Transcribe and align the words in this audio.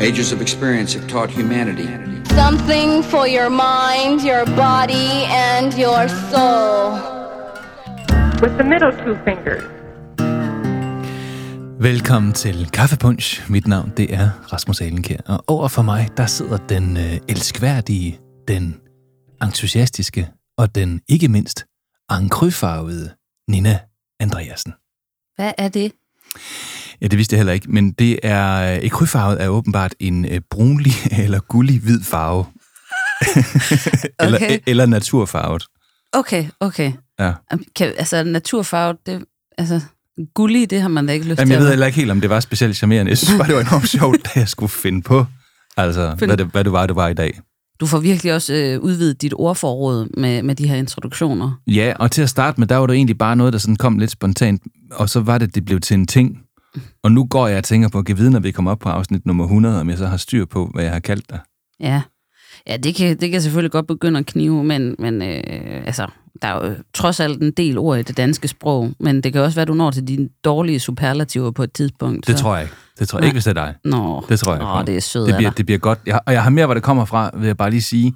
Ages 0.00 0.32
of 0.32 0.40
experience 0.40 0.94
have 0.96 1.06
taught 1.08 1.30
humanity. 1.30 1.88
Something 2.24 3.04
for 3.04 3.26
your 3.36 3.50
mind, 3.50 4.22
your 4.22 4.44
body, 4.46 5.10
and 5.52 5.74
your 5.84 6.08
soul. 6.30 7.20
with 8.42 8.56
the 8.56 8.64
middle 8.64 8.92
two 8.92 9.16
fingers. 9.24 9.62
Velkommen 11.82 12.32
til 12.32 12.70
Kaffepunch. 12.70 13.50
Mit 13.50 13.66
navn 13.66 13.92
det 13.96 14.14
er 14.14 14.52
Rasmus 14.52 14.80
Alenkær, 14.80 15.16
og 15.26 15.44
over 15.46 15.68
for 15.68 15.82
mig 15.82 16.08
der 16.16 16.26
sidder 16.26 16.56
den 16.56 16.96
øh, 16.96 17.18
elskværdige, 17.28 18.18
den 18.48 18.80
entusiastiske 19.42 20.28
og 20.58 20.74
den 20.74 21.00
ikke 21.08 21.28
mindst 21.28 21.64
encryfarvede 22.10 23.10
Nina 23.48 23.78
Andreasen. 24.20 24.72
Hvad 25.36 25.52
er 25.58 25.68
det? 25.68 25.92
Ja, 27.02 27.06
det 27.06 27.16
vidste 27.18 27.34
jeg 27.34 27.38
heller 27.38 27.52
ikke, 27.52 27.70
men 27.70 27.92
det 27.92 28.18
er 28.22 28.74
øh, 28.76 28.78
ekryfarvet 28.84 29.42
er 29.42 29.48
åbenbart 29.48 29.94
en 30.00 30.24
øh, 30.24 30.40
brunlig 30.50 30.92
eller 31.24 31.40
gullig 31.40 31.80
hvid 31.80 32.02
farve. 32.02 32.44
eller, 34.20 34.38
Okay. 34.38 34.58
eller 34.66 34.86
naturfarvet. 34.86 35.64
Okay, 36.12 36.44
okay. 36.60 36.92
Ja. 37.18 37.32
Kan, 37.76 37.92
altså, 37.98 38.24
naturfarve, 38.24 38.96
det, 39.06 39.24
altså, 39.58 39.80
gullig, 40.34 40.70
det 40.70 40.80
har 40.82 40.88
man 40.88 41.06
da 41.06 41.12
ikke 41.12 41.26
lyst 41.26 41.38
Jamen, 41.38 41.48
til. 41.48 41.54
jeg 41.54 41.62
ved 41.62 41.68
heller 41.68 41.86
ikke 41.86 41.96
helt, 41.96 42.10
om 42.10 42.20
det 42.20 42.30
var 42.30 42.40
specielt 42.40 42.76
charmerende. 42.76 43.10
Jeg 43.10 43.18
synes 43.18 43.38
bare, 43.38 43.46
det 43.48 43.54
var 43.54 43.60
enormt 43.60 43.88
sjovt, 43.88 44.24
da 44.24 44.30
jeg 44.40 44.48
skulle 44.48 44.70
finde 44.70 45.02
på, 45.02 45.26
altså, 45.76 46.14
Find- 46.18 46.28
hvad, 46.30 46.36
det, 46.36 46.46
hvad 46.46 46.64
det 46.64 46.72
var, 46.72 46.86
det 46.86 46.96
var 46.96 47.08
i 47.08 47.14
dag. 47.14 47.40
Du 47.80 47.86
får 47.86 47.98
virkelig 47.98 48.34
også 48.34 48.54
øh, 48.54 48.80
udvidet 48.80 49.22
dit 49.22 49.32
ordforråd 49.36 50.08
med, 50.20 50.42
med 50.42 50.54
de 50.54 50.68
her 50.68 50.76
introduktioner. 50.76 51.60
Ja, 51.66 51.92
og 51.98 52.10
til 52.10 52.22
at 52.22 52.28
starte 52.30 52.60
med, 52.60 52.66
der 52.68 52.76
var 52.76 52.86
det 52.86 52.94
egentlig 52.96 53.18
bare 53.18 53.36
noget, 53.36 53.52
der 53.52 53.58
sådan 53.58 53.76
kom 53.76 53.98
lidt 53.98 54.10
spontant, 54.10 54.62
og 54.92 55.08
så 55.10 55.20
var 55.20 55.38
det, 55.38 55.54
det 55.54 55.64
blev 55.64 55.80
til 55.80 55.94
en 55.94 56.06
ting. 56.06 56.38
Og 57.02 57.12
nu 57.12 57.24
går 57.24 57.48
jeg 57.48 57.58
og 57.58 57.64
tænker 57.64 57.88
på, 57.88 57.98
at 57.98 58.18
vide, 58.18 58.30
når 58.30 58.40
vi 58.40 58.50
kommer 58.50 58.70
op 58.70 58.78
på 58.78 58.88
afsnit 58.88 59.26
nummer 59.26 59.44
100, 59.44 59.80
om 59.80 59.90
jeg 59.90 59.98
så 59.98 60.06
har 60.06 60.16
styr 60.16 60.44
på, 60.44 60.70
hvad 60.74 60.84
jeg 60.84 60.92
har 60.92 61.00
kaldt 61.00 61.30
dig. 61.30 61.38
Ja, 61.80 62.02
ja 62.66 62.76
det, 62.76 62.94
kan, 62.94 63.16
det 63.16 63.30
kan 63.30 63.42
selvfølgelig 63.42 63.70
godt 63.72 63.86
begynde 63.86 64.18
at 64.18 64.26
knive, 64.26 64.64
men, 64.64 64.96
men 64.98 65.22
øh, 65.22 65.82
altså, 65.86 66.06
der 66.42 66.48
er 66.48 66.66
jo 66.68 66.74
trods 66.94 67.20
alt 67.20 67.42
en 67.42 67.50
del 67.50 67.78
ord 67.78 67.98
i 67.98 68.02
det 68.02 68.16
danske 68.16 68.48
sprog, 68.48 68.92
men 69.00 69.20
det 69.20 69.32
kan 69.32 69.42
også 69.42 69.54
være, 69.54 69.62
at 69.62 69.68
du 69.68 69.74
når 69.74 69.90
til 69.90 70.08
dine 70.08 70.28
dårlige 70.44 70.80
superlativer 70.80 71.50
på 71.50 71.62
et 71.62 71.72
tidspunkt. 71.72 72.26
Det 72.26 72.38
så. 72.38 72.42
tror 72.42 72.54
jeg 72.56 72.64
ikke. 72.64 72.74
Det 72.98 73.08
tror 73.08 73.18
jeg 73.18 73.20
Nej. 73.20 73.26
ikke, 73.26 73.34
hvis 73.34 73.44
det 73.44 73.58
er 73.58 73.64
dig. 73.64 73.74
Nå, 73.84 74.24
Det 74.28 74.38
tror 74.38 74.52
jeg 74.54 74.80
ikke. 74.80 74.92
det 74.92 74.96
er 74.96 75.00
sødt 75.00 75.26
det 75.26 75.36
bliver, 75.36 75.50
det 75.50 75.66
bliver 75.66 75.78
godt. 75.78 75.98
Jeg, 76.06 76.20
og 76.26 76.32
jeg 76.32 76.42
har 76.42 76.50
mere, 76.50 76.66
hvor 76.66 76.74
det 76.74 76.82
kommer 76.82 77.04
fra, 77.04 77.30
vil 77.34 77.46
jeg 77.46 77.56
bare 77.56 77.70
lige 77.70 77.82
sige. 77.82 78.14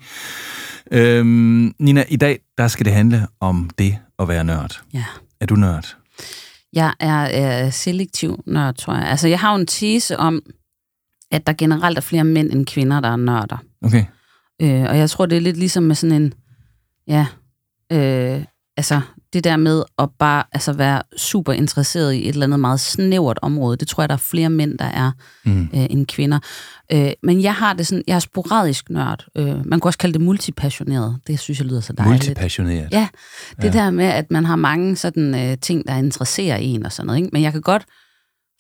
Øhm, 0.93 1.75
Nina, 1.79 2.05
i 2.09 2.17
dag, 2.17 2.39
der 2.59 2.69
skal 2.69 2.87
det 2.87 2.93
handle 2.93 3.27
om 3.41 3.71
det 3.79 3.99
at 4.19 4.29
være 4.29 4.45
nørd. 4.45 4.81
Ja. 4.95 5.05
Er 5.41 5.47
du 5.47 5.55
nørd? 5.55 5.97
Jeg 6.75 6.95
er 7.01 7.65
øh, 7.65 7.73
selektiv 7.73 8.43
nørd, 8.47 8.75
tror 8.75 8.95
jeg. 8.95 9.07
Altså, 9.07 9.29
jeg 9.29 9.41
har 9.41 9.51
jo 9.55 9.61
en 9.61 9.67
tese 9.67 10.17
om, 10.17 10.43
at 11.31 11.47
der 11.47 11.53
generelt 11.53 11.99
er 11.99 12.03
flere 12.03 12.25
mænd 12.25 12.53
end 12.53 12.67
kvinder, 12.67 13.01
der 13.01 13.09
er 13.09 13.17
nørder. 13.17 13.57
Okay. 13.83 14.05
Øh, 14.63 14.83
og 14.83 14.99
jeg 14.99 15.11
tror, 15.11 15.27
det 15.27 15.37
er 15.37 15.41
lidt 15.41 15.57
ligesom 15.57 15.83
med 15.83 15.95
sådan 15.95 16.23
en, 16.23 16.35
ja, 17.07 17.27
øh, 17.93 18.45
altså 18.77 19.01
det 19.35 19.45
der 19.45 19.57
med 19.57 19.83
at 19.99 20.09
bare 20.19 20.45
altså, 20.53 20.73
være 20.73 21.03
super 21.17 21.53
interesseret 21.53 22.15
i 22.15 22.23
et 22.23 22.29
eller 22.29 22.47
andet 22.47 22.61
meget 22.61 22.81
snævert 22.81 23.39
område, 23.43 23.77
det 23.77 23.89
tror 23.89 24.03
jeg, 24.03 24.09
der 24.09 24.13
er 24.15 24.19
flere 24.19 24.51
mænd, 24.51 24.79
der 24.79 24.85
er 24.85 25.13
Mm. 25.47 25.63
øh, 25.63 25.87
end 25.91 26.07
kvinder. 26.07 26.39
Øh, 26.93 27.11
men 27.23 27.43
jeg 27.43 27.55
har 27.55 27.73
det 27.73 27.87
sådan, 27.87 28.05
jeg 28.07 28.15
er 28.15 28.19
sporadisk 28.19 28.91
nørd. 28.91 29.27
Øh, 29.37 29.47
man 29.47 29.81
kan 29.81 29.85
også 29.85 29.99
kalde 29.99 30.13
det 30.13 30.21
multipassioneret. 30.21 31.19
Det 31.27 31.39
synes 31.41 31.59
jeg 31.59 31.67
lyder 31.67 31.81
så 31.81 31.93
dejligt. 31.93 32.13
Multipassioneret. 32.29 32.89
Ja, 32.93 33.09
det 33.63 33.73
der 33.73 33.91
med, 33.91 34.05
at 34.05 34.31
man 34.31 34.45
har 34.45 34.57
mange 34.57 34.97
sådan 34.97 35.35
øh, 35.51 35.59
ting, 35.59 35.87
der 35.87 35.95
interesserer 35.97 36.57
en 36.57 36.87
og 36.87 36.93
sådan 36.93 37.07
noget. 37.07 37.19
Ikke? 37.19 37.31
Men 37.33 37.43
jeg 37.43 37.53
kan 37.53 37.61
godt, 37.61 37.85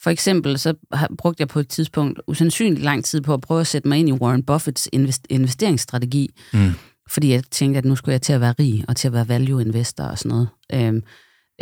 for 0.02 0.10
eksempel, 0.10 0.58
så 0.58 0.74
har, 0.92 1.08
brugte 1.18 1.40
jeg 1.40 1.48
på 1.48 1.58
et 1.60 1.68
tidspunkt 1.68 2.20
usandsynligt 2.26 2.82
lang 2.84 3.04
tid 3.04 3.20
på 3.20 3.34
at 3.34 3.40
prøve 3.40 3.60
at 3.60 3.66
sætte 3.66 3.88
mig 3.88 3.98
ind 3.98 4.08
i 4.08 4.12
Warren 4.12 4.42
Buffetts 4.42 4.88
invest, 4.92 5.26
investeringsstrategi. 5.30 6.30
Mm. 6.52 6.72
Fordi 7.10 7.30
jeg 7.32 7.44
tænkte, 7.50 7.78
at 7.78 7.84
nu 7.84 7.96
skulle 7.96 8.12
jeg 8.12 8.22
til 8.22 8.32
at 8.32 8.40
være 8.40 8.54
rig 8.58 8.84
og 8.88 8.96
til 8.96 9.08
at 9.08 9.14
være 9.14 9.28
value 9.28 9.62
investor 9.62 10.04
og 10.04 10.18
sådan 10.18 10.28
noget. 10.28 10.48
Øhm, 10.72 11.02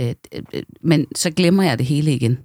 øh, 0.01 0.15
øh, 0.55 0.63
men 0.85 1.07
så 1.17 1.31
glemmer 1.31 1.63
jeg 1.63 1.79
det 1.79 1.87
hele 1.87 2.15
igen. 2.15 2.33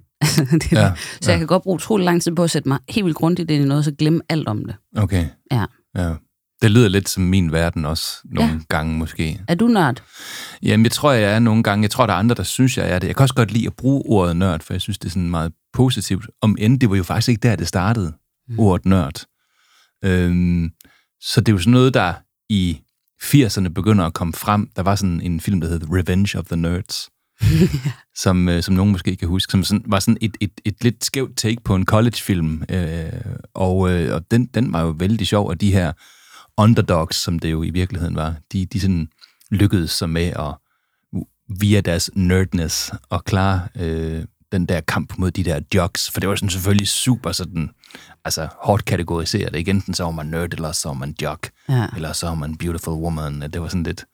det, 0.62 0.72
Ja, 0.72 0.80
ja, 0.80 0.92
så 0.96 1.30
ja. 1.30 1.30
jeg 1.30 1.38
kan 1.38 1.46
godt 1.46 1.62
bruge 1.62 1.74
utrolig 1.74 2.04
lang 2.04 2.22
tid 2.22 2.32
på 2.34 2.44
at 2.44 2.50
sætte 2.50 2.68
mig 2.68 2.78
helt 2.88 3.04
vildt 3.04 3.16
grundigt 3.16 3.50
ind 3.50 3.64
i 3.64 3.66
noget, 3.66 3.78
og 3.78 3.84
så 3.84 3.92
glemme 3.98 4.20
alt 4.28 4.48
om 4.48 4.64
det. 4.64 4.76
Okay. 4.96 5.26
Ja. 5.52 5.64
ja. 5.96 6.14
Det 6.62 6.70
lyder 6.70 6.88
lidt 6.88 7.08
som 7.08 7.22
min 7.22 7.52
verden 7.52 7.84
også, 7.84 8.04
nogle 8.24 8.52
Ja. 8.52 8.58
gange 8.68 8.98
måske. 8.98 9.40
Er 9.48 9.54
du 9.54 9.66
nørd? 9.68 10.02
Jamen, 10.62 10.84
jeg 10.84 10.92
tror, 10.92 11.12
jeg 11.12 11.32
er 11.34 11.38
nogle 11.38 11.62
gange. 11.62 11.82
Jeg 11.82 11.90
tror, 11.90 12.06
der 12.06 12.12
er 12.14 12.18
andre, 12.18 12.34
der 12.34 12.42
synes, 12.42 12.78
jeg 12.78 12.90
er 12.90 12.98
det. 12.98 13.06
Jeg 13.06 13.16
kan 13.16 13.22
også 13.22 13.34
godt 13.34 13.52
lide 13.52 13.66
at 13.66 13.74
bruge 13.76 14.02
ordet 14.06 14.36
nørd, 14.36 14.60
for 14.62 14.74
jeg 14.74 14.80
synes, 14.80 14.98
det 14.98 15.06
er 15.06 15.10
sådan 15.10 15.30
meget 15.30 15.52
positivt. 15.72 16.26
Om 16.42 16.56
end 16.58 16.80
det 16.80 16.90
var 16.90 16.96
jo 16.96 17.02
faktisk 17.02 17.28
ikke 17.28 17.40
der, 17.40 17.56
det 17.56 17.68
startede, 17.68 18.12
mm. 18.48 18.58
ordet 18.58 18.86
nørd. 18.86 19.24
Øhm, 20.04 20.70
så 21.20 21.40
det 21.40 21.48
er 21.48 21.52
jo 21.52 21.58
sådan 21.58 21.70
noget, 21.72 21.94
der 21.94 22.14
i 22.48 22.80
80'erne 23.22 23.68
begynder 23.68 24.04
at 24.04 24.14
komme 24.14 24.32
frem. 24.32 24.70
Der 24.76 24.82
var 24.82 24.94
sådan 24.94 25.20
en 25.20 25.40
film, 25.40 25.60
der 25.60 25.68
hed 25.68 25.80
Revenge 25.90 26.38
of 26.38 26.44
the 26.44 26.56
Nerds, 26.56 27.08
som, 28.24 28.48
øh, 28.48 28.62
som 28.62 28.74
nogen 28.74 28.92
måske 28.92 29.16
kan 29.16 29.28
huske, 29.28 29.50
som 29.50 29.64
sådan, 29.64 29.84
var 29.86 30.00
sådan 30.00 30.18
et, 30.20 30.36
et, 30.40 30.60
et 30.64 30.84
lidt 30.84 31.04
skævt 31.04 31.36
take 31.36 31.60
på 31.64 31.74
en 31.74 31.86
collegefilm. 31.86 32.62
Øh, 32.68 33.12
og 33.54 33.90
øh, 33.90 34.14
og 34.14 34.30
den, 34.30 34.46
den 34.46 34.72
var 34.72 34.82
jo 34.82 34.88
vældig 34.88 35.26
sjov, 35.26 35.48
og 35.48 35.60
de 35.60 35.72
her 35.72 35.92
underdogs, 36.56 37.16
som 37.16 37.38
det 37.38 37.50
jo 37.50 37.62
i 37.62 37.70
virkeligheden 37.70 38.16
var, 38.16 38.34
de, 38.52 38.66
de 38.66 38.80
sådan 38.80 39.08
lykkedes 39.50 39.90
sig 39.90 40.10
med 40.10 40.26
at 40.26 40.54
via 41.60 41.80
deres 41.80 42.10
nerdness 42.14 42.92
og 43.10 43.24
klare 43.24 43.68
øh, 43.76 44.24
den 44.52 44.66
der 44.66 44.80
kamp 44.80 45.12
mod 45.18 45.30
de 45.30 45.44
der 45.44 45.60
jocks, 45.74 46.10
for 46.10 46.20
det 46.20 46.28
var 46.28 46.34
sådan 46.36 46.50
selvfølgelig 46.50 46.88
super 46.88 47.32
sådan, 47.32 47.70
altså 48.24 48.48
hårdt 48.62 48.84
kategoriseret. 48.84 49.56
Ikke 49.56 49.70
enten 49.70 49.94
så 49.94 50.04
var 50.04 50.10
man 50.10 50.26
nerd, 50.26 50.54
eller 50.54 50.72
så 50.72 50.88
var 50.88 50.94
man 50.94 51.14
jock, 51.22 51.50
Ja. 51.68 51.86
eller 51.96 52.12
så 52.12 52.26
var 52.26 52.34
man 52.34 52.56
beautiful 52.56 52.94
woman. 52.94 53.40
Det 53.40 53.60
var 53.60 53.68
sådan 53.68 53.82
lidt, 53.82 54.04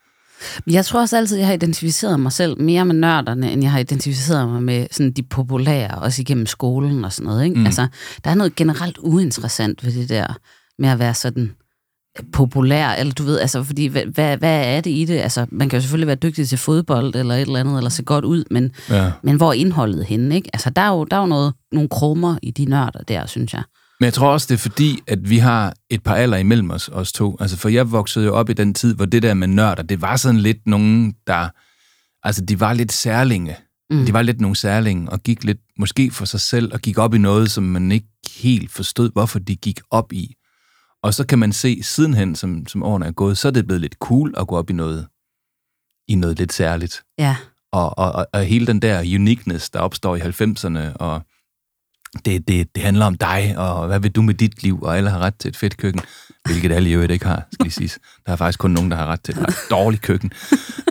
Jeg 0.67 0.84
tror 0.87 1.00
også 1.00 1.17
altid, 1.17 1.37
jeg 1.39 1.47
har 1.47 1.55
identificeret 1.55 2.21
mig 2.21 2.33
selv 2.33 2.61
mere 2.61 2.84
med 2.84 2.94
nørderne, 2.94 3.53
end 3.53 3.62
jeg 3.62 3.71
har 3.73 3.78
identificeret 3.78 4.49
mig 4.49 4.62
med 4.62 4.87
sådan 4.91 5.12
de 5.12 5.23
populære, 5.23 5.94
også 5.94 6.23
igennem 6.23 6.47
skolen 6.47 7.05
og 7.05 7.12
sådan 7.12 7.27
noget. 7.27 7.44
Ikke? 7.44 7.59
Mm. 7.59 7.67
Altså, 7.67 7.87
der 8.25 8.31
er 8.31 8.34
noget 8.34 8.55
generelt 8.55 8.99
uinteressant 8.99 9.84
ved 9.84 9.93
det 9.93 10.09
der 10.09 10.27
med 10.78 10.89
at 10.89 10.99
være 10.99 11.15
sådan 11.15 11.53
populær, 12.33 12.89
eller 12.89 13.13
du 13.13 13.23
ved, 13.23 13.41
altså, 13.41 13.63
fordi 13.63 13.87
hvad, 13.87 14.37
hvad, 14.37 14.65
er 14.65 14.81
det 14.81 14.91
i 14.91 15.05
det? 15.05 15.19
Altså, 15.19 15.47
man 15.53 15.69
kan 15.69 15.77
jo 15.77 15.81
selvfølgelig 15.81 16.07
være 16.07 16.17
dygtig 16.17 16.49
til 16.49 16.59
fodbold 16.59 17.15
eller 17.15 17.35
et 17.35 17.41
eller 17.41 17.61
andet, 17.61 17.77
eller 17.77 17.91
se 17.91 18.03
godt 18.03 18.25
ud, 18.25 18.45
men, 18.51 18.73
ja. 18.91 19.13
men 19.23 19.37
hvor 19.37 19.49
er 19.49 19.53
indholdet 19.53 20.05
henne, 20.05 20.35
ikke? 20.35 20.51
Altså, 20.53 20.71
der 20.71 20.83
er 20.83 20.91
jo, 20.91 21.05
der 21.05 21.17
er 21.17 21.21
jo 21.21 21.27
noget, 21.27 21.55
nogle 21.73 21.89
krummer 21.89 22.37
i 22.43 22.51
de 22.51 22.65
nørder 22.65 23.03
der, 23.09 23.27
synes 23.27 23.53
jeg. 23.53 23.63
Men 24.01 24.05
jeg 24.05 24.15
tror 24.15 24.29
også, 24.29 24.47
det 24.51 24.55
er 24.55 24.59
fordi, 24.59 24.99
at 25.07 25.31
vi 25.31 25.39
har 25.39 25.75
et 25.91 26.03
par 26.03 26.15
alder 26.15 26.37
imellem 26.37 26.71
os, 26.71 26.91
os 26.93 27.13
to. 27.13 27.37
Altså, 27.41 27.57
for 27.57 27.69
jeg 27.69 27.93
voksede 27.93 28.25
jo 28.25 28.35
op 28.35 28.51
i 28.51 28.53
den 28.53 28.75
tid, 28.75 28.95
hvor 28.95 29.05
det 29.05 29.23
der 29.23 29.35
med 29.35 29.49
nørder, 29.49 29.83
det 29.83 30.03
var 30.03 30.17
sådan 30.17 30.41
lidt 30.41 30.67
nogen, 30.67 31.15
der... 31.27 31.49
Altså, 32.27 32.45
de 32.45 32.61
var 32.61 32.73
lidt 32.73 32.93
særlinge. 32.93 33.57
Mm. 33.91 34.07
De 34.07 34.13
var 34.13 34.23
lidt 34.23 34.41
nogle 34.41 34.57
særlinge, 34.57 35.11
og 35.11 35.23
gik 35.23 35.45
lidt 35.45 35.59
måske 35.79 36.11
for 36.11 36.25
sig 36.25 36.41
selv, 36.41 36.73
og 36.73 36.81
gik 36.81 36.99
op 36.99 37.15
i 37.15 37.19
noget, 37.19 37.51
som 37.51 37.65
man 37.65 37.93
ikke 37.93 38.07
helt 38.37 38.73
forstod, 38.73 39.11
hvorfor 39.13 39.39
de 39.39 39.57
gik 39.57 39.81
op 39.91 40.13
i. 40.13 40.35
Og 41.05 41.15
så 41.15 41.27
kan 41.27 41.39
man 41.39 41.53
se 41.53 41.83
sidenhen, 41.83 42.35
som, 42.35 42.67
som 42.67 42.83
årene 42.83 43.07
er 43.07 43.13
gået, 43.13 43.39
så 43.39 43.49
er 43.49 43.53
det 43.53 43.67
blevet 43.67 43.81
lidt 43.81 43.95
cool 43.95 44.35
at 44.37 44.47
gå 44.47 44.57
op 44.57 44.71
i 44.71 44.73
noget, 44.73 45.07
i 46.09 46.15
noget 46.15 46.39
lidt 46.39 46.53
særligt. 46.53 47.03
Ja, 47.19 47.37
Og, 47.73 47.99
og, 47.99 48.13
og, 48.13 48.27
og 48.33 48.45
hele 48.45 48.67
den 48.67 48.83
der 48.83 49.01
uniqueness, 49.01 49.71
der 49.71 49.81
opstår 49.81 50.17
i 50.17 50.21
90'erne, 50.21 50.97
og 50.97 51.23
det, 52.25 52.49
det, 52.49 52.75
det 52.75 52.83
handler 52.83 53.07
om 53.07 53.15
dig, 53.15 53.55
og 53.57 53.87
hvad 53.87 54.01
vil 54.01 54.11
du 54.11 54.23
med 54.23 54.35
dit 54.35 54.63
liv, 54.63 54.83
og 54.83 54.97
alle 54.97 55.11
har 55.11 55.19
ret 55.19 55.35
til 55.39 55.49
et 55.49 55.57
fedt 55.57 55.77
køkken, 55.77 56.03
hvilket 56.45 56.73
alle 56.73 56.91
i 56.91 56.93
øvrigt 56.93 57.13
ikke 57.13 57.27
har, 57.27 57.49
skal 57.53 57.65
lige 57.65 57.73
siges. 57.73 57.99
Der 58.27 58.33
er 58.33 58.37
faktisk 58.37 58.59
kun 58.59 58.71
nogen, 58.71 58.91
der 58.91 58.97
har 58.97 59.07
ret 59.07 59.21
til 59.23 59.35
et 59.35 59.41
ret 59.41 59.57
dårligt 59.71 60.03
køkken. 60.03 60.33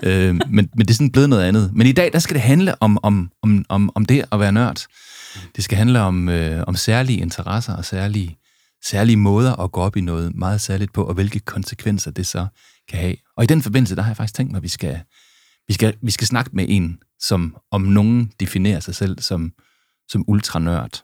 øh, 0.04 0.36
men, 0.36 0.70
men 0.76 0.80
det 0.80 0.90
er 0.90 0.94
sådan 0.94 1.12
blevet 1.12 1.30
noget 1.30 1.44
andet. 1.44 1.72
Men 1.74 1.88
i 1.88 1.92
dag, 1.92 2.14
der 2.14 2.20
skal 2.20 2.34
det 2.34 2.42
handle 2.42 2.82
om, 2.82 3.00
om, 3.04 3.32
om, 3.44 3.66
om, 3.70 3.90
om 3.96 4.06
det 4.06 4.26
at 4.32 4.40
være 4.40 4.52
nørd. 4.52 4.86
Det 5.56 5.64
skal 5.64 5.78
handle 5.78 6.02
om, 6.02 6.30
øh, 6.30 6.64
om 6.68 6.76
særlige 6.76 7.20
interesser 7.20 7.76
og 7.76 7.86
særlige, 7.86 8.38
særlige 8.86 9.18
måder 9.18 9.56
at 9.56 9.72
gå 9.72 9.82
op 9.82 9.96
i 9.96 10.02
noget 10.02 10.36
meget 10.36 10.62
særligt 10.62 10.94
på, 10.94 11.04
og 11.04 11.14
hvilke 11.14 11.40
konsekvenser 11.40 12.12
det 12.12 12.28
så 12.28 12.48
kan 12.90 13.00
have. 13.00 13.16
Og 13.38 13.44
i 13.44 13.48
den 13.48 13.62
forbindelse, 13.62 13.96
der 13.96 14.02
har 14.02 14.10
jeg 14.10 14.18
faktisk 14.18 14.36
tænkt 14.36 14.52
mig, 14.52 14.58
at 14.58 14.64
vi 14.64 14.68
skal, 14.68 15.00
vi 15.68 15.74
skal, 15.74 15.98
vi 16.02 16.12
skal 16.12 16.28
snakke 16.28 16.52
med 16.54 16.66
en, 16.70 17.00
som 17.20 17.58
om 17.72 17.82
nogen 17.82 18.32
definerer 18.40 18.80
sig 18.80 18.96
selv 18.96 19.20
som, 19.22 19.54
som 20.08 20.24
ultranørd. 20.28 21.04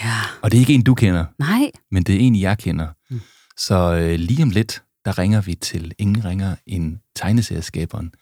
ja, 0.00 0.14
Og 0.42 0.50
det 0.50 0.56
er 0.56 0.60
ikke 0.60 0.74
en, 0.74 0.82
du 0.82 0.94
kender, 0.94 1.24
nej, 1.38 1.70
men 1.90 2.02
det 2.02 2.14
er 2.14 2.20
en, 2.20 2.40
jeg 2.40 2.58
kender. 2.58 2.88
Mm. 3.10 3.20
Så 3.56 3.94
øh, 3.94 4.18
lige 4.18 4.42
om 4.42 4.50
lidt, 4.50 4.82
der 5.04 5.18
ringer 5.18 5.40
vi 5.40 5.54
til 5.54 5.94
ingen 5.98 6.24
ringer 6.24 6.56
end 6.66 6.98
tegneserieskaberen 7.16 8.14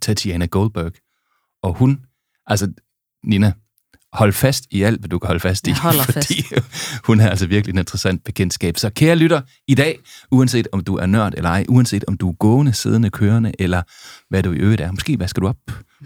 Tatiana 0.00 0.46
Goldberg. 0.46 0.92
Og 1.62 1.74
hun, 1.74 2.00
altså 2.46 2.72
Nina, 3.24 3.52
hold 4.14 4.32
fast 4.32 4.64
i 4.70 4.82
alt, 4.82 5.00
hvad 5.00 5.08
du 5.08 5.18
kan 5.18 5.26
holde 5.26 5.40
fast 5.40 5.66
i. 5.66 5.70
Jeg 5.70 5.78
holder 5.78 6.02
fordi 6.02 6.44
hun 7.06 7.20
er 7.20 7.30
altså 7.30 7.46
virkelig 7.46 7.72
en 7.72 7.78
interessant 7.78 8.24
bekendtskab. 8.24 8.76
Så 8.76 8.90
kære 8.90 9.16
lytter, 9.16 9.40
i 9.68 9.74
dag, 9.74 9.98
uanset 10.30 10.68
om 10.72 10.84
du 10.84 10.96
er 10.96 11.06
nørd 11.06 11.32
eller 11.36 11.50
ej, 11.50 11.64
uanset 11.68 12.04
om 12.08 12.16
du 12.16 12.28
er 12.30 12.32
gående, 12.32 12.72
siddende, 12.72 13.10
kørende, 13.10 13.52
eller 13.58 13.82
hvad 14.30 14.42
du 14.42 14.52
i 14.52 14.56
øvrigt 14.56 14.80
er, 14.80 14.90
måske 14.90 15.18
vasker 15.18 15.40
du 15.40 15.48
op, 15.48 15.56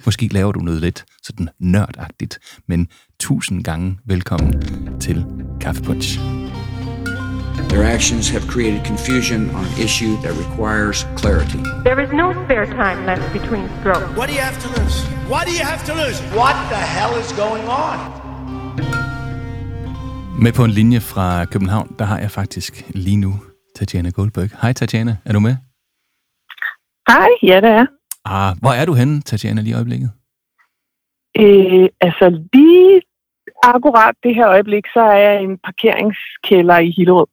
måske 0.05 0.29
laver 0.33 0.53
du 0.53 0.61
noget 0.61 0.81
lidt 0.81 1.05
sådan 1.23 1.49
nørdagtigt, 1.61 2.39
men 2.69 2.89
tusind 3.21 3.65
gange 3.65 3.99
velkommen 4.07 4.55
til 5.01 5.25
Kaffepunch. 5.61 6.38
Their 7.69 7.85
actions 7.85 8.31
have 8.31 8.45
created 8.49 8.83
confusion 8.85 9.41
on 9.57 9.65
an 9.71 9.77
issue 9.87 10.17
that 10.23 10.33
requires 10.45 10.99
clarity. 11.21 11.61
There 11.89 12.01
is 12.05 12.11
no 12.13 12.27
spare 12.45 12.67
time 12.67 12.99
left 13.11 13.27
between 13.39 13.65
strokes. 13.81 14.09
What 14.19 14.27
do 14.31 14.35
you 14.39 14.45
have 14.49 14.59
to 14.65 14.69
lose? 14.77 14.97
What 15.33 15.43
do 15.49 15.53
you 15.53 15.65
have 15.73 15.83
to 15.89 15.95
lose? 16.03 16.19
What 16.41 16.57
the 16.73 16.83
hell 16.97 17.13
is 17.23 17.29
going 17.45 17.65
on? 17.87 17.99
Med 20.43 20.53
på 20.53 20.65
en 20.65 20.71
linje 20.71 21.01
fra 21.01 21.45
København, 21.45 21.95
der 21.99 22.05
har 22.05 22.19
jeg 22.19 22.31
faktisk 22.31 22.85
lige 22.89 23.17
nu 23.17 23.33
Tatjana 23.77 24.11
Goldberg. 24.11 24.51
Hej 24.63 24.73
Tatjana, 24.73 25.17
er 25.25 25.33
du 25.33 25.41
med? 25.41 25.57
Hej, 27.09 27.29
ja 27.43 27.61
det 27.61 27.71
er. 27.71 27.87
Ah, 28.25 28.57
hvor 28.61 28.71
er 28.71 28.85
du 28.85 28.93
henne, 28.95 29.21
Tatjana, 29.21 29.61
lige 29.61 29.71
i 29.71 29.75
øjeblikket? 29.75 30.11
Øh, 31.39 31.89
altså 32.01 32.43
lige 32.53 33.01
akkurat 33.63 34.15
det 34.23 34.35
her 34.35 34.49
øjeblik, 34.49 34.85
så 34.93 35.01
er 35.01 35.19
jeg 35.19 35.41
i 35.41 35.45
en 35.45 35.59
parkeringskælder 35.59 36.79
i 36.79 36.91
Hillerød. 36.97 37.27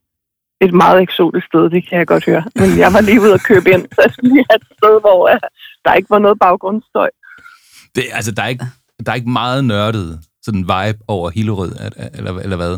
Et 0.66 0.74
meget 0.74 1.02
eksotisk 1.02 1.46
sted, 1.46 1.64
det 1.70 1.82
kan 1.88 1.98
jeg 2.00 2.08
godt 2.08 2.26
høre. 2.26 2.44
Men 2.56 2.70
jeg 2.84 2.90
var 2.94 3.02
lige 3.02 3.22
ude 3.22 3.34
at 3.34 3.44
købe 3.50 3.68
ind, 3.76 3.84
så 3.94 4.00
jeg 4.06 4.12
skulle 4.14 4.34
lige 4.34 4.46
have 4.50 4.60
et 4.62 4.68
sted, 4.78 4.96
hvor 5.06 5.20
uh, 5.34 5.40
der 5.86 5.94
ikke 5.94 6.10
var 6.10 6.20
noget 6.26 6.38
baggrundsstøj. 6.46 7.10
Det, 7.96 8.04
altså, 8.18 8.32
der 8.32 8.44
er, 8.44 8.48
ikke, 8.48 8.66
der 9.06 9.12
er 9.12 9.16
ikke 9.16 9.38
meget 9.42 9.66
nørdet 9.66 10.20
sådan 10.46 10.64
vibe 10.74 11.00
over 11.08 11.30
Hillerød, 11.30 11.72
eller, 12.18 12.32
eller 12.46 12.58
hvad? 12.62 12.74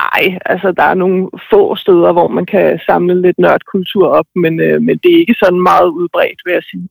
Nej, 0.00 0.38
altså 0.44 0.72
der 0.72 0.82
er 0.82 0.94
nogle 0.94 1.30
få 1.50 1.76
steder, 1.76 2.12
hvor 2.12 2.28
man 2.28 2.46
kan 2.46 2.80
samle 2.86 3.22
lidt 3.22 3.38
nørdkultur 3.38 4.08
op, 4.08 4.28
men, 4.34 4.60
øh, 4.60 4.82
men 4.82 4.98
det 5.02 5.10
er 5.12 5.20
ikke 5.20 5.40
sådan 5.42 5.62
meget 5.70 5.88
udbredt, 5.88 6.40
vil 6.44 6.52
jeg 6.52 6.62
sige. 6.70 6.88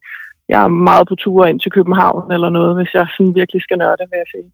Jeg 0.50 0.64
er 0.64 0.68
meget 0.68 1.08
på 1.08 1.16
ture 1.16 1.50
ind 1.50 1.60
til 1.60 1.72
København 1.72 2.32
eller 2.32 2.50
noget, 2.50 2.76
hvis 2.76 2.94
jeg 2.94 3.08
sådan 3.18 3.36
virkelig 3.36 3.62
skal 3.62 3.78
nørde, 3.78 4.06
vil 4.12 4.24
jeg 4.24 4.32
sige. 4.36 4.50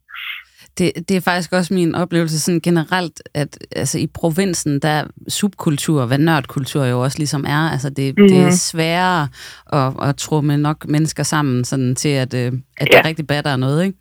Det, 0.78 1.10
det 1.10 1.18
er 1.18 1.22
faktisk 1.22 1.54
også 1.54 1.74
min 1.74 1.96
oplevelse 1.96 2.40
sådan 2.40 2.60
generelt, 2.60 3.22
at 3.34 3.58
altså, 3.76 4.00
i 4.00 4.08
provinsen, 4.08 4.80
der 4.80 4.90
er 4.90 5.04
subkultur, 5.28 6.06
hvad 6.06 6.18
nørdkultur 6.18 6.86
jo 6.86 7.04
også 7.04 7.18
ligesom 7.18 7.46
er, 7.48 7.72
altså 7.72 7.90
det, 7.90 8.18
mm. 8.18 8.28
det 8.28 8.38
er 8.38 8.42
mhm. 8.42 8.52
sværere 8.52 9.28
at, 9.74 10.10
at 10.10 10.16
tro 10.18 10.42
med 10.42 10.58
nok 10.58 10.88
mennesker 10.88 11.24
sammen, 11.24 11.66
sådan 11.66 11.96
til 11.96 12.10
at, 12.10 12.34
øh, 12.34 12.52
at 12.78 12.88
ja. 12.94 12.98
der 12.98 13.08
rigtig 13.08 13.28
batter 13.28 13.56
noget, 13.56 13.86
ikke? 13.86 13.98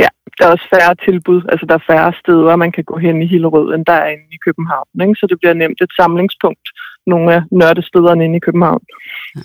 Ja, 0.00 0.08
der 0.38 0.46
er 0.46 0.50
også 0.50 0.68
færre 0.74 0.94
tilbud. 1.06 1.42
Altså, 1.52 1.66
der 1.68 1.74
er 1.74 1.84
færre 1.92 2.12
steder, 2.22 2.56
man 2.56 2.72
kan 2.72 2.84
gå 2.84 2.96
hen 2.98 3.22
i 3.22 3.26
Hillerød, 3.26 3.74
end 3.74 3.86
der 3.86 3.92
er 3.92 4.08
inde 4.08 4.30
i 4.32 4.40
København. 4.46 4.88
Ikke? 5.02 5.14
Så 5.20 5.26
det 5.30 5.38
bliver 5.40 5.54
nemt 5.54 5.80
et 5.80 5.92
samlingspunkt, 6.00 6.66
nogle 7.06 7.34
af 7.34 7.42
nørdestederne 7.50 8.24
inde 8.24 8.36
i 8.36 8.46
København. 8.46 8.82
Ja. 9.36 9.40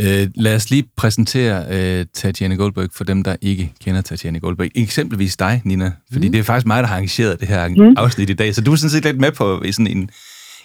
Øh, 0.00 0.28
lad 0.34 0.54
os 0.56 0.70
lige 0.70 0.84
præsentere 0.96 1.64
øh, 1.70 2.06
Tatjana 2.14 2.54
Goldberg 2.54 2.88
for 2.92 3.04
dem, 3.04 3.22
der 3.22 3.36
ikke 3.40 3.72
kender 3.84 4.00
Tatjana 4.00 4.38
Goldberg. 4.38 4.68
Eksempelvis 4.74 5.36
dig, 5.36 5.62
Nina, 5.64 5.92
fordi 6.12 6.26
mm. 6.28 6.32
det 6.32 6.38
er 6.38 6.42
faktisk 6.42 6.66
mig, 6.66 6.82
der 6.82 6.88
har 6.88 6.94
arrangeret 6.94 7.40
det 7.40 7.48
her 7.48 7.68
mm. 7.68 7.94
afsnit 7.96 8.30
i 8.30 8.34
dag, 8.34 8.54
så 8.54 8.60
du 8.60 8.72
er 8.72 8.76
sådan 8.76 8.90
set 8.90 9.04
lidt 9.04 9.18
med 9.18 9.32
på 9.32 9.62
sådan 9.72 9.86
en, 9.86 10.10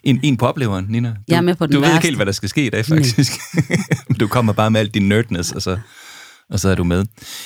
en, 0.04 0.20
en 0.24 0.38
på 0.38 0.46
opleveren, 0.48 0.86
Nina. 0.90 1.10
Du, 1.10 1.16
jeg 1.28 1.38
er 1.38 1.42
med 1.42 1.56
på 1.56 1.66
den 1.66 1.74
Du 1.74 1.80
værste. 1.80 1.92
ved 1.92 1.98
ikke 1.98 2.08
helt, 2.08 2.18
hvad 2.18 2.26
der 2.26 2.32
skal 2.32 2.50
ske 2.50 2.66
i 2.66 2.70
dag, 2.70 2.86
faktisk. 2.86 3.32
du 4.20 4.28
kommer 4.28 4.54
bare 4.54 4.72
med 4.72 4.80
alt 4.80 4.94
din 4.94 5.08
nerdness, 5.08 5.52
og 5.52 5.62
så 5.62 5.78
og 6.50 6.60
så 6.60 6.70
er 6.70 6.76
du 6.76 6.84
med. 6.84 7.06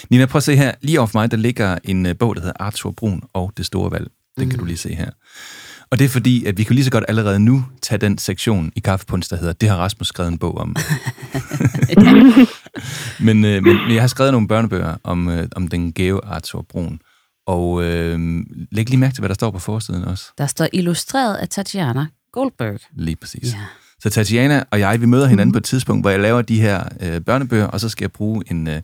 Nina, 0.10 0.26
prøv 0.26 0.38
at 0.38 0.44
se 0.44 0.56
her. 0.56 0.72
Lige 0.82 1.00
over 1.00 1.08
for 1.08 1.20
mig, 1.20 1.32
der 1.32 1.38
ligger 1.38 1.78
en 1.84 2.06
uh, 2.06 2.12
bog, 2.20 2.36
der 2.36 2.42
hedder 2.42 2.56
Arthur 2.60 2.92
Brun 2.92 3.22
og 3.34 3.54
det 3.58 3.66
store 3.66 3.92
valg. 3.92 4.08
Den 4.38 4.44
mm. 4.44 4.50
kan 4.50 4.60
du 4.60 4.66
lige 4.66 4.78
se 4.78 4.96
her. 4.96 5.10
Og 5.92 6.00
det 6.00 6.06
er 6.06 6.10
fordi, 6.10 6.46
at 6.46 6.58
vi 6.58 6.64
kan 6.64 6.76
lige 6.76 6.86
så 6.86 6.92
godt 6.92 7.04
allerede 7.08 7.40
nu 7.40 7.66
tage 7.82 7.98
den 7.98 8.18
sektion 8.18 8.72
i 8.76 8.80
Kaffepunst, 8.80 9.30
der 9.30 9.38
hedder, 9.38 9.54
det 9.54 9.70
har 9.70 9.78
Rasmus 9.78 10.08
skrevet 10.08 10.32
en 10.32 10.38
bog 10.38 10.58
om. 10.58 10.76
men, 13.20 13.46
øh, 13.46 13.64
men, 13.64 13.78
men 13.78 13.94
jeg 13.94 14.02
har 14.02 14.08
skrevet 14.08 14.32
nogle 14.32 14.48
børnebøger 14.48 14.98
om, 15.04 15.30
øh, 15.30 15.48
om 15.56 15.68
den 15.68 15.94
gave 15.94 16.26
Arthur 16.26 16.62
Brun. 16.62 17.00
Og 17.48 17.84
øh, 17.84 18.20
læg 18.72 18.90
lige 18.90 19.00
mærke 19.00 19.16
til, 19.16 19.22
hvad 19.22 19.30
der 19.30 19.36
står 19.36 19.52
på 19.52 19.60
forsiden 19.60 20.04
også. 20.04 20.26
Der 20.38 20.48
står 20.48 20.68
illustreret 20.74 21.36
af 21.36 21.50
Tatjana 21.50 22.06
Goldberg. 22.32 22.80
Lige 22.96 23.16
præcis. 23.16 23.54
Ja. 23.54 23.60
Så 24.00 24.10
Tatjana 24.10 24.64
og 24.72 24.80
jeg, 24.80 25.02
vi 25.02 25.06
møder 25.06 25.28
hinanden 25.28 25.48
mm. 25.48 25.54
på 25.54 25.58
et 25.58 25.64
tidspunkt, 25.64 26.04
hvor 26.04 26.10
jeg 26.10 26.20
laver 26.20 26.42
de 26.42 26.62
her 26.62 26.84
øh, 27.02 27.22
børnebøger, 27.22 27.68
og 27.68 27.80
så 27.80 27.90
skal 27.90 28.04
jeg 28.04 28.12
bruge 28.12 28.44
en, 28.52 28.68
øh, 28.68 28.82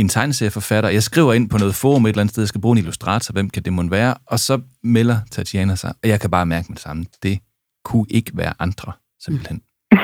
en 0.00 0.08
tegneserieforfatter. 0.08 0.90
Jeg 0.90 1.02
skriver 1.02 1.32
ind 1.32 1.50
på 1.50 1.58
noget 1.58 1.74
forum 1.74 2.06
et 2.06 2.08
eller 2.08 2.20
andet 2.20 2.32
sted, 2.32 2.42
jeg 2.42 2.48
skal 2.48 2.60
bruge 2.60 2.74
en 2.74 2.78
illustrator, 2.78 3.32
hvem 3.32 3.50
kan 3.50 3.62
det 3.62 3.72
må 3.72 3.88
være? 3.88 4.14
Og 4.26 4.40
så 4.40 4.60
melder 4.84 5.18
Tatjana 5.30 5.76
sig, 5.76 5.94
og 6.02 6.08
jeg 6.08 6.20
kan 6.20 6.30
bare 6.30 6.46
mærke 6.46 6.66
med 6.68 6.76
det 6.76 6.82
samme. 6.82 7.04
Det 7.22 7.38
kunne 7.84 8.06
ikke 8.10 8.30
være 8.34 8.52
andre, 8.58 8.92
simpelthen. 9.24 9.56
Mm. 9.56 9.98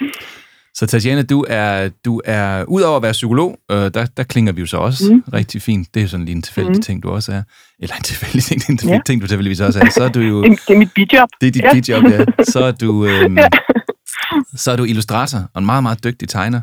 Så 0.74 0.86
Tatjana, 0.86 1.22
du 1.22 1.44
er, 1.48 1.88
du 2.04 2.20
er 2.24 2.64
udover 2.64 2.96
at 2.96 3.02
være 3.02 3.12
psykolog, 3.12 3.58
øh, 3.70 3.76
der, 3.76 4.06
der 4.06 4.22
klinger 4.22 4.52
vi 4.52 4.60
jo 4.60 4.66
så 4.66 4.76
også 4.76 5.12
mm. 5.12 5.22
rigtig 5.32 5.62
fint. 5.62 5.94
Det 5.94 6.02
er 6.02 6.06
sådan 6.06 6.26
lige 6.26 6.36
en 6.36 6.42
tilfældig 6.42 6.76
mm. 6.76 6.82
ting, 6.82 7.02
du 7.02 7.10
også 7.10 7.32
er. 7.32 7.42
Eller 7.78 7.96
en 7.96 8.02
tilfældig 8.02 8.42
ting, 8.42 8.62
en 8.70 8.78
tilfældig 8.78 8.96
ja. 8.96 9.00
ting, 9.06 9.22
du 9.22 9.26
tilfældigvis 9.26 9.60
også 9.60 9.80
er. 9.80 9.90
Så 9.90 10.04
er 10.04 10.08
du 10.08 10.20
jo... 10.20 10.42
Det 10.68 10.74
er 10.74 10.78
mit 10.78 10.92
bidjob. 10.94 11.28
Det 11.40 11.46
er 11.46 11.50
dit 11.50 11.62
ja. 11.62 11.72
bidjob, 11.72 12.04
ja. 12.04 12.24
Så 12.44 12.64
er 12.64 12.72
du, 12.72 13.06
ja. 13.08 13.48
så 14.56 14.70
er 14.72 14.76
du 14.76 14.84
illustrator 14.84 15.38
og 15.54 15.58
en 15.58 15.66
meget, 15.66 15.82
meget 15.82 16.04
dygtig 16.04 16.28
tegner. 16.28 16.60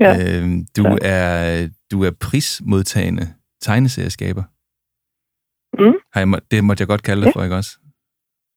Ja. 0.00 0.38
Øhm, 0.38 0.66
du, 0.76 0.88
ja. 0.88 0.96
er, 1.02 1.68
du 1.90 2.04
er 2.04 2.10
prismodtagende 2.20 3.28
tegneserieskaber. 3.62 4.42
Mm. 5.78 5.94
Har 6.12 6.20
jeg, 6.20 6.40
det 6.50 6.64
måtte 6.64 6.82
jeg 6.82 6.88
godt 6.88 7.02
kalde 7.02 7.22
dig 7.22 7.32
for, 7.32 7.42
ikke 7.42 7.56
også? 7.56 7.70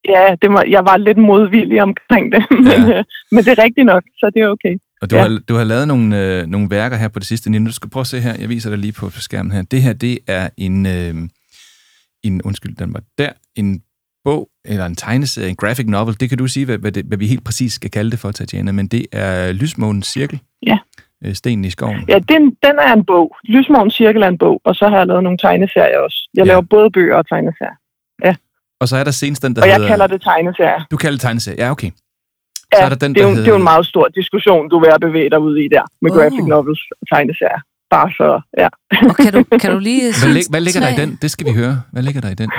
Ja, 0.08 0.36
det 0.42 0.52
må, 0.52 0.64
jeg 0.68 0.86
var 0.86 0.98
lidt 0.98 1.18
modvillig 1.18 1.82
omkring 1.82 2.32
det, 2.32 2.46
men, 2.68 2.82
ja. 2.90 2.98
Øh, 2.98 3.04
men 3.32 3.44
det 3.44 3.52
er 3.58 3.64
rigtigt 3.64 3.86
nok, 3.86 4.04
så 4.18 4.32
det 4.34 4.42
er 4.42 4.48
okay. 4.48 4.78
Og 5.02 5.10
du, 5.10 5.16
ja. 5.16 5.22
har, 5.22 5.40
du 5.50 5.56
har 5.56 5.64
lavet 5.64 5.88
nogle, 5.88 6.22
øh, 6.22 6.48
nogle 6.48 6.70
værker 6.70 6.98
her 6.98 7.08
på 7.08 7.20
det 7.20 7.28
sidste, 7.28 7.50
Nina. 7.50 7.68
Du 7.68 7.74
skal 7.74 7.90
prøve 7.90 8.02
at 8.02 8.08
se 8.08 8.20
her. 8.20 8.36
Jeg 8.40 8.50
viser 8.50 8.70
dig 8.70 8.80
lige 8.80 8.94
på 8.94 9.10
skærmen 9.10 9.52
her. 9.52 9.62
Det 9.62 9.82
her, 9.82 9.94
det 9.94 10.20
er 10.28 10.50
en, 10.58 10.86
øh, 10.86 11.16
en 12.24 12.42
undskyld, 12.42 12.76
den 12.76 12.94
var 12.94 13.02
der, 13.18 13.30
en 13.56 13.82
bog, 14.24 14.50
eller 14.66 14.86
en 14.86 14.96
tegneserie, 14.96 15.50
en 15.50 15.56
graphic 15.56 15.86
novel. 15.86 16.20
Det 16.20 16.30
kan 16.30 16.38
du 16.38 16.48
sige, 16.48 16.66
hvad, 16.66 16.78
hvad, 16.78 16.92
det, 16.92 17.06
hvad 17.06 17.18
vi 17.18 17.28
helt 17.28 17.44
præcis 17.44 17.74
skal 17.74 17.92
kalde 17.92 18.12
det 18.12 18.20
for, 18.20 18.32
Tatjana, 18.32 18.72
men 18.72 18.88
det 18.88 19.06
er 19.12 19.52
Lysmånens 19.52 20.08
Cirkel. 20.08 20.40
Ja. 20.66 20.78
Øh, 21.26 21.34
Stenen 21.36 21.66
i 21.66 21.70
skoven. 21.70 22.06
Ja, 22.08 22.20
den, 22.20 22.42
den 22.66 22.76
er 22.88 22.94
en 22.94 23.06
bog. 23.06 23.36
Lysmånens 23.44 23.94
Cirkel 23.94 24.22
er 24.22 24.28
en 24.28 24.38
bog, 24.38 24.62
og 24.64 24.76
så 24.76 24.90
har 24.90 24.98
jeg 24.98 25.08
lavet 25.08 25.24
nogle 25.24 25.38
tegneserier 25.38 26.00
også. 26.00 26.30
Jeg 26.34 26.46
ja. 26.46 26.48
laver 26.52 26.62
både 26.62 26.92
bøger 26.92 27.16
og 27.16 27.28
tegneserier. 27.28 27.76
Ja. 28.26 28.36
Og 28.82 28.88
så 28.88 28.98
er 28.98 29.04
der 29.04 29.12
senest 29.12 29.44
den, 29.44 29.56
der 29.56 29.62
Og 29.62 29.68
jeg 29.68 29.76
hedder... 29.76 29.90
kalder 29.90 30.08
det 30.08 30.22
tegneserier. 30.22 30.86
Du 30.92 30.98
kalder 30.98 31.16
det 31.18 31.22
tegneserier, 31.22 31.66
ja, 31.66 31.72
okay. 31.72 31.92
Ja, 32.74 32.78
så 32.78 32.86
er 32.86 32.90
der 32.90 32.96
den, 32.96 33.14
det, 33.14 33.22
er 33.22 33.24
jo, 33.24 33.30
hedder... 33.30 33.44
det 33.44 33.50
er 33.50 33.56
jo 33.56 33.58
en 33.58 33.70
meget 33.74 33.86
stor 33.86 34.08
diskussion, 34.08 34.70
du 34.70 34.80
ved 34.80 34.88
at 34.88 35.02
bevæge 35.02 35.30
dig 35.30 35.40
ud 35.40 35.58
i 35.58 35.68
der, 35.68 35.84
med 36.02 36.12
oh. 36.12 36.18
graphic 36.18 36.46
novels 36.54 36.82
og 37.02 37.08
tegneserier. 37.12 37.62
Bare 37.90 38.10
så, 38.12 38.42
ja. 38.58 38.70
Og 39.10 39.16
kan 39.16 39.34
du, 39.34 39.44
kan 39.62 39.72
du 39.72 39.80
lige... 39.80 40.04
hvad, 40.22 40.34
lig, 40.34 40.44
hvad 40.50 40.62
ligger 40.62 40.82
der 40.82 40.90
i 40.96 41.00
den? 41.02 41.20
Det 41.22 41.32
skal 41.32 41.48
vi 41.48 41.54
høre. 41.62 41.82
Hvad 41.92 42.04
ligger 42.04 42.22
der 42.22 42.30
i 42.30 42.34
den? 42.42 42.52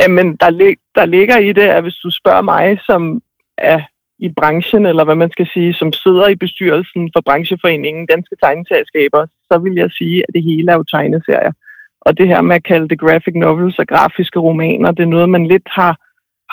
Jamen, 0.00 0.36
der, 0.36 0.50
lig, 0.50 0.76
der 0.94 1.06
ligger 1.06 1.38
i 1.38 1.52
det, 1.52 1.66
at 1.76 1.82
hvis 1.82 1.94
du 1.94 2.10
spørger 2.10 2.42
mig, 2.42 2.80
som 2.86 3.20
er 3.58 3.80
i 4.18 4.28
branchen, 4.36 4.86
eller 4.86 5.04
hvad 5.04 5.14
man 5.14 5.30
skal 5.30 5.48
sige, 5.54 5.74
som 5.74 5.92
sidder 5.92 6.28
i 6.28 6.34
bestyrelsen 6.34 7.10
for 7.14 7.20
brancheforeningen 7.20 8.06
Danske 8.06 8.36
Tegneserieskaber, 8.42 9.26
så 9.48 9.58
vil 9.58 9.74
jeg 9.74 9.90
sige, 9.90 10.18
at 10.28 10.34
det 10.34 10.42
hele 10.42 10.72
er 10.72 10.76
jo 10.76 10.84
tegneserier. 10.94 11.52
Og 12.00 12.18
det 12.18 12.28
her 12.28 12.40
med 12.40 12.56
at 12.56 12.64
kalde 12.64 12.88
det 12.88 13.00
graphic 13.00 13.34
novels 13.34 13.78
og 13.78 13.86
grafiske 13.86 14.38
romaner, 14.38 14.90
det 14.90 15.02
er 15.02 15.14
noget, 15.16 15.28
man 15.30 15.46
lidt 15.46 15.68
har, 15.70 15.94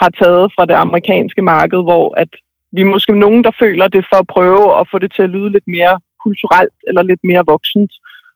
har 0.02 0.10
taget 0.22 0.52
fra 0.54 0.64
det 0.66 0.74
amerikanske 0.74 1.42
marked, 1.42 1.78
hvor 1.78 2.14
at 2.16 2.28
vi 2.72 2.80
er 2.80 2.92
måske 2.94 3.18
nogen, 3.18 3.44
der 3.44 3.50
føler 3.58 3.88
det 3.88 4.06
for 4.10 4.16
at 4.16 4.26
prøve 4.26 4.80
at 4.80 4.88
få 4.90 4.98
det 4.98 5.12
til 5.12 5.22
at 5.22 5.30
lyde 5.30 5.50
lidt 5.50 5.66
mere 5.66 6.00
kulturelt 6.24 6.78
eller 6.88 7.02
lidt 7.02 7.20
mere 7.24 7.44
voksent. 7.46 7.92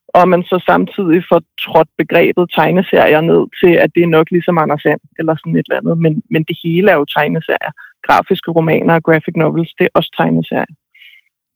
Og 0.09 0.29
man 0.29 0.43
så 0.43 0.63
samtidig 0.67 1.25
får 1.29 1.43
trådt 1.65 1.89
begrebet 1.99 2.51
tegneserier 2.55 3.21
ned 3.21 3.43
til, 3.61 3.73
at 3.85 3.91
det 3.95 4.03
er 4.03 4.15
nok 4.17 4.31
ligesom 4.31 4.59
Anders 4.59 4.83
Sand 4.83 5.01
eller 5.19 5.35
sådan 5.37 5.57
et 5.57 5.67
eller 5.69 5.81
andet. 5.81 5.99
Men, 5.99 6.23
men 6.31 6.43
det 6.49 6.57
hele 6.65 6.91
er 6.91 6.97
jo 6.97 7.05
tegneserier. 7.05 7.73
Grafiske 8.07 8.51
romaner 8.51 8.95
og 8.95 9.03
graphic 9.03 9.35
novels, 9.37 9.73
det 9.79 9.85
er 9.85 9.93
også 9.95 10.11
tegneserier. 10.19 10.75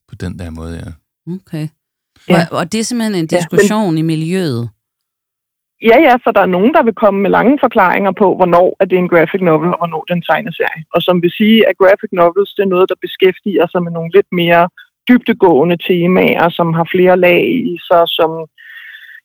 På 0.09 0.15
den 0.23 0.39
der 0.39 0.51
måde, 0.51 0.75
ja. 0.83 0.91
Okay. 1.37 1.69
Ja. 2.29 2.41
Og, 2.51 2.59
og 2.59 2.65
det 2.73 2.79
er 2.81 2.85
simpelthen 2.85 3.17
en 3.23 3.27
diskussion 3.37 3.91
ja, 3.91 3.91
men, 3.91 3.99
i 3.99 4.03
miljøet? 4.03 4.71
Ja, 5.91 5.97
ja, 6.07 6.15
for 6.25 6.31
der 6.37 6.43
er 6.45 6.55
nogen, 6.57 6.73
der 6.75 6.83
vil 6.83 7.01
komme 7.03 7.21
med 7.21 7.31
lange 7.31 7.59
forklaringer 7.65 8.13
på, 8.23 8.27
hvornår 8.39 8.77
er 8.81 8.85
det 8.85 8.99
en 8.99 9.09
graphic 9.13 9.43
novel, 9.51 9.71
og 9.73 9.79
hvornår 9.79 10.03
det 10.05 10.13
er 10.13 10.21
en 10.21 10.29
tegneserie. 10.31 10.83
Og 10.95 11.01
som 11.03 11.23
vil 11.23 11.33
sige, 11.41 11.69
at 11.69 11.79
graphic 11.83 12.13
novels 12.13 12.55
det 12.57 12.63
er 12.63 12.73
noget, 12.75 12.89
der 12.89 13.05
beskæftiger 13.07 13.67
sig 13.73 13.81
med 13.83 13.93
nogle 13.93 14.11
lidt 14.17 14.31
mere 14.41 14.63
dybtegående 15.09 15.79
temaer, 15.89 16.49
som 16.59 16.69
har 16.79 16.87
flere 16.95 17.17
lag 17.27 17.43
i 17.73 17.77
sig, 17.89 18.05
som 18.19 18.31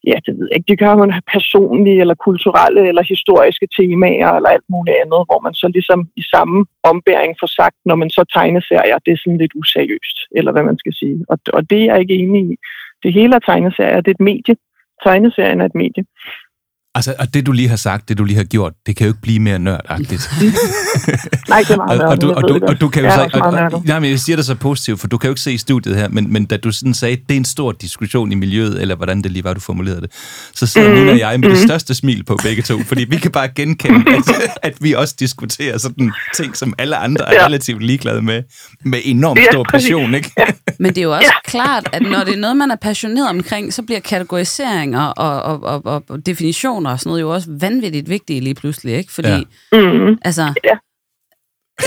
ja, 0.08 0.18
det 0.26 0.34
ved 0.38 0.48
jeg 0.50 0.58
ikke, 0.58 0.72
det 0.72 0.80
kan 0.80 0.98
man 0.98 1.12
have 1.12 1.32
personlige 1.36 2.00
eller 2.04 2.16
kulturelle 2.28 2.88
eller 2.90 3.04
historiske 3.14 3.68
temaer 3.78 4.32
eller 4.38 4.50
alt 4.50 4.68
muligt 4.74 4.98
andet, 5.04 5.22
hvor 5.28 5.40
man 5.46 5.54
så 5.54 5.68
ligesom 5.68 6.00
i 6.16 6.24
samme 6.34 6.66
ombæring 6.84 7.34
får 7.40 7.52
sagt, 7.60 7.78
når 7.86 7.96
man 7.96 8.10
så 8.10 8.24
tegneserier, 8.34 8.98
det 9.06 9.12
er 9.12 9.22
sådan 9.24 9.38
lidt 9.38 9.56
useriøst, 9.56 10.18
eller 10.38 10.52
hvad 10.52 10.64
man 10.64 10.78
skal 10.78 10.94
sige. 10.94 11.26
Og, 11.30 11.38
og 11.54 11.70
det 11.70 11.80
er 11.82 11.86
jeg 11.86 12.00
ikke 12.00 12.16
enig 12.24 12.44
i. 12.52 12.56
Det 13.04 13.14
hele 13.14 13.36
er 13.36 13.40
tegneserier, 13.40 14.02
det 14.02 14.12
er 14.12 14.18
et 14.20 14.30
medie. 14.32 14.56
Tegneserien 15.06 15.62
er 15.62 15.66
et 15.66 15.76
medie. 15.76 16.04
Altså, 16.96 17.16
og 17.20 17.34
det 17.34 17.46
du 17.46 17.52
lige 17.52 17.70
har 17.70 17.76
sagt, 17.76 18.10
det 18.10 18.18
du 18.18 18.24
lige 18.24 18.38
har 18.38 18.44
gjort, 18.44 18.74
det 18.86 18.96
kan 18.96 19.08
jo 19.08 19.12
ikke 19.14 19.22
blive 19.22 19.40
mere 19.40 19.60
nørdagtigt. 19.60 20.30
Nej, 21.50 21.60
det 21.62 21.70
er 21.72 21.78
meget 21.88 22.02
og, 22.02 22.08
og, 22.10 22.22
du, 22.22 22.28
nørdet, 22.28 22.44
og, 22.44 22.50
du, 22.50 22.66
og 22.68 22.82
du 22.82 22.90
kan 22.90 23.04
jo 23.06 23.10
godt. 23.16 23.32
så, 23.32 23.40
og, 23.40 23.46
og, 23.48 23.54
nørdet. 23.54 23.86
nej, 23.86 24.00
men 24.00 24.10
jeg 24.10 24.20
siger 24.20 24.36
det 24.36 24.46
så 24.46 24.56
positivt, 24.56 25.00
for 25.00 25.08
du 25.08 25.18
kan 25.18 25.28
jo 25.28 25.32
ikke 25.32 25.42
se 25.42 25.54
i 25.54 25.58
studiet 25.58 25.96
her, 25.96 26.08
men, 26.10 26.34
men 26.34 26.46
da 26.46 26.58
du 26.58 26.72
sådan 26.72 26.94
sagde, 26.94 27.16
det 27.16 27.32
er 27.32 27.38
en 27.38 27.46
stor 27.46 27.72
diskussion 27.72 28.32
i 28.32 28.36
miljøet, 28.36 28.82
eller 28.82 28.96
hvordan 28.96 29.22
det 29.22 29.32
lige 29.32 29.44
var, 29.44 29.54
du 29.54 29.60
formulerede 29.60 30.02
det, 30.02 30.12
så 30.56 30.66
sidder 30.68 30.90
mm. 30.90 30.96
Nina 30.96 31.12
og 31.12 31.20
jeg 31.20 31.40
med 31.40 31.50
det 31.50 31.60
største 31.60 31.96
smil 31.96 32.24
på 32.24 32.38
begge 32.44 32.62
to, 32.62 32.80
fordi 32.84 33.04
vi 33.10 33.18
kan 33.18 33.32
bare 33.32 33.48
genkende, 33.56 34.12
at, 34.18 34.50
at 34.64 34.74
vi 34.82 34.94
også 34.94 35.16
diskuterer 35.20 35.78
sådan 35.78 36.12
ting, 36.36 36.58
som 36.58 36.74
alle 36.78 36.96
andre 36.96 37.26
er 37.30 37.34
Ja. 37.42 37.46
relativt 37.46 37.84
ligeglade 37.84 38.22
med, 38.22 38.44
med 38.86 39.00
enormt 39.04 39.40
Ja, 39.40 39.46
stor 39.52 39.64
præcis. 39.64 39.86
passion, 39.90 40.16
ikke? 40.16 40.32
Men 40.80 40.90
det 40.90 40.98
er 40.98 41.02
jo 41.04 41.12
også 41.16 41.32
ja. 41.43 41.43
Klart, 41.56 41.84
at 41.96 42.02
når 42.14 42.22
det 42.28 42.34
er 42.38 42.44
noget, 42.46 42.58
man 42.64 42.72
er 42.72 42.80
passioneret 42.90 43.30
omkring, 43.38 43.66
så 43.74 43.82
bliver 43.88 44.00
kategoriseringer 44.12 45.06
og, 45.26 45.36
og, 45.50 45.58
og, 45.94 46.04
og, 46.10 46.26
definitioner 46.26 46.90
og 46.92 47.00
sådan 47.00 47.10
noget 47.10 47.22
jo 47.26 47.30
også 47.36 47.50
vanvittigt 47.66 48.10
vigtige 48.16 48.40
lige 48.48 48.56
pludselig, 48.62 48.94
ikke? 49.02 49.12
Fordi, 49.18 49.38
Ja. 49.74 49.78
ja. 49.78 49.92
Mm. 49.94 50.18
altså, 50.30 50.46
Ja. 50.70 50.76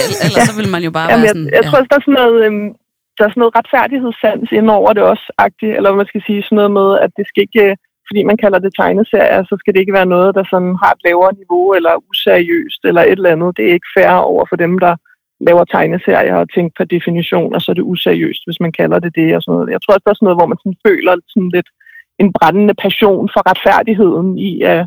el- 0.05 0.19
ellers 0.27 0.45
så 0.49 0.55
vil 0.61 0.69
man 0.75 0.83
jo 0.89 0.91
bare 0.99 1.09
Jamen, 1.11 1.23
være 1.23 1.29
jeg, 1.29 1.37
sådan... 1.37 1.51
jeg 1.57 1.63
tror 1.65 1.79
også, 1.81 1.91
der 1.93 1.99
er 2.01 2.07
sådan 2.07 2.19
noget, 2.23 2.37
øhm, 2.47 2.69
der 3.17 3.23
er 3.25 3.31
sådan 3.33 3.41
noget 3.43 3.57
retfærdighedssans 3.59 4.49
ind 4.59 4.69
over 4.79 4.91
det 4.97 5.03
også, 5.13 5.27
agtigt, 5.47 5.73
eller 5.77 5.89
hvad 5.91 6.01
man 6.03 6.11
skal 6.13 6.23
sige, 6.27 6.43
sådan 6.43 6.57
noget 6.61 6.73
med, 6.81 6.89
at 7.05 7.11
det 7.19 7.25
skal 7.31 7.43
ikke, 7.47 7.67
fordi 8.09 8.21
man 8.31 8.39
kalder 8.43 8.59
det 8.65 8.73
tegneserier, 8.81 9.43
så 9.51 9.55
skal 9.61 9.73
det 9.73 9.81
ikke 9.83 9.97
være 9.99 10.13
noget, 10.15 10.31
der 10.39 10.45
sådan 10.53 10.75
har 10.83 10.91
et 10.95 11.03
lavere 11.07 11.33
niveau, 11.41 11.67
eller 11.79 11.93
useriøst, 12.11 12.81
eller 12.89 13.03
et 13.03 13.19
eller 13.21 13.35
andet. 13.35 13.57
Det 13.57 13.65
er 13.69 13.75
ikke 13.79 13.93
fair 13.97 14.13
over 14.33 14.45
for 14.51 14.57
dem, 14.65 14.73
der 14.85 14.95
laver 15.41 15.65
tegneserier 15.65 16.35
og 16.37 16.51
tænker 16.55 16.75
per 16.79 16.85
definition, 16.85 17.55
og 17.55 17.61
så 17.63 17.71
er 17.71 17.75
det 17.75 17.83
useriøst, 17.93 18.43
hvis 18.47 18.61
man 18.61 18.73
kalder 18.73 18.99
det 18.99 19.15
det 19.15 19.37
og 19.37 19.43
sådan 19.43 19.53
noget. 19.55 19.71
Jeg 19.75 19.81
tror 19.83 19.95
også, 19.95 20.05
der 20.05 20.11
er 20.11 20.15
sådan 20.19 20.27
noget, 20.27 20.41
hvor 20.41 20.51
man 20.53 20.59
sådan 20.63 20.83
føler 20.87 21.13
sådan 21.29 21.51
lidt 21.57 21.69
en 22.23 22.33
brændende 22.33 22.75
passion 22.85 23.25
for 23.35 23.41
retfærdigheden 23.51 24.39
i 24.39 24.63
at 24.63 24.87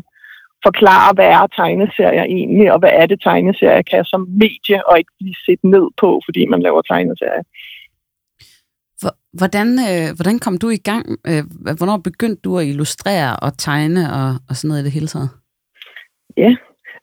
forklare, 0.66 1.10
hvad 1.14 1.28
er 1.38 1.46
tegneserier 1.60 2.24
egentlig, 2.36 2.72
og 2.72 2.78
hvad 2.78 2.92
er 3.00 3.06
det 3.06 3.20
tegneserier 3.22 3.82
kan 3.82 4.04
som 4.04 4.22
medie, 4.42 4.78
og 4.88 4.98
ikke 4.98 5.12
blive 5.20 5.34
set 5.46 5.62
ned 5.64 5.86
på, 6.00 6.20
fordi 6.26 6.46
man 6.46 6.62
laver 6.62 6.82
tegneserier. 6.82 7.44
Hvor- 9.00 9.18
Hvordan, 9.38 9.68
øh, 9.90 10.06
hvordan 10.16 10.38
kom 10.38 10.58
du 10.58 10.68
i 10.68 10.76
gang? 10.90 11.04
Øh, 11.26 11.42
hvornår 11.78 11.96
begyndte 11.96 12.40
du 12.44 12.58
at 12.58 12.66
illustrere 12.66 13.36
og 13.36 13.58
tegne 13.58 14.12
og, 14.12 14.28
og 14.48 14.56
sådan 14.56 14.68
noget 14.68 14.82
i 14.82 14.84
det 14.84 14.92
hele 14.92 15.06
taget? 15.06 15.30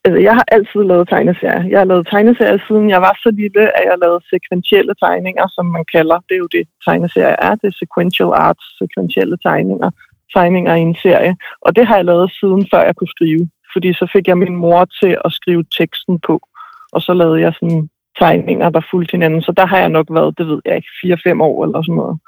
Altså, 0.07 0.21
jeg 0.29 0.35
har 0.39 0.45
altid 0.55 0.81
lavet 0.91 1.09
tegneserier. 1.09 1.63
Jeg 1.73 1.79
har 1.79 1.89
lavet 1.91 2.07
tegneserier, 2.13 2.59
siden 2.67 2.89
jeg 2.89 3.01
var 3.07 3.15
så 3.23 3.29
lille, 3.41 3.63
at 3.77 3.83
jeg 3.89 3.97
lavede 4.03 4.21
sekventielle 4.33 4.93
tegninger, 5.03 5.45
som 5.55 5.65
man 5.75 5.85
kalder. 5.95 6.17
Det 6.27 6.35
er 6.35 6.43
jo 6.45 6.49
det, 6.57 6.65
tegneserier 6.87 7.35
er. 7.47 7.53
Det 7.61 7.67
er 7.69 7.77
sequential 7.83 8.31
arts, 8.45 8.65
sekventielle 8.81 9.37
tegninger. 9.47 9.89
Tegninger 10.35 10.73
i 10.75 10.83
en 10.89 10.97
serie. 11.03 11.33
Og 11.65 11.75
det 11.75 11.87
har 11.87 11.95
jeg 11.95 12.05
lavet 12.05 12.31
siden, 12.39 12.67
før 12.71 12.81
jeg 12.89 12.95
kunne 12.95 13.15
skrive. 13.15 13.43
Fordi 13.73 13.89
så 13.93 14.05
fik 14.13 14.27
jeg 14.27 14.37
min 14.37 14.55
mor 14.55 14.81
til 15.01 15.13
at 15.25 15.31
skrive 15.39 15.63
teksten 15.77 16.19
på. 16.27 16.35
Og 16.95 17.01
så 17.01 17.13
lavede 17.13 17.41
jeg 17.41 17.53
sådan 17.59 17.89
tegninger, 18.21 18.69
der 18.69 18.81
fulgte 18.91 19.11
hinanden. 19.11 19.41
Så 19.41 19.51
der 19.59 19.65
har 19.65 19.79
jeg 19.83 19.89
nok 19.89 20.07
været, 20.17 20.37
det 20.37 20.47
ved 20.47 20.61
jeg 20.65 20.75
ikke, 20.75 21.19
4-5 21.29 21.41
år 21.49 21.65
eller 21.65 21.81
sådan 21.81 21.95
noget. 21.95 22.19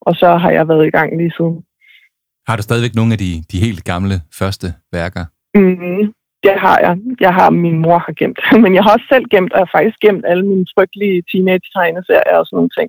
Og 0.00 0.14
så 0.20 0.28
har 0.42 0.50
jeg 0.50 0.68
været 0.68 0.86
i 0.86 0.90
gang 0.90 1.16
lige 1.20 1.32
siden. 1.36 1.56
Har 2.48 2.56
du 2.56 2.62
stadigvæk 2.62 2.94
nogle 2.94 3.12
af 3.12 3.18
de, 3.18 3.32
de 3.52 3.58
helt 3.66 3.84
gamle 3.84 4.16
første 4.38 4.66
værker? 4.92 5.24
Mm, 5.54 6.12
det 6.44 6.54
har 6.64 6.78
jeg. 6.86 6.94
Jeg 7.20 7.34
har, 7.34 7.50
min 7.50 7.78
mor 7.84 7.98
har 8.06 8.14
gemt. 8.20 8.40
Men 8.62 8.74
jeg 8.74 8.82
har 8.84 8.92
også 8.96 9.06
selv 9.12 9.26
gemt, 9.34 9.52
og 9.52 9.58
jeg 9.58 9.66
har 9.66 9.78
faktisk 9.78 9.98
gemt 10.00 10.24
alle 10.30 10.46
mine 10.46 10.66
frygtelige 10.74 11.22
teenage-tegneserier 11.30 12.36
og 12.40 12.46
sådan 12.46 12.56
nogle 12.56 12.74
ting. 12.78 12.88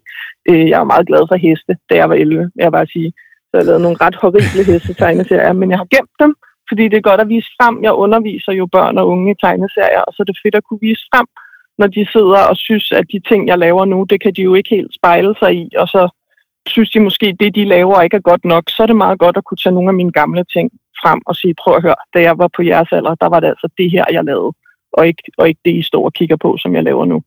Øh, 0.50 0.70
jeg 0.70 0.80
var 0.80 0.92
meget 0.94 1.08
glad 1.08 1.24
for 1.30 1.36
heste, 1.46 1.74
da 1.90 1.94
jeg 2.02 2.10
var 2.10 2.16
11, 2.16 2.52
jeg 2.56 2.72
bare 2.72 2.88
sige. 2.96 3.10
Så 3.50 3.54
jeg 3.58 3.66
lavede 3.66 3.84
nogle 3.86 4.02
ret 4.06 4.16
horrible 4.22 4.64
heste-tegneserier, 4.72 5.54
men 5.54 5.70
jeg 5.72 5.80
har 5.82 5.90
gemt 5.96 6.16
dem, 6.24 6.32
fordi 6.70 6.84
det 6.92 6.98
er 6.98 7.10
godt 7.10 7.22
at 7.22 7.30
vise 7.36 7.50
frem. 7.58 7.76
Jeg 7.84 7.94
underviser 7.94 8.52
jo 8.52 8.66
børn 8.66 8.98
og 8.98 9.08
unge 9.08 9.32
i 9.32 9.40
tegneserier, 9.44 10.02
og 10.08 10.12
så 10.14 10.20
er 10.22 10.28
det 10.30 10.40
fedt 10.44 10.56
at 10.56 10.66
kunne 10.68 10.84
vise 10.90 11.06
frem, 11.12 11.28
når 11.80 11.88
de 11.88 12.12
sidder 12.16 12.42
og 12.52 12.58
synes, 12.58 12.92
at 12.92 13.06
de 13.12 13.20
ting, 13.30 13.48
jeg 13.48 13.58
laver 13.58 13.86
nu, 13.86 14.06
det 14.10 14.22
kan 14.22 14.34
de 14.34 14.42
jo 14.42 14.54
ikke 14.56 14.70
helt 14.70 14.92
spejle 15.00 15.36
sig 15.40 15.52
i, 15.64 15.66
og 15.78 15.88
så 15.88 16.10
synes 16.68 16.90
de 16.90 17.00
måske, 17.00 17.36
det 17.40 17.56
de 17.56 17.66
laver 17.66 18.02
ikke 18.02 18.18
er 18.18 18.30
godt 18.32 18.46
nok, 18.46 18.64
så 18.70 18.84
er 18.84 18.88
det 18.88 18.96
meget 18.96 19.20
godt 19.20 19.38
at 19.38 19.46
kunne 19.46 19.62
tage 19.64 19.74
nogle 19.74 19.90
af 19.90 19.94
mine 19.94 20.12
gamle 20.12 20.44
ting 20.56 20.72
frem 21.02 21.22
og 21.26 21.36
sige, 21.36 21.56
prøv 21.64 21.76
at 21.76 21.82
høre, 21.82 21.96
da 22.14 22.20
jeg 22.22 22.38
var 22.38 22.50
på 22.56 22.62
jeres 22.62 22.92
alder, 22.92 23.16
der 23.16 23.30
var 23.34 23.40
det 23.40 23.48
altså 23.48 23.70
det 23.78 23.92
her, 23.92 24.06
jeg 24.12 24.24
lavede, 24.24 24.54
og 24.94 25.08
ikke, 25.08 25.24
og 25.38 25.48
ikke 25.48 25.62
det, 25.66 25.74
I 25.76 25.82
står 25.82 26.06
og 26.06 26.14
kigger 26.14 26.36
på, 26.36 26.58
som 26.58 26.76
jeg 26.76 26.84
laver 26.84 27.06
nu. 27.06 27.22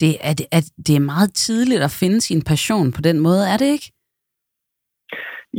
Det 0.00 0.12
er, 0.20 0.34
det, 0.34 0.46
er, 0.52 0.62
det 0.86 0.96
er 0.96 1.10
meget 1.14 1.34
tidligt 1.34 1.82
at 1.82 1.96
finde 2.00 2.20
sin 2.20 2.42
passion 2.42 2.92
på 2.92 3.00
den 3.00 3.20
måde, 3.20 3.42
er 3.52 3.56
det 3.56 3.66
ikke? 3.66 3.92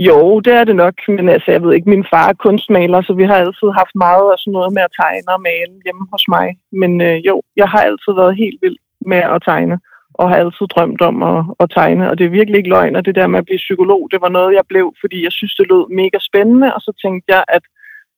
Jo, 0.08 0.40
det 0.40 0.54
er 0.54 0.64
det 0.64 0.76
nok, 0.76 0.96
men 1.08 1.30
altså, 1.30 1.52
jeg 1.52 1.62
ved 1.64 1.74
ikke, 1.74 1.90
min 1.90 2.06
far 2.12 2.30
er 2.30 2.34
kunstmaler, 2.34 3.02
så 3.02 3.14
vi 3.14 3.24
har 3.24 3.36
altid 3.36 3.70
haft 3.80 3.96
meget 3.96 4.28
af 4.32 4.38
sådan 4.40 4.56
noget 4.58 4.74
med 4.74 4.84
at 4.88 4.96
tegne 5.02 5.30
og 5.36 5.42
male 5.42 5.74
hjemme 5.86 6.06
hos 6.14 6.24
mig. 6.36 6.48
Men 6.82 7.02
øh, 7.02 7.18
jo, 7.28 7.42
jeg 7.56 7.68
har 7.74 7.82
altid 7.90 8.12
været 8.22 8.38
helt 8.44 8.60
vild 8.62 8.78
med 9.12 9.22
at 9.36 9.42
tegne, 9.46 9.76
og 10.19 10.29
har 10.29 10.38
altid 10.38 10.67
drømt 10.67 11.01
om 11.01 11.24
at, 11.24 11.39
at 11.60 11.69
tegne. 11.69 12.10
Og 12.10 12.17
det 12.17 12.25
er 12.25 12.38
virkelig 12.39 12.57
ikke 12.57 12.69
løgn, 12.69 12.95
og 12.95 13.05
det 13.05 13.15
der 13.15 13.27
med 13.27 13.39
at 13.39 13.45
blive 13.45 13.65
psykolog, 13.65 14.01
det 14.12 14.22
var 14.22 14.29
noget, 14.29 14.55
jeg 14.55 14.65
blev, 14.69 14.93
fordi 15.01 15.24
jeg 15.24 15.31
synes, 15.31 15.55
det 15.55 15.67
lød 15.69 15.95
mega 15.95 16.17
spændende, 16.19 16.74
og 16.75 16.81
så 16.81 16.91
tænkte 17.03 17.34
jeg, 17.36 17.43
at 17.48 17.63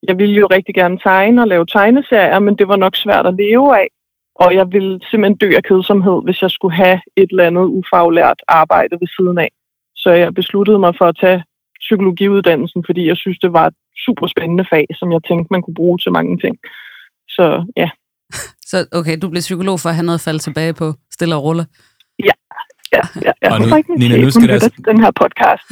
jeg 0.07 0.17
ville 0.17 0.35
jo 0.35 0.47
rigtig 0.47 0.75
gerne 0.75 0.97
tegne 0.97 1.41
og 1.41 1.47
lave 1.47 1.65
tegneserier, 1.65 2.39
men 2.39 2.55
det 2.55 2.67
var 2.67 2.75
nok 2.75 2.95
svært 2.95 3.25
at 3.27 3.33
leve 3.33 3.79
af. 3.81 3.87
Og 4.35 4.55
jeg 4.55 4.71
ville 4.71 4.99
simpelthen 5.09 5.37
dø 5.37 5.49
af 5.55 5.63
kedsomhed, 5.63 6.23
hvis 6.23 6.41
jeg 6.41 6.51
skulle 6.51 6.75
have 6.75 7.01
et 7.15 7.29
eller 7.31 7.47
andet 7.47 7.65
ufaglært 7.65 8.39
arbejde 8.47 8.97
ved 9.01 9.07
siden 9.17 9.37
af. 9.37 9.51
Så 9.95 10.09
jeg 10.11 10.33
besluttede 10.33 10.79
mig 10.79 10.93
for 10.97 11.05
at 11.05 11.17
tage 11.21 11.43
psykologiuddannelsen, 11.79 12.83
fordi 12.85 13.07
jeg 13.07 13.17
synes, 13.17 13.39
det 13.39 13.53
var 13.53 13.65
et 13.67 13.73
super 14.05 14.27
spændende 14.27 14.65
fag, 14.69 14.85
som 14.99 15.11
jeg 15.11 15.21
tænkte, 15.27 15.47
man 15.51 15.61
kunne 15.61 15.79
bruge 15.81 15.97
til 15.97 16.11
mange 16.11 16.37
ting. 16.37 16.57
Så 17.29 17.65
ja, 17.77 17.89
Så 18.69 18.85
okay, 18.91 19.17
du 19.21 19.29
blev 19.29 19.41
psykolog 19.41 19.79
for 19.79 19.89
at 19.89 19.95
have 19.95 20.05
noget 20.05 20.17
at 20.19 20.23
falde 20.23 20.39
tilbage 20.39 20.73
på, 20.73 20.93
stille 21.13 21.35
og 21.35 21.43
rulle. 21.43 21.65
ja, 22.23 22.31
ja. 22.93 23.01
Jeg 23.41 23.51
Og 23.51 23.59
nu- 23.59 23.65
håber 23.65 23.77
ikke, 23.77 23.91
min 23.91 23.99
Nina, 23.99 24.17
nu 24.21 24.31
skal 24.31 24.43
det 24.47 24.49
altså- 24.53 24.69
den 24.87 24.99
her 24.99 25.11
podcast. 25.21 25.63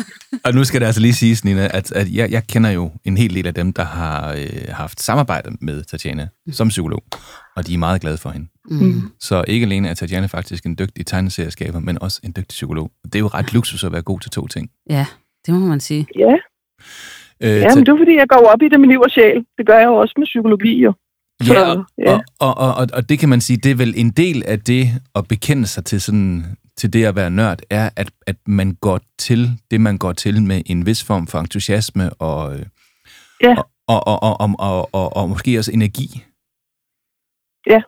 Og 0.45 0.53
nu 0.53 0.63
skal 0.63 0.81
det 0.81 0.85
altså 0.85 1.01
lige 1.01 1.13
siges, 1.13 1.45
Nina, 1.45 1.67
at, 1.73 1.91
at 1.91 2.07
jeg, 2.13 2.31
jeg 2.31 2.47
kender 2.47 2.69
jo 2.69 2.91
en 3.05 3.17
hel 3.17 3.35
del 3.35 3.47
af 3.47 3.53
dem, 3.53 3.73
der 3.73 3.83
har 3.83 4.33
øh, 4.33 4.47
haft 4.69 5.01
samarbejde 5.01 5.51
med 5.61 5.83
Tatjana 5.83 6.27
som 6.51 6.67
psykolog, 6.67 7.03
og 7.55 7.67
de 7.67 7.73
er 7.73 7.77
meget 7.77 8.01
glade 8.01 8.17
for 8.17 8.29
hende. 8.29 8.47
Mm. 8.69 9.01
Så 9.19 9.43
ikke 9.47 9.65
alene 9.65 9.89
er 9.89 9.93
Tatjana 9.93 10.25
faktisk 10.27 10.65
en 10.65 10.75
dygtig 10.79 11.05
tegneserieskaber, 11.05 11.79
men 11.79 12.01
også 12.01 12.19
en 12.23 12.31
dygtig 12.37 12.47
psykolog. 12.49 12.91
Det 13.03 13.15
er 13.15 13.19
jo 13.19 13.27
ret 13.27 13.53
luksus 13.53 13.83
at 13.83 13.91
være 13.91 14.01
god 14.01 14.19
til 14.19 14.31
to 14.31 14.47
ting. 14.47 14.69
Ja, 14.89 15.05
det 15.45 15.53
må 15.53 15.59
man 15.65 15.79
sige. 15.79 16.07
Ja, 16.19 16.35
Øh, 17.41 17.49
ja 17.49 17.75
men 17.75 17.85
det 17.85 17.91
er 17.93 17.97
fordi, 17.97 18.15
jeg 18.15 18.27
går 18.29 18.35
op 18.53 18.61
i 18.61 18.69
det 18.69 18.79
med 18.79 18.89
liv 18.89 18.99
og 19.01 19.09
sjæl. 19.11 19.45
Det 19.57 19.67
gør 19.67 19.77
jeg 19.79 19.85
jo 19.85 19.95
også 19.95 20.13
med 20.17 20.25
psykologi, 20.25 20.73
jo. 20.83 20.93
Ja, 21.43 21.61
og, 21.61 21.85
ja. 21.97 22.19
og, 22.39 22.57
og, 22.57 22.75
og, 22.75 22.87
og, 22.93 23.09
det 23.09 23.19
kan 23.19 23.29
man 23.29 23.41
sige, 23.41 23.57
det 23.57 23.71
er 23.71 23.75
vel 23.75 23.93
en 23.97 24.09
del 24.11 24.43
af 24.45 24.59
det 24.59 25.01
at 25.15 25.27
bekende 25.27 25.67
sig 25.67 25.85
til 25.85 26.01
sådan 26.01 26.45
til 26.77 26.93
det 26.93 27.05
at 27.05 27.15
være 27.15 27.29
nørd, 27.29 27.59
er, 27.69 27.89
at, 27.95 28.11
at 28.27 28.35
man 28.47 28.75
går 28.81 28.99
til 29.19 29.51
det, 29.71 29.81
man 29.81 29.97
går 29.97 30.13
til 30.13 30.43
med 30.43 30.61
en 30.65 30.85
vis 30.85 31.03
form 31.03 31.27
for 31.27 31.39
entusiasme 31.39 32.13
og, 32.13 32.59
øh, 32.59 32.65
Ja. 33.43 33.55
og, 33.87 34.07
og, 34.07 34.23
og, 34.23 34.39
og, 34.41 34.55
og, 34.59 34.59
og, 34.59 34.89
og, 34.93 35.15
og 35.17 35.29
måske 35.29 35.59
også 35.59 35.71
energi. 35.71 36.23
Ja. 37.69 37.81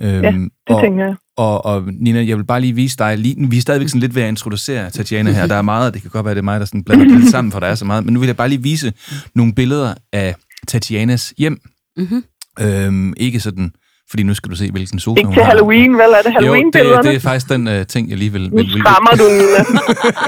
Øhm, 0.00 0.22
Ja, 0.24 0.30
Det 0.30 0.50
og, 0.76 0.82
tænker 0.82 1.06
jeg. 1.06 1.16
og, 1.36 1.64
og 1.64 1.82
Nina, 1.92 2.26
jeg 2.26 2.36
vil 2.36 2.44
bare 2.44 2.60
lige 2.60 2.72
vise 2.74 2.96
dig, 2.96 3.18
lige, 3.18 3.50
vi 3.50 3.56
er 3.56 3.60
stadigvæk 3.60 3.88
sådan 3.88 4.00
lidt 4.00 4.14
ved 4.14 4.22
at 4.22 4.28
introducere 4.28 4.90
Tatjana 4.90 5.32
her. 5.32 5.46
Der 5.46 5.54
er 5.54 5.62
meget, 5.62 5.94
det 5.94 6.02
kan 6.02 6.10
godt 6.10 6.24
være, 6.24 6.34
det 6.34 6.38
er 6.38 6.42
mig, 6.44 6.60
der 6.60 6.66
sådan 6.66 6.84
blander 6.84 7.04
det 7.04 7.20
lidt 7.20 7.30
sammen, 7.30 7.52
for 7.52 7.60
der 7.60 7.66
er 7.66 7.74
så 7.74 7.84
meget. 7.84 8.04
Men 8.04 8.14
nu 8.14 8.20
vil 8.20 8.26
jeg 8.26 8.36
bare 8.36 8.48
lige 8.48 8.62
vise 8.62 8.92
nogle 9.34 9.54
billeder 9.54 9.94
af 10.12 10.34
Tatjanas 10.68 11.34
hjem. 11.38 11.60
Mm-hmm. 11.96 12.24
Øhm, 12.60 13.14
ikke 13.16 13.40
sådan, 13.40 13.72
fordi 14.10 14.22
nu 14.22 14.34
skal 14.34 14.50
du 14.50 14.56
se, 14.56 14.70
hvilken 14.70 14.98
sofa 14.98 15.18
Ikke 15.18 15.26
hun 15.26 15.34
til 15.34 15.42
har. 15.42 15.50
Halloween, 15.50 15.92
vel? 15.92 16.00
Er 16.00 16.06
det 16.06 16.16
Jo, 16.16 16.22
det, 16.24 16.32
Halloween-billederne? 16.34 17.08
det 17.08 17.16
er 17.16 17.20
faktisk 17.20 17.48
den 17.48 17.68
uh, 17.68 17.86
ting, 17.86 18.10
jeg 18.10 18.18
lige 18.18 18.32
vil... 18.32 18.50
Nu 18.50 18.56
vil, 18.56 18.64
vil 18.64 18.70
skræmmer 18.80 19.10
du, 19.10 19.24
Nina. 19.24 19.80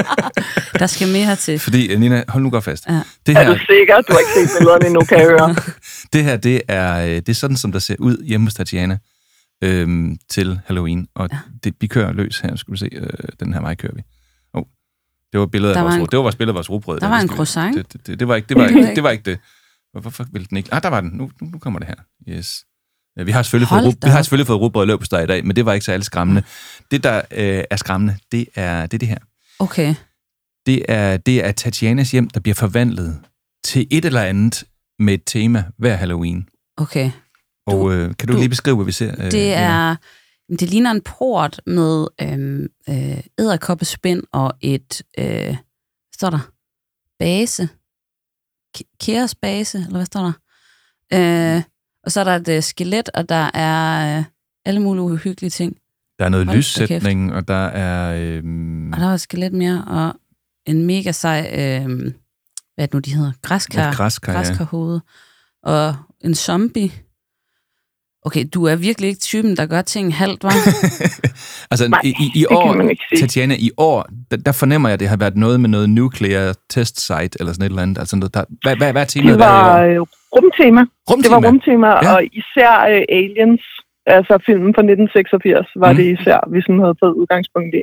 Der 0.81 0.87
skal 0.87 1.09
mere 1.09 1.37
til. 1.37 1.59
fordi, 1.59 1.95
uh, 1.95 2.01
Nina, 2.01 2.25
hold 2.29 2.43
nu 2.43 2.51
godt 2.51 2.65
fast. 2.65 2.87
Ja. 2.89 3.01
Det 3.27 3.37
Er 3.37 3.45
du 3.47 3.53
her, 3.53 3.59
sikker? 3.67 3.97
Du 4.01 4.13
har 4.13 4.19
ikke 4.19 4.51
set 4.51 4.59
billederne 4.59 4.87
endnu, 4.87 5.01
kan 5.01 5.19
jeg 5.19 5.27
høre. 5.27 5.55
det 6.13 6.25
her, 6.25 6.37
det 6.37 6.63
er, 6.69 7.05
øh, 7.05 7.09
det 7.11 7.29
er 7.29 7.33
sådan, 7.35 7.57
som 7.57 7.73
der 7.73 7.79
ser 7.79 7.97
ud 7.99 8.25
hjemme 8.25 8.47
hos 8.47 8.55
Tatjana 8.55 8.99
øhm, 9.65 10.17
til 10.31 10.61
Halloween. 10.67 11.07
Og 11.15 11.29
ja. 11.33 11.39
det, 11.65 11.75
vi 11.81 11.87
kører 11.87 12.13
løs 12.13 12.39
her, 12.41 12.57
skal 12.57 12.73
du 12.73 12.77
se. 12.79 12.89
Øh, 12.93 13.09
den 13.41 13.53
her 13.55 13.61
vej 13.61 13.75
kører 13.75 13.93
vi. 13.95 14.03
Oh, 14.55 14.63
det 15.33 15.41
var 15.41 15.47
billedet 15.47 15.75
Der 15.75 15.81
af 15.81 15.85
vores, 15.85 15.95
en- 15.97 16.03
ro- 16.03 16.07
det 16.07 16.17
var 16.17 16.23
vores 16.23 16.37
billede 16.37 16.53
af 16.53 16.55
vores 16.55 16.71
robrød. 16.71 17.01
Der 17.01 17.07
det 17.07 17.11
var 17.13 17.21
en 17.21 17.29
croissant. 17.29 17.77
Det, 17.77 17.93
det, 17.93 18.07
det, 18.07 18.21
det, 18.21 18.29
var 18.29 18.35
ikke 18.37 18.47
det. 18.49 18.57
Var 18.57 18.67
ikke, 18.79 18.95
det 18.95 19.03
var 19.03 19.11
ikke 19.11 19.31
det. 19.31 19.39
Hvor- 19.93 20.01
Hvorfor 20.01 20.27
ville 20.33 20.47
den 20.51 20.57
ikke? 20.57 20.75
Ah, 20.75 20.83
der 20.83 20.89
var 20.89 21.01
den. 21.01 21.11
Nu, 21.15 21.31
nu, 21.43 21.49
nu 21.53 21.59
kommer 21.59 21.79
det 21.79 21.89
her. 21.89 21.95
Yes. 22.29 22.65
Ja, 23.17 23.23
vi 23.23 23.31
har 23.31 23.43
selvfølgelig 23.43 23.69
fået, 23.69 23.81
Hold 23.83 23.95
vi 24.05 24.11
har 24.11 24.23
selvfølgelig 24.23 24.47
fået 24.47 24.61
rugbrød 24.61 24.81
og 24.83 24.87
løbsteg 24.87 25.23
i 25.23 25.27
dag, 25.27 25.47
men 25.47 25.57
det 25.57 25.65
var 25.67 25.73
ikke 25.73 25.85
særlig 25.87 26.05
skræmmende. 26.05 26.43
Det, 26.91 27.05
der 27.05 27.17
øh, 27.31 27.65
er 27.71 27.77
skræmmende, 27.77 28.17
det 28.33 28.47
er, 28.55 28.83
det 28.87 28.95
er 28.95 28.99
det 28.99 29.09
her. 29.09 29.19
Okay. 29.59 29.95
Det 30.67 30.85
er, 30.89 31.17
det 31.17 31.45
er 31.45 31.53
Tatjanas 31.53 32.11
hjem, 32.11 32.31
der 32.31 32.41
bliver 32.41 32.55
forvandlet 32.55 33.21
til 33.65 33.87
et 33.91 34.05
eller 34.05 34.23
andet 34.23 34.65
med 34.99 35.15
et 35.15 35.23
tema 35.27 35.65
hver 35.79 35.95
Halloween. 35.97 36.49
Okay. 36.77 37.11
Og 37.67 37.93
øh, 37.93 38.15
kan 38.17 38.29
du, 38.29 38.33
du- 38.33 38.39
lige 38.39 38.49
beskrive, 38.49 38.77
hvad 38.77 38.87
vi 38.87 38.93
ser? 38.93 39.15
øh, 39.25 39.31
Det 39.31 39.55
er... 39.55 39.97
Det 40.59 40.71
ligner 40.71 40.91
en 40.91 41.01
port 41.03 41.61
med 41.67 42.07
øhm, 42.23 42.67
øh, 42.89 43.21
æderkoppespind 43.39 44.23
og 44.33 44.53
et... 44.61 45.03
Øh, 45.19 45.25
hvad 45.25 45.57
står 46.15 46.31
der? 46.31 46.51
Base. 47.19 47.69
K- 48.79 48.97
Keres 49.01 49.35
base, 49.35 49.79
eller 49.79 49.91
hvad 49.99 50.07
står 50.07 50.21
der? 50.21 50.33
Øh, 51.57 51.63
og 52.05 52.13
så 52.13 52.21
er 52.21 52.25
der 52.25 52.37
et 52.37 52.49
øh, 52.49 52.63
skelet, 52.63 53.11
og 53.15 53.29
der 53.29 53.51
er 53.55 54.19
øh, 54.19 54.25
alle 54.65 54.81
mulige 54.81 55.03
uhyggelige 55.03 55.51
ting. 55.51 55.77
Der 56.19 56.25
er 56.25 56.29
noget 56.29 56.47
Hold 56.47 56.57
lyssætning, 56.57 57.35
og 57.35 57.49
der 57.49 57.67
er... 57.67 58.15
Øhm, 58.21 58.93
Og 58.93 58.99
der 59.01 59.07
var 59.07 59.15
et 59.15 59.21
skelet 59.21 59.53
mere, 59.53 59.85
og 59.87 60.15
en 60.67 60.87
mega 60.87 61.13
sej, 61.13 61.51
øh, 61.53 61.85
hvad 62.75 62.85
er 62.85 62.87
det 62.87 62.95
nu, 62.95 62.99
de 63.01 63.15
hedder? 63.15 63.33
Græskar. 63.43 63.89
Et 63.89 63.97
græskar, 63.97 64.33
ja. 64.33 64.39
Græskarhoved. 64.39 65.01
Og 65.63 65.97
en 66.21 66.35
zombie. 66.35 66.91
Okay, 68.27 68.45
du 68.55 68.61
er 68.67 68.77
virkelig 68.77 69.09
ikke 69.09 69.21
typen, 69.21 69.57
der 69.57 69.67
gør 69.67 69.83
ting 69.83 70.07
halvt, 70.23 70.45
var? 70.45 70.57
altså, 71.73 71.85
Nej, 71.89 72.01
i, 72.05 72.13
i, 72.41 72.45
år, 72.51 72.73
man 72.73 72.91
ikke 72.91 73.05
sige. 73.09 73.21
Tatiana, 73.21 73.55
i 73.69 73.71
år, 73.77 74.07
der, 74.31 74.37
der 74.37 74.53
fornemmer 74.53 74.89
jeg, 74.89 74.95
at 74.95 75.01
det 75.01 75.09
har 75.09 75.17
været 75.17 75.37
noget 75.37 75.61
med 75.61 75.69
noget 75.69 75.91
nuclear 75.91 76.55
test 76.71 76.97
site, 77.09 77.33
eller 77.41 77.53
sådan 77.53 77.67
et 77.67 77.71
eller 77.71 77.83
andet. 77.83 77.99
Altså, 77.99 78.17
noget, 78.17 78.35
der, 78.35 78.45
hvad, 78.63 78.77
hvad, 78.77 78.93
hvad 78.93 79.03
er 79.03 79.11
temaet 79.15 79.33
Det 79.39 79.41
der 79.41 79.47
var 79.47 79.85
i 79.85 79.99
år? 79.99 80.03
øh, 80.03 80.07
rumtema. 80.37 80.83
Rumtema. 81.11 81.37
Det 81.37 81.43
var 81.43 81.49
rumtema, 81.49 81.89
Ja. 81.89 82.15
og 82.15 82.21
især 82.41 82.73
øh, 82.93 83.03
Aliens, 83.19 83.65
altså 84.17 84.35
filmen 84.49 84.71
fra 84.77 84.83
1986, 84.83 85.67
var 85.83 85.91
mm. 85.93 85.97
det 85.99 86.07
især, 86.17 86.39
vi 86.53 86.59
sådan 86.65 86.83
havde 86.85 87.01
fået 87.03 87.15
udgangspunkt 87.21 87.73
i. 87.81 87.83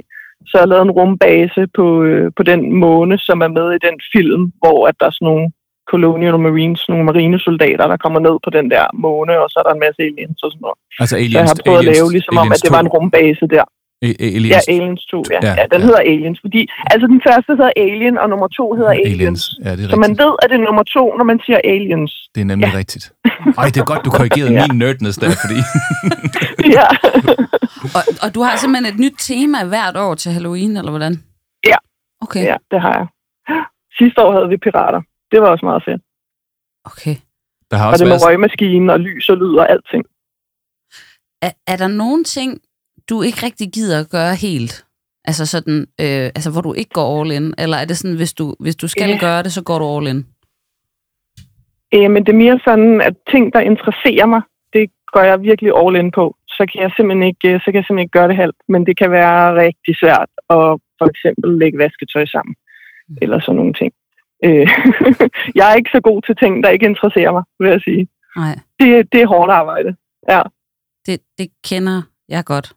Så 0.50 0.53
jeg 0.62 0.67
lavede 0.67 0.86
en 0.89 0.98
rumbase 1.00 1.62
på, 1.77 1.86
øh, 2.10 2.25
på 2.38 2.44
den 2.51 2.62
måne, 2.84 3.15
som 3.27 3.38
er 3.48 3.51
med 3.58 3.67
i 3.77 3.84
den 3.88 3.98
film, 4.13 4.41
hvor 4.62 4.79
at 4.89 4.96
der 5.00 5.06
er 5.08 5.15
sådan 5.17 5.29
nogle 5.32 5.46
Colonial 5.91 6.38
Marines, 6.48 6.82
nogle 6.89 7.03
marinesoldater, 7.10 7.86
der 7.91 7.98
kommer 8.03 8.20
ned 8.27 8.36
på 8.46 8.50
den 8.58 8.65
der 8.74 8.86
måne, 9.06 9.34
og 9.44 9.48
så 9.51 9.56
er 9.62 9.65
der 9.67 9.74
en 9.77 9.84
masse 9.86 10.00
aliens 10.08 10.39
og 10.46 10.50
sådan 10.51 10.63
noget. 10.65 10.77
Altså, 11.01 11.13
Så 11.13 11.17
jeg 11.17 11.25
aliens, 11.25 11.50
har 11.51 11.58
prøvet 11.65 11.77
aliens, 11.79 11.98
at 11.98 12.01
lave 12.01 12.10
ligesom 12.17 12.36
om, 12.38 12.41
aliens 12.48 12.62
at 12.62 12.65
det 12.65 12.72
var 12.75 12.82
en 12.86 12.89
2. 12.91 12.96
rumbase 12.98 13.46
der. 13.56 13.65
A- 14.10 14.20
aliens. 14.38 14.53
Ja, 14.56 14.60
Aliens 14.74 15.01
2, 15.06 15.24
ja. 15.34 15.39
Ja, 15.48 15.53
ja, 15.60 15.65
den 15.74 15.79
ja. 15.82 15.86
hedder 15.88 16.01
Aliens, 16.12 16.39
fordi 16.46 16.62
altså 16.94 17.06
den 17.13 17.22
første 17.27 17.51
hedder 17.60 17.72
Alien, 17.86 18.15
og 18.22 18.27
nummer 18.34 18.48
to 18.60 18.65
hedder 18.79 18.89
Aliens. 18.91 19.13
aliens. 19.15 19.44
Ja, 19.65 19.72
det 19.77 19.84
er 19.86 19.89
Så 19.89 19.96
man 20.06 20.13
ved, 20.24 20.34
at 20.41 20.48
det 20.50 20.58
er 20.62 20.65
nummer 20.70 20.84
to, 20.98 21.03
når 21.20 21.25
man 21.32 21.39
siger 21.46 21.60
Aliens. 21.74 22.12
Det 22.36 22.41
er 22.41 22.46
nemlig 22.51 22.70
Ja. 22.74 22.77
rigtigt. 22.82 23.06
Ej, 23.62 23.65
det 23.74 23.77
er 23.84 23.88
godt, 23.94 24.06
du 24.06 24.10
korrigerede 24.20 24.53
Ja. 24.60 24.65
min 24.67 24.77
nerdness 24.79 25.17
der, 25.24 25.32
fordi... 25.44 25.60
ja. 26.77 26.88
og, 27.98 28.03
og 28.24 28.29
du 28.36 28.39
har 28.48 28.53
simpelthen 28.58 28.94
et 28.94 29.00
nyt 29.06 29.17
tema 29.29 29.60
hvert 29.74 29.98
år 30.06 30.13
til 30.15 30.32
Halloween, 30.32 30.77
eller 30.77 30.91
hvordan? 30.96 31.13
Ja. 31.72 31.77
Okay, 32.22 32.44
ja, 32.51 32.56
det 32.72 32.79
har 32.82 32.94
jeg. 33.00 33.08
Sidste 34.00 34.17
år 34.25 34.32
havde 34.36 34.50
vi 34.50 34.58
pirater. 34.58 35.01
Det 35.32 35.42
var 35.42 35.50
også 35.50 35.66
meget 35.66 35.84
fedt. 35.88 36.02
okay. 36.86 37.16
Der 37.72 37.78
har 37.78 37.86
Og 37.86 37.92
også 37.92 38.04
det 38.04 38.10
med 38.10 38.18
været... 38.18 38.28
røgmaskinen 38.28 38.90
og 38.90 39.00
lys 39.00 39.30
og 39.30 39.38
lyd 39.38 39.56
og 39.56 39.70
alting. 39.72 40.04
Er, 41.42 41.52
er 41.68 41.78
der 41.78 41.88
nogen 41.88 42.24
ting, 42.24 42.62
du 43.10 43.22
ikke 43.22 43.46
rigtig 43.46 43.68
gider 43.74 44.00
at 44.00 44.10
gøre 44.10 44.36
helt? 44.36 44.86
Altså 45.26 45.46
sådan, 45.46 45.80
øh, 46.02 46.26
altså 46.38 46.52
hvor 46.52 46.62
du 46.62 46.74
ikke 46.74 46.90
går 46.90 47.22
all 47.22 47.32
in? 47.32 47.54
Eller 47.58 47.78
er 47.78 47.86
det 47.86 47.98
sådan, 47.98 48.16
hvis 48.18 48.34
du, 48.34 48.56
hvis 48.60 48.76
du 48.76 48.88
skal 48.88 49.10
Ja. 49.10 49.18
gøre 49.20 49.44
det, 49.44 49.52
så 49.54 49.64
går 49.64 49.80
du 49.80 49.86
all 49.98 50.08
in? 50.08 50.26
Øh, 51.96 52.12
men 52.12 52.26
det 52.26 52.32
er 52.34 52.38
mere 52.46 52.60
sådan, 52.68 53.02
at 53.02 53.14
ting, 53.32 53.54
der 53.54 53.60
interesserer 53.60 54.26
mig, 54.26 54.42
det 54.74 54.90
går 55.14 55.22
jeg 55.22 55.42
virkelig 55.42 55.72
all 55.82 55.96
in 55.96 56.12
på. 56.12 56.36
Så 56.48 56.66
kan 56.72 56.82
jeg 56.82 56.92
simpelthen 56.96 57.24
ikke, 57.32 57.48
så 57.60 57.66
kan 57.66 57.76
jeg 57.80 57.86
simpelthen 57.86 58.00
ikke 58.06 58.18
gøre 58.20 58.28
det 58.28 58.36
halvt. 58.44 58.60
Men 58.68 58.86
det 58.86 58.98
kan 58.98 59.12
være 59.12 59.56
rigtig 59.66 59.94
svært 60.02 60.30
at 60.56 60.68
for 61.00 61.08
eksempel 61.14 61.58
lægge 61.62 61.78
vasketøj 61.78 62.26
sammen. 62.26 62.56
Eller 63.22 63.40
sådan 63.40 63.56
nogle 63.56 63.74
ting. 63.74 63.94
Øh, 64.46 64.67
jeg 65.58 65.72
er 65.72 65.75
ikke 65.75 65.89
så 65.94 66.01
god 66.01 66.22
til 66.22 66.36
ting, 66.36 66.63
der 66.63 66.70
ikke 66.70 66.86
interesserer 66.86 67.32
mig, 67.32 67.44
vil 67.60 67.70
jeg 67.70 67.82
sige. 67.82 68.08
Nej, 68.36 68.56
Det, 68.79 69.12
det 69.12 69.22
er 69.22 69.27
hårdt 69.27 69.51
arbejde. 69.51 69.96
Ja. 70.29 70.41
det, 71.06 71.20
det 71.38 71.48
kender 71.70 72.01
jeg 72.29 72.46
godt. 72.46 72.74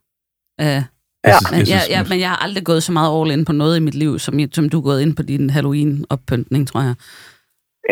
Øh, 0.60 0.82
Ja. 1.24 1.38
men, 1.52 1.60
jeg 1.74 1.80
jeg, 1.94 2.06
men 2.10 2.20
jeg 2.20 2.28
har 2.28 2.40
aldrig 2.44 2.64
gået 2.64 2.82
så 2.82 2.92
meget 2.92 3.10
all 3.16 3.30
in 3.30 3.44
på 3.44 3.52
noget 3.52 3.76
i 3.76 3.86
mit 3.88 3.94
liv, 3.94 4.18
som, 4.18 4.34
som 4.52 4.68
du 4.68 4.78
er 4.78 4.82
gået 4.88 5.02
ind 5.02 5.16
på 5.16 5.22
din 5.22 5.50
Halloween-oppyntning, 5.50 6.62
tror 6.70 6.82
jeg. 6.88 6.94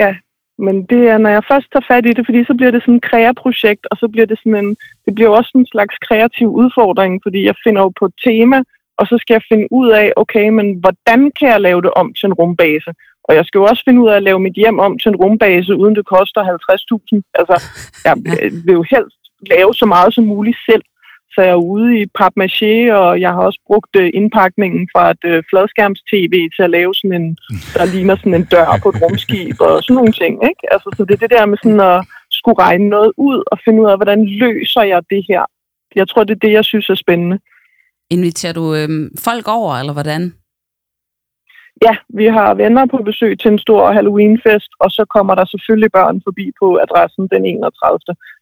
Ja, 0.03 0.13
men 0.67 0.77
det 0.91 1.03
er, 1.13 1.19
når 1.19 1.31
jeg 1.31 1.43
først 1.51 1.67
tager 1.73 1.87
fat 1.93 2.07
i 2.07 2.13
det, 2.17 2.27
fordi 2.27 2.41
så 2.45 2.55
bliver 2.59 2.71
det 2.71 2.83
sådan 2.83 2.95
et 3.01 3.03
kreaprojekt, 3.11 3.85
og 3.91 3.97
så 3.97 4.09
bliver 4.13 4.27
det 4.27 4.39
sådan 4.39 4.59
en, 4.65 4.77
det 5.05 5.15
bliver 5.15 5.31
også 5.39 5.53
en 5.55 5.67
slags 5.73 5.95
kreativ 6.09 6.49
udfordring, 6.63 7.13
fordi 7.25 7.41
jeg 7.45 7.55
finder 7.65 7.83
jo 7.83 7.93
på 7.99 8.05
et 8.11 8.17
tema, 8.27 8.59
og 8.99 9.07
så 9.07 9.19
skal 9.23 9.35
jeg 9.35 9.45
finde 9.51 9.67
ud 9.79 9.89
af, 10.01 10.13
okay, 10.17 10.49
men 10.49 10.67
hvordan 10.83 11.21
kan 11.39 11.49
jeg 11.53 11.61
lave 11.61 11.83
det 11.83 11.91
om 12.01 12.15
til 12.15 12.27
en 12.27 12.39
rumbase? 12.41 12.91
Og 13.29 13.35
jeg 13.35 13.45
skal 13.45 13.59
jo 13.59 13.65
også 13.65 13.83
finde 13.85 14.01
ud 14.03 14.09
af 14.09 14.17
at 14.17 14.23
lave 14.23 14.41
mit 14.41 14.55
hjem 14.63 14.79
om 14.79 14.99
til 14.99 15.09
en 15.09 15.17
rumbase, 15.17 15.77
uden 15.77 15.95
det 15.97 16.07
koster 16.07 16.41
50.000. 16.43 17.31
Altså, 17.41 17.57
jeg 18.05 18.15
vil 18.67 18.75
jo 18.81 18.85
helst 18.91 19.21
lave 19.53 19.75
så 19.75 19.87
meget 19.87 20.15
som 20.15 20.25
muligt 20.25 20.59
selv. 20.71 20.83
Så 21.35 21.43
jeg 21.43 21.51
er 21.51 21.67
ude 21.75 22.01
i 22.01 22.07
papmaché, 22.21 22.93
og 22.93 23.21
jeg 23.21 23.31
har 23.31 23.43
også 23.49 23.61
brugt 23.67 23.97
øh, 23.97 24.11
indpakningen 24.15 24.89
fra 24.93 25.11
et 25.11 25.25
øh, 25.25 25.43
fladskærms-tv 25.51 26.35
til 26.57 26.63
at 26.63 26.71
lave 26.71 26.95
sådan 26.95 27.23
en, 27.23 27.37
der 27.75 27.85
ligner 27.95 28.17
sådan 28.17 28.35
en 28.35 28.45
dør 28.45 28.79
på 28.83 28.89
et 28.89 29.03
rumskib 29.03 29.61
og 29.61 29.83
sådan 29.83 29.95
nogle 29.95 30.13
ting. 30.13 30.35
Ikke? 30.51 30.63
Altså, 30.73 30.89
så 30.97 31.05
det 31.05 31.15
er 31.15 31.23
det 31.25 31.31
der 31.37 31.47
med 31.47 31.59
sådan 31.63 31.81
at 31.81 32.07
skulle 32.31 32.59
regne 32.59 32.89
noget 32.89 33.13
ud 33.17 33.39
og 33.53 33.59
finde 33.65 33.83
ud 33.83 33.89
af, 33.91 33.97
hvordan 33.99 34.21
løser 34.27 34.83
jeg 34.83 35.03
det 35.11 35.23
her. 35.29 35.43
Jeg 35.95 36.09
tror, 36.09 36.25
det 36.25 36.35
er 36.35 36.47
det, 36.47 36.53
jeg 36.53 36.65
synes 36.65 36.89
er 36.89 36.95
spændende. 36.95 37.39
Inviterer 38.11 38.53
du 38.53 38.75
øh, 38.75 38.89
folk 39.19 39.49
over, 39.49 39.73
eller 39.75 39.93
hvordan? 39.93 40.23
Ja, 41.87 41.95
vi 42.09 42.27
har 42.27 42.55
venner 42.55 42.87
på 42.87 42.97
besøg 43.11 43.39
til 43.41 43.51
en 43.53 43.59
stor 43.59 43.93
Halloweenfest, 43.93 44.71
og 44.81 44.91
så 44.91 45.03
kommer 45.15 45.35
der 45.35 45.45
selvfølgelig 45.45 45.93
børn 45.93 46.21
forbi 46.27 46.47
på 46.61 46.67
adressen 46.85 47.29
den 47.33 47.45
31. 47.45 47.99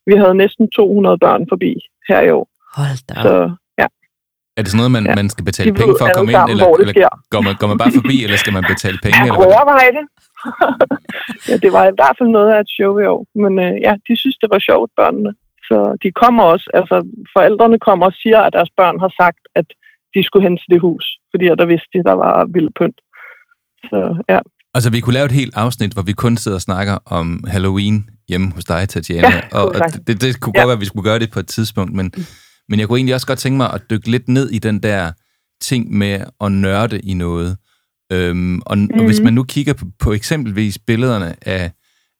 Vi 0.07 0.15
havde 0.23 0.35
næsten 0.35 0.71
200 0.71 1.19
børn 1.19 1.47
forbi 1.49 1.73
her 2.09 2.21
i 2.21 2.31
år. 2.31 2.47
Hold 2.77 2.99
da. 3.09 3.15
Så 3.27 3.35
ja, 3.81 3.87
Er 4.57 4.63
det 4.63 4.71
sådan 4.71 4.79
noget, 4.83 4.95
man, 4.97 5.05
Ja. 5.07 5.15
man 5.21 5.29
skal 5.35 5.45
betale 5.51 5.71
de 5.71 5.77
penge 5.81 5.95
for 6.01 6.07
at 6.09 6.17
komme 6.17 6.33
ind, 6.33 6.45
eller, 6.53 6.67
eller 6.81 7.09
går, 7.35 7.41
man, 7.47 7.55
går 7.61 7.69
man 7.73 7.79
bare 7.83 7.93
forbi, 8.01 8.17
eller 8.25 8.39
skal 8.43 8.53
man 8.59 8.65
betale 8.75 8.99
penge? 9.05 9.17
Jeg 9.19 9.27
Eller 9.27 9.47
overveje 9.51 9.93
det. 9.99 10.05
ja, 11.49 11.55
det 11.65 11.71
var 11.77 11.85
i 11.93 11.95
hvert 11.99 12.17
fald 12.19 12.29
noget 12.37 12.51
af 12.55 12.59
et 12.61 12.71
show 12.77 12.93
i 13.03 13.07
år. 13.15 13.23
Men 13.43 13.53
øh, 13.65 13.73
ja, 13.87 13.93
de 14.09 14.13
synes, 14.23 14.37
det 14.43 14.49
var 14.55 14.61
sjovt, 14.69 14.91
børnene. 15.01 15.33
Så 15.69 15.79
de 16.03 16.09
kommer 16.23 16.43
også, 16.53 16.67
altså 16.75 16.97
forældrene 17.37 17.79
kommer 17.89 18.07
og 18.07 18.17
siger, 18.23 18.41
at 18.43 18.53
deres 18.53 18.71
børn 18.81 18.97
har 19.05 19.13
sagt, 19.21 19.43
at 19.61 19.69
de 20.15 20.23
skulle 20.23 20.47
hen 20.49 20.57
til 20.57 20.71
det 20.73 20.81
hus, 20.81 21.05
fordi 21.31 21.45
der 21.61 21.67
vidste 21.73 21.89
de, 21.95 22.05
der 22.09 22.17
var 22.25 22.35
vild 22.55 22.71
pynt. 22.79 22.99
Så 23.85 24.25
ja, 24.29 24.39
Altså, 24.75 24.91
vi 24.91 25.01
kunne 25.01 25.13
lave 25.15 25.25
et 25.27 25.33
helt 25.33 25.57
afsnit, 25.57 25.93
hvor 25.93 26.03
vi 26.03 26.13
kun 26.13 26.37
sidder 26.37 26.55
og 26.57 26.61
snakker 26.63 26.99
om 27.07 27.45
Halloween 27.47 28.09
hjemme 28.29 28.53
hos 28.55 28.65
dig, 28.65 28.89
Tatiana. 28.89 29.29
Ja, 29.29 29.41
og, 29.53 29.69
og 29.69 29.75
det, 30.07 30.21
det, 30.21 30.41
kunne 30.41 30.53
Ja. 30.57 30.61
godt 30.61 30.69
være, 30.69 30.73
at 30.75 30.81
vi 30.81 30.85
skulle 30.87 31.05
gøre 31.05 31.19
det 31.19 31.31
på 31.31 31.41
et 31.41 31.47
tidspunkt, 31.47 31.93
men, 31.95 32.13
men 32.69 32.81
jeg 32.81 32.89
kunne 32.89 32.99
egentlig 32.99 33.15
også 33.15 33.27
godt 33.27 33.39
tænke 33.39 33.57
mig 33.57 33.73
at 33.73 33.83
dykke 33.91 34.11
lidt 34.11 34.29
ned 34.29 34.51
i 34.51 34.59
den 34.59 34.83
der 34.83 35.13
ting 35.63 35.93
med 35.95 36.21
at 36.41 36.53
nørde 36.53 37.01
i 37.01 37.15
noget. 37.15 37.57
Øhm, 38.13 38.61
og, 38.67 38.79
mm. 38.79 38.89
hvis 39.07 39.21
man 39.21 39.33
nu 39.33 39.43
kigger 39.45 39.73
på, 39.75 39.85
på 40.01 40.13
eksempelvis 40.13 40.79
billederne 40.79 41.35
af, 41.43 41.71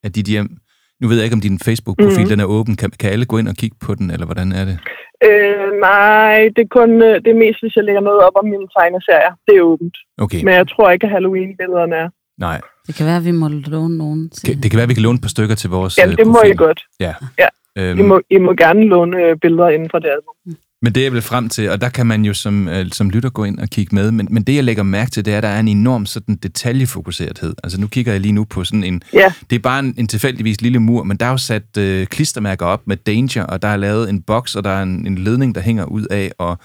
af 0.05 0.13
dit 0.13 0.27
hjem, 0.27 0.57
nu 1.01 1.09
ved 1.09 1.17
jeg 1.17 1.25
ikke, 1.25 1.35
om 1.35 1.41
din 1.41 1.59
Facebook-profil 1.59 2.21
Mhm. 2.21 2.29
den 2.29 2.41
er 2.41 2.45
åben. 2.45 2.77
Kan, 2.77 2.91
kan 3.01 3.11
alle 3.11 3.25
gå 3.25 3.39
ind 3.39 3.49
og 3.49 3.55
kigge 3.55 3.77
på 3.81 3.95
den, 3.95 4.11
eller 4.11 4.27
hvordan 4.27 4.53
er 4.53 4.65
det? 4.65 4.79
øh, 5.25 5.66
nej, 5.81 6.39
det 6.57 6.63
er 6.63 6.71
kun 6.79 6.91
øh, 7.03 7.15
det 7.25 7.31
er 7.35 7.39
mest, 7.45 7.59
hvis 7.63 7.77
jeg 7.77 7.85
lægger 7.85 8.01
noget 8.01 8.21
op 8.27 8.33
om 8.41 8.45
mine 8.45 8.67
tegneserier. 8.79 9.33
Det 9.47 9.57
er 9.57 9.63
åbent. 9.63 9.97
Okay, 10.19 10.41
Men 10.45 10.55
jeg 10.55 10.69
tror 10.69 10.91
ikke, 10.91 11.07
at 11.07 11.13
Halloween-billederne 11.13 11.97
er. 12.05 12.09
nej. 12.39 12.61
Det 12.87 12.95
kan 12.95 13.07
være, 13.07 13.17
at 13.17 13.25
vi 13.25 13.31
må 13.31 13.49
låne 13.49 13.99
nogen 13.99 14.31
til. 14.31 14.63
Det, 14.63 14.71
kan 14.71 14.77
være, 14.79 14.83
at 14.83 14.89
vi 14.89 14.95
kan 14.95 15.03
låne 15.03 15.17
et 15.17 15.23
par 15.23 15.29
stykker 15.29 15.55
til 15.55 15.71
vores 15.71 15.99
Jamen, 15.99 16.13
øh, 16.13 16.19
det 16.19 16.27
må 16.27 16.33
profil. 16.33 16.51
I 16.53 16.57
godt. 16.57 16.81
Ja. 17.01 17.15
Ja. 17.43 17.49
Øhm, 17.79 17.99
I 17.99 18.03
må, 18.03 18.21
I 18.31 18.39
må 18.39 18.53
gerne 18.53 18.85
låne 18.85 19.17
øh, 19.25 19.37
billeder 19.43 19.69
inden 19.69 19.91
for 19.91 19.99
det 19.99 20.09
album. 20.17 20.35
Men 20.83 20.95
det 20.95 21.01
er 21.01 21.05
jeg 21.05 21.13
vel 21.13 21.23
frem 21.23 21.49
til, 21.49 21.71
og 21.71 21.81
der 21.81 21.89
kan 21.89 22.07
man 22.07 22.25
jo 22.25 22.35
som, 22.35 22.69
øh, 22.69 22.87
som 22.93 23.11
lytter 23.11 23.31
gå 23.31 23.45
ind 23.45 23.59
og 23.59 23.69
kigge 23.69 23.95
med, 23.95 24.11
men, 24.11 24.29
men 24.31 24.43
det 24.43 24.55
jeg 24.55 24.65
lægger 24.65 24.83
mærke 24.83 25.11
til, 25.11 25.25
det 25.25 25.33
er, 25.33 25.37
at 25.37 25.43
der 25.43 25.49
er 25.49 25.61
en 25.61 25.69
enorm 25.69 26.07
sådan 26.07 26.37
detaljefokuserethed. 26.37 27.55
Altså 27.65 27.81
nu 27.81 27.87
kigger 27.87 28.13
jeg 28.13 28.21
lige 28.21 28.33
nu 28.33 28.45
på 28.45 28.65
sådan 28.65 28.85
en, 28.85 29.03
Ja. 29.13 29.33
det 29.51 29.57
er 29.57 29.61
bare 29.61 29.79
en, 29.79 29.95
en 29.99 30.07
tilfældigvis 30.09 30.61
lille 30.61 30.79
mur, 30.79 31.03
men 31.05 31.17
der 31.17 31.27
er 31.27 31.31
jo 31.31 31.37
sat 31.37 31.77
øh, 31.79 32.07
klistermærker 32.07 32.67
op 32.67 32.83
med 32.87 32.97
danger, 32.97 33.45
og 33.45 33.63
der 33.63 33.69
er 33.69 33.77
lavet 33.77 34.11
en 34.11 34.23
boks, 34.23 34.57
og 34.57 34.65
der 34.65 34.71
er 34.71 34.83
en, 34.83 35.07
en 35.07 35.19
ledning, 35.19 35.55
der 35.55 35.61
hænger 35.61 35.85
ud 35.85 36.07
af, 36.11 36.33
og, 36.39 36.59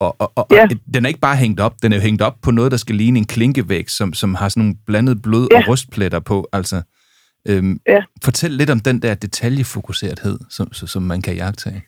og, 0.00 0.16
og, 0.20 0.32
og, 0.36 0.46
Ja. 0.50 0.62
og 0.62 0.70
den 0.94 1.04
er 1.04 1.08
ikke 1.08 1.20
bare 1.20 1.36
hængt 1.36 1.60
op, 1.60 1.74
den 1.82 1.92
er 1.92 1.96
jo 1.96 2.02
hængt 2.02 2.22
op 2.22 2.34
på 2.42 2.50
noget, 2.50 2.70
der 2.72 2.76
skal 2.78 2.94
ligne 2.96 3.18
en 3.18 3.26
klinkevæg, 3.26 3.90
som, 3.90 4.12
som 4.14 4.34
har 4.34 4.48
sådan 4.48 4.60
nogle 4.62 4.76
blandet 4.86 5.22
blod 5.22 5.48
Ja. 5.50 5.56
og 5.58 5.68
rustpletter 5.68 6.18
på. 6.20 6.48
Altså, 6.52 6.82
øhm, 7.48 7.80
Ja. 7.88 7.98
Fortæl 8.24 8.50
lidt 8.50 8.70
om 8.70 8.80
den 8.80 9.02
der 9.02 9.14
detaljefokuserethed, 9.14 10.38
som, 10.50 10.72
som, 10.72 11.02
man 11.02 11.22
kan 11.22 11.34
jagtage. 11.34 11.82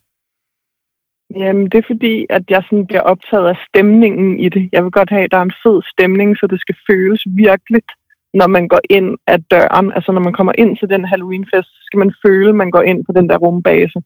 Jamen, 1.37 1.66
det 1.71 1.79
er 1.79 1.90
fordi, 1.92 2.27
at 2.31 2.42
jeg 2.51 2.62
sådan 2.62 2.87
bliver 2.87 3.01
optaget 3.12 3.49
af 3.49 3.57
stemningen 3.68 4.40
i 4.40 4.49
det. 4.49 4.68
Jeg 4.73 4.85
vil 4.85 4.90
godt 4.90 5.11
have, 5.11 5.25
at 5.25 5.31
der 5.33 5.38
er 5.38 5.42
en 5.42 5.61
fed 5.64 5.83
stemning, 5.92 6.37
så 6.37 6.47
det 6.47 6.61
skal 6.61 6.77
føles 6.90 7.23
virkeligt, 7.27 7.90
når 8.35 8.47
man 8.47 8.68
går 8.68 8.81
ind 8.90 9.18
ad 9.27 9.38
døren. 9.51 9.92
Altså, 9.97 10.12
når 10.12 10.21
man 10.21 10.33
kommer 10.33 10.53
ind 10.59 10.77
til 10.77 10.88
den 10.88 11.05
Halloweenfest, 11.05 11.68
så 11.77 11.83
skal 11.87 11.99
man 11.99 12.14
føle, 12.27 12.49
at 12.49 12.55
man 12.55 12.71
går 12.71 12.83
ind 12.83 13.05
på 13.07 13.12
den 13.12 13.29
der 13.29 13.37
rumbase. 13.37 14.01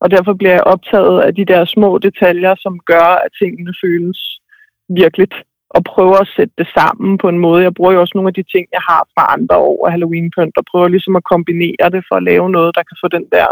Og 0.00 0.10
derfor 0.10 0.32
bliver 0.34 0.52
jeg 0.52 0.64
optaget 0.64 1.20
af 1.20 1.34
de 1.34 1.44
der 1.44 1.64
små 1.64 1.98
detaljer, 1.98 2.54
som 2.58 2.80
gør, 2.86 3.08
at 3.24 3.30
tingene 3.40 3.74
føles 3.84 4.40
virkeligt. 4.88 5.34
Og 5.70 5.84
prøver 5.84 6.18
at 6.20 6.32
sætte 6.36 6.54
det 6.58 6.68
sammen 6.78 7.18
på 7.18 7.28
en 7.28 7.38
måde. 7.38 7.62
Jeg 7.62 7.74
bruger 7.74 7.92
jo 7.92 8.00
også 8.00 8.12
nogle 8.14 8.28
af 8.28 8.34
de 8.34 8.42
ting, 8.42 8.66
jeg 8.72 8.80
har 8.90 9.02
fra 9.14 9.32
andre 9.36 9.56
år 9.56 9.86
af 9.86 9.92
Halloween-pynt, 9.92 10.56
og 10.56 10.64
prøver 10.70 10.88
ligesom 10.88 11.16
at 11.16 11.24
kombinere 11.24 11.86
det 11.94 12.04
for 12.08 12.14
at 12.16 12.22
lave 12.22 12.50
noget, 12.50 12.74
der 12.74 12.82
kan 12.82 12.96
få 13.02 13.08
den 13.08 13.26
der 13.32 13.48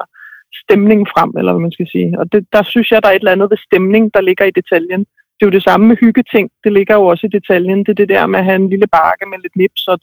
stemning 0.62 1.00
frem, 1.14 1.30
eller 1.38 1.52
hvad 1.52 1.62
man 1.62 1.72
skal 1.72 1.88
sige. 1.94 2.18
Og 2.20 2.32
det, 2.32 2.46
der 2.52 2.62
synes 2.62 2.90
jeg, 2.90 3.02
der 3.02 3.08
er 3.08 3.12
et 3.12 3.18
eller 3.24 3.32
andet 3.36 3.50
ved 3.50 3.58
stemning, 3.68 4.14
der 4.14 4.20
ligger 4.20 4.44
i 4.44 4.56
detaljen. 4.60 5.00
Det 5.34 5.42
er 5.42 5.46
jo 5.46 5.58
det 5.58 5.62
samme 5.62 5.86
med 5.86 5.96
hyggeting. 5.96 6.50
Det 6.64 6.72
ligger 6.72 6.94
jo 6.94 7.04
også 7.06 7.26
i 7.26 7.34
detaljen. 7.38 7.78
Det 7.78 7.88
er 7.88 8.00
det 8.02 8.08
der 8.08 8.26
med 8.26 8.38
at 8.38 8.44
have 8.44 8.56
en 8.56 8.70
lille 8.70 8.86
bakke 8.86 9.24
med 9.30 9.38
lidt 9.42 9.56
nips 9.56 9.86
og 9.88 9.98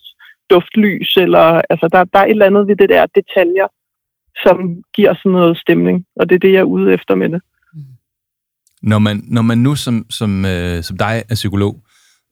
duftlys. 0.49 1.17
Eller, 1.17 1.61
altså, 1.69 1.87
der, 1.91 2.03
der 2.03 2.19
er 2.19 2.25
et 2.25 2.31
eller 2.31 2.45
andet 2.45 2.67
ved 2.67 2.75
det 2.75 2.89
der 2.89 3.05
detaljer, 3.05 3.67
som 4.43 4.83
giver 4.95 5.13
sådan 5.13 5.31
noget 5.31 5.57
stemning. 5.57 6.05
Og 6.15 6.29
det 6.29 6.35
er 6.35 6.39
det, 6.39 6.53
jeg 6.53 6.59
er 6.59 6.73
ude 6.75 6.93
efter 6.93 7.15
med 7.15 7.29
det. 7.29 7.41
Når 8.81 8.99
man, 8.99 9.23
når 9.27 9.41
man 9.41 9.57
nu 9.57 9.75
som, 9.75 10.05
som, 10.09 10.45
øh, 10.45 10.83
som 10.83 10.97
dig 10.97 11.23
er 11.29 11.35
psykolog, 11.35 11.73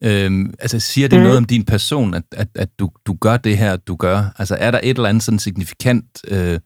øh, 0.04 0.32
altså 0.60 0.80
siger 0.80 1.08
det 1.08 1.18
mm. 1.20 1.24
noget 1.24 1.38
om 1.38 1.46
din 1.46 1.66
person, 1.66 2.14
at, 2.14 2.24
at, 2.32 2.48
at 2.56 2.70
du, 2.80 2.90
du 3.08 3.14
gør 3.14 3.38
det 3.38 3.58
her, 3.58 3.78
du 3.78 3.96
gør? 3.96 4.20
Altså 4.40 4.56
er 4.60 4.72
der 4.72 4.80
et 4.84 4.90
eller 4.98 5.10
andet 5.10 5.24
sådan 5.24 5.40
signifikant, 5.40 6.06
øh, 6.32 6.60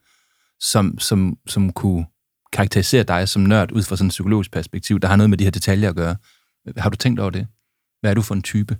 som, 0.71 0.85
som, 0.99 1.19
som 1.47 1.63
kunne 1.79 2.05
karakterisere 2.53 3.03
dig 3.03 3.21
som 3.27 3.41
nørd 3.41 3.71
ud 3.71 3.83
fra 3.87 3.95
sådan 3.95 4.07
et 4.07 4.15
psykologisk 4.17 4.51
perspektiv, 4.57 4.99
der 4.99 5.07
har 5.07 5.15
noget 5.15 5.29
med 5.29 5.37
de 5.37 5.43
her 5.43 5.57
detaljer 5.59 5.89
at 5.89 5.95
gøre? 5.95 6.15
Har 6.77 6.89
du 6.89 6.97
tænkt 6.97 7.19
over 7.19 7.29
det? 7.29 7.47
Hvad 8.01 8.11
er 8.11 8.15
du 8.15 8.21
for 8.21 8.35
en 8.35 8.47
type? 8.51 8.73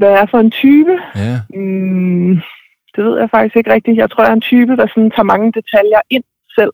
Hvad 0.00 0.12
er 0.20 0.26
for 0.30 0.38
en 0.38 0.50
type? 0.50 0.94
Ja. 1.24 1.34
Mm, 1.60 2.34
det 2.94 3.02
ved 3.06 3.14
jeg 3.20 3.28
faktisk 3.30 3.56
ikke 3.56 3.72
rigtigt. 3.72 3.96
Jeg 3.96 4.10
tror, 4.10 4.24
jeg 4.24 4.30
er 4.30 4.38
en 4.40 4.50
type, 4.52 4.76
der 4.76 4.86
sådan 4.86 5.10
tager 5.10 5.32
mange 5.32 5.52
detaljer 5.58 6.00
ind 6.10 6.24
selv. 6.58 6.72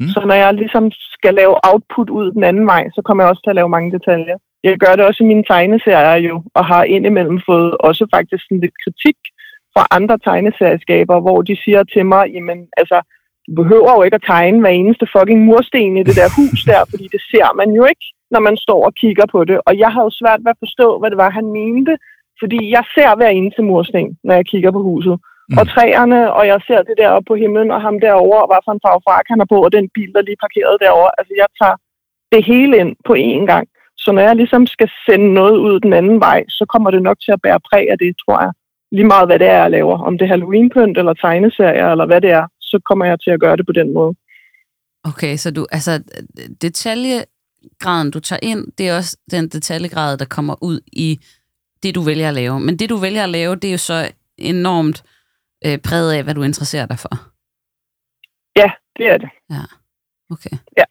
Mm. 0.00 0.08
Så 0.14 0.20
når 0.28 0.34
jeg 0.34 0.54
ligesom 0.54 0.84
skal 1.16 1.34
lave 1.34 1.54
output 1.70 2.10
ud 2.10 2.32
den 2.32 2.44
anden 2.44 2.66
vej, 2.66 2.84
så 2.94 3.00
kommer 3.04 3.22
jeg 3.22 3.30
også 3.30 3.42
til 3.42 3.50
at 3.54 3.60
lave 3.60 3.74
mange 3.76 3.92
detaljer. 3.96 4.36
Jeg 4.64 4.78
gør 4.78 4.96
det 4.96 5.04
også 5.04 5.24
i 5.24 5.26
mine 5.26 5.44
tegneserier 5.50 6.18
jo, 6.28 6.34
og 6.54 6.64
har 6.66 6.84
indimellem 6.84 7.40
fået 7.48 7.76
også 7.88 8.06
faktisk 8.14 8.42
sådan 8.44 8.60
lidt 8.60 8.76
kritik 8.84 9.18
fra 9.74 9.86
andre 9.90 10.18
tegneserieskaber, 10.18 11.20
hvor 11.20 11.42
de 11.42 11.56
siger 11.64 11.82
til 11.84 12.06
mig, 12.06 12.24
jamen 12.34 12.58
altså, 12.76 12.98
du 13.46 13.52
behøver 13.60 13.92
jo 13.96 14.02
ikke 14.02 14.20
at 14.20 14.28
tegne 14.32 14.60
hver 14.60 14.74
eneste 14.80 15.06
fucking 15.14 15.40
mursten 15.48 15.96
i 15.96 16.02
det 16.08 16.16
der 16.20 16.28
hus 16.38 16.60
der, 16.70 16.82
fordi 16.90 17.06
det 17.14 17.22
ser 17.30 17.48
man 17.60 17.70
jo 17.78 17.84
ikke, 17.92 18.06
når 18.30 18.40
man 18.48 18.56
står 18.56 18.80
og 18.88 18.94
kigger 18.94 19.26
på 19.34 19.44
det. 19.44 19.58
Og 19.68 19.78
jeg 19.78 19.90
havde 19.96 20.18
svært 20.20 20.40
ved 20.44 20.50
at 20.54 20.62
forstå, 20.64 20.98
hvad 20.98 21.10
det 21.10 21.18
var, 21.24 21.30
han 21.30 21.46
mente, 21.60 21.94
fordi 22.40 22.60
jeg 22.76 22.84
ser 22.94 23.16
hver 23.16 23.28
eneste 23.28 23.62
mursten, 23.62 24.06
når 24.24 24.34
jeg 24.34 24.46
kigger 24.52 24.70
på 24.70 24.82
huset. 24.82 25.16
Mm. 25.48 25.58
Og 25.58 25.64
træerne, 25.74 26.20
og 26.38 26.46
jeg 26.46 26.60
ser 26.66 26.80
det 26.88 26.96
der 27.00 27.08
oppe 27.16 27.28
på 27.28 27.34
himlen, 27.42 27.70
og 27.70 27.80
ham 27.86 28.00
derovre, 28.00 28.42
og 28.42 28.48
hvad 28.50 28.62
for 28.64 28.72
en 28.72 28.84
farve 28.84 29.30
han 29.30 29.40
har 29.42 29.48
på, 29.54 29.58
og 29.66 29.72
den 29.72 29.86
bil, 29.96 30.10
der 30.14 30.22
lige 30.22 30.42
parkeret 30.44 30.76
derovre. 30.84 31.10
Altså, 31.18 31.32
jeg 31.42 31.48
tager 31.60 31.76
det 32.32 32.42
hele 32.52 32.74
ind 32.82 32.92
på 33.08 33.14
én 33.14 33.44
gang. 33.52 33.66
Så 34.02 34.08
når 34.12 34.22
jeg 34.22 34.36
ligesom 34.36 34.66
skal 34.66 34.90
sende 35.06 35.28
noget 35.40 35.56
ud 35.66 35.80
den 35.80 35.92
anden 35.92 36.20
vej, 36.20 36.40
så 36.48 36.64
kommer 36.72 36.90
det 36.90 37.02
nok 37.02 37.18
til 37.20 37.32
at 37.32 37.42
bære 37.44 37.60
præg 37.68 37.84
af 37.90 37.98
det, 37.98 38.12
tror 38.22 38.38
jeg. 38.44 38.52
Lige 38.92 39.04
meget, 39.06 39.28
hvad 39.28 39.38
det 39.38 39.46
er, 39.46 39.58
jeg 39.62 39.70
laver. 39.70 39.98
Om 39.98 40.18
det 40.18 40.24
er 40.24 40.28
Halloween-pynt, 40.36 40.98
eller 40.98 41.14
tegneserier, 41.14 41.88
eller 41.90 42.06
hvad 42.06 42.20
det 42.20 42.30
er, 42.30 42.46
så 42.60 42.80
kommer 42.84 43.04
jeg 43.04 43.20
til 43.20 43.30
at 43.30 43.40
gøre 43.40 43.56
det 43.56 43.66
på 43.66 43.72
den 43.72 43.94
måde. 43.94 44.14
Okay, 45.04 45.36
så 45.36 45.50
du, 45.50 45.66
altså, 45.72 46.02
detaljegraden, 46.62 48.10
du 48.10 48.20
tager 48.20 48.40
ind, 48.42 48.72
det 48.78 48.88
er 48.88 48.96
også 48.96 49.16
den 49.30 49.48
detaljegrad, 49.48 50.18
der 50.18 50.24
kommer 50.24 50.54
ud 50.62 50.80
i 50.92 51.18
det, 51.82 51.94
du 51.94 52.00
vælger 52.00 52.28
at 52.28 52.34
lave. 52.34 52.60
Men 52.60 52.76
det, 52.76 52.90
du 52.90 52.96
vælger 52.96 53.22
at 53.22 53.28
lave, 53.28 53.56
det 53.56 53.64
er 53.68 53.72
jo 53.72 53.78
så 53.78 54.12
enormt 54.38 55.02
øh, 55.66 55.78
præget 55.78 56.12
af, 56.12 56.22
hvad 56.24 56.34
du 56.34 56.42
interesserer 56.42 56.86
dig 56.86 56.98
for. 56.98 57.10
Ja, 58.56 58.70
det 58.96 59.06
er 59.12 59.18
det. 59.18 59.28
Ja, 59.50 59.62
okay. 60.30 60.56
Ja, 60.76 60.84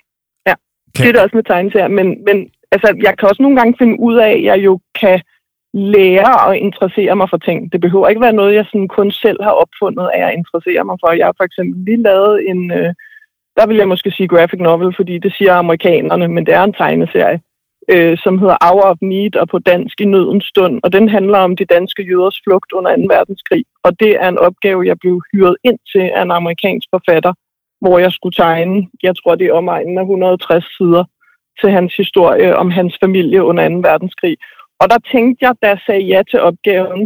ja. 0.47 0.53
Kan- 0.95 1.03
Det 1.03 1.07
er 1.09 1.11
det 1.13 1.21
også 1.21 1.35
med 1.35 1.43
tegneserier. 1.43 1.87
Men, 1.87 2.07
men 2.27 2.37
altså, 2.71 2.95
jeg 3.03 3.17
kan 3.17 3.29
også 3.29 3.41
nogle 3.41 3.57
gange 3.57 3.75
finde 3.79 3.99
ud 3.99 4.15
af, 4.17 4.29
at 4.29 4.43
jeg 4.43 4.57
jo 4.63 4.79
kan 5.01 5.21
lære 5.73 6.49
at 6.49 6.57
interessere 6.57 7.15
mig 7.15 7.29
for 7.29 7.37
ting. 7.37 7.71
Det 7.71 7.81
behøver 7.81 8.07
ikke 8.07 8.21
være 8.21 8.39
noget, 8.39 8.55
jeg 8.55 8.65
sådan 8.65 8.87
kun 8.87 9.11
selv 9.11 9.43
har 9.43 9.51
opfundet, 9.51 10.09
at 10.13 10.19
jeg 10.21 10.33
interesserer 10.33 10.83
mig 10.83 10.97
for. 10.99 11.11
Jeg 11.11 11.25
har 11.25 11.33
for 11.37 11.43
eksempel 11.43 11.83
lige 11.85 12.03
lavet 12.03 12.49
en, 12.49 12.71
øh, 12.71 12.93
der 13.57 13.67
vil 13.67 13.77
jeg 13.77 13.87
måske 13.87 14.11
sige 14.11 14.27
graphic 14.27 14.59
novel, 14.59 14.95
fordi 14.95 15.17
det 15.17 15.33
siger 15.33 15.53
amerikanerne, 15.53 16.27
men 16.27 16.45
det 16.45 16.53
er 16.53 16.63
en 16.63 16.73
tegneserie, 16.73 17.39
øh, 17.91 18.17
som 18.23 18.39
hedder 18.39 18.57
Hour 18.65 18.85
of 18.91 18.97
Need, 19.01 19.35
og 19.35 19.47
på 19.47 19.59
dansk 19.59 20.01
i 20.01 20.05
nødens 20.05 20.45
stund. 20.45 20.79
Og 20.83 20.93
den 20.93 21.09
handler 21.09 21.37
om 21.37 21.55
de 21.55 21.65
danske 21.65 22.03
jøders 22.03 22.39
flugt 22.45 22.71
under 22.71 22.95
2. 22.95 23.01
verdenskrig. 23.15 23.63
Og 23.83 23.99
det 23.99 24.11
er 24.23 24.27
en 24.29 24.39
opgave, 24.39 24.87
jeg 24.87 24.97
blev 24.99 25.21
hyret 25.31 25.55
ind 25.63 25.79
til 25.91 26.05
af 26.15 26.21
en 26.21 26.31
amerikansk 26.31 26.87
forfatter, 26.95 27.33
hvor 27.81 27.99
jeg 27.99 28.11
skulle 28.11 28.35
tegne, 28.35 28.87
jeg 29.03 29.13
tror 29.15 29.35
det 29.35 29.47
er 29.47 29.53
omegnen 29.53 29.97
af 29.97 30.01
160 30.01 30.77
sider, 30.77 31.03
til 31.61 31.71
hans 31.71 31.95
historie 31.97 32.55
om 32.55 32.71
hans 32.71 32.97
familie 33.03 33.43
under 33.43 33.69
2. 33.69 33.75
verdenskrig. 33.75 34.37
Og 34.81 34.85
der 34.91 34.99
tænkte 35.11 35.45
jeg, 35.45 35.53
da 35.61 35.67
jeg 35.73 35.79
sagde 35.85 36.09
ja 36.11 36.19
til 36.31 36.39
opgaven, 36.49 37.01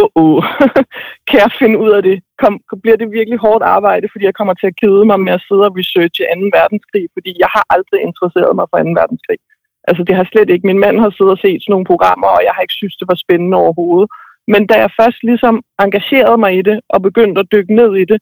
åh, 0.00 0.08
oh, 0.14 0.22
oh. 0.24 0.42
kan 1.28 1.38
jeg 1.44 1.50
finde 1.60 1.78
ud 1.84 1.90
af 1.98 2.02
det? 2.02 2.16
Kom, 2.42 2.54
bliver 2.82 2.96
det 2.96 3.16
virkelig 3.18 3.38
hårdt 3.38 3.64
arbejde, 3.76 4.06
fordi 4.12 4.24
jeg 4.24 4.38
kommer 4.38 4.54
til 4.54 4.66
at 4.70 4.78
kede 4.82 5.04
mig 5.10 5.20
med 5.20 5.32
at 5.32 5.44
sidde 5.48 5.64
og 5.68 5.76
researche 5.78 6.24
2. 6.24 6.58
verdenskrig, 6.58 7.04
fordi 7.16 7.32
jeg 7.42 7.50
har 7.56 7.64
aldrig 7.74 8.00
interesseret 8.08 8.52
mig 8.58 8.66
for 8.70 8.78
2. 8.78 9.00
verdenskrig. 9.00 9.40
Altså 9.88 10.02
det 10.06 10.14
har 10.16 10.26
slet 10.32 10.50
ikke. 10.50 10.66
Min 10.66 10.82
mand 10.84 10.96
har 11.00 11.10
siddet 11.10 11.36
og 11.36 11.42
set 11.44 11.60
sådan 11.62 11.72
nogle 11.74 11.90
programmer, 11.92 12.28
og 12.36 12.42
jeg 12.46 12.52
har 12.54 12.62
ikke 12.62 12.80
synes, 12.80 12.96
det 13.00 13.08
var 13.12 13.18
spændende 13.24 13.56
overhovedet. 13.64 14.08
Men 14.52 14.66
da 14.70 14.74
jeg 14.84 14.90
først 15.00 15.20
ligesom 15.22 15.54
engagerede 15.84 16.38
mig 16.44 16.52
i 16.58 16.62
det, 16.68 16.76
og 16.88 17.02
begyndte 17.02 17.40
at 17.40 17.52
dykke 17.52 17.74
ned 17.80 17.90
i 18.02 18.04
det, 18.12 18.18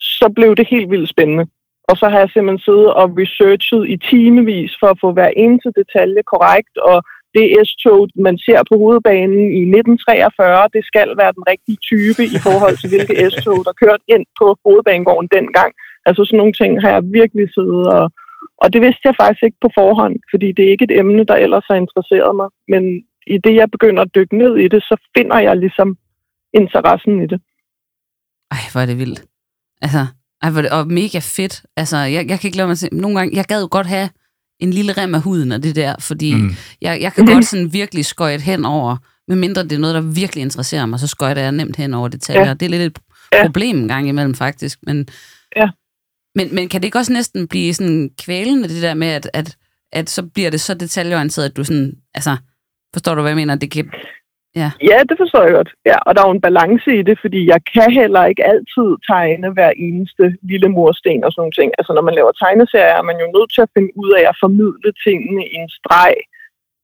så 0.00 0.26
blev 0.36 0.50
det 0.56 0.66
helt 0.74 0.90
vildt 0.90 1.10
spændende. 1.14 1.46
Og 1.88 1.96
så 1.96 2.08
har 2.08 2.18
jeg 2.18 2.30
simpelthen 2.30 2.66
siddet 2.68 2.90
og 3.00 3.06
researchet 3.20 3.82
i 3.94 3.96
timevis 3.96 4.72
for 4.80 4.88
at 4.90 5.00
få 5.00 5.12
hver 5.12 5.30
eneste 5.36 5.70
detalje 5.80 6.22
korrekt, 6.32 6.74
og 6.90 6.98
det 7.34 7.46
S-tog, 7.68 8.08
man 8.26 8.36
ser 8.46 8.60
på 8.68 8.74
hovedbanen 8.82 9.44
i 9.60 9.62
1943, 9.62 10.68
det 10.76 10.82
skal 10.90 11.08
være 11.20 11.32
den 11.38 11.44
rigtige 11.52 11.80
type 11.90 12.22
i 12.36 12.38
forhold 12.46 12.76
til, 12.78 12.88
hvilke 12.92 13.14
S-tog, 13.30 13.58
der 13.66 13.80
kørte 13.82 14.04
ind 14.14 14.24
på 14.38 14.46
hovedbanegården 14.64 15.28
dengang. 15.38 15.72
Altså 16.06 16.20
sådan 16.24 16.38
nogle 16.40 16.54
ting 16.60 16.72
har 16.82 16.90
jeg 16.96 17.02
virkelig 17.18 17.46
siddet 17.56 17.84
og... 17.98 18.06
Og 18.62 18.72
det 18.72 18.80
vidste 18.82 19.08
jeg 19.08 19.14
faktisk 19.20 19.42
ikke 19.44 19.62
på 19.64 19.70
forhånd, 19.80 20.16
fordi 20.30 20.48
det 20.52 20.64
er 20.64 20.70
ikke 20.70 20.84
et 20.88 20.98
emne, 21.00 21.24
der 21.24 21.34
ellers 21.34 21.66
har 21.70 21.76
interesseret 21.84 22.36
mig. 22.36 22.48
Men 22.68 22.82
i 23.26 23.36
det, 23.44 23.54
jeg 23.54 23.70
begynder 23.70 24.02
at 24.02 24.14
dykke 24.14 24.38
ned 24.38 24.56
i 24.56 24.68
det, 24.68 24.82
så 24.82 24.96
finder 25.16 25.38
jeg 25.38 25.56
ligesom 25.56 25.96
interessen 26.54 27.22
i 27.24 27.26
det. 27.26 27.40
Ej, 28.50 28.64
hvor 28.72 28.80
er 28.80 28.86
det 28.86 28.98
vildt. 28.98 29.20
Altså, 29.82 30.02
ej, 30.42 30.50
hvor 30.50 30.58
er 30.58 30.62
det, 30.62 30.72
og 30.72 30.86
mega 30.86 31.20
fedt. 31.36 31.54
Altså, 31.76 31.96
jeg, 31.96 32.22
jeg 32.30 32.36
kan 32.38 32.48
ikke 32.48 32.56
lade 32.56 32.68
mig 32.68 32.72
at 32.72 32.78
se, 32.78 32.88
nogle 32.92 33.18
gange, 33.18 33.36
jeg 33.36 33.44
gad 33.44 33.60
jo 33.62 33.68
godt 33.70 33.86
have 33.86 34.08
en 34.60 34.70
lille 34.72 34.92
rem 34.92 35.14
af 35.14 35.20
huden 35.22 35.52
af 35.52 35.62
det 35.62 35.76
der, 35.76 35.94
fordi 35.98 36.34
mm. 36.34 36.54
jeg, 36.80 37.00
jeg 37.00 37.12
kan 37.12 37.26
godt 37.26 37.46
sådan 37.46 37.72
virkelig 37.72 38.04
skøjte 38.04 38.42
hen 38.42 38.64
over, 38.64 38.96
medmindre 39.28 39.62
det 39.62 39.72
er 39.72 39.78
noget, 39.78 39.94
der 39.94 40.00
virkelig 40.00 40.42
interesserer 40.42 40.86
mig, 40.86 41.00
så 41.00 41.06
skøjter 41.06 41.42
jeg 41.42 41.52
nemt 41.52 41.76
hen 41.76 41.94
over 41.94 42.08
detaljer. 42.08 42.46
Ja. 42.46 42.54
Det 42.54 42.66
er 42.66 42.70
lidt 42.70 42.82
et 42.82 42.98
problem 43.42 43.78
en 43.78 43.88
gang 43.88 44.08
imellem, 44.08 44.34
faktisk. 44.34 44.78
Men, 44.82 45.08
Ja. 45.56 45.68
men, 46.34 46.54
men 46.54 46.68
kan 46.68 46.80
det 46.80 46.84
ikke 46.84 46.98
også 46.98 47.12
næsten 47.12 47.48
blive 47.48 47.74
sådan 47.74 48.10
kvælende, 48.18 48.68
det 48.68 48.82
der 48.82 48.94
med, 48.94 49.08
at, 49.08 49.30
at, 49.32 49.56
at 49.92 50.10
så 50.10 50.22
bliver 50.22 50.50
det 50.50 50.60
så 50.60 50.74
detaljeorienteret, 50.74 51.44
at 51.48 51.56
du 51.56 51.64
sådan, 51.64 51.92
altså, 52.14 52.36
forstår 52.92 53.14
du, 53.14 53.20
hvad 53.20 53.30
jeg 53.30 53.36
mener? 53.36 53.54
Det 53.54 53.70
kan, 53.70 53.90
ja. 54.56 54.70
Ja, 54.90 54.98
det 55.08 55.16
forstår 55.22 55.42
jeg 55.46 55.52
godt. 55.58 55.70
Ja, 55.90 55.98
og 56.06 56.10
der 56.14 56.20
er 56.22 56.28
jo 56.28 56.36
en 56.38 56.46
balance 56.48 56.90
i 56.98 57.02
det, 57.02 57.16
fordi 57.24 57.40
jeg 57.52 57.60
kan 57.74 57.88
heller 58.00 58.24
ikke 58.24 58.44
altid 58.52 58.88
tegne 59.10 59.48
hver 59.56 59.72
eneste 59.86 60.24
lille 60.42 60.68
mursten 60.68 61.24
og 61.24 61.30
sådan 61.32 61.40
nogle 61.42 61.58
ting. 61.58 61.70
Altså 61.78 61.92
når 61.92 62.04
man 62.08 62.14
laver 62.14 62.32
tegneserier, 62.32 62.94
er 63.00 63.06
man 63.10 63.18
jo 63.22 63.26
nødt 63.36 63.50
til 63.54 63.62
at 63.66 63.72
finde 63.76 63.92
ud 64.02 64.10
af 64.18 64.24
at 64.28 64.38
formidle 64.44 64.90
tingene 65.06 65.42
i 65.46 65.54
en 65.60 65.68
streg, 65.78 66.14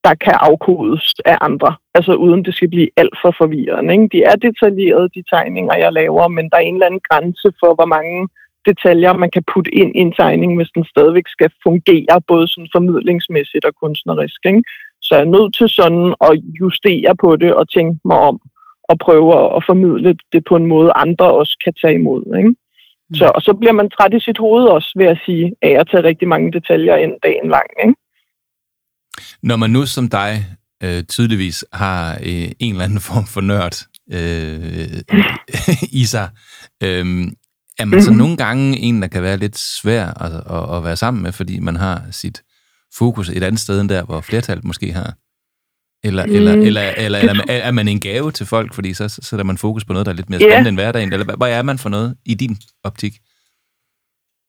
der 0.06 0.14
kan 0.24 0.36
afkodes 0.48 1.04
af 1.32 1.36
andre. 1.48 1.70
Altså 1.94 2.12
uden 2.24 2.44
det 2.44 2.54
skal 2.54 2.68
blive 2.68 2.90
alt 2.96 3.16
for 3.22 3.32
forvirrende. 3.40 3.92
Ikke? 3.94 4.08
De 4.14 4.20
er 4.30 4.36
detaljerede, 4.46 5.08
de 5.16 5.22
tegninger, 5.34 5.74
jeg 5.84 5.92
laver, 5.92 6.28
men 6.28 6.44
der 6.50 6.56
er 6.56 6.66
en 6.66 6.74
eller 6.74 6.86
anden 6.86 7.06
grænse 7.08 7.48
for, 7.60 7.70
hvor 7.74 7.90
mange 7.96 8.28
detaljer, 8.68 9.12
man 9.12 9.30
kan 9.30 9.44
putte 9.52 9.74
ind 9.80 9.92
i 9.96 9.98
en 10.06 10.12
tegning, 10.12 10.56
hvis 10.56 10.74
den 10.76 10.84
stadigvæk 10.84 11.28
skal 11.36 11.50
fungere, 11.66 12.16
både 12.28 12.46
sådan 12.48 12.74
formidlingsmæssigt 12.76 13.64
og 13.64 13.74
kunstnerisk. 13.82 14.40
Ikke? 14.44 14.62
Så 15.06 15.14
jeg 15.14 15.20
er 15.26 15.34
nødt 15.36 15.52
til 15.58 15.68
sådan 15.68 16.14
at 16.28 16.32
justere 16.60 17.16
på 17.24 17.36
det 17.36 17.54
og 17.54 17.64
tænke 17.76 18.00
mig 18.04 18.18
om 18.30 18.36
og 18.90 18.98
prøve 18.98 19.56
at 19.56 19.62
formidle 19.66 20.16
det 20.32 20.42
på 20.48 20.56
en 20.56 20.66
måde, 20.66 20.92
andre 21.04 21.32
også 21.40 21.54
kan 21.64 21.72
tage 21.82 21.94
imod. 21.94 22.22
Ikke? 22.38 22.54
Så, 23.18 23.32
og 23.34 23.42
så 23.42 23.52
bliver 23.60 23.72
man 23.72 23.90
træt 23.90 24.14
i 24.14 24.20
sit 24.20 24.38
hoved 24.38 24.64
også, 24.64 24.92
ved 24.96 25.06
at 25.06 25.18
sige, 25.26 25.52
at 25.62 25.70
jeg 25.72 25.86
tager 25.86 26.04
rigtig 26.04 26.28
mange 26.28 26.52
detaljer 26.52 26.96
ind 26.96 27.12
dagen 27.22 27.48
lang. 27.50 27.68
Ikke? 27.86 27.94
Når 29.42 29.56
man 29.56 29.70
nu 29.70 29.86
som 29.86 30.08
dig 30.08 30.32
øh, 30.84 31.02
tydeligvis 31.02 31.64
har 31.72 32.14
øh, 32.14 32.48
en 32.58 32.72
eller 32.72 32.84
anden 32.84 33.00
form 33.00 33.26
for 33.34 33.40
nørd 33.40 33.76
øh, 34.12 35.00
i 36.02 36.04
sig, 36.04 36.28
øh, 36.82 37.04
er 37.78 37.84
man 37.84 38.02
så 38.02 38.10
Mhm. 38.10 38.18
nogle 38.18 38.36
gange 38.36 38.78
en, 38.78 39.02
der 39.02 39.08
kan 39.08 39.22
være 39.22 39.36
lidt 39.36 39.58
svær 39.58 40.06
at, 40.06 40.32
at, 40.56 40.76
at 40.76 40.84
være 40.84 40.96
sammen 40.96 41.22
med, 41.22 41.32
fordi 41.32 41.60
man 41.60 41.76
har 41.76 42.02
sit 42.10 42.42
fokus 42.98 43.28
et 43.28 43.42
andet 43.42 43.60
sted 43.60 43.80
end 43.80 43.88
der, 43.88 44.04
hvor 44.04 44.20
flertallet 44.20 44.64
måske 44.64 44.92
har? 44.92 45.14
Eller, 46.04 46.26
mm. 46.26 46.34
eller, 46.34 46.52
eller, 46.52 46.82
eller, 46.96 47.18
eller 47.18 47.44
er, 47.48 47.70
man 47.70 47.88
en 47.88 48.00
gave 48.00 48.30
til 48.30 48.46
folk, 48.46 48.74
fordi 48.74 48.94
så 48.94 49.08
sætter 49.22 49.44
man 49.44 49.58
fokus 49.58 49.84
på 49.84 49.92
noget, 49.92 50.06
der 50.06 50.12
er 50.12 50.16
lidt 50.16 50.30
mere 50.30 50.40
spændende 50.40 50.68
end 50.68 50.76
hverdagen? 50.76 51.12
Eller 51.12 51.24
hvad- 51.24 51.36
hvad 51.36 51.52
er 51.58 51.62
man 51.62 51.78
for 51.78 51.88
noget 51.88 52.16
i 52.26 52.34
din 52.34 52.56
optik? 52.84 53.12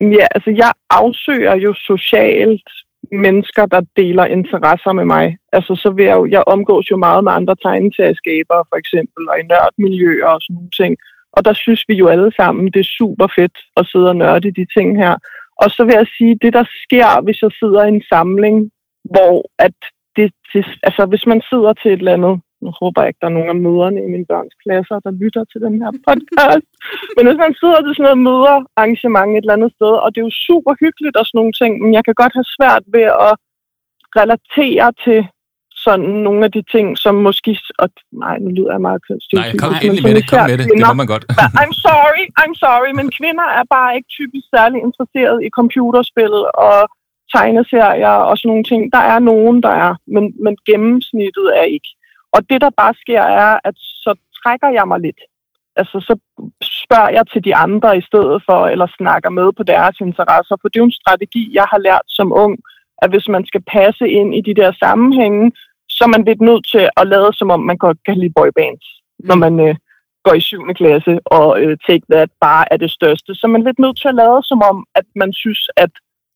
Ja, 0.02 0.28
altså 0.36 0.52
jeg 0.63 0.71
afsøger 0.89 1.56
jo 1.56 1.73
socialt 1.73 2.69
mennesker, 3.12 3.65
der 3.65 3.82
deler 3.95 4.26
interesser 4.26 4.91
med 4.93 5.06
mig. 5.06 5.38
Altså 5.54 5.76
så 5.76 5.89
vil 5.95 6.06
jeg 6.06 6.15
jo, 6.15 6.26
jeg 6.26 6.43
omgås 6.47 6.91
jo 6.91 6.97
meget 6.97 7.23
med 7.23 7.32
andre 7.32 7.56
tegneserieskaber, 7.65 8.58
for 8.69 8.76
eksempel, 8.76 9.30
og 9.30 9.39
i 9.39 9.43
nørdmiljøer 9.52 10.28
og 10.28 10.41
sådan 10.41 10.54
nogle 10.54 10.69
ting. 10.82 10.97
Og 11.36 11.45
der 11.45 11.54
synes 11.54 11.84
vi 11.88 11.95
jo 11.95 12.08
alle 12.08 12.32
sammen, 12.36 12.65
det 12.73 12.80
er 12.80 12.93
super 13.00 13.28
fedt 13.38 13.58
at 13.78 13.88
sidde 13.91 14.10
og 14.10 14.15
nørde 14.15 14.52
de 14.52 14.65
ting 14.78 14.97
her. 15.04 15.15
Og 15.62 15.67
så 15.76 15.82
vil 15.86 15.96
jeg 16.02 16.08
sige, 16.17 16.39
det 16.41 16.54
der 16.54 16.65
sker, 16.84 17.22
hvis 17.26 17.41
jeg 17.41 17.52
sidder 17.60 17.82
i 17.86 17.93
en 17.96 18.04
samling, 18.10 18.72
hvor 19.13 19.36
at 19.60 19.78
det, 20.15 20.32
det, 20.54 20.65
altså 20.84 21.06
hvis 21.06 21.26
man 21.32 21.41
sidder 21.50 21.74
til 21.74 21.91
et 21.91 22.00
eller 22.00 22.13
andet 22.13 22.36
nu 22.63 22.70
håber 22.82 23.00
jeg 23.02 23.10
ikke, 23.10 23.22
der 23.22 23.30
er 23.30 23.38
nogen 23.38 23.54
af 23.56 23.63
møderne 23.67 24.00
i 24.06 24.12
mine 24.13 24.30
børns 24.32 24.56
klasser, 24.63 24.98
der 25.06 25.20
lytter 25.24 25.43
til 25.52 25.60
den 25.65 25.76
her 25.82 25.91
podcast. 26.08 26.67
men 27.15 27.24
hvis 27.28 27.39
man 27.46 27.54
sidder 27.62 27.80
til 27.82 27.93
sådan 27.93 28.08
noget 28.08 28.26
møderarrangement 28.28 29.32
et 29.32 29.43
eller 29.43 29.58
andet 29.58 29.72
sted, 29.78 29.93
og 30.04 30.08
det 30.10 30.20
er 30.20 30.28
jo 30.30 30.41
super 30.48 30.74
hyggeligt 30.84 31.15
og 31.20 31.26
sådan 31.26 31.38
nogle 31.39 31.56
ting, 31.62 31.72
men 31.82 31.91
jeg 31.98 32.04
kan 32.06 32.20
godt 32.22 32.38
have 32.38 32.50
svært 32.58 32.84
ved 32.96 33.08
at 33.28 33.34
relatere 34.20 34.88
til 35.06 35.20
sådan 35.88 36.10
nogle 36.28 36.41
af 36.47 36.52
de 36.58 36.63
ting, 36.73 36.88
som 37.04 37.15
måske... 37.28 37.52
Og, 37.84 37.89
nej, 38.23 38.36
nu 38.43 38.50
lyder 38.58 38.71
jeg 38.76 38.84
meget 38.88 39.02
kønsstereotyp. 39.08 39.60
Nej, 39.60 39.63
kom 39.63 39.73
endelig 39.84 40.04
med 40.08 40.15
det, 40.19 40.26
kom 40.32 40.39
med 40.50 40.58
det. 40.60 40.65
Det 40.71 40.88
må 40.88 40.93
man 41.02 41.10
godt. 41.13 41.26
I'm 41.62 41.76
sorry, 41.88 42.23
I'm 42.41 42.56
sorry, 42.65 42.91
men 43.00 43.08
kvinder 43.19 43.47
er 43.60 43.65
bare 43.76 43.95
ikke 43.97 44.10
typisk 44.19 44.45
særlig 44.56 44.80
interesseret 44.88 45.38
i 45.47 45.50
computerspil 45.60 46.34
og 46.67 46.78
tegneserier 47.36 48.15
og 48.30 48.34
sådan 48.38 48.50
nogle 48.52 48.67
ting. 48.71 48.82
Der 48.95 49.04
er 49.13 49.19
nogen, 49.32 49.58
der 49.65 49.73
er, 49.86 49.91
men, 50.15 50.23
men 50.43 50.54
gennemsnittet 50.69 51.47
er 51.60 51.65
ikke. 51.76 51.89
Og 52.36 52.39
det, 52.50 52.60
der 52.62 52.80
bare 52.82 52.93
sker, 53.04 53.23
er, 53.43 53.54
at 53.67 53.76
så 54.04 54.12
trækker 54.39 54.69
jeg 54.78 54.86
mig 54.88 55.00
lidt. 55.00 55.21
Altså, 55.80 55.97
så 56.08 56.13
spørger 56.84 57.12
jeg 57.17 57.23
til 57.34 57.41
de 57.47 57.56
andre 57.56 57.97
i 57.97 58.04
stedet 58.10 58.38
for, 58.47 58.60
eller 58.73 58.88
snakker 58.97 59.30
med 59.30 59.47
på 59.58 59.63
deres 59.63 59.97
interesser. 60.08 60.56
For 60.58 60.67
det 60.67 60.76
er 60.78 60.86
jo 60.86 60.91
en 60.91 61.02
strategi, 61.02 61.43
jeg 61.60 61.65
har 61.71 61.80
lært 61.88 62.08
som 62.17 62.30
ung, 62.43 62.54
at 63.02 63.10
hvis 63.10 63.28
man 63.36 63.45
skal 63.45 63.63
passe 63.78 64.06
ind 64.19 64.36
i 64.36 64.41
de 64.41 64.54
der 64.62 64.71
sammenhænge, 64.84 65.52
så 65.97 66.01
er 66.07 66.12
man 66.15 66.25
lidt 66.29 66.41
nødt 66.41 66.65
til 66.73 66.89
at 66.99 67.07
lade, 67.13 67.29
som 67.33 67.49
om 67.55 67.62
man 67.69 67.77
godt 67.77 67.99
kan 68.05 68.17
lide 68.17 68.38
boybands, 68.38 68.86
mm. 69.19 69.27
når 69.27 69.36
man 69.36 69.53
øh, 69.67 69.75
går 70.25 70.33
i 70.33 70.41
7. 70.41 70.62
klasse, 70.79 71.19
og 71.25 71.62
øh, 71.62 71.77
Take 71.88 72.05
That 72.12 72.29
bare 72.41 72.65
er 72.73 72.77
det 72.77 72.91
største. 72.91 73.36
Så 73.36 73.47
man 73.47 73.62
er 73.62 73.65
lidt 73.65 73.79
nødt 73.79 73.97
til 74.01 74.07
at 74.07 74.19
lade, 74.23 74.39
som 74.49 74.60
om, 74.71 74.77
at 74.95 75.05
man 75.15 75.33
synes, 75.33 75.62
at 75.77 75.91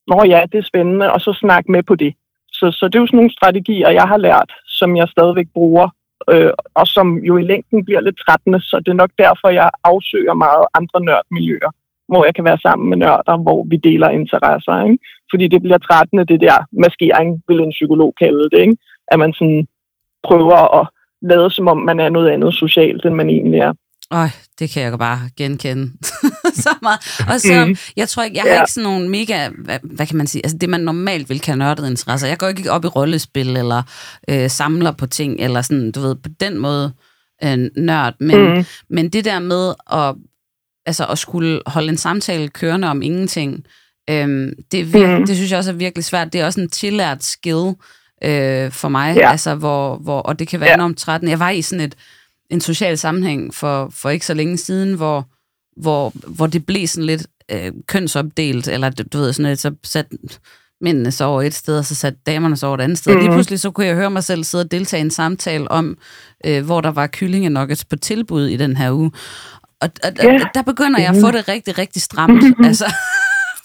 Nå 0.07 0.23
ja, 0.23 0.41
det 0.51 0.57
er 0.57 0.69
spændende, 0.71 1.13
og 1.13 1.21
så 1.21 1.33
snakke 1.33 1.71
med 1.71 1.83
på 1.83 1.95
det. 1.95 2.13
Så, 2.51 2.71
så 2.71 2.85
det 2.87 2.95
er 2.95 2.99
jo 2.99 3.07
sådan 3.07 3.17
nogle 3.17 3.37
strategier, 3.37 3.89
jeg 3.89 4.07
har 4.11 4.17
lært, 4.17 4.51
som 4.65 4.97
jeg 4.97 5.07
stadigvæk 5.07 5.47
bruger, 5.53 5.87
øh, 6.29 6.51
og 6.75 6.87
som 6.87 7.17
jo 7.17 7.37
i 7.37 7.43
længden 7.43 7.85
bliver 7.85 8.01
lidt 8.01 8.19
trættende, 8.25 8.59
så 8.61 8.75
det 8.79 8.87
er 8.91 9.01
nok 9.03 9.11
derfor, 9.17 9.49
jeg 9.49 9.69
afsøger 9.83 10.33
meget 10.33 10.65
andre 10.73 10.99
nørdmiljøer, 11.07 11.71
hvor 12.07 12.25
jeg 12.25 12.35
kan 12.35 12.45
være 12.45 12.63
sammen 12.65 12.89
med 12.89 12.97
nørder, 12.97 13.37
hvor 13.37 13.65
vi 13.69 13.77
deler 13.77 14.09
interesser. 14.09 14.83
Ikke? 14.83 14.97
Fordi 15.31 15.47
det 15.47 15.61
bliver 15.61 15.77
trættende, 15.77 16.25
det 16.25 16.41
der 16.41 16.57
maskering, 16.71 17.43
vil 17.47 17.59
en 17.59 17.75
psykolog 17.77 18.13
kalde 18.19 18.49
det. 18.49 18.59
Ikke? 18.59 18.77
At 19.11 19.19
man 19.19 19.33
sådan 19.33 19.67
prøver 20.23 20.79
at 20.79 20.87
lade, 21.21 21.51
som 21.51 21.67
om 21.67 21.77
man 21.77 21.99
er 21.99 22.09
noget 22.09 22.29
andet 22.29 22.53
socialt, 22.53 23.05
end 23.05 23.15
man 23.15 23.29
egentlig 23.29 23.59
er. 23.59 23.73
Øj, 24.11 24.27
det 24.59 24.69
kan 24.69 24.83
jeg 24.83 24.99
bare 24.99 25.19
genkende 25.37 25.91
så 26.65 26.69
meget. 26.81 26.99
Og 27.29 27.41
så, 27.41 27.65
mm. 27.65 27.75
jeg 27.95 28.09
tror 28.09 28.23
ikke, 28.23 28.37
jeg 28.37 28.43
har 28.43 28.49
ja. 28.49 28.61
ikke 28.61 28.71
sådan 28.71 28.89
nogle 28.89 29.09
mega, 29.09 29.49
hvad, 29.57 29.79
hvad 29.83 30.07
kan 30.07 30.17
man 30.17 30.27
sige, 30.27 30.45
altså 30.45 30.57
det 30.57 30.69
man 30.69 30.81
normalt 30.81 31.29
vil 31.29 31.39
kalde 31.39 31.59
nørdede 31.59 31.89
interesser. 31.89 32.27
Jeg 32.27 32.37
går 32.37 32.47
ikke 32.47 32.71
op 32.71 32.85
i 32.85 32.87
rollespil, 32.87 33.57
eller 33.57 33.83
øh, 34.29 34.49
samler 34.49 34.91
på 34.91 35.07
ting, 35.07 35.39
eller 35.39 35.61
sådan, 35.61 35.91
du 35.91 35.99
ved, 35.99 36.15
på 36.15 36.29
den 36.39 36.57
måde 36.57 36.93
øh, 37.43 37.69
nørd. 37.77 38.13
Men, 38.19 38.57
mm. 38.57 38.65
men 38.89 39.09
det 39.09 39.25
der 39.25 39.39
med 39.39 39.73
at, 39.91 40.15
altså 40.85 41.05
at 41.05 41.17
skulle 41.17 41.61
holde 41.65 41.89
en 41.89 41.97
samtale 41.97 42.47
kørende 42.47 42.87
om 42.87 43.01
ingenting, 43.01 43.65
øh, 44.09 44.51
det, 44.71 44.83
vir- 44.83 45.17
mm. 45.17 45.25
det 45.25 45.35
synes 45.35 45.51
jeg 45.51 45.57
også 45.57 45.71
er 45.71 45.75
virkelig 45.75 46.05
svært. 46.05 46.33
Det 46.33 46.41
er 46.41 46.45
også 46.45 46.61
en 46.61 46.69
tillært 46.69 47.23
skill 47.23 47.75
øh, 48.23 48.71
for 48.71 48.89
mig, 48.89 49.15
ja. 49.15 49.31
altså, 49.31 49.55
hvor, 49.55 49.95
hvor, 49.95 50.19
og 50.19 50.39
det 50.39 50.47
kan 50.47 50.59
være 50.59 50.69
ja. 50.69 50.75
enormt 50.75 50.97
trættende. 50.97 51.31
Jeg 51.31 51.39
var 51.39 51.49
i 51.49 51.61
sådan 51.61 51.85
et 51.85 51.95
en 52.51 52.61
social 52.61 52.97
sammenhæng 52.97 53.53
for, 53.53 53.89
for 53.93 54.09
ikke 54.09 54.25
så 54.25 54.33
længe 54.33 54.57
siden, 54.57 54.93
hvor, 54.93 55.27
hvor, 55.77 56.13
hvor 56.27 56.47
det 56.47 56.65
blev 56.65 56.87
sådan 56.87 57.05
lidt 57.05 57.27
øh, 57.51 57.71
kønsopdelt, 57.87 58.67
eller 58.67 58.89
du 58.89 59.17
ved, 59.17 59.33
sådan 59.33 59.49
lidt, 59.49 59.59
så 59.59 59.71
sat 59.83 60.05
mændene 60.81 61.11
så 61.11 61.25
over 61.25 61.41
et 61.41 61.53
sted, 61.53 61.77
og 61.77 61.85
så 61.85 61.95
sat 61.95 62.13
damerne 62.25 62.57
så 62.57 62.67
over 62.67 62.77
et 62.77 62.81
andet 62.81 62.97
sted. 62.97 63.13
Mm. 63.13 63.19
Lige 63.19 63.29
mhm. 63.29 63.35
pludselig 63.35 63.59
så 63.59 63.71
kunne 63.71 63.87
jeg 63.87 63.95
høre 63.95 64.09
mig 64.09 64.23
selv 64.23 64.43
sidde 64.43 64.63
og 64.63 64.71
deltage 64.71 64.99
i 64.99 65.05
en 65.05 65.11
samtale 65.11 65.71
om, 65.71 65.97
øh, 66.45 66.65
hvor 66.65 66.81
der 66.81 66.91
var 66.91 67.07
kyllingenuggets 67.07 67.85
på 67.85 67.95
tilbud 67.95 68.47
i 68.47 68.57
den 68.57 68.77
her 68.77 68.91
uge. 68.91 69.11
Og, 69.81 69.89
og 70.03 70.11
yeah. 70.25 70.41
der 70.53 70.61
begynder 70.61 70.99
jeg 70.99 71.09
at 71.09 71.21
få 71.21 71.31
det 71.31 71.47
rigtig, 71.47 71.77
rigtig 71.77 72.01
stramt. 72.01 72.43
altså, 72.65 72.93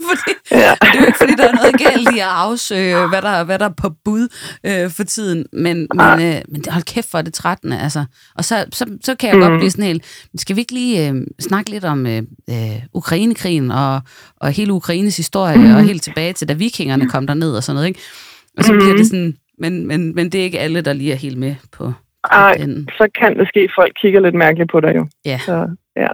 fordi, 0.08 0.36
ja. 0.50 0.74
det 0.82 0.94
er 0.94 1.00
jo 1.00 1.06
ikke, 1.06 1.18
fordi 1.18 1.34
der 1.34 1.48
er 1.48 1.52
noget 1.52 1.78
galt 1.78 2.16
i 2.16 2.18
at 2.18 2.26
afsøge, 2.26 3.08
hvad 3.08 3.22
der, 3.22 3.44
hvad 3.44 3.58
der 3.58 3.64
er 3.64 3.72
på 3.76 3.90
bud 4.04 4.28
øh, 4.64 4.90
for 4.90 5.04
tiden, 5.04 5.46
men, 5.52 5.88
men, 5.94 6.20
øh, 6.20 6.42
men 6.48 6.64
hold 6.68 6.82
kæft 6.82 7.10
for 7.10 7.22
det 7.22 7.34
trættende, 7.34 7.80
altså. 7.80 8.04
Og 8.34 8.44
så, 8.44 8.64
så, 8.72 8.86
så 9.04 9.14
kan 9.14 9.28
jeg 9.28 9.36
mm. 9.36 9.42
godt 9.42 9.60
blive 9.60 9.70
sådan 9.70 9.84
helt, 9.84 10.04
skal 10.36 10.56
vi 10.56 10.60
ikke 10.60 10.74
lige 10.74 11.08
øh, 11.08 11.14
snakke 11.40 11.70
lidt 11.70 11.84
om 11.84 12.06
øh, 12.06 12.22
øh, 12.50 12.82
Ukrainekrigen 12.92 13.70
og, 13.70 14.00
og 14.36 14.50
hele 14.50 14.72
Ukraines 14.72 15.16
historie, 15.16 15.56
mm. 15.56 15.74
og 15.74 15.82
helt 15.84 16.02
tilbage 16.02 16.32
til, 16.32 16.48
da 16.48 16.54
vikingerne 16.54 17.08
kom 17.08 17.26
derned 17.26 17.52
og 17.52 17.64
sådan 17.64 17.74
noget, 17.74 17.88
ikke? 17.88 18.00
Og 18.58 18.64
så 18.64 18.72
mm. 18.72 18.78
bliver 18.78 18.96
det 18.96 19.06
sådan, 19.06 19.36
men, 19.58 19.86
men, 19.86 20.14
men 20.14 20.32
det 20.32 20.40
er 20.40 20.44
ikke 20.44 20.58
alle, 20.58 20.80
der 20.80 20.92
lige 20.92 21.12
er 21.12 21.16
helt 21.16 21.38
med 21.38 21.54
på, 21.72 21.92
ej, 22.32 22.54
den. 22.54 22.88
så 22.98 23.08
kan 23.20 23.38
det 23.38 23.48
ske, 23.48 23.60
at 23.60 23.70
folk 23.78 23.92
kigger 24.00 24.20
lidt 24.20 24.34
mærkeligt 24.34 24.70
på 24.70 24.80
dig 24.80 24.96
jo. 24.96 25.06
Ja. 25.24 25.38
Så, 25.38 25.76
ja. 25.96 26.08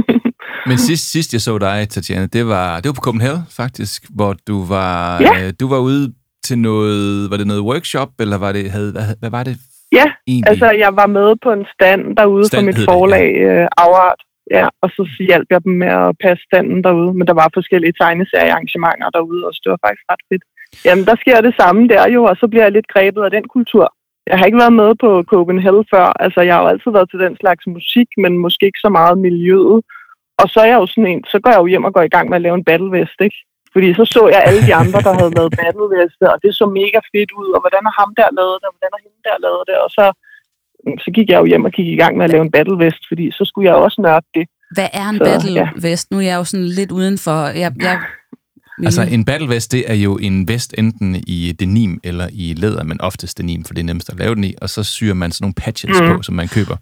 Men 0.68 0.78
sidst, 0.78 1.12
sidst 1.12 1.32
jeg 1.32 1.40
så 1.40 1.58
dig, 1.58 1.88
Tatjana, 1.88 2.26
det 2.26 2.46
var, 2.46 2.76
det 2.80 2.86
var 2.88 2.92
på 2.92 3.06
Copenhagen 3.08 3.42
faktisk, 3.56 4.02
hvor 4.14 4.36
du 4.48 4.64
var, 4.64 5.20
ja. 5.20 5.46
øh, 5.46 5.52
du 5.60 5.68
var 5.68 5.78
ude 5.78 6.14
til 6.44 6.58
noget, 6.58 7.30
var 7.30 7.36
det 7.36 7.46
noget 7.46 7.62
workshop, 7.62 8.08
eller 8.20 8.38
var 8.38 8.52
det, 8.52 8.70
havde, 8.70 8.92
hvad, 8.92 9.04
hvad 9.20 9.30
var 9.30 9.44
det 9.44 9.56
Ja, 9.98 10.06
egentlig? 10.26 10.50
altså 10.50 10.68
jeg 10.84 10.92
var 11.00 11.08
med 11.18 11.28
på 11.44 11.50
en 11.58 11.66
stand 11.74 12.02
derude 12.16 12.46
stand 12.46 12.60
for 12.60 12.66
mit 12.66 12.80
forlag, 12.88 13.28
det, 13.34 13.60
ja. 13.60 13.68
Afart, 13.84 14.20
ja, 14.56 14.66
og 14.82 14.88
så 14.94 15.02
hjalp 15.28 15.48
jeg 15.50 15.60
dem 15.64 15.74
med 15.82 15.92
at 16.02 16.10
passe 16.24 16.42
standen 16.48 16.78
derude, 16.86 17.12
men 17.18 17.26
der 17.30 17.36
var 17.42 17.56
forskellige 17.58 17.94
tegneseriearrangementer 18.00 19.08
derude, 19.16 19.42
og 19.46 19.52
det 19.64 19.70
var 19.74 19.80
faktisk 19.86 20.06
ret 20.12 20.24
fedt. 20.30 20.44
Jamen, 20.86 21.04
der 21.10 21.16
sker 21.22 21.38
det 21.40 21.54
samme 21.60 21.80
der 21.92 22.04
jo, 22.14 22.20
og 22.30 22.36
så 22.40 22.46
bliver 22.50 22.64
jeg 22.66 22.72
lidt 22.72 22.88
grebet 22.94 23.22
af 23.26 23.30
den 23.36 23.46
kultur. 23.56 23.86
Jeg 24.30 24.38
har 24.38 24.46
ikke 24.46 24.62
været 24.64 24.78
med 24.82 24.90
på 25.04 25.10
Copenhagen 25.32 25.84
før. 25.92 26.06
Altså, 26.24 26.40
jeg 26.46 26.54
har 26.54 26.62
jo 26.62 26.68
altid 26.68 26.90
været 26.96 27.10
til 27.10 27.20
den 27.24 27.34
slags 27.42 27.64
musik, 27.66 28.08
men 28.22 28.32
måske 28.44 28.66
ikke 28.66 28.84
så 28.86 28.90
meget 28.98 29.18
miljøet. 29.26 29.78
Og 30.40 30.46
så 30.52 30.58
er 30.64 30.68
jeg 30.72 30.78
jo 30.82 30.86
sådan 30.86 31.10
en, 31.12 31.24
så 31.32 31.36
går 31.42 31.50
jeg 31.50 31.60
jo 31.62 31.66
hjem 31.72 31.88
og 31.88 31.94
går 31.94 32.04
i 32.06 32.14
gang 32.14 32.26
med 32.28 32.36
at 32.38 32.44
lave 32.46 32.56
en 32.58 32.68
battlevest, 32.70 33.18
ikke? 33.26 33.38
Fordi 33.74 33.88
så 33.98 34.04
så 34.14 34.22
jeg 34.34 34.42
alle 34.48 34.62
de 34.68 34.74
andre, 34.82 34.98
der 35.06 35.12
havde 35.18 35.34
lavet 35.38 35.52
battleveste, 35.62 36.24
og 36.32 36.38
det 36.42 36.50
så 36.60 36.66
mega 36.80 36.98
fedt 37.12 37.30
ud, 37.40 37.48
og 37.54 37.60
hvordan 37.62 37.82
har 37.86 37.94
ham 38.00 38.10
der 38.18 38.36
lavet 38.38 38.56
det, 38.60 38.66
og 38.70 38.74
hvordan 38.74 38.92
har 38.94 39.02
hende 39.06 39.20
der 39.28 39.36
lavet 39.46 39.62
det, 39.70 39.76
og 39.84 39.90
så, 39.96 40.04
så 41.04 41.08
gik 41.16 41.28
jeg 41.30 41.38
jo 41.40 41.46
hjem 41.50 41.68
og 41.68 41.72
gik 41.78 41.88
i 41.94 42.00
gang 42.02 42.12
med 42.16 42.24
at 42.26 42.32
lave 42.34 42.44
en 42.46 42.54
battlevest, 42.56 43.02
fordi 43.10 43.24
så 43.38 43.42
skulle 43.48 43.66
jeg 43.70 43.76
også 43.86 43.98
nørde 44.06 44.26
det. 44.36 44.44
Hvad 44.76 44.88
er 45.00 45.06
en 45.12 45.18
så, 45.18 45.24
battlevest? 45.28 46.04
Ja. 46.10 46.14
Nu 46.14 46.16
er 46.20 46.26
jeg 46.30 46.36
jo 46.40 46.44
sådan 46.52 46.70
lidt 46.78 46.92
udenfor. 47.00 47.38
Jeg, 47.62 47.70
jeg 47.88 47.96
Altså 48.82 49.02
en 49.02 49.24
battlevest, 49.24 49.72
det 49.72 49.90
er 49.90 49.94
jo 49.94 50.16
en 50.16 50.48
vest 50.48 50.74
enten 50.78 51.24
i 51.26 51.52
denim 51.52 52.00
eller 52.04 52.28
i 52.32 52.54
læder, 52.56 52.84
men 52.84 53.00
oftest 53.00 53.38
denim, 53.38 53.64
for 53.64 53.74
det 53.74 53.80
er 53.80 53.84
nemmest 53.84 54.10
at 54.10 54.18
lave 54.18 54.34
den 54.34 54.44
i, 54.44 54.54
og 54.62 54.70
så 54.70 54.82
syr 54.82 55.14
man 55.14 55.32
sådan 55.32 55.44
nogle 55.44 55.54
patches 55.54 56.00
mm. 56.00 56.06
på, 56.06 56.22
som 56.22 56.34
man 56.34 56.48
køber. 56.48 56.76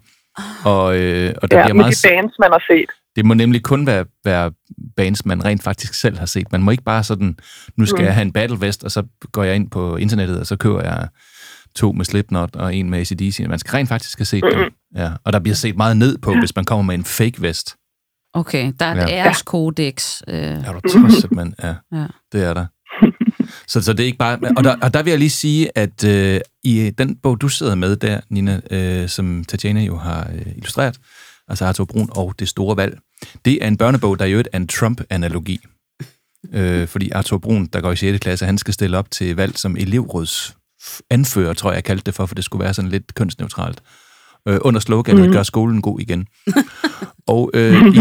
Og, 0.63 0.97
øh, 0.97 1.33
og 1.41 1.51
der 1.51 1.57
ja, 1.57 1.63
bliver 1.65 1.73
meget... 1.73 2.03
de 2.03 2.07
bands, 2.07 2.39
man 2.39 2.51
har 2.51 2.63
set. 2.69 2.89
Det 3.15 3.25
må 3.25 3.33
nemlig 3.33 3.63
kun 3.63 3.87
være, 3.87 4.05
være 4.25 4.51
bands, 4.97 5.25
man 5.25 5.45
rent 5.45 5.63
faktisk 5.63 5.93
selv 5.93 6.17
har 6.17 6.25
set. 6.25 6.51
Man 6.51 6.61
må 6.61 6.71
ikke 6.71 6.83
bare 6.83 7.03
sådan, 7.03 7.37
nu 7.77 7.85
skal 7.85 7.99
mm. 7.99 8.05
jeg 8.05 8.13
have 8.13 8.21
en 8.21 8.31
battlevest, 8.31 8.83
og 8.83 8.91
så 8.91 9.03
går 9.31 9.43
jeg 9.43 9.55
ind 9.55 9.69
på 9.69 9.97
internettet, 9.97 10.39
og 10.39 10.47
så 10.47 10.55
køber 10.55 10.81
jeg 10.81 11.07
to 11.75 11.91
med 11.91 12.05
Slipknot 12.05 12.55
og 12.55 12.75
en 12.75 12.89
med 12.89 12.99
ACDC. 12.99 13.45
Man 13.49 13.59
skal 13.59 13.71
rent 13.71 13.89
faktisk 13.89 14.19
have 14.19 14.25
set 14.25 14.43
mm. 14.43 14.49
dem. 14.49 14.73
Ja. 14.95 15.11
Og 15.23 15.33
der 15.33 15.39
bliver 15.39 15.55
set 15.55 15.77
meget 15.77 15.97
ned 15.97 16.17
på, 16.17 16.35
hvis 16.39 16.55
man 16.55 16.65
kommer 16.65 16.83
med 16.83 16.95
en 16.95 17.03
fake 17.03 17.41
vest. 17.41 17.75
Okay, 18.33 18.73
der 18.79 18.85
er 18.85 19.05
et 19.05 19.09
ja. 19.09 19.25
æreskodex. 19.25 20.21
Øh. 20.27 20.35
Ja, 20.35 20.71
du 20.71 20.79
tosset, 20.89 21.31
men 21.31 21.55
ja, 21.63 21.75
ja, 21.93 22.07
det 22.31 22.43
er 22.43 22.53
der. 22.53 22.65
Så, 23.67 23.81
så 23.81 23.93
det 23.93 23.99
er 23.99 24.05
ikke 24.05 24.17
bare... 24.17 24.39
Og 24.57 24.63
der, 24.63 24.75
og 24.81 24.93
der 24.93 25.03
vil 25.03 25.11
jeg 25.11 25.19
lige 25.19 25.29
sige, 25.29 25.77
at 25.77 26.03
øh, 26.03 26.39
i 26.63 26.91
den 26.97 27.15
bog, 27.15 27.41
du 27.41 27.47
sidder 27.47 27.75
med 27.75 27.95
der, 27.95 28.19
Nina, 28.29 28.61
øh, 28.71 29.09
som 29.09 29.43
Tatjana 29.47 29.81
jo 29.81 29.97
har 29.97 30.29
øh, 30.33 30.47
illustreret, 30.55 30.99
altså 31.47 31.65
Arthur 31.65 31.85
Brun 31.85 32.09
og 32.11 32.35
Det 32.39 32.47
Store 32.47 32.77
Valg, 32.77 32.97
det 33.45 33.63
er 33.63 33.67
en 33.67 33.77
børnebog, 33.77 34.19
der 34.19 34.25
er 34.25 34.29
jo 34.29 34.39
et 34.39 34.47
en 34.53 34.67
Trump-analogi. 34.67 35.59
Øh, 36.53 36.87
fordi 36.87 37.09
Arthur 37.09 37.37
Brun, 37.37 37.65
der 37.65 37.81
går 37.81 37.91
i 37.91 37.95
6. 37.95 38.19
klasse, 38.19 38.45
han 38.45 38.57
skal 38.57 38.73
stille 38.73 38.97
op 38.97 39.11
til 39.11 39.35
valg 39.35 39.57
som 39.57 39.75
elevråds 39.77 40.55
anfører, 41.09 41.53
tror 41.53 41.69
jeg, 41.69 41.75
jeg 41.75 41.83
kaldte 41.83 42.05
det 42.05 42.15
for, 42.15 42.25
for 42.25 42.35
det 42.35 42.43
skulle 42.43 42.63
være 42.63 42.73
sådan 42.73 42.91
lidt 42.91 43.15
kønsneutralt 43.15 43.81
øh, 44.47 44.59
under 44.61 44.79
sloganet, 44.79 45.25
mm. 45.25 45.31
gør 45.31 45.43
skolen 45.43 45.81
god 45.81 45.99
igen. 45.99 46.27
og 47.27 47.51
øh, 47.53 47.73
i, 47.73 47.99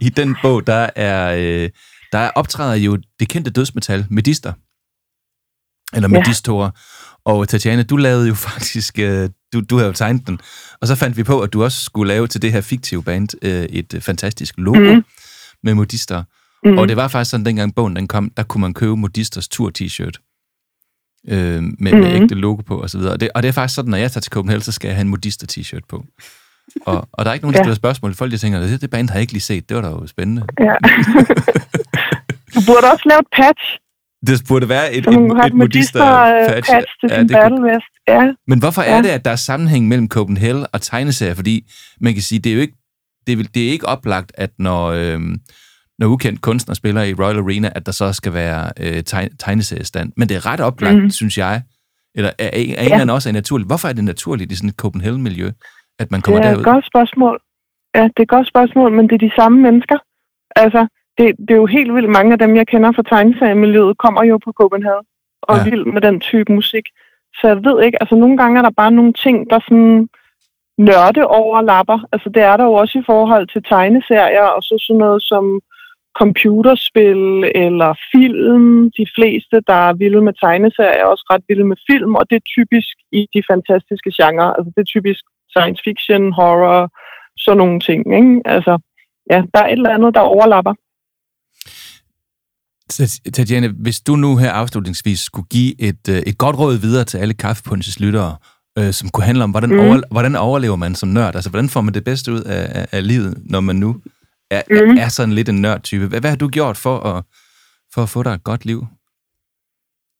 i 0.06 0.08
den 0.08 0.36
bog, 0.42 0.66
der 0.66 0.90
er, 0.96 1.36
øh, 1.38 1.70
der 2.12 2.30
optræder 2.30 2.74
jo 2.74 2.98
det 3.20 3.28
kendte 3.28 3.50
dødsmetal, 3.50 4.06
Medister. 4.10 4.52
Eller 5.94 6.08
Medistorer. 6.08 6.64
Ja. 6.64 7.32
Og 7.32 7.48
Tatjana, 7.48 7.82
du 7.82 7.96
lavede 7.96 8.28
jo 8.28 8.34
faktisk, 8.48 8.98
øh, 8.98 9.30
du, 9.52 9.60
du 9.60 9.78
har 9.78 9.86
jo 9.86 9.92
tegnet 9.92 10.26
den, 10.26 10.38
og 10.80 10.86
så 10.86 10.94
fandt 10.94 11.16
vi 11.16 11.22
på, 11.22 11.40
at 11.40 11.52
du 11.52 11.64
også 11.64 11.84
skulle 11.84 12.08
lave 12.08 12.26
til 12.26 12.42
det 12.42 12.52
her 12.52 12.60
fiktive 12.60 13.02
band 13.02 13.28
øh, 13.42 13.64
et 13.64 13.98
fantastisk 14.00 14.54
logo 14.58 14.94
mm. 14.94 15.04
med 15.62 15.74
modister. 15.74 16.24
Mm. 16.64 16.78
Og 16.78 16.88
det 16.88 16.96
var 16.96 17.08
faktisk 17.08 17.30
sådan, 17.30 17.46
dengang 17.46 17.74
bogen 17.74 17.96
den 17.96 18.08
kom, 18.08 18.30
der 18.36 18.42
kunne 18.42 18.60
man 18.60 18.74
købe 18.74 18.96
modisters 18.96 19.48
tur-t-shirt 19.48 20.25
øh, 21.28 21.38
med, 21.38 21.60
mm-hmm. 21.62 21.98
med 22.00 22.22
ægte 22.22 22.34
logo 22.34 22.62
på 22.62 22.82
osv. 22.82 23.00
Og 23.00 23.20
det, 23.20 23.28
og 23.34 23.42
det 23.42 23.48
er 23.48 23.52
faktisk 23.52 23.74
sådan, 23.74 23.90
når 23.90 23.98
jeg 23.98 24.12
tager 24.12 24.20
til 24.20 24.32
Copenhagen, 24.32 24.62
så 24.62 24.72
skal 24.72 24.88
jeg 24.88 24.96
have 24.96 25.02
en 25.02 25.08
modister 25.08 25.46
t-shirt 25.52 25.80
på. 25.88 26.04
Og, 26.86 27.08
og 27.12 27.24
der 27.24 27.30
er 27.30 27.34
ikke 27.34 27.44
nogen, 27.44 27.54
der 27.54 27.60
ja. 27.60 27.64
stiller 27.64 27.74
spørgsmål. 27.74 28.14
Folk 28.14 28.32
de 28.32 28.38
tænker, 28.38 28.60
det, 28.60 28.80
det 28.80 28.90
band 28.90 29.08
har 29.08 29.14
jeg 29.16 29.20
ikke 29.20 29.32
lige 29.32 29.42
set. 29.42 29.68
Det 29.68 29.74
var 29.76 29.82
da 29.82 29.88
jo 29.88 30.06
spændende. 30.06 30.42
Ja. 30.60 30.74
du 32.54 32.60
burde 32.66 32.86
også 32.92 33.04
lave 33.06 33.20
et 33.20 33.26
patch. 33.36 33.64
det 34.26 34.42
burde 34.48 34.68
være 34.68 34.94
et, 34.94 35.04
Så 35.04 35.10
et, 35.10 35.16
et 35.16 35.46
et 35.46 35.54
modista 35.54 35.98
modista-patch. 35.98 36.72
patch 36.72 36.90
til 37.00 37.08
Ja, 37.10 37.18
sin 37.18 37.28
det 37.28 37.36
kunne-. 37.36 37.80
Ja, 38.08 38.32
Men 38.46 38.58
hvorfor 38.58 38.82
er 38.82 38.96
Ja. 38.96 39.02
det, 39.02 39.08
at 39.08 39.24
der 39.24 39.30
er 39.30 39.36
sammenhæng 39.36 39.88
mellem 39.88 40.08
Copenhagen 40.08 40.66
og 40.72 40.82
tegneserier? 40.82 41.34
Fordi 41.34 41.70
man 42.00 42.12
kan 42.14 42.22
sige, 42.22 42.38
det 42.38 42.50
er 42.50 42.54
jo 42.54 42.60
ikke, 42.60 42.74
det 43.26 43.38
er, 43.38 43.42
det 43.54 43.66
er 43.66 43.70
ikke 43.70 43.86
oplagt, 43.86 44.32
at 44.34 44.50
når, 44.58 44.86
øhm, 44.86 45.36
når 45.98 46.06
ukendt 46.06 46.40
kunstner 46.40 46.74
spiller 46.74 47.02
i 47.02 47.14
Royal 47.14 47.38
Arena, 47.38 47.68
at 47.74 47.86
der 47.86 47.92
så 47.92 48.12
skal 48.12 48.32
være 48.34 48.70
øh, 48.80 49.02
teg, 49.02 49.28
tegneseriestand. 49.38 50.12
Men 50.16 50.28
det 50.28 50.36
er 50.36 50.46
ret 50.46 50.60
oplagt, 50.60 51.02
mm. 51.02 51.10
Synes 51.10 51.38
jeg. 51.38 51.62
Eller 52.14 52.30
er, 52.38 52.44
er, 52.46 52.50
en 52.56 52.68
Ja. 52.70 52.82
eller 52.82 52.94
anden 52.94 53.10
også 53.10 53.28
er 53.28 53.32
naturligt. 53.32 53.68
Hvorfor 53.68 53.88
er 53.88 53.92
det 53.92 54.04
naturligt 54.04 54.52
i 54.52 54.56
sådan 54.56 54.68
et 54.70 54.76
Copenhagen-miljø, 54.76 55.50
at 55.98 56.10
man 56.10 56.18
det 56.20 56.24
kommer 56.24 56.40
er 56.40 56.44
derud? 56.48 56.60
et 56.60 56.64
godt 56.64 56.86
spørgsmål. 56.86 57.40
Ja, 57.94 58.02
det 58.02 58.18
er 58.18 58.22
et 58.22 58.28
godt 58.28 58.48
spørgsmål, 58.48 58.92
men 58.92 59.08
det 59.08 59.14
er 59.14 59.28
de 59.28 59.32
samme 59.36 59.58
mennesker. 59.62 59.98
Altså, 60.56 60.86
det, 61.18 61.26
det 61.38 61.50
er 61.50 61.56
jo 61.64 61.66
helt 61.66 61.94
vildt 61.94 62.10
mange 62.10 62.32
af 62.32 62.38
dem, 62.38 62.56
jeg 62.56 62.66
kender 62.66 62.92
fra 62.92 63.02
tegneseriemiljøet, 63.12 63.98
kommer 63.98 64.24
jo 64.24 64.38
på 64.44 64.52
Copenhagen 64.60 65.06
og 65.42 65.56
Ja. 65.56 65.62
ja. 65.64 65.70
vild 65.70 65.84
med 65.94 66.00
den 66.00 66.20
type 66.20 66.52
musik. 66.52 66.86
Så 67.38 67.44
jeg 67.48 67.56
ved 67.64 67.76
ikke, 67.84 68.02
altså 68.02 68.14
nogle 68.14 68.36
gange 68.36 68.58
er 68.58 68.62
der 68.62 68.70
bare 68.82 68.90
nogle 68.90 69.12
ting, 69.12 69.50
der 69.50 69.58
sådan 69.68 70.08
nørde 70.78 71.22
overlapper. 71.26 71.98
Altså 72.12 72.28
det 72.34 72.42
er 72.42 72.56
der 72.56 72.64
jo 72.64 72.72
også 72.72 72.98
i 72.98 73.02
forhold 73.06 73.46
til 73.52 73.62
tegneserier, 73.62 74.46
og 74.56 74.62
så 74.62 74.74
sådan 74.86 74.98
noget 74.98 75.22
som 75.22 75.44
computerspil 76.20 77.22
eller 77.64 77.90
film. 78.12 78.66
De 78.98 79.06
fleste, 79.16 79.56
der 79.70 79.78
er 79.88 79.98
vilde 80.02 80.22
med 80.28 80.34
tegneserier, 80.44 80.98
er 81.02 81.12
også 81.14 81.24
ret 81.32 81.44
vilde 81.48 81.66
med 81.72 81.78
film, 81.90 82.12
og 82.18 82.24
det 82.30 82.36
er 82.36 82.50
typisk 82.56 82.94
i 83.18 83.20
de 83.34 83.42
fantastiske 83.50 84.10
genrer. 84.18 84.50
Altså 84.56 84.70
det 84.74 84.80
er 84.82 84.92
typisk 84.94 85.22
science 85.54 85.80
fiction, 85.86 86.22
horror, 86.38 86.82
sådan 87.44 87.58
nogle 87.62 87.80
ting. 87.88 88.00
Ikke? 88.20 88.34
Altså, 88.56 88.72
ja, 89.32 89.38
der 89.54 89.60
er 89.62 89.68
et 89.68 89.80
eller 89.80 89.96
andet, 89.96 90.14
der 90.14 90.20
overlapper. 90.20 90.74
Tat- 92.92 93.20
Tatjana, 93.34 93.68
hvis 93.84 94.00
du 94.00 94.16
nu 94.16 94.36
her 94.36 94.52
afslutningsvis 94.52 95.20
skulle 95.20 95.48
give 95.56 95.72
et, 95.88 96.04
øh, 96.08 96.18
et 96.30 96.38
godt 96.38 96.58
råd 96.58 96.76
videre 96.80 97.04
til 97.04 97.18
alle 97.18 97.34
kaffepunches 97.34 98.00
lyttere, 98.00 98.36
øh, 98.78 98.92
som 98.92 99.08
kunne 99.08 99.24
handle 99.24 99.44
om, 99.44 99.50
hvordan, 99.50 99.70
mm. 99.70 99.78
Over, 99.78 100.00
hvordan 100.10 100.36
overlever 100.36 100.76
man 100.76 100.94
som 100.94 101.08
nørd? 101.08 101.34
Altså, 101.34 101.50
hvordan 101.50 101.68
får 101.68 101.80
man 101.80 101.94
det 101.94 102.04
bedste 102.04 102.32
ud 102.32 102.40
af, 102.40 102.80
af, 102.80 102.86
af 102.92 103.06
livet, 103.06 103.34
når 103.44 103.60
man 103.60 103.76
nu 103.76 103.96
er, 104.50 104.62
mm. 104.70 104.98
Er, 104.98 105.08
sådan 105.08 105.32
lidt 105.32 105.48
en 105.48 105.60
nørd-type? 105.60 106.06
Hvad, 106.06 106.20
hvad 106.20 106.30
har 106.30 106.36
du 106.36 106.48
gjort 106.48 106.76
for 106.76 106.96
at, 107.10 107.24
for 107.94 108.02
at 108.02 108.08
få 108.08 108.22
dig 108.22 108.30
et 108.30 108.44
godt 108.44 108.64
liv? 108.64 108.80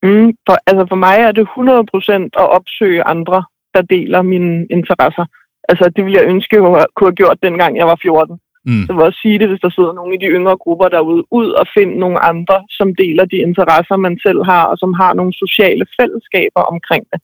Mm, 0.02 0.30
for, 0.46 0.56
altså 0.66 0.86
for 0.88 0.96
mig 1.06 1.16
er 1.18 1.32
det 1.32 1.46
100% 1.46 2.42
at 2.42 2.48
opsøge 2.58 3.04
andre, 3.04 3.44
der 3.74 3.82
deler 3.82 4.22
mine 4.22 4.66
interesser. 4.70 5.26
Altså 5.68 5.90
det 5.96 6.04
ville 6.04 6.18
jeg 6.18 6.28
ønske, 6.32 6.56
jeg 6.56 6.62
kunne 6.96 7.08
have 7.08 7.20
gjort, 7.22 7.42
dengang 7.42 7.76
jeg 7.76 7.86
var 7.86 7.98
14. 8.02 8.38
Mm. 8.68 8.82
Så 8.86 8.92
vil 8.92 9.00
jeg 9.00 9.06
også 9.06 9.20
sige 9.22 9.38
det, 9.38 9.48
hvis 9.48 9.60
der 9.60 9.70
sidder 9.70 9.92
nogle 9.92 10.14
af 10.14 10.20
de 10.20 10.34
yngre 10.36 10.56
grupper 10.56 10.88
derude, 10.88 11.22
ud 11.30 11.48
og 11.50 11.66
finde 11.76 11.98
nogle 11.98 12.18
andre, 12.24 12.56
som 12.70 12.94
deler 12.94 13.24
de 13.24 13.36
interesser, 13.36 13.96
man 13.96 14.18
selv 14.26 14.40
har, 14.44 14.64
og 14.64 14.78
som 14.78 14.92
har 14.94 15.12
nogle 15.14 15.34
sociale 15.44 15.86
fællesskaber 16.00 16.62
omkring 16.72 17.04
det. 17.12 17.20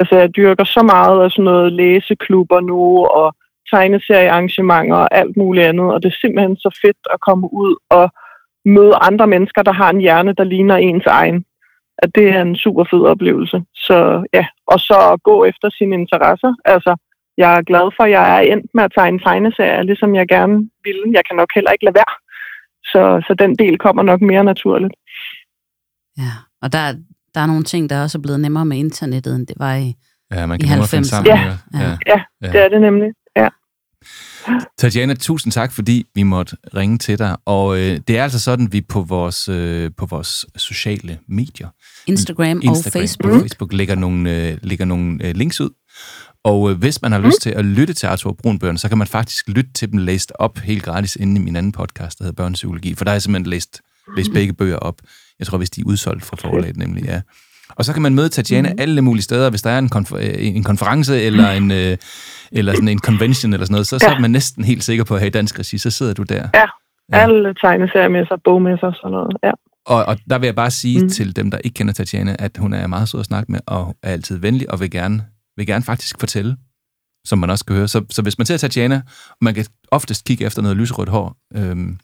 Altså 0.00 0.14
jeg 0.16 0.36
dyrker 0.36 0.64
så 0.64 0.82
meget 0.82 1.24
af 1.24 1.30
sådan 1.30 1.44
noget 1.44 1.72
læseklubber 1.72 2.60
nu, 2.60 3.06
og 3.06 3.34
tegneseriearrangementer 3.74 4.96
og 4.96 5.08
alt 5.20 5.36
muligt 5.36 5.66
andet, 5.66 5.86
og 5.92 6.02
det 6.02 6.08
er 6.12 6.16
simpelthen 6.20 6.56
så 6.56 6.78
fedt 6.84 7.02
at 7.14 7.20
komme 7.28 7.46
ud 7.62 7.72
og 7.90 8.06
møde 8.64 8.94
andre 9.08 9.26
mennesker, 9.26 9.62
der 9.62 9.72
har 9.72 9.90
en 9.90 10.00
hjerne, 10.06 10.32
der 10.38 10.44
ligner 10.44 10.76
ens 10.76 11.06
egen. 11.06 11.44
At 11.98 12.10
det 12.14 12.26
er 12.36 12.42
en 12.42 12.56
super 12.56 12.84
fed 12.90 13.02
oplevelse. 13.12 13.58
Så 13.74 14.26
ja, 14.34 14.46
og 14.66 14.78
så 14.80 14.96
at 15.12 15.22
gå 15.22 15.44
efter 15.44 15.68
sine 15.78 15.94
interesser. 16.00 16.52
Altså, 16.64 16.96
jeg 17.36 17.50
er 17.58 17.62
glad 17.62 17.86
for, 17.96 18.02
at 18.04 18.10
jeg 18.10 18.24
er 18.36 18.40
endt 18.52 18.66
med 18.74 18.84
at 18.84 18.92
tegne 18.98 19.18
tegneserier, 19.18 19.82
ligesom 19.82 20.14
jeg 20.14 20.28
gerne 20.28 20.54
ville. 20.84 21.04
Jeg 21.12 21.22
kan 21.28 21.36
nok 21.36 21.50
heller 21.54 21.70
ikke 21.70 21.84
lade 21.84 21.94
være. 21.94 22.14
Så, 22.92 23.02
så 23.26 23.34
den 23.38 23.56
del 23.62 23.78
kommer 23.78 24.02
nok 24.02 24.20
mere 24.20 24.44
naturligt. 24.44 24.94
Ja, 26.18 26.32
og 26.62 26.72
der, 26.72 26.84
der 27.34 27.40
er 27.40 27.46
nogle 27.46 27.64
ting, 27.64 27.90
der 27.90 28.02
også 28.02 28.18
er 28.18 28.22
blevet 28.22 28.40
nemmere 28.40 28.64
med 28.64 28.76
internettet, 28.76 29.36
end 29.36 29.46
det 29.46 29.56
var 29.58 29.74
i... 29.74 29.94
Ja, 30.34 30.46
man 30.46 30.60
I 30.60 30.62
kan 30.66 30.78
I 30.78 30.80
90'erne. 30.82 31.02
sammen. 31.02 31.26
Ja. 31.32 31.38
Ja. 31.74 31.80
Ja. 31.80 31.96
Ja, 32.06 32.20
Ja. 32.42 32.48
det 32.52 32.60
er 32.64 32.68
det 32.68 32.80
nemlig. 32.80 33.10
Ja. 33.36 33.48
Tatjana, 34.78 35.14
tusind 35.14 35.52
tak, 35.52 35.72
fordi 35.72 36.06
vi 36.14 36.22
måtte 36.22 36.56
ringe 36.76 36.98
til 36.98 37.18
dig. 37.18 37.36
Og 37.44 37.78
øh, 37.78 38.00
det 38.08 38.18
er 38.18 38.22
altså 38.22 38.38
sådan, 38.38 38.72
vi 38.72 38.80
på 38.80 39.02
vores, 39.02 39.48
øh, 39.48 39.90
på 39.96 40.06
vores 40.06 40.46
sociale 40.56 41.18
medier, 41.28 41.68
Instagram, 42.06 42.60
Instagram 42.62 42.70
og 42.70 42.92
Facebook. 42.92 43.32
og 43.32 43.40
Facebook 43.40 43.72
lægger 43.72 43.94
nogle, 43.94 44.50
øh, 44.50 44.58
lægger 44.62 44.84
nogle 44.84 45.26
øh, 45.26 45.34
links 45.34 45.60
ud. 45.60 45.70
Og 46.44 46.70
øh, 46.70 46.78
hvis 46.78 47.02
man 47.02 47.12
har 47.12 47.18
lyst 47.18 47.40
til 47.40 47.50
at 47.50 47.64
lytte 47.64 47.94
til 47.94 48.06
Arthur 48.06 48.32
Brunbøgerne, 48.32 48.78
så 48.78 48.88
kan 48.88 48.98
man 48.98 49.06
faktisk 49.06 49.48
lytte 49.48 49.72
til 49.72 49.92
dem 49.92 49.98
læst 49.98 50.32
op 50.34 50.58
helt 50.58 50.82
gratis 50.82 51.16
inde 51.16 51.40
i 51.40 51.44
min 51.44 51.56
anden 51.56 51.72
podcast, 51.72 52.18
der 52.18 52.24
hedder 52.24 52.36
Børnepsykologi. 52.36 52.94
For 52.94 53.04
der 53.04 53.10
er 53.10 53.14
jeg 53.14 53.22
simpelthen 53.22 53.50
læst, 53.50 53.80
læst 54.16 54.32
begge 54.32 54.52
bøger 54.52 54.76
op. 54.76 55.00
Jeg 55.38 55.46
tror, 55.46 55.58
hvis 55.58 55.70
de 55.70 55.80
er 55.80 55.84
udsolgt 55.84 56.24
fra 56.24 56.36
forlaget, 56.36 56.76
nemlig, 56.76 57.04
ja. 57.04 57.20
Og 57.76 57.84
så 57.84 57.92
kan 57.92 58.02
man 58.02 58.14
møde 58.14 58.28
Tatjana 58.28 58.68
mm. 58.68 58.76
alle 58.78 59.02
mulige 59.02 59.22
steder. 59.22 59.50
Hvis 59.50 59.62
der 59.62 59.70
er 59.70 59.78
en, 59.78 59.90
konfer- 59.94 60.16
øh, 60.16 60.46
en 60.56 60.64
konference 60.64 61.22
eller 61.22 61.50
en, 61.50 61.70
øh, 61.70 61.96
eller 62.52 62.72
sådan 62.74 62.88
en 62.88 62.98
convention 62.98 63.52
eller 63.52 63.66
sådan 63.66 63.74
noget, 63.74 63.86
så, 63.86 63.98
så 63.98 64.06
er 64.08 64.18
man 64.20 64.30
næsten 64.30 64.64
helt 64.64 64.84
sikker 64.84 65.04
på, 65.04 65.14
at 65.14 65.20
her 65.20 65.26
i 65.26 65.30
dansk 65.30 65.58
regi, 65.58 65.78
så 65.78 65.90
sidder 65.90 66.14
du 66.14 66.22
der. 66.22 66.48
Ja, 66.54 66.64
Ja. 67.12 67.18
ja. 67.18 67.22
alle 67.22 67.54
tegneseriemesser, 67.54 68.36
bogmesser 68.44 68.86
og 68.86 68.94
sådan 68.94 69.10
noget. 69.10 69.36
Ja. 69.42 69.50
Og, 69.86 70.04
og 70.04 70.16
der 70.30 70.38
vil 70.38 70.46
jeg 70.46 70.54
bare 70.54 70.70
sige 70.70 71.02
mm. 71.02 71.08
Til 71.08 71.36
dem, 71.36 71.50
der 71.50 71.58
ikke 71.58 71.74
kender 71.74 71.92
Tatjana, 71.92 72.36
at 72.38 72.56
hun 72.56 72.72
er 72.72 72.86
meget 72.86 73.08
sød 73.08 73.20
at 73.20 73.26
snakke 73.26 73.52
med, 73.52 73.60
og 73.66 73.96
er 74.02 74.10
altid 74.12 74.38
venlig, 74.38 74.70
og 74.70 74.80
vil 74.80 74.90
gerne, 74.90 75.24
vil 75.56 75.66
gerne 75.66 75.84
faktisk 75.84 76.20
fortælle, 76.20 76.56
som 77.26 77.38
man 77.38 77.50
også 77.50 77.64
kan 77.64 77.76
høre. 77.76 77.88
Så, 77.88 78.04
så 78.10 78.22
hvis 78.22 78.38
man 78.38 78.46
ser 78.46 78.56
Tatjana, 78.56 78.96
og 79.30 79.36
man 79.40 79.54
kan 79.54 79.64
oftest 79.90 80.24
kigge 80.26 80.44
efter 80.46 80.62
noget 80.62 80.76
lyserødt 80.76 81.08
hår, 81.08 81.36
øhm, 81.56 81.98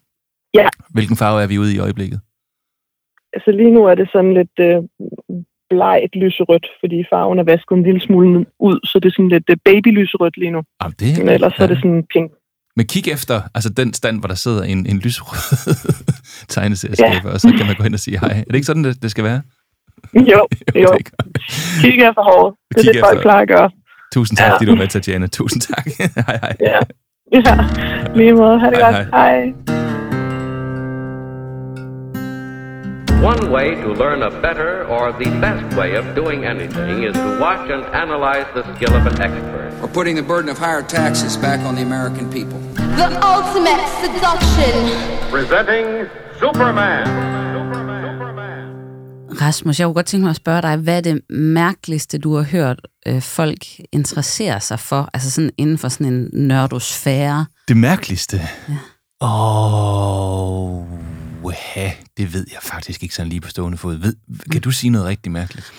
Ja. 0.53 0.67
hvilken 0.89 1.17
farve 1.17 1.43
er 1.43 1.47
vi 1.47 1.57
ude 1.59 1.71
i 1.71 1.75
i 1.75 1.79
øjeblikket? 1.79 2.19
Altså 3.33 3.51
lige 3.51 3.71
nu 3.71 3.85
er 3.85 3.95
det 3.95 4.09
sådan 4.11 4.33
lidt 4.33 4.55
øh, 4.59 4.75
blegt 5.69 6.15
lyserødt, 6.23 6.67
fordi 6.81 6.97
farven 7.11 7.39
er 7.39 7.43
vasket 7.43 7.75
en 7.77 7.83
lille 7.83 8.01
smule 8.01 8.45
ud, 8.59 8.79
så 8.89 8.99
det 8.99 9.07
er 9.09 9.13
sådan 9.17 9.29
lidt 9.29 9.63
babylyserødt 9.65 10.37
lige 10.37 10.51
nu. 10.51 10.61
Jamen, 10.83 10.95
det, 10.99 11.17
Men 11.17 11.29
ellers 11.29 11.53
så 11.57 11.63
er 11.63 11.67
det 11.67 11.77
sådan 11.77 12.03
pink. 12.13 12.31
Men 12.77 12.85
kig 12.87 13.07
efter 13.13 13.41
altså 13.55 13.69
den 13.69 13.93
stand, 13.93 14.19
hvor 14.19 14.27
der 14.27 14.35
sidder 14.35 14.63
en, 14.63 14.85
en 14.85 14.99
lyserød 14.99 15.75
tegneserieskaber, 16.53 17.29
ja. 17.29 17.33
og 17.33 17.39
så 17.41 17.53
kan 17.57 17.65
man 17.65 17.75
gå 17.75 17.83
hen 17.83 17.93
og 17.93 17.99
sige 17.99 18.19
hej. 18.19 18.29
Er 18.29 18.43
det 18.43 18.55
ikke 18.55 18.65
sådan, 18.65 18.83
det, 18.83 19.01
det 19.03 19.11
skal 19.11 19.23
være? 19.23 19.41
Jo, 20.15 20.47
jo. 20.83 20.89
Kig 21.81 21.95
efter 22.09 22.23
håret. 22.29 22.55
Det 22.69 22.77
er 22.77 22.81
Kig 22.83 22.93
det, 22.93 22.99
folk 23.03 23.13
efter- 23.17 23.21
plejer 23.21 23.41
at 23.41 23.47
gøre. 23.47 23.69
Tusind 24.13 24.37
tak, 24.37 24.47
Ja. 24.47 24.53
fordi 24.55 24.65
du 24.65 24.71
var 24.71 24.77
med, 24.77 24.87
Tatjana. 24.87 25.27
Tusind 25.27 25.61
tak. 25.61 25.85
hej, 26.27 26.39
hej. 26.41 26.55
Ja. 26.59 26.79
Ja, 27.33 27.57
lige 28.15 28.33
måde. 28.33 28.59
Ha' 28.59 28.69
det 28.69 28.77
Hej, 28.77 28.91
godt. 28.91 29.09
Hej. 29.15 29.78
One 33.21 33.51
way 33.51 33.75
to 33.75 33.89
learn 33.93 34.23
a 34.23 34.29
better 34.29 34.85
or 34.87 35.11
the 35.11 35.29
best 35.41 35.75
way 35.77 35.95
of 35.95 36.15
doing 36.15 36.45
anything 36.45 37.03
is 37.03 37.13
to 37.13 37.37
watch 37.41 37.69
and 37.69 37.83
analyze 38.03 38.47
the 38.53 38.63
skill 38.75 38.93
of 38.95 39.05
an 39.07 39.21
expert. 39.21 39.73
We're 39.81 39.93
putting 39.93 40.15
the 40.15 40.23
burden 40.23 40.49
of 40.49 40.57
higher 40.57 40.81
taxes 40.81 41.35
back 41.37 41.59
on 41.67 41.75
the 41.75 41.81
American 41.81 42.29
people. 42.31 42.59
The 43.01 43.09
ultimate 43.35 43.83
seduction. 44.03 44.73
Presenting 45.31 45.85
Superman. 46.39 47.07
Rasmus, 49.41 49.79
jeg 49.79 49.85
kunne 49.85 49.93
godt 49.93 50.05
tænke 50.05 50.23
mig 50.23 50.29
at 50.29 50.35
spørge 50.35 50.61
dig, 50.61 50.75
hvad 50.77 50.97
er 50.97 51.01
det 51.01 51.21
mærkeligste, 51.29 52.17
du 52.17 52.35
har 52.35 52.43
hørt 52.43 52.79
øh, 53.07 53.21
folk 53.21 53.65
interessere 53.91 54.59
sig 54.59 54.79
for, 54.79 55.09
altså 55.13 55.31
sådan 55.31 55.51
inden 55.57 55.77
for 55.77 55.89
sådan 55.89 56.13
en 56.13 56.29
nørdosfære? 56.33 57.45
Det 57.67 57.77
mærkeligste? 57.77 58.41
Ja. 58.69 58.73
Åh, 59.27 60.83
ja, 61.75 61.91
det 62.17 62.33
ved 62.33 62.45
jeg 62.51 62.59
faktisk 62.63 63.03
ikke 63.03 63.15
sådan 63.15 63.29
lige 63.29 63.41
på 63.41 63.49
stående 63.49 63.77
fod. 63.77 63.95
Ved, 63.95 64.13
kan 64.51 64.61
du 64.61 64.71
sige 64.71 64.89
noget 64.89 65.07
rigtig 65.07 65.31
mærkeligt? 65.31 65.71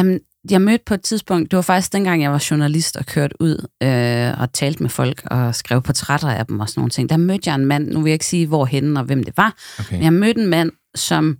Um, 0.00 0.18
jeg 0.50 0.60
mødte 0.60 0.84
på 0.86 0.94
et 0.94 1.02
tidspunkt, 1.02 1.50
det 1.50 1.56
var 1.56 1.62
faktisk 1.62 1.92
dengang, 1.92 2.22
jeg 2.22 2.32
var 2.32 2.46
journalist 2.50 2.96
og 2.96 3.06
kørte 3.06 3.34
ud 3.40 3.66
øh, 3.82 4.40
og 4.40 4.52
talte 4.52 4.82
med 4.82 4.90
folk 4.90 5.22
og 5.26 5.54
skrev 5.54 5.82
portrætter 5.82 6.28
af 6.28 6.46
dem 6.46 6.60
og 6.60 6.68
sådan 6.68 6.80
nogle 6.80 6.90
ting. 6.90 7.08
Der 7.08 7.16
mødte 7.16 7.50
jeg 7.50 7.54
en 7.54 7.66
mand, 7.66 7.88
nu 7.88 8.00
vil 8.00 8.10
jeg 8.10 8.14
ikke 8.14 8.26
sige, 8.26 8.46
hvorhen 8.46 8.96
og 8.96 9.04
hvem 9.04 9.24
det 9.24 9.36
var, 9.36 9.54
Okay. 9.78 9.94
men 9.94 10.02
jeg 10.02 10.12
mødte 10.12 10.40
en 10.40 10.46
mand, 10.46 10.72
som 10.94 11.38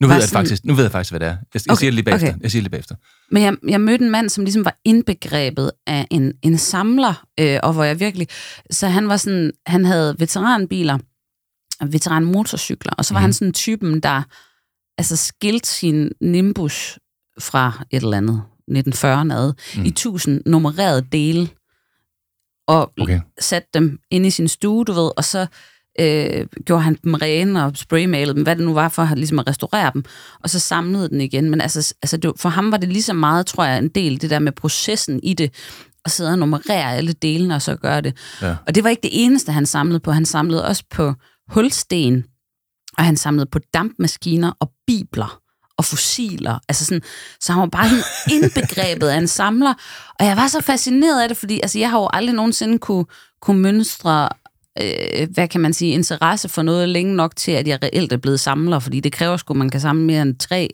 Nu 0.00 0.06
ved, 0.06 0.14
jeg 0.14 0.22
sådan- 0.22 0.32
faktisk, 0.44 0.64
nu 0.64 0.74
ved 0.74 0.84
jeg 0.84 0.92
faktisk, 0.92 1.12
hvad 1.12 1.20
det 1.20 1.26
er. 1.28 1.30
Jeg, 1.30 1.38
jeg 1.54 1.62
Okay, 1.72 1.78
siger 1.78 1.90
det 1.90 1.94
lige 1.94 2.04
bagefter. 2.04 2.28
okay. 2.28 2.42
Jeg 2.42 2.50
siger 2.50 2.60
det 2.60 2.64
lige 2.64 2.70
bagefter. 2.70 2.94
Men 3.30 3.42
jeg, 3.42 3.56
jeg 3.68 3.80
mødte 3.80 4.04
en 4.04 4.10
mand, 4.10 4.28
som 4.28 4.44
ligesom 4.44 4.64
var 4.64 4.76
indbegrebet 4.84 5.70
af 5.86 6.06
en, 6.10 6.32
en 6.42 6.58
samler, 6.58 7.24
øh, 7.40 7.58
og 7.62 7.72
hvor 7.72 7.84
jeg 7.84 8.00
virkelig... 8.00 8.28
Så 8.70 8.86
han 8.88 9.08
var 9.08 9.16
sådan, 9.16 9.52
han 9.66 9.84
havde 9.84 10.16
veteranbiler, 10.18 10.98
veteranmotorcykler, 11.86 12.92
og 12.98 13.04
så 13.04 13.14
var 13.14 13.20
mm. 13.20 13.22
han 13.22 13.32
sådan 13.32 13.52
typen, 13.52 14.00
der 14.00 14.22
altså 14.98 15.16
skilte 15.16 15.68
sin 15.68 16.12
Nimbus 16.20 16.98
fra 17.40 17.84
et 17.90 18.02
eller 18.02 18.16
andet 18.16 18.42
1940'erne 18.70 19.34
ad, 19.34 19.52
mm. 19.76 19.84
i 19.84 19.90
tusind 19.90 20.42
nummererede 20.46 21.06
dele, 21.12 21.48
og 22.68 22.92
Okay. 23.00 23.20
satte 23.40 23.68
dem 23.74 23.98
ind 24.10 24.26
i 24.26 24.30
sin 24.30 24.48
stue, 24.48 24.84
du 24.84 24.92
ved, 24.92 25.10
og 25.16 25.24
så 25.24 25.46
øh, 26.00 26.46
gjorde 26.64 26.82
han 26.82 26.98
dem 27.04 27.14
rene 27.14 27.64
og 27.64 27.72
spraymalede 27.74 28.34
dem, 28.34 28.42
hvad 28.42 28.56
det 28.56 28.64
nu 28.64 28.74
var 28.74 28.88
for 28.88 29.14
ligesom 29.14 29.38
at 29.38 29.48
restaurere 29.48 29.90
dem, 29.94 30.04
og 30.42 30.50
så 30.50 30.58
samlede 30.58 31.08
den 31.08 31.20
igen. 31.20 31.50
Men 31.50 31.60
altså, 31.60 31.94
altså 32.02 32.16
det, 32.16 32.32
for 32.36 32.48
ham 32.48 32.72
var 32.72 32.76
det 32.76 32.88
lige 32.88 33.02
så 33.02 33.12
meget, 33.12 33.46
tror 33.46 33.64
jeg, 33.64 33.78
en 33.78 33.88
del, 33.88 34.20
det 34.20 34.30
der 34.30 34.38
med 34.38 34.52
processen 34.52 35.20
i 35.22 35.34
det, 35.34 35.52
at 36.04 36.10
sidde 36.10 36.30
og 36.30 36.38
nummerere 36.38 36.96
alle 36.96 37.12
delene 37.12 37.54
og 37.54 37.62
så 37.62 37.76
gøre 37.76 38.00
det. 38.00 38.16
Ja. 38.42 38.56
Og 38.66 38.74
det 38.74 38.84
var 38.84 38.90
ikke 38.90 39.02
det 39.02 39.24
eneste, 39.24 39.52
han 39.52 39.66
samlede 39.66 40.00
på. 40.00 40.12
Han 40.12 40.24
samlede 40.24 40.64
også 40.66 40.84
på 40.90 41.14
hulsten, 41.48 42.24
og 42.98 43.04
han 43.04 43.16
samlede 43.16 43.46
på 43.52 43.58
dampmaskiner 43.74 44.52
og 44.60 44.70
bibler, 44.86 45.40
og 45.76 45.84
fossiler. 45.84 46.58
Altså 46.68 46.84
sådan, 46.84 47.02
så 47.40 47.52
han 47.52 47.60
var 47.60 47.66
bare 47.66 47.88
sådan 47.88 48.04
indbegrebet 48.34 49.06
af 49.08 49.16
en 49.18 49.28
samler. 49.28 49.74
Og 50.20 50.26
jeg 50.26 50.36
var 50.36 50.48
så 50.48 50.60
fascineret 50.60 51.22
af 51.22 51.28
det, 51.28 51.36
fordi 51.36 51.60
altså, 51.62 51.78
jeg 51.78 51.90
har 51.90 51.98
jo 51.98 52.08
aldrig 52.12 52.34
nogensinde 52.34 52.78
kunne, 52.78 53.04
kunne 53.40 53.60
mønstre 53.60 54.28
øh, 54.82 55.28
hvad 55.34 55.48
kan 55.48 55.60
man 55.60 55.72
sige, 55.72 55.92
interesse 55.92 56.48
for 56.48 56.62
noget 56.62 56.88
længe 56.88 57.16
nok 57.16 57.36
til, 57.36 57.52
at 57.52 57.68
jeg 57.68 57.78
reelt 57.82 58.12
er 58.12 58.16
blevet 58.16 58.40
samler, 58.40 58.78
fordi 58.78 59.00
det 59.00 59.12
kræver 59.12 59.36
sgu, 59.36 59.52
at 59.52 59.56
man 59.58 59.70
kan 59.70 59.80
samle 59.80 60.04
mere 60.04 60.22
end 60.22 60.36
tre 60.36 60.68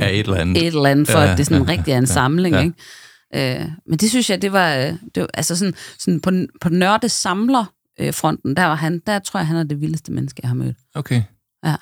Ja, 0.00 0.08
et 0.10 0.18
eller 0.20 0.34
andet. 0.36 0.62
et 0.62 0.66
eller 0.66 0.86
andet, 0.90 1.08
for 1.08 1.18
Ja, 1.18 1.32
at 1.32 1.38
det 1.38 1.46
sådan 1.46 1.62
ja, 1.62 1.68
rigtig 1.72 1.92
er 1.92 1.98
en 1.98 2.04
ja, 2.04 2.12
samling. 2.12 2.54
ja. 2.54 2.62
Ikke? 2.62 3.60
Øh, 3.60 3.68
men 3.86 3.98
det 3.98 4.10
synes 4.10 4.30
jeg, 4.30 4.42
det 4.42 4.52
var, 4.52 4.74
øh, 4.76 4.94
det 5.14 5.20
var 5.20 5.28
altså 5.34 5.56
sådan, 5.56 5.74
sådan 5.98 6.20
på, 6.20 6.30
på 6.60 6.68
nørde 6.68 7.08
samler 7.08 7.64
øh, 8.00 8.14
fronten, 8.14 8.56
der 8.56 8.64
var 8.64 8.74
han, 8.74 9.02
der 9.06 9.18
tror 9.18 9.40
jeg, 9.40 9.46
han 9.46 9.56
er 9.56 9.62
det 9.64 9.80
vildeste 9.80 10.12
menneske, 10.12 10.40
jeg 10.42 10.50
har 10.50 10.54
mødt. 10.54 10.76
Okay. 10.94 11.22
Ja. 11.64 11.76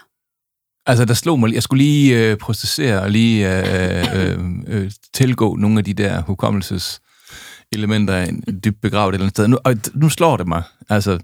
Altså, 0.86 1.04
der 1.04 1.14
slog 1.14 1.40
mig. 1.40 1.54
Jeg 1.54 1.62
skulle 1.62 1.84
lige 1.84 2.18
øh, 2.30 2.36
processere 2.36 3.02
og 3.02 3.10
lige 3.10 3.58
øh, 3.58 4.36
øh, 4.38 4.38
øh, 4.66 4.90
tilgå 5.14 5.56
nogle 5.56 5.78
af 5.78 5.84
de 5.84 5.94
der 5.94 6.22
hukommelseselementer 6.22 8.22
en- 8.22 8.60
dybt 8.64 8.80
begravet 8.80 9.12
et 9.12 9.14
eller 9.14 9.24
andet 9.24 9.34
sted. 9.36 9.48
Nu, 9.48 9.58
og 9.64 9.74
nu 9.94 10.08
slår 10.08 10.36
det 10.36 10.48
mig. 10.48 10.62
Altså, 10.88 11.18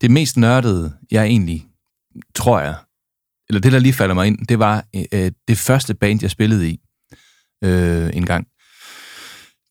det 0.00 0.10
mest 0.10 0.36
nørdede, 0.36 0.92
jeg 1.10 1.24
egentlig, 1.24 1.66
tror 2.34 2.60
jeg, 2.60 2.74
eller 3.48 3.60
det, 3.60 3.72
der 3.72 3.78
lige 3.78 3.92
falder 3.92 4.14
mig 4.14 4.26
ind, 4.26 4.46
det 4.46 4.58
var 4.58 4.84
øh, 5.12 5.32
det 5.48 5.58
første 5.58 5.94
band, 5.94 6.18
jeg 6.22 6.30
spillede 6.30 6.68
i 6.70 6.80
øh, 7.64 8.10
en 8.16 8.26
gang. 8.26 8.46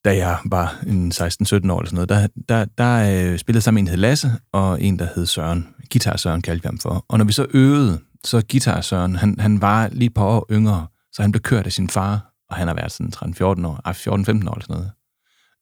Da 0.06 0.16
jeg 0.16 0.40
var 0.46 0.80
en 0.88 1.12
16-17 1.12 1.16
år 1.22 1.28
eller 1.58 1.70
sådan 1.70 1.94
noget, 1.94 2.10
der, 2.10 2.28
der, 2.50 2.66
der 2.66 3.32
øh, 3.32 3.40
spillede 3.40 3.62
sammen 3.62 3.82
en, 3.82 3.86
der 3.86 3.92
hed 3.92 3.98
Lasse, 4.00 4.32
og 4.52 4.82
en, 4.82 5.00
der 5.00 5.08
hed 5.16 5.26
Søren. 5.26 5.76
Guitar 5.92 6.18
Søren 6.18 6.42
kaldte 6.42 6.64
vi 6.64 6.68
ham 6.68 6.78
for. 6.78 7.06
Og 7.10 7.18
når 7.18 7.26
vi 7.26 7.32
så 7.32 7.46
øvede, 7.50 8.02
så 8.24 8.44
Guitar 8.52 8.82
Søren, 8.82 9.16
han, 9.16 9.40
han 9.40 9.62
var 9.62 9.88
lige 9.88 10.08
et 10.08 10.14
par 10.14 10.24
år 10.26 10.46
yngre, 10.52 10.88
så 11.12 11.22
han 11.22 11.32
blev 11.32 11.42
kørt 11.42 11.66
af 11.66 11.72
sin 11.72 11.90
far, 11.90 12.34
og 12.50 12.56
han 12.56 12.68
har 12.68 12.76
været 12.76 12.92
sådan 12.92 13.14
13-14 13.16 13.68
år, 13.68 13.82
ej, 13.86 13.92
14-15 13.94 14.10
år 14.10 14.54
eller 14.54 14.66
sådan 14.66 14.66
noget. 14.68 14.92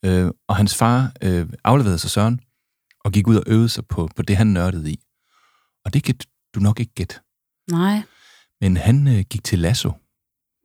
Øh, 0.05 0.31
og 0.47 0.55
hans 0.55 0.75
far 0.75 1.11
øh, 1.23 1.47
afleverede 1.63 1.99
sig 1.99 2.09
Søren, 2.09 2.39
og 3.05 3.11
gik 3.11 3.27
ud 3.27 3.35
og 3.35 3.43
øvede 3.47 3.69
sig 3.69 3.85
på, 3.85 4.09
på 4.15 4.21
det, 4.21 4.37
han 4.37 4.47
nørdede 4.47 4.91
i. 4.91 4.99
Og 5.85 5.93
det 5.93 6.03
kan 6.03 6.15
du 6.55 6.59
nok 6.59 6.79
ikke 6.79 6.93
gætte. 6.93 7.15
Nej, 7.71 8.01
Men 8.61 8.77
han 8.77 9.07
øh, 9.07 9.23
gik 9.29 9.43
til 9.43 9.59
lasso. 9.59 9.91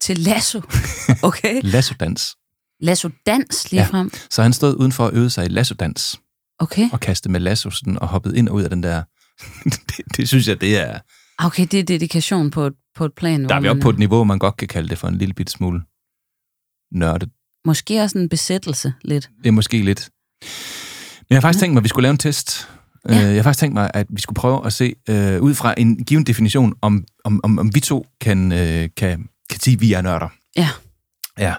til 0.01 0.17
lasso. 0.17 0.61
Okay. 1.29 1.61
Lasso-dans. 1.63 2.37
Lasso 2.79 3.09
dans 3.25 3.71
lige 3.71 3.81
Ja. 3.81 3.87
frem. 3.87 4.11
Så 4.29 4.41
han 4.43 4.53
stod 4.53 4.75
udenfor 4.75 5.05
og 5.05 5.13
øvede 5.13 5.29
sig 5.29 5.45
i 5.45 5.49
lasso-dans, 5.49 6.19
Okay. 6.59 6.89
og 6.91 6.99
kastede 6.99 7.31
med 7.31 7.39
lasso 7.39 7.69
sådan, 7.69 7.99
og 7.99 8.07
hoppede 8.07 8.37
ind 8.37 8.49
og 8.49 8.55
ud 8.55 8.63
af 8.63 8.69
den 8.69 8.83
der... 8.83 9.03
det, 9.63 10.01
det, 10.17 10.27
synes 10.27 10.47
jeg, 10.47 10.61
det 10.61 10.77
er... 10.77 10.99
Okay, 11.39 11.67
det 11.71 11.79
er 11.79 11.83
dedikation 11.83 12.51
på 12.51 12.65
et, 12.67 12.73
på 12.95 13.05
et 13.05 13.13
plan. 13.13 13.43
Der 13.49 13.55
er 13.55 13.59
vi 13.59 13.67
oppe 13.67 13.81
på 13.81 13.89
et 13.89 13.99
niveau, 13.99 14.23
man 14.23 14.39
godt 14.39 14.57
kan 14.57 14.67
kalde 14.67 14.89
det 14.89 14.97
for 14.97 15.07
en 15.07 15.17
lille 15.17 15.33
bitte 15.33 15.51
smule 15.51 15.81
nørdet. 16.91 17.29
Måske 17.65 18.01
også 18.01 18.17
en 18.17 18.29
besættelse 18.29 18.93
lidt. 19.01 19.29
Det 19.43 19.47
er 19.47 19.51
måske 19.51 19.81
lidt. 19.81 20.09
Men 20.41 21.25
jeg 21.29 21.35
har 21.37 21.41
faktisk 21.41 21.59
tænkt 21.59 21.73
mig, 21.73 21.79
at 21.79 21.83
vi 21.83 21.89
skulle 21.89 22.03
lave 22.03 22.11
en 22.11 22.17
test. 22.17 22.69
Ja. 23.09 23.15
Ja. 23.15 23.21
Jeg 23.27 23.35
har 23.35 23.43
faktisk 23.43 23.59
tænkt 23.59 23.73
mig, 23.73 23.91
at 23.93 24.07
vi 24.09 24.21
skulle 24.21 24.35
prøve 24.35 24.65
at 24.65 24.73
se 24.73 24.93
øh, 25.09 25.41
ud 25.41 25.53
fra 25.53 25.73
en 25.77 26.03
given 26.05 26.23
definition, 26.23 26.73
om, 26.81 27.05
om, 27.23 27.39
om, 27.43 27.59
om 27.59 27.75
vi 27.75 27.79
to 27.79 28.07
kan, 28.21 28.51
øh, 28.51 28.89
kan, 28.97 29.29
kan 29.49 29.59
sige, 29.59 29.73
at 29.73 29.81
vi 29.81 29.93
er 29.93 30.01
nørder. 30.01 30.29
Ja. 30.55 30.69
Ja. 31.39 31.55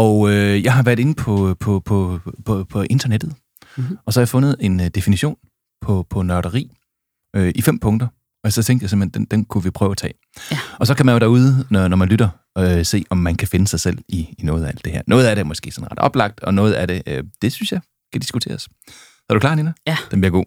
Og 0.00 0.30
øh, 0.30 0.64
jeg 0.64 0.72
har 0.74 0.82
været 0.82 0.98
inde 0.98 1.14
på, 1.14 1.56
på, 1.60 1.80
på, 1.80 2.20
på, 2.44 2.64
på 2.64 2.82
internettet, 2.90 3.34
Mhm. 3.76 3.84
mm-hmm. 3.84 3.98
og 4.06 4.12
så 4.12 4.20
har 4.20 4.22
jeg 4.22 4.28
fundet 4.28 4.56
en 4.60 4.80
øh, 4.80 4.86
definition 4.86 5.36
på, 5.80 6.06
på 6.10 6.22
nørderi 6.22 6.70
øh, 7.36 7.52
i 7.54 7.62
fem 7.62 7.78
punkter. 7.78 8.06
Og 8.44 8.52
så 8.52 8.62
tænkte 8.62 8.84
jeg 8.84 8.90
simpelthen, 8.90 9.20
den, 9.22 9.26
den 9.30 9.44
kunne 9.44 9.64
vi 9.64 9.70
prøve 9.70 9.90
at 9.90 9.96
tage. 9.96 10.12
Ja. 10.50 10.58
Og 10.78 10.86
så 10.86 10.94
kan 10.94 11.06
man 11.06 11.12
jo 11.14 11.18
derude, 11.18 11.66
når, 11.70 11.88
når 11.88 11.96
man 11.96 12.08
lytter, 12.08 12.28
øh, 12.58 12.84
se, 12.84 13.04
om 13.10 13.18
man 13.18 13.34
kan 13.34 13.48
finde 13.48 13.68
sig 13.68 13.80
selv 13.80 13.98
i, 14.08 14.34
i 14.38 14.42
noget 14.42 14.64
af 14.64 14.68
alt 14.68 14.84
det 14.84 14.92
her. 14.92 15.02
Noget 15.06 15.26
af 15.26 15.36
det 15.36 15.40
er 15.40 15.44
måske 15.46 15.70
sådan 15.70 15.90
ret 15.92 15.98
oplagt, 15.98 16.40
og 16.40 16.54
noget 16.54 16.72
af 16.72 16.86
det, 16.88 17.02
øh, 17.06 17.24
det 17.42 17.52
synes 17.52 17.72
jeg, 17.72 17.80
kan 18.12 18.20
diskuteres. 18.20 18.68
Er 19.30 19.34
du 19.34 19.40
klar, 19.40 19.54
Nina? 19.54 19.72
Ja. 19.86 19.96
Den 20.10 20.20
bliver 20.20 20.32
god. 20.32 20.44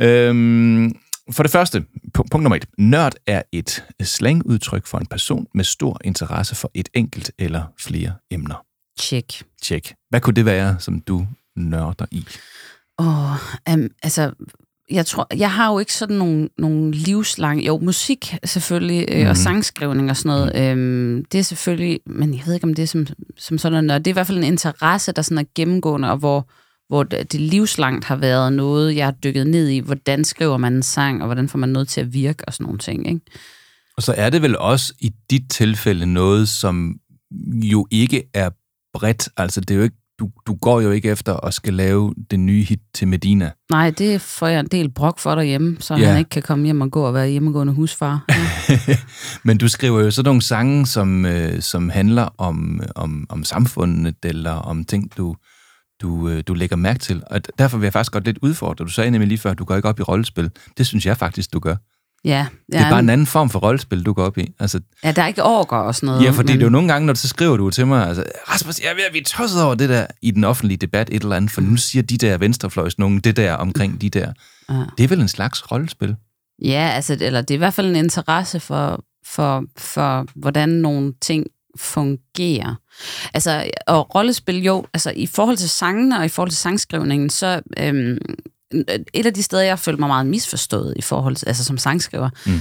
Øhm, 0.00 0.92
for 1.30 1.42
det 1.42 1.52
første, 1.52 1.84
pu- 2.18 2.22
punkt 2.30 2.42
nummer 2.42 2.56
et. 2.56 2.66
Nørd 2.78 3.12
er 3.26 3.42
et 3.52 3.84
slangudtryk 4.02 4.86
for 4.86 4.98
en 4.98 5.06
person 5.06 5.46
med 5.54 5.64
stor 5.64 5.98
interesse 6.04 6.54
for 6.54 6.70
et 6.74 6.88
enkelt 6.94 7.30
eller 7.38 7.62
flere 7.80 8.12
emner. 8.30 8.64
Check. 9.00 9.42
Tjek. 9.62 9.94
Hvad 10.10 10.20
kunne 10.20 10.34
det 10.34 10.44
være, 10.44 10.76
som 10.80 11.00
du 11.00 11.26
nørder 11.56 12.06
i? 12.10 12.26
Åh, 12.98 13.74
um, 13.74 13.88
altså, 14.02 14.32
jeg 14.90 15.06
tror, 15.06 15.26
jeg 15.36 15.52
har 15.52 15.72
jo 15.72 15.78
ikke 15.78 15.94
sådan 15.94 16.16
nogle, 16.16 16.48
nogle 16.58 16.90
livslange, 16.92 17.64
jo, 17.66 17.78
musik 17.78 18.34
selvfølgelig, 18.44 19.04
øh, 19.10 19.20
Mhm. 19.20 19.28
og 19.30 19.36
sangskrivning 19.36 20.10
og 20.10 20.16
sådan 20.16 20.28
noget, 20.28 20.70
øhm, 20.70 21.24
det 21.32 21.38
er 21.38 21.44
selvfølgelig, 21.44 22.00
men 22.06 22.34
jeg 22.34 22.42
ved 22.46 22.54
ikke, 22.54 22.64
om 22.64 22.74
det 22.74 22.82
er 22.82 22.86
som, 22.86 23.06
som 23.36 23.58
sådan 23.58 23.84
noget, 23.84 24.04
det 24.04 24.10
er 24.10 24.12
i 24.12 24.18
hvert 24.18 24.26
fald 24.26 24.38
en 24.38 24.44
interesse, 24.44 25.12
der 25.12 25.22
sådan 25.22 25.38
er 25.38 25.44
gennemgående, 25.54 26.10
og 26.10 26.16
hvor, 26.16 26.48
hvor 26.94 27.02
det 27.02 27.34
livslangt 27.34 28.04
har 28.04 28.16
været 28.16 28.52
noget, 28.52 28.96
jeg 28.96 29.06
har 29.06 29.12
dykket 29.12 29.46
ned 29.46 29.68
i, 29.68 29.78
hvordan 29.78 30.24
skriver 30.24 30.56
man 30.56 30.72
en 30.74 30.82
sang, 30.82 31.22
og 31.22 31.26
hvordan 31.26 31.48
får 31.48 31.58
man 31.58 31.68
noget 31.68 31.88
til 31.88 32.00
at 32.00 32.12
virke, 32.12 32.44
og 32.46 32.52
sådan 32.54 32.64
nogle 32.64 32.78
ting, 32.78 33.08
ikke? 33.08 33.20
Og 33.96 34.02
så 34.02 34.14
er 34.16 34.30
det 34.30 34.42
vel 34.42 34.58
også 34.58 34.94
i 35.00 35.12
dit 35.30 35.50
tilfælde 35.50 36.06
noget, 36.06 36.48
som 36.48 36.94
jo 37.62 37.86
ikke 37.90 38.22
er 38.34 38.50
bredt. 38.98 39.28
Altså, 39.36 39.60
det 39.60 39.70
er 39.70 39.74
jo 39.74 39.82
ikke, 39.82 39.96
du, 40.18 40.30
du 40.46 40.54
går 40.54 40.80
jo 40.80 40.90
ikke 40.90 41.10
efter 41.10 41.46
at 41.46 41.54
skal 41.54 41.74
lave 41.74 42.14
det 42.30 42.40
nye 42.40 42.62
hit 42.64 42.80
til 42.94 43.08
Medina. 43.08 43.50
Nej, 43.70 43.90
det 43.90 44.20
får 44.20 44.46
jeg 44.46 44.60
en 44.60 44.66
del 44.66 44.90
brok 44.90 45.18
for 45.18 45.34
derhjemme, 45.34 45.76
så 45.80 45.94
Ja. 45.96 46.08
han 46.08 46.18
ikke 46.18 46.30
kan 46.30 46.42
komme 46.42 46.64
hjem 46.64 46.80
og 46.80 46.90
gå 46.90 47.02
og 47.06 47.14
være 47.14 47.28
hjemmegående 47.28 47.72
husfar. 47.72 48.24
Ja. 48.28 48.96
Men 49.44 49.58
du 49.58 49.68
skriver 49.68 50.00
jo 50.00 50.10
sådan 50.10 50.28
nogle 50.28 50.42
sange, 50.42 50.86
som, 50.86 51.26
øh, 51.26 51.60
som 51.62 51.90
handler 51.90 52.28
om, 52.38 52.80
om, 52.94 53.26
om 53.28 53.44
samfundet, 53.44 54.16
eller 54.24 54.50
om 54.52 54.84
ting, 54.84 55.16
du, 55.16 55.22
du, 55.22 55.30
øh, 55.30 55.36
du 56.02 56.54
lægger 56.54 56.76
mærke 56.76 56.98
til. 56.98 57.22
Og 57.26 57.40
derfor 57.58 57.78
vil 57.78 57.84
jeg 57.86 57.92
faktisk 57.92 58.12
godt 58.12 58.24
lidt 58.24 58.38
udfordre. 58.42 58.84
Du 58.84 58.90
sagde 58.90 59.10
nemlig 59.10 59.28
lige 59.28 59.38
før, 59.38 59.50
at 59.50 59.58
du 59.58 59.64
går 59.64 59.76
ikke 59.76 59.88
op 59.88 60.00
i 60.00 60.02
rollespil. 60.02 60.50
Det 60.78 60.86
synes 60.86 61.06
jeg 61.06 61.16
faktisk, 61.16 61.52
du 61.52 61.58
gør. 61.58 61.76
ja, 62.24 62.46
Det 62.72 62.80
er 62.80 62.90
bare 62.90 62.98
en 63.00 63.08
anden 63.08 63.26
form 63.26 63.50
for 63.50 63.58
rollespil, 63.58 64.02
du 64.06 64.12
går 64.12 64.24
op 64.24 64.38
i. 64.38 64.52
Altså, 64.60 64.80
ja, 65.04 65.12
der 65.12 65.22
er 65.22 65.26
ikke 65.26 65.42
orker 65.44 65.76
og 65.76 65.94
sådan 65.94 66.06
noget. 66.06 66.22
ja, 66.24 66.30
fordi 66.30 66.46
men- 66.52 66.58
det 66.58 66.62
er 66.62 66.66
jo 66.66 66.70
nogle 66.70 66.88
gange, 66.92 67.06
når 67.06 67.12
du 67.12 67.18
så 67.20 67.28
skriver 67.28 67.56
du 67.56 67.70
til 67.70 67.86
mig, 67.86 68.06
altså, 68.08 68.24
Rasmus, 68.50 68.80
jeg 68.80 68.90
er 68.90 68.94
ved 68.94 69.02
at 69.04 69.10
blive 69.10 69.24
tosset 69.24 69.62
over 69.62 69.74
det 69.74 69.88
der 69.88 70.06
i 70.22 70.30
den 70.30 70.44
offentlige 70.44 70.78
debat, 70.78 71.08
et 71.12 71.22
eller 71.22 71.36
andet, 71.36 71.50
for 71.50 71.60
nu 71.60 71.76
siger 71.76 72.02
de 72.02 72.18
der 72.18 72.38
venstrefløjs 72.38 72.98
nogen 72.98 73.20
det 73.20 73.36
der 73.36 73.52
omkring 73.54 74.00
de 74.00 74.10
der. 74.10 74.32
Ja. 74.70 74.74
Det 74.98 75.04
er 75.04 75.08
vel 75.08 75.20
en 75.20 75.28
slags 75.28 75.72
rollespil? 75.72 76.16
Ja, 76.64 76.90
altså, 76.94 77.16
eller 77.20 77.40
det 77.40 77.50
er 77.50 77.54
i 77.54 77.58
hvert 77.58 77.74
fald 77.74 77.86
en 77.90 77.96
interesse 77.96 78.60
for, 78.60 79.04
for, 79.26 79.64
for 79.78 80.26
hvordan 80.36 80.68
nogle 80.68 81.12
ting 81.22 81.46
fungerer. 81.76 82.74
Altså, 83.34 83.70
og 83.86 84.14
rollespil 84.14 84.62
jo, 84.62 84.86
altså 84.94 85.12
i 85.16 85.26
forhold 85.26 85.56
til 85.56 85.70
sangene 85.70 86.18
og 86.18 86.24
i 86.24 86.28
forhold 86.28 86.50
til 86.50 86.58
sangskrivningen, 86.58 87.30
så 87.30 87.60
øhm, 87.78 88.18
et 89.14 89.26
af 89.26 89.34
de 89.34 89.42
steder, 89.42 89.62
jeg 89.62 89.78
følte 89.78 90.00
mig 90.00 90.08
meget 90.08 90.26
misforstået 90.26 90.94
i 90.96 91.02
forhold 91.02 91.36
til, 91.36 91.46
altså 91.46 91.64
som 91.64 91.78
sangskriver, 91.78 92.30
Mm. 92.46 92.60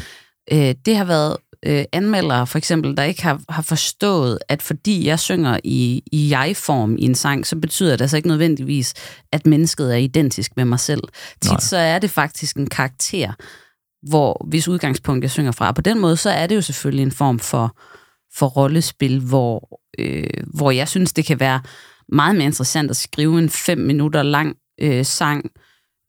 øh, 0.52 0.76
det 0.86 0.98
har 0.98 1.04
været 1.06 1.38
øh, 1.66 1.86
anmeldere, 1.92 2.48
for 2.48 2.58
eksempel, 2.58 2.98
der 2.98 3.04
ikke 3.04 3.24
har, 3.24 3.40
har 3.50 3.62
forstået, 3.62 4.40
at 4.50 4.62
fordi 4.62 5.06
jeg 5.08 5.20
synger 5.20 5.60
i, 5.64 6.04
i 6.12 6.30
jeg-form 6.30 6.96
i 7.00 7.04
en 7.04 7.16
sang, 7.16 7.48
så 7.48 7.56
betyder 7.56 7.92
det 7.92 8.02
altså 8.02 8.18
ikke 8.18 8.28
nødvendigvis, 8.28 8.94
at 9.32 9.46
mennesket 9.46 9.94
er 9.94 9.98
identisk 9.98 10.52
med 10.56 10.66
mig 10.66 10.80
selv. 10.80 11.02
Tit 11.42 11.52
Nej. 11.52 11.60
så 11.60 11.78
er 11.78 12.00
det 12.00 12.10
faktisk 12.12 12.56
en 12.56 12.70
karakter, 12.70 13.32
hvor 14.10 14.46
hvis 14.50 14.68
udgangspunkt 14.68 15.24
jeg 15.24 15.32
synger 15.32 15.52
fra. 15.52 15.68
Og 15.68 15.76
på 15.76 15.82
den 15.82 16.00
måde, 16.00 16.18
så 16.18 16.30
er 16.30 16.48
det 16.48 16.56
jo 16.56 16.62
selvfølgelig 16.62 17.04
en 17.04 17.12
form 17.12 17.40
for, 17.40 17.76
for 18.36 18.48
rollespil, 18.48 19.20
hvor, 19.20 19.80
øh, 20.00 20.24
hvor 20.54 20.72
jeg 20.72 20.88
synes, 20.88 21.14
det 21.14 21.26
kan 21.26 21.40
være 21.40 21.62
meget 22.10 22.36
mere 22.36 22.46
interessant 22.46 22.90
at 22.90 22.96
skrive 22.98 23.40
en 23.40 23.50
fem 23.50 23.78
minutter 23.78 24.24
lang 24.24 24.56
øh, 24.82 25.06
sang, 25.06 25.52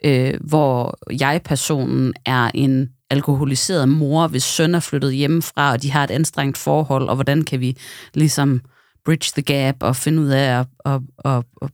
øh, 0.05 0.35
hvor 0.41 0.99
jeg-personen 1.21 2.15
er 2.27 2.51
en 2.55 2.89
alkoholiseret 3.11 3.89
mor, 3.89 4.27
hvis 4.29 4.43
søn 4.43 4.75
er 4.75 4.81
flyttet 4.81 5.15
hjemmefra, 5.15 5.73
og 5.73 5.83
de 5.83 5.91
har 5.91 6.05
et 6.05 6.11
anstrengt 6.11 6.59
forhold, 6.59 7.09
og 7.09 7.15
hvordan 7.15 7.43
kan 7.43 7.61
vi 7.61 7.77
ligesom 8.15 8.61
bridge 9.05 9.31
the 9.43 9.43
gap 9.43 9.77
og 9.81 9.97
finde 9.97 10.23
ud 10.23 10.29
af 10.29 10.61
at, 10.61 10.67
at, 10.85 11.01
at, 11.25 11.45
at, 11.63 11.71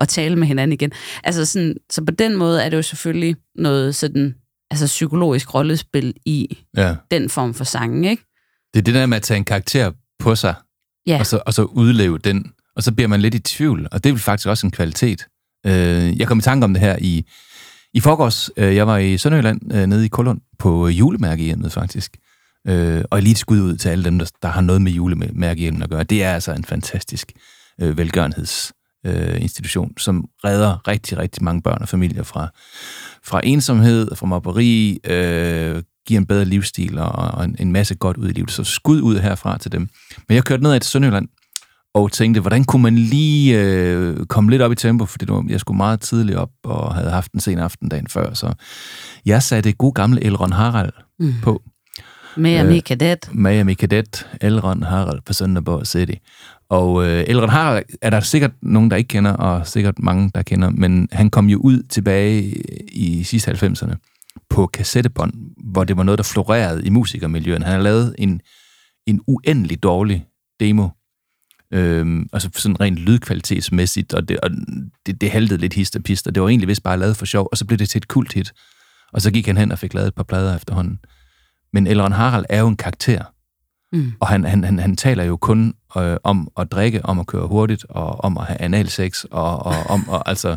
at 0.00 0.08
tale 0.08 0.36
med 0.36 0.46
hinanden 0.46 0.72
igen. 0.72 0.92
Altså 1.24 1.44
sådan, 1.46 1.76
så 1.90 2.04
på 2.04 2.12
den 2.12 2.36
måde 2.36 2.62
er 2.62 2.68
det 2.68 2.76
jo 2.76 2.82
selvfølgelig 2.82 3.36
noget 3.54 3.94
sådan, 3.94 4.34
altså 4.70 4.86
psykologisk 4.86 5.54
rollespil 5.54 6.14
i 6.24 6.58
Ja. 6.76 6.94
den 7.10 7.30
form 7.30 7.54
for 7.54 7.64
sangen, 7.64 8.04
ikke? 8.04 8.24
Det 8.78 8.88
er 8.88 8.92
det 8.92 9.00
der 9.00 9.06
med 9.06 9.16
at 9.16 9.22
tage 9.22 9.38
en 9.38 9.44
karakter 9.44 9.92
på 10.18 10.34
sig, 10.34 10.54
Ja, 11.06 11.18
og, 11.18 11.26
så, 11.26 11.40
og 11.46 11.54
så 11.54 11.62
udleve 11.62 12.18
den, 12.18 12.52
og 12.76 12.82
så 12.82 12.92
bliver 12.92 13.08
man 13.08 13.20
lidt 13.20 13.34
i 13.34 13.38
tvivl, 13.38 13.88
og 13.92 14.04
det 14.04 14.10
er 14.10 14.12
vel 14.12 14.22
faktisk 14.22 14.48
også 14.48 14.66
en 14.66 14.70
kvalitet. 14.70 15.26
Øh, 15.66 16.18
jeg 16.18 16.26
kom 16.26 16.38
i 16.38 16.42
tanke 16.42 16.64
om 16.64 16.74
det 16.74 16.80
her 16.80 16.96
i, 17.00 17.24
i 17.94 18.00
forgårs. 18.00 18.50
Øh, 18.56 18.76
jeg 18.76 18.86
var 18.86 18.98
i 18.98 19.18
Sønderjylland, 19.18 19.74
øh, 19.74 19.86
nede 19.86 20.04
i 20.04 20.08
Kolund, 20.08 20.40
på 20.58 20.88
julemærkehjemmet 20.88 21.72
faktisk. 21.72 22.16
Øh, 22.68 23.04
og 23.10 23.22
lige 23.22 23.32
et 23.32 23.38
skud 23.38 23.60
ud 23.60 23.76
til 23.76 23.88
alle 23.88 24.04
dem, 24.04 24.18
der, 24.18 24.30
der 24.42 24.48
har 24.48 24.60
noget 24.60 24.82
med 24.82 24.92
julemærkehjemmet 24.92 25.82
at 25.82 25.90
gøre. 25.90 26.04
Det 26.04 26.22
er 26.22 26.34
altså 26.34 26.52
en 26.52 26.64
fantastisk 26.64 27.32
øh, 27.80 27.98
velgørenhedsinstitution, 27.98 29.34
øh, 29.34 29.42
institution, 29.42 29.98
som 29.98 30.28
redder 30.44 30.88
rigtig, 30.88 31.18
rigtig 31.18 31.44
mange 31.44 31.62
børn 31.62 31.82
og 31.82 31.88
familier 31.88 32.22
fra, 32.22 32.48
fra 33.24 33.40
ensomhed, 33.44 34.16
fra 34.16 34.26
mobberi, 34.26 34.98
øh, 35.04 35.82
giver 36.08 36.20
en 36.20 36.26
bedre 36.26 36.44
livsstil 36.44 36.98
og, 36.98 37.12
og 37.12 37.44
en, 37.44 37.56
en 37.58 37.72
masse 37.72 37.94
godt 37.94 38.16
ud 38.16 38.28
i 38.28 38.32
livet. 38.32 38.50
Så 38.50 38.64
skud 38.64 39.00
ud 39.00 39.18
herfra 39.18 39.58
til 39.58 39.72
dem. 39.72 39.88
Men 40.28 40.34
jeg 40.34 40.44
kørte 40.44 40.62
ned 40.62 40.80
til 40.80 40.90
Sønderjylland 40.90 41.28
og 41.94 42.12
tænkte, 42.12 42.40
hvordan 42.40 42.64
kunne 42.64 42.82
man 42.82 42.94
lige 42.94 43.60
øh, 43.60 44.26
komme 44.26 44.50
lidt 44.50 44.62
op 44.62 44.72
i 44.72 44.74
tempo, 44.74 45.06
fordi 45.06 45.24
det 45.24 45.34
var, 45.34 45.44
jeg 45.48 45.60
skulle 45.60 45.76
meget 45.76 46.00
tidligt 46.00 46.38
op 46.38 46.50
og 46.64 46.94
havde 46.94 47.10
haft 47.10 47.32
en 47.32 47.40
sen 47.40 47.58
aften 47.58 47.88
dagen 47.88 48.06
før. 48.06 48.34
Så 48.34 48.52
jeg 49.26 49.42
satte 49.42 49.72
god 49.72 49.94
gamle 49.94 50.24
Elron 50.24 50.52
Harald 50.52 50.92
mm. 51.18 51.34
på. 51.42 51.62
Med 52.36 52.76
Øh, 52.76 52.82
kadet. 52.82 53.30
Miami 53.32 53.74
Cadet, 53.74 54.28
Elron 54.40 54.82
Harald 54.82 55.20
på 55.26 55.32
Sønderborg 55.32 55.86
City. 55.86 56.14
Og 56.70 57.06
øh, 57.06 57.24
Elron 57.26 57.48
Harald 57.48 57.84
er 58.02 58.10
der 58.10 58.20
sikkert 58.20 58.50
nogen, 58.62 58.90
der 58.90 58.96
ikke 58.96 59.08
kender, 59.08 59.32
og 59.32 59.66
sikkert 59.66 59.98
mange, 59.98 60.30
der 60.34 60.42
kender, 60.42 60.70
men 60.70 61.08
han 61.12 61.30
kom 61.30 61.46
jo 61.46 61.58
ud 61.58 61.82
tilbage 61.82 62.62
i 62.92 63.22
sidste 63.22 63.50
90'erne 63.50 63.94
på 64.50 64.66
kassettebånd, 64.66 65.32
hvor 65.72 65.84
det 65.84 65.96
var 65.96 66.02
noget, 66.02 66.18
der 66.18 66.24
florerede 66.24 66.86
i 66.86 66.90
musikermiljøet. 66.90 67.62
Han 67.62 67.72
har 67.72 67.82
lavet 67.82 68.14
en, 68.18 68.40
en 69.06 69.20
uendelig 69.26 69.82
dårlig 69.82 70.26
demo, 70.60 70.88
øhm, 71.72 72.28
altså 72.32 72.50
sådan 72.54 72.80
rent 72.80 72.98
lydkvalitetsmæssigt, 72.98 74.14
og 74.14 74.28
det, 74.28 74.40
og 74.40 74.50
det, 75.06 75.20
det 75.20 75.30
haltede 75.30 75.60
lidt 75.60 75.74
hist 75.74 75.96
og 75.96 76.02
pist, 76.02 76.26
og 76.26 76.34
det 76.34 76.42
var 76.42 76.48
egentlig 76.48 76.68
vist 76.68 76.82
bare 76.82 76.98
lavet 76.98 77.16
for 77.16 77.26
sjov, 77.26 77.48
og 77.52 77.58
så 77.58 77.64
blev 77.66 77.78
det 77.78 77.88
til 77.88 77.98
et 77.98 78.08
kult 78.08 78.32
hit. 78.32 78.52
Og 79.12 79.22
så 79.22 79.30
gik 79.30 79.46
han 79.46 79.56
hen 79.56 79.72
og 79.72 79.78
fik 79.78 79.94
lavet 79.94 80.08
et 80.08 80.14
par 80.14 80.22
plader 80.22 80.56
efterhånden. 80.56 80.98
Men 81.72 81.86
Elron 81.86 82.12
Harald 82.12 82.44
er 82.48 82.60
jo 82.60 82.68
en 82.68 82.76
karakter, 82.76 83.24
Mm. 83.92 84.12
og 84.20 84.28
han, 84.28 84.44
han, 84.44 84.64
han, 84.64 84.78
han 84.78 84.96
taler 84.96 85.24
jo 85.24 85.36
kun 85.36 85.74
øh, 85.96 86.16
om 86.24 86.48
at 86.58 86.72
drikke, 86.72 87.04
om 87.04 87.18
at 87.18 87.26
køre 87.26 87.46
hurtigt, 87.46 87.86
og 87.88 88.24
om 88.24 88.38
at 88.38 88.46
have 88.46 88.60
analsex, 88.60 89.24
og, 89.24 89.66
og 89.66 89.74
om 89.86 90.08
at 90.12 90.22
altså 90.26 90.56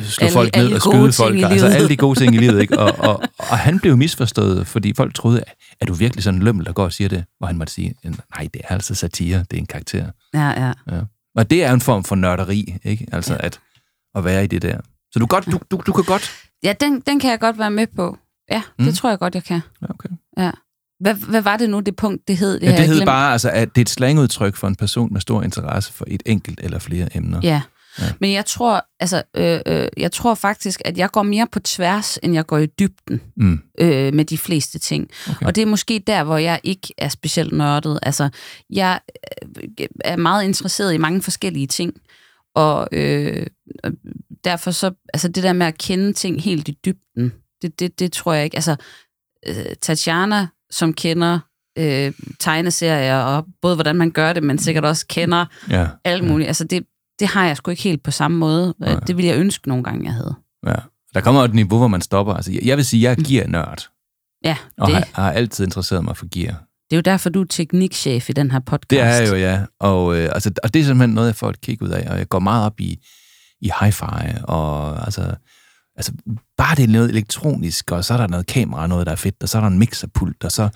slå 0.00 0.24
Alle- 0.24 0.32
folk 0.32 0.56
ned 0.56 0.64
alle 0.64 0.76
og 0.76 0.80
skyde 0.82 1.12
folk. 1.12 1.42
Altså 1.52 1.66
alle 1.66 1.88
de 1.88 1.96
gode 1.96 2.18
ting 2.18 2.34
i 2.34 2.38
livet, 2.38 2.60
ikke? 2.60 2.78
Og, 2.78 3.08
og, 3.08 3.22
og 3.50 3.58
han 3.58 3.80
blev 3.80 3.96
misforstået, 3.96 4.66
fordi 4.66 4.92
folk 4.94 5.14
troede, 5.14 5.42
er 5.80 5.86
du 5.86 5.92
virkelig 5.94 6.24
sådan 6.24 6.38
en 6.40 6.44
lømmel, 6.44 6.66
der 6.66 6.72
går 6.72 6.84
og 6.84 6.92
siger 6.92 7.08
det? 7.08 7.24
Hvor 7.38 7.46
han 7.46 7.58
måtte 7.58 7.72
sige, 7.72 7.94
nej, 8.04 8.48
det 8.54 8.60
er 8.64 8.74
altså 8.74 8.94
satire, 8.94 9.38
det 9.38 9.52
er 9.52 9.58
en 9.58 9.66
karakter. 9.66 10.06
Ja, 10.34 10.48
ja. 10.66 10.72
Ja. 10.90 11.00
Og 11.36 11.50
det 11.50 11.64
er 11.64 11.72
en 11.72 11.80
form 11.80 12.04
for 12.04 12.14
nørderi, 12.14 12.74
ikke? 12.84 13.06
Altså 13.12 13.36
at, 13.40 13.60
at 14.14 14.24
være 14.24 14.44
i 14.44 14.46
det 14.46 14.62
der. 14.62 14.78
Så 15.12 15.18
du, 15.18 15.26
godt, 15.26 15.46
du, 15.46 15.58
du, 15.70 15.82
du 15.86 15.92
kan 15.92 16.04
godt... 16.04 16.30
Ja, 16.62 16.72
den, 16.80 17.00
den 17.00 17.20
kan 17.20 17.30
jeg 17.30 17.40
godt 17.40 17.58
være 17.58 17.70
med 17.70 17.86
på. 17.96 18.18
Ja, 18.50 18.62
det 18.78 18.86
Mm. 18.86 18.92
tror 18.92 19.08
jeg 19.08 19.18
godt, 19.18 19.34
jeg 19.34 19.44
kan. 19.44 19.60
Ja, 19.82 19.86
okay. 19.90 20.08
Ja. 20.38 20.50
Hvad, 21.00 21.14
hvad 21.14 21.42
var 21.42 21.56
det 21.56 21.70
nu, 21.70 21.80
det 21.80 21.96
punkt, 21.96 22.28
det 22.28 22.36
hed? 22.36 22.60
Det 22.60 22.66
Ja, 22.66 22.70
det 22.76 22.86
hed 22.86 22.94
glemt. 22.94 23.06
bare, 23.06 23.32
altså, 23.32 23.50
at 23.50 23.68
det 23.74 23.80
er 23.80 23.82
et 23.82 23.88
slangudtryk 23.88 24.56
for 24.56 24.68
en 24.68 24.76
person 24.76 25.12
med 25.12 25.20
stor 25.20 25.42
interesse 25.42 25.92
for 25.92 26.04
et 26.08 26.22
enkelt 26.26 26.60
eller 26.62 26.78
flere 26.78 27.16
emner. 27.16 27.40
Ja. 27.42 27.62
Ja. 28.00 28.04
Men 28.20 28.32
jeg 28.32 28.46
tror, 28.46 28.86
altså, 29.00 29.22
øh, 29.36 29.60
øh, 29.66 29.88
jeg 29.96 30.12
tror 30.12 30.34
faktisk, 30.34 30.82
at 30.84 30.98
jeg 30.98 31.10
går 31.10 31.22
mere 31.22 31.46
på 31.52 31.60
tværs, 31.60 32.18
end 32.22 32.34
jeg 32.34 32.46
går 32.46 32.58
i 32.58 32.66
dybden 32.66 33.20
Mm. 33.36 33.60
øh, 33.80 34.14
med 34.14 34.24
de 34.24 34.38
fleste 34.38 34.78
ting. 34.78 35.10
Okay. 35.30 35.46
Og 35.46 35.54
det 35.54 35.62
er 35.62 35.66
måske 35.66 36.02
der, 36.06 36.24
hvor 36.24 36.36
jeg 36.38 36.60
ikke 36.64 36.94
er 36.98 37.08
specielt 37.08 37.52
nørdet. 37.52 37.98
Altså, 38.02 38.28
jeg 38.70 39.00
øh, 39.78 39.86
er 40.04 40.16
meget 40.16 40.44
interesseret 40.44 40.94
i 40.94 40.98
mange 40.98 41.22
forskellige 41.22 41.66
ting, 41.66 41.94
og 42.54 42.88
øh, 42.92 43.46
derfor 44.44 44.70
så, 44.70 44.90
altså 45.14 45.28
det 45.28 45.42
der 45.42 45.52
med 45.52 45.66
at 45.66 45.78
kende 45.78 46.12
ting 46.12 46.42
helt 46.42 46.68
i 46.68 46.78
dybden, 46.84 47.32
det, 47.62 47.80
det, 47.80 47.98
det 47.98 48.12
tror 48.12 48.32
jeg 48.32 48.44
ikke. 48.44 48.56
Altså, 48.56 48.76
øh, 49.46 49.66
Tatjana, 49.82 50.46
som 50.70 50.92
kender 50.92 51.38
øh, 51.78 52.12
tegneserier, 52.38 53.16
og 53.18 53.46
både 53.62 53.74
hvordan 53.74 53.96
man 53.96 54.10
gør 54.10 54.32
det, 54.32 54.42
men 54.42 54.58
sikkert 54.58 54.84
også 54.84 55.06
kender 55.08 55.46
Ja. 55.70 55.86
alt 56.04 56.24
muligt. 56.24 56.46
Altså, 56.46 56.64
det, 56.64 56.82
det 57.20 57.28
har 57.28 57.46
jeg 57.46 57.56
sgu 57.56 57.70
ikke 57.70 57.82
helt 57.82 58.02
på 58.02 58.10
samme 58.10 58.38
måde. 58.38 58.74
Nej. 58.78 58.94
Det 59.06 59.16
ville 59.16 59.28
jeg 59.30 59.38
ønske 59.38 59.68
nogle 59.68 59.84
gange, 59.84 60.04
jeg 60.04 60.14
havde. 60.14 60.34
ja. 60.66 60.74
Der 61.14 61.20
kommer 61.20 61.44
et 61.44 61.54
niveau, 61.54 61.78
hvor 61.78 61.88
man 61.88 62.00
stopper. 62.00 62.34
Altså, 62.34 62.58
jeg- 62.64 62.76
vil 62.76 62.84
sige, 62.84 63.02
jeg 63.02 63.10
er 63.18 63.24
gear-nørd, 63.28 63.88
Ja, 64.44 64.56
og 64.78 64.86
det, 64.88 64.96
har, 64.96 65.08
har 65.22 65.32
altid 65.32 65.64
interesseret 65.64 66.04
mig 66.04 66.16
for 66.16 66.26
gear. 66.32 66.52
det 66.90 66.92
er 66.92 66.96
jo 66.96 67.00
derfor, 67.00 67.30
du 67.30 67.40
er 67.40 67.46
teknikchef 67.50 68.30
i 68.30 68.32
den 68.32 68.50
her 68.50 68.58
podcast. 68.60 68.90
Det 68.90 69.00
er 69.00 69.06
jeg 69.06 69.28
jo, 69.28 69.34
ja. 69.36 69.60
Og, 69.80 70.16
øh, 70.18 70.28
altså, 70.32 70.50
og 70.62 70.74
det 70.74 70.80
er 70.80 70.84
simpelthen 70.84 71.14
noget, 71.14 71.26
jeg 71.26 71.36
får 71.36 71.50
et 71.50 71.60
kig 71.60 71.82
ud 71.82 71.88
af, 71.88 72.10
og 72.10 72.18
jeg 72.18 72.28
går 72.28 72.38
meget 72.38 72.66
op 72.66 72.80
i, 72.80 72.98
i 73.60 73.70
hi-fi, 73.80 74.40
og 74.44 75.04
altså, 75.04 75.34
altså, 75.96 76.12
bare 76.56 76.74
det 76.76 76.84
er 76.84 76.88
noget 76.88 77.10
elektronisk, 77.10 77.90
og 77.90 78.04
så 78.04 78.14
er 78.14 78.18
der 78.18 78.26
noget 78.26 78.46
kamera, 78.46 78.86
noget, 78.86 79.06
der 79.06 79.12
er 79.12 79.16
fedt, 79.16 79.42
og 79.42 79.48
så 79.48 79.58
er 79.58 79.62
der 79.62 79.68
en 79.68 79.78
mixerpult, 79.78 80.44
og 80.44 80.52
så, 80.52 80.68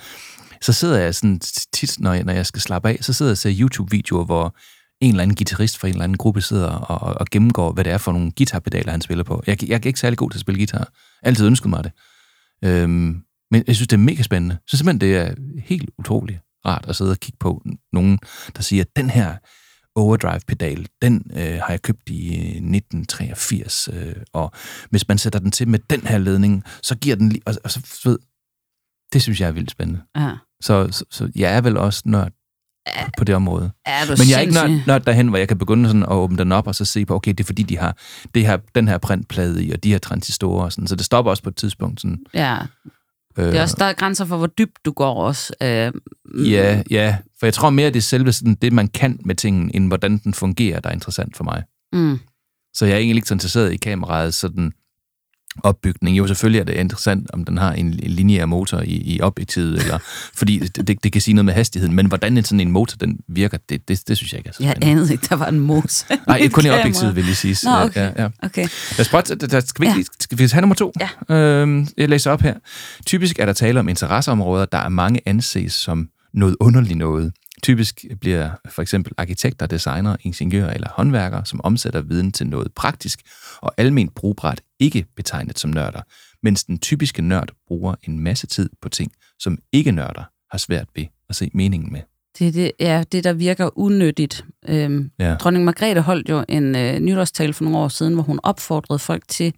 så 0.63 0.73
sidder 0.73 0.99
jeg 0.99 1.15
sådan 1.15 1.41
tit, 1.73 1.97
når 2.01 2.13
jeg, 2.13 2.25
når 2.25 2.33
jeg 2.33 2.47
skal 2.47 2.63
slappe 2.63 2.89
af, 2.89 2.99
så 3.01 3.13
sidder 3.13 3.31
jeg 3.31 3.35
og 3.35 3.39
ser 3.39 3.55
YouTube-videoer, 3.61 4.25
hvor 4.25 4.55
en 5.03 5.11
eller 5.11 5.23
anden 5.23 5.37
guitarist 5.37 5.79
fra 5.79 5.89
en 5.89 5.95
eller 5.95 6.05
anden 6.05 6.19
gruppe 6.19 6.41
sidder 6.41 6.69
og, 6.69 7.17
og, 7.21 7.27
gennemgår, 7.31 7.73
hvad 7.73 7.85
det 7.85 7.93
er 7.93 7.99
for 7.99 8.13
nogle 8.13 8.33
guitarpedaler, 8.37 8.91
han 8.91 9.01
spiller 9.01 9.25
på. 9.25 9.43
Jeg, 9.47 9.69
jeg 9.69 9.75
er 9.75 9.87
ikke 9.87 10.01
særlig 10.01 10.19
god 10.19 10.31
til 10.31 10.37
at 10.37 10.41
spille 10.41 10.59
guitar. 10.59 10.79
Jeg 10.79 10.87
altid 11.23 11.47
ønsket 11.47 11.71
mig 11.71 11.85
det. 11.85 11.93
Øhm, 12.65 13.23
men 13.51 13.65
jeg 13.67 13.75
synes, 13.75 13.89
det 13.89 13.97
er 13.97 14.01
mega 14.01 14.23
spændende. 14.23 14.59
Så 14.69 14.77
simpelthen, 14.77 15.01
det 15.01 15.17
er 15.17 15.35
helt 15.65 15.91
utroligt 15.99 16.41
rart 16.67 16.85
at 16.89 16.97
sidde 16.97 17.11
og 17.11 17.17
kigge 17.17 17.39
på 17.41 17.63
nogen, 17.93 18.19
der 18.57 18.63
siger, 18.63 18.83
at 18.83 18.97
den 18.97 19.11
her 19.11 19.37
overdrive-pedal, 19.95 20.87
den 21.03 21.31
øh, 21.37 21.59
har 21.59 21.71
jeg 21.71 21.83
købt 21.83 22.09
i 22.09 22.35
øh, 22.35 22.41
1983, 22.41 23.89
øh, 23.93 24.15
og 24.33 24.53
hvis 24.91 25.09
man 25.09 25.19
sætter 25.19 25.39
den 25.39 25.51
til 25.51 25.69
med 25.69 25.79
den 25.91 26.01
her 26.01 26.19
ledning, 26.19 26.65
så 26.83 26.95
giver 26.95 27.17
den 27.17 27.29
lige... 27.29 27.43
Og, 27.47 27.55
og 27.65 27.71
så, 27.71 27.81
så 27.85 28.09
ved, 28.09 28.19
det 29.13 29.23
synes 29.23 29.41
jeg 29.41 29.49
er 29.49 29.53
vildt 29.53 29.71
spændende. 29.71 30.03
Ja. 30.17 30.37
Så, 30.61 30.89
så, 30.91 31.05
så 31.11 31.31
jeg 31.35 31.57
er 31.57 31.61
vel 31.61 31.77
også 31.77 32.03
nørd 32.05 32.33
på 33.19 33.25
det 33.25 33.35
område. 33.35 33.71
Er 33.87 34.05
du 34.05 34.15
Men 34.19 34.29
jeg 34.31 34.37
er 34.37 34.41
ikke 34.41 34.55
nørd, 34.55 34.81
nørd 34.87 35.01
derhen, 35.01 35.29
hvor 35.29 35.39
jeg 35.39 35.49
kan 35.49 35.59
begynde 35.59 35.89
sådan 35.89 36.03
at 36.03 36.13
åbne 36.13 36.39
den 36.39 36.53
op 36.53 36.67
og 36.67 36.75
så 36.75 36.85
se 36.85 37.05
på, 37.05 37.15
okay, 37.15 37.31
det 37.31 37.41
er 37.41 37.45
fordi, 37.45 37.63
de 37.63 37.79
har 37.79 37.97
det 38.35 38.47
her, 38.47 38.57
den 38.75 38.89
her 38.89 38.99
printplade 38.99 39.65
i, 39.65 39.71
og 39.71 39.85
de 39.85 39.91
her 39.91 39.99
transistorer 39.99 40.65
og 40.65 40.73
sådan. 40.73 40.87
Så 40.87 40.97
det 40.97 41.05
stopper 41.05 41.31
også 41.31 41.43
på 41.43 41.49
et 41.49 41.57
tidspunkt. 41.57 42.01
Sådan, 42.01 42.19
Ja, 42.35 42.59
øh, 43.39 43.47
det 43.47 43.57
er 43.57 43.63
også, 43.63 43.77
der 43.79 43.85
er 43.85 43.93
grænser 43.93 44.25
for, 44.25 44.37
hvor 44.37 44.47
dybt 44.47 44.85
du 44.85 44.93
går 44.93 45.15
også. 45.15 45.55
Øh, 45.63 45.93
mm, 46.25 46.45
Ja, 46.45 46.83
ja. 46.91 47.17
For 47.39 47.47
jeg 47.47 47.55
tror 47.55 47.71
mere, 47.71 47.89
det 47.89 47.97
er 47.97 48.01
selve 48.01 48.33
sådan, 48.33 48.55
det, 48.55 48.73
man 48.73 48.89
kan 48.89 49.19
med 49.25 49.35
tingen, 49.35 49.71
end 49.75 49.89
hvordan 49.89 50.19
den 50.19 50.35
fungerer, 50.35 50.81
der 50.81 50.89
er 50.89 50.95
interessant 50.95 51.37
for 51.37 51.45
mig. 51.45 51.63
Mm. 51.93 52.19
Så 52.75 52.87
jeg 52.87 52.95
er 52.95 52.99
egentlig 52.99 53.17
ikke 53.17 53.29
så 53.29 53.35
interesseret 53.35 53.73
i 53.73 53.77
kameraet 53.77 54.35
sådan 54.35 54.73
opbygning. 55.65 56.19
Jo, 56.19 56.27
selvfølgelig 56.27 56.61
er 56.61 56.65
det 56.65 56.73
interessant, 56.75 57.31
om 57.33 57.45
den 57.45 57.59
har 57.59 57.73
en, 57.73 57.87
en 57.87 58.11
lineær 58.11 58.47
motor 58.47 58.81
i, 58.81 58.85
i 59.15 59.21
objektivet, 59.21 59.79
eller, 59.83 59.99
fordi 60.35 60.59
det, 60.59 60.89
det, 60.89 61.05
det 61.05 61.13
kan 61.13 61.21
sige 61.21 61.35
noget 61.35 61.45
med 61.45 61.55
hastigheden, 61.55 61.95
men 61.97 62.07
hvordan 62.07 62.39
en 62.39 62.45
sådan 62.45 62.61
en 62.61 62.71
motor 62.71 62.97
den 63.01 63.19
virker, 63.29 63.59
det, 63.69 63.89
det, 63.89 64.09
det 64.09 64.17
synes 64.17 64.33
jeg 64.33 64.39
ikke 64.39 64.49
er 64.49 64.53
så 64.53 64.63
Jeg 64.63 64.71
spændende. 64.73 64.93
anede 64.93 65.13
ikke, 65.13 65.27
der 65.29 65.37
var 65.37 65.47
en 65.49 65.61
mos. 65.61 66.07
Nej, 66.29 66.49
kun 66.49 66.67
i 66.67 66.71
objektivet, 66.71 67.17
vil 67.17 67.27
jeg 67.27 67.37
sige. 67.37 67.57
Nå, 67.65 67.71
okay. 67.71 68.01
Ja, 68.17 68.23
ja. 68.23 68.29
Okay. 68.43 68.69
Lad 68.91 69.01
os 69.01 69.09
prøve, 69.09 69.23
der, 69.23 69.61
skal, 69.61 69.83
vi, 69.83 69.87
Ja. 69.87 69.95
skal 70.21 70.39
vi 70.39 70.49
have 70.53 70.61
nummer 70.61 70.75
to? 70.75 70.93
Ja. 71.29 71.37
Øhm, 71.37 71.89
jeg 71.97 72.09
læser 72.09 72.31
op 72.31 72.41
her. 72.41 72.55
Typisk 73.07 73.39
er 73.39 73.47
der 73.47 73.53
tale 73.53 73.81
om 73.81 73.89
interesseområder, 73.89 74.65
der 74.65 74.79
er 74.79 74.89
mange 74.89 75.21
anses 75.27 75.73
som 75.73 76.09
noget 76.35 76.57
underligt 76.61 76.99
noget. 76.99 77.33
Typisk 77.63 78.05
bliver 78.21 78.51
for 78.69 78.83
eksempel 78.83 79.13
arkitekter, 79.17 79.67
designer, 79.67 80.17
ingeniører 80.21 80.73
eller 80.73 80.89
håndværkere, 80.91 81.47
som 81.47 81.61
omsætter 81.65 82.01
viden 82.01 82.33
til 82.33 82.47
noget 82.47 82.73
praktisk 82.75 83.21
og 83.63 83.73
almindeligt 83.77 84.15
brugbart, 84.15 84.61
ikke 84.81 85.07
betegnet 85.17 85.59
som 85.59 85.71
nørder, 85.71 86.01
mens 86.43 86.65
den 86.65 86.79
typiske 86.79 87.23
nørd 87.23 87.49
bruger 87.69 87.95
en 88.03 88.21
masse 88.21 88.47
tid 88.47 88.71
på 88.83 88.89
ting, 88.89 89.13
som 89.39 89.59
ikke 89.73 89.93
nørder 89.93 90.23
har 90.51 90.59
svært 90.59 90.89
ved 90.97 91.05
at 91.29 91.37
se 91.37 91.51
meningen 91.55 91.93
med. 91.93 92.01
Det 92.39 92.49
er 92.49 92.53
det, 92.53 92.73
ja, 92.81 93.05
det, 93.13 93.25
der 93.25 93.33
virker 93.33 93.79
unødigt. 93.79 94.45
Øhm, 94.69 95.11
Ja. 95.19 95.35
Dronning 95.35 95.65
Margrethe 95.65 96.01
holdt 96.03 96.29
jo 96.29 96.45
en 96.49 96.77
øh, 96.77 96.99
nytårstale 97.01 97.53
for 97.53 97.65
nogle 97.65 97.79
år 97.79 97.89
siden, 97.89 98.15
hvor 98.15 98.23
hun 98.23 98.41
opfordrede 98.43 98.99
folk 98.99 99.23
til 99.29 99.55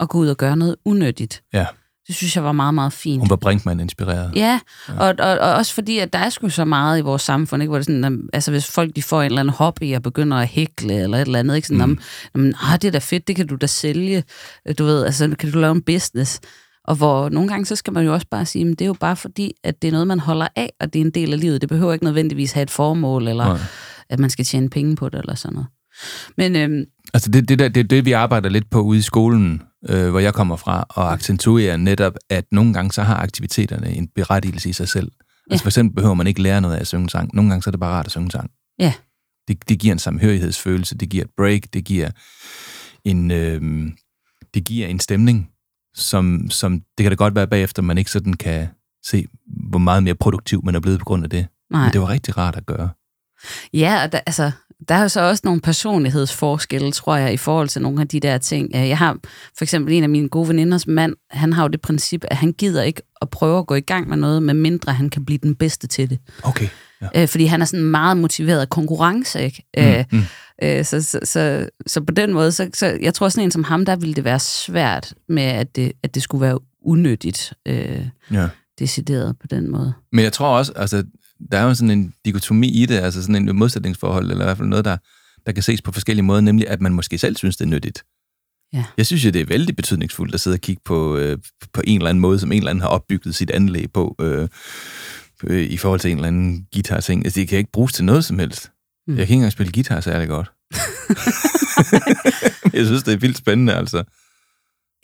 at 0.00 0.08
gå 0.08 0.18
ud 0.18 0.28
og 0.28 0.36
gøre 0.36 0.56
noget 0.56 0.76
unødigt. 0.84 1.42
Ja, 1.52 1.66
Det 2.08 2.16
synes 2.16 2.36
jeg 2.36 2.44
var 2.44 2.52
meget, 2.52 2.74
meget 2.74 2.92
fint. 2.92 3.20
hun 3.20 3.30
var 3.30 3.36
Brinkmann 3.36 3.80
inspireret. 3.80 4.32
Ja, 4.36 4.60
og, 4.88 5.14
og, 5.18 5.38
og 5.38 5.54
også 5.54 5.74
fordi, 5.74 5.98
at 5.98 6.12
der 6.12 6.18
er 6.18 6.30
sgu 6.30 6.48
så 6.48 6.64
meget 6.64 6.98
i 6.98 7.02
vores 7.02 7.22
samfund, 7.22 7.62
ikke? 7.62 7.70
hvor 7.70 7.78
det 7.78 7.86
sådan, 7.86 8.28
altså 8.32 8.50
hvis 8.50 8.66
folk 8.66 8.96
de 8.96 9.02
får 9.02 9.22
en 9.22 9.26
eller 9.26 9.40
anden 9.40 9.54
hobby 9.54 9.94
og 9.94 10.02
begynder 10.02 10.36
at 10.36 10.48
hækle 10.48 10.94
eller 10.94 11.18
et 11.18 11.26
eller 11.26 11.38
andet, 11.38 11.56
ikke? 11.56 11.68
sådan, 11.68 11.88
mm. 11.88 11.98
jamen, 12.34 12.54
ah, 12.62 12.72
det 12.82 12.84
er 12.88 12.92
da 12.92 12.98
fedt, 12.98 13.28
det 13.28 13.36
kan 13.36 13.46
du 13.46 13.56
da 13.56 13.66
sælge, 13.66 14.24
du 14.78 14.84
ved, 14.84 15.04
altså 15.04 15.34
kan 15.38 15.52
du 15.52 15.58
lave 15.58 15.72
en 15.72 15.82
business. 15.82 16.40
Og 16.84 16.96
hvor 16.96 17.28
nogle 17.28 17.48
gange, 17.48 17.66
så 17.66 17.76
skal 17.76 17.92
man 17.92 18.04
jo 18.04 18.12
også 18.12 18.26
bare 18.30 18.46
sige, 18.46 18.70
at 18.70 18.78
det 18.78 18.80
er 18.80 18.86
jo 18.86 18.96
bare 19.00 19.16
fordi, 19.16 19.52
at 19.64 19.82
det 19.82 19.88
er 19.88 19.92
noget, 19.92 20.06
man 20.06 20.20
holder 20.20 20.48
af, 20.56 20.72
og 20.80 20.92
det 20.92 21.00
er 21.00 21.04
en 21.04 21.10
del 21.10 21.32
af 21.32 21.40
livet. 21.40 21.60
Det 21.60 21.68
behøver 21.68 21.92
ikke 21.92 22.04
nødvendigvis 22.04 22.52
have 22.52 22.62
et 22.62 22.70
formål, 22.70 23.28
eller 23.28 23.44
Nej. 23.44 23.58
at 24.10 24.18
man 24.18 24.30
skal 24.30 24.44
tjene 24.44 24.70
penge 24.70 24.96
på 24.96 25.08
det, 25.08 25.18
eller 25.18 25.34
sådan 25.34 25.54
noget. 25.54 25.68
Men 26.36 26.56
øhm, 26.56 26.84
Altså 27.14 27.30
det, 27.30 27.48
det, 27.48 27.58
der, 27.58 27.68
det 27.68 27.80
er 27.80 27.88
det, 27.88 28.04
vi 28.04 28.12
arbejder 28.12 28.48
lidt 28.48 28.70
på 28.70 28.80
ude 28.80 28.98
i 28.98 29.02
skolen, 29.02 29.62
øh, 29.88 30.10
hvor 30.10 30.18
jeg 30.18 30.34
kommer 30.34 30.56
fra, 30.56 30.84
og 30.88 31.12
accentuerer 31.12 31.76
netop, 31.76 32.12
at 32.30 32.44
nogle 32.52 32.72
gange 32.74 32.92
så 32.92 33.02
har 33.02 33.16
aktiviteterne 33.16 33.90
en 33.90 34.08
berettigelse 34.14 34.68
i 34.68 34.72
sig 34.72 34.88
selv. 34.88 35.12
Altså 35.50 35.62
Ja. 35.62 35.64
for 35.64 35.68
eksempel 35.68 35.94
behøver 35.94 36.14
man 36.14 36.26
ikke 36.26 36.42
lære 36.42 36.60
noget 36.60 36.76
af 36.76 36.80
at 36.80 36.86
synge 36.86 37.10
sang. 37.10 37.30
Nogle 37.34 37.50
gange 37.50 37.62
så 37.62 37.70
er 37.70 37.72
det 37.72 37.80
bare 37.80 37.92
rart 37.92 38.06
at 38.06 38.12
synge 38.12 38.30
sang. 38.30 38.50
ja, 38.78 38.92
Det, 39.48 39.68
det 39.68 39.78
giver 39.78 39.92
en 39.92 39.98
samhørighedsfølelse, 39.98 40.94
det 40.98 41.08
giver 41.08 41.24
et 41.24 41.30
break, 41.36 41.60
det 41.72 41.84
giver 41.84 42.10
en, 43.04 43.30
øh, 43.30 43.88
det 44.54 44.64
giver 44.64 44.86
en 44.86 45.00
stemning, 45.00 45.48
som, 45.94 46.50
som 46.50 46.72
det 46.98 47.04
kan 47.04 47.10
da 47.10 47.14
godt 47.14 47.34
være 47.34 47.46
bagefter, 47.46 47.82
man 47.82 47.98
ikke 47.98 48.10
sådan 48.10 48.32
kan 48.34 48.68
se, 49.06 49.26
hvor 49.70 49.78
meget 49.78 50.02
mere 50.02 50.14
produktiv 50.14 50.64
man 50.64 50.74
er 50.74 50.80
blevet 50.80 50.98
på 50.98 51.04
grund 51.04 51.24
af 51.24 51.30
det. 51.30 51.46
nej. 51.70 51.82
Men 51.82 51.92
det 51.92 52.00
var 52.00 52.08
rigtig 52.08 52.36
rart 52.38 52.56
at 52.56 52.66
gøre. 52.66 52.90
Ja, 53.72 54.02
og 54.04 54.12
der, 54.12 54.20
altså, 54.26 54.52
der 54.88 54.94
er 54.94 55.02
jo 55.02 55.08
så 55.08 55.20
også 55.20 55.40
nogle 55.44 55.60
personlighedsforskelle, 55.60 56.92
tror 56.92 57.16
jeg, 57.16 57.32
i 57.32 57.36
forhold 57.36 57.68
til 57.68 57.82
nogle 57.82 58.00
af 58.00 58.08
de 58.08 58.20
der 58.20 58.38
ting. 58.38 58.70
Øh, 58.74 58.88
Jeg 58.88 58.98
har 58.98 59.16
for 59.58 59.64
eksempel 59.64 59.94
en 59.94 60.02
af 60.02 60.08
mine 60.08 60.28
gode 60.28 60.48
veninders 60.48 60.86
mand, 60.86 61.14
han 61.30 61.52
har 61.52 61.62
jo 61.62 61.68
det 61.68 61.80
princip, 61.80 62.24
at 62.28 62.36
han 62.36 62.52
gider 62.52 62.82
ikke 62.82 63.02
at 63.22 63.30
prøve 63.30 63.58
at 63.58 63.66
gå 63.66 63.74
i 63.74 63.80
gang 63.80 64.08
med 64.08 64.16
noget, 64.16 64.42
med 64.42 64.54
mindre 64.54 64.92
han 64.92 65.10
kan 65.10 65.24
blive 65.24 65.38
den 65.42 65.54
bedste 65.54 65.86
til 65.86 66.10
det. 66.10 66.18
Okay. 66.42 66.68
Ja. 67.14 67.22
Øh, 67.22 67.28
fordi 67.28 67.44
han 67.44 67.60
er 67.60 67.64
sådan 67.64 67.84
meget 67.86 68.16
motiveret 68.16 68.60
af 68.60 68.68
konkurrence, 68.68 69.42
ikke? 69.44 69.64
Mm, 70.12 70.18
mm. 70.18 70.24
Øh, 70.62 70.84
så, 70.84 71.02
så, 71.02 71.20
så, 71.24 71.68
så 71.86 72.00
på 72.00 72.12
den 72.12 72.32
måde, 72.32 72.52
så, 72.52 72.70
så 72.74 72.98
jeg 73.02 73.14
tror 73.14 73.28
sådan 73.28 73.44
en 73.44 73.50
som 73.50 73.64
ham, 73.64 73.84
der 73.84 73.96
ville 73.96 74.14
det 74.14 74.24
være 74.24 74.38
svært 74.38 75.14
med, 75.28 75.42
at 75.42 75.76
det, 75.76 75.92
at 76.02 76.14
det 76.14 76.22
skulle 76.22 76.42
være 76.42 76.58
unødigt 76.84 77.52
øh, 77.66 78.06
Ja. 78.32 78.48
decideret 78.78 79.36
på 79.40 79.46
den 79.46 79.70
måde. 79.70 79.92
Men 80.12 80.24
jeg 80.24 80.32
tror 80.32 80.48
også, 80.58 80.72
altså, 80.76 81.04
der 81.52 81.58
er 81.58 81.64
jo 81.64 81.74
sådan 81.74 81.90
en 81.90 82.14
dikotomi 82.24 82.68
i 82.68 82.86
det, 82.86 82.94
altså 82.94 83.22
sådan 83.22 83.48
en 83.48 83.56
modsætningsforhold, 83.56 84.30
eller 84.30 84.44
i 84.44 84.46
hvert 84.46 84.56
fald 84.56 84.68
noget, 84.68 84.84
der, 84.84 84.96
der 85.46 85.52
kan 85.52 85.62
ses 85.62 85.82
på 85.82 85.92
forskellige 85.92 86.24
måder, 86.24 86.40
nemlig 86.40 86.68
at 86.68 86.80
man 86.80 86.92
måske 86.92 87.18
selv 87.18 87.36
synes, 87.36 87.56
det 87.56 87.64
er 87.64 87.68
nyttigt. 87.68 88.04
Ja. 88.72 88.84
Jeg 88.96 89.06
synes 89.06 89.24
jo, 89.24 89.30
det 89.30 89.40
er 89.40 89.46
vældig 89.46 89.76
betydningsfuldt 89.76 90.34
at 90.34 90.40
sidde 90.40 90.54
og 90.54 90.60
kigge 90.60 90.82
på, 90.84 91.16
øh, 91.16 91.38
på 91.72 91.82
en 91.84 91.98
eller 91.98 92.08
anden 92.08 92.20
måde, 92.20 92.38
som 92.38 92.52
en 92.52 92.58
eller 92.58 92.70
anden 92.70 92.82
har 92.82 92.88
opbygget 92.88 93.34
sit 93.34 93.50
anlæg 93.50 93.92
på, 93.92 94.16
øh, 94.20 94.48
øh, 95.44 95.62
i 95.62 95.76
forhold 95.76 96.00
til 96.00 96.10
en 96.10 96.16
eller 96.16 96.28
anden 96.28 96.66
guitar-ting. 96.74 97.24
Altså, 97.24 97.40
det 97.40 97.48
kan 97.48 97.58
ikke 97.58 97.72
bruges 97.72 97.92
til 97.92 98.04
noget 98.04 98.24
som 98.24 98.38
helst. 98.38 98.70
Mm. 99.06 99.16
Jeg 99.16 99.16
kan 99.16 99.22
ikke 99.22 99.34
engang 99.34 99.52
spille 99.52 99.72
guitar 99.72 100.00
særlig 100.00 100.28
godt. 100.28 100.50
jeg 102.76 102.86
synes, 102.86 103.02
det 103.02 103.14
er 103.14 103.18
vildt 103.18 103.38
spændende, 103.38 103.74
altså. 103.74 104.04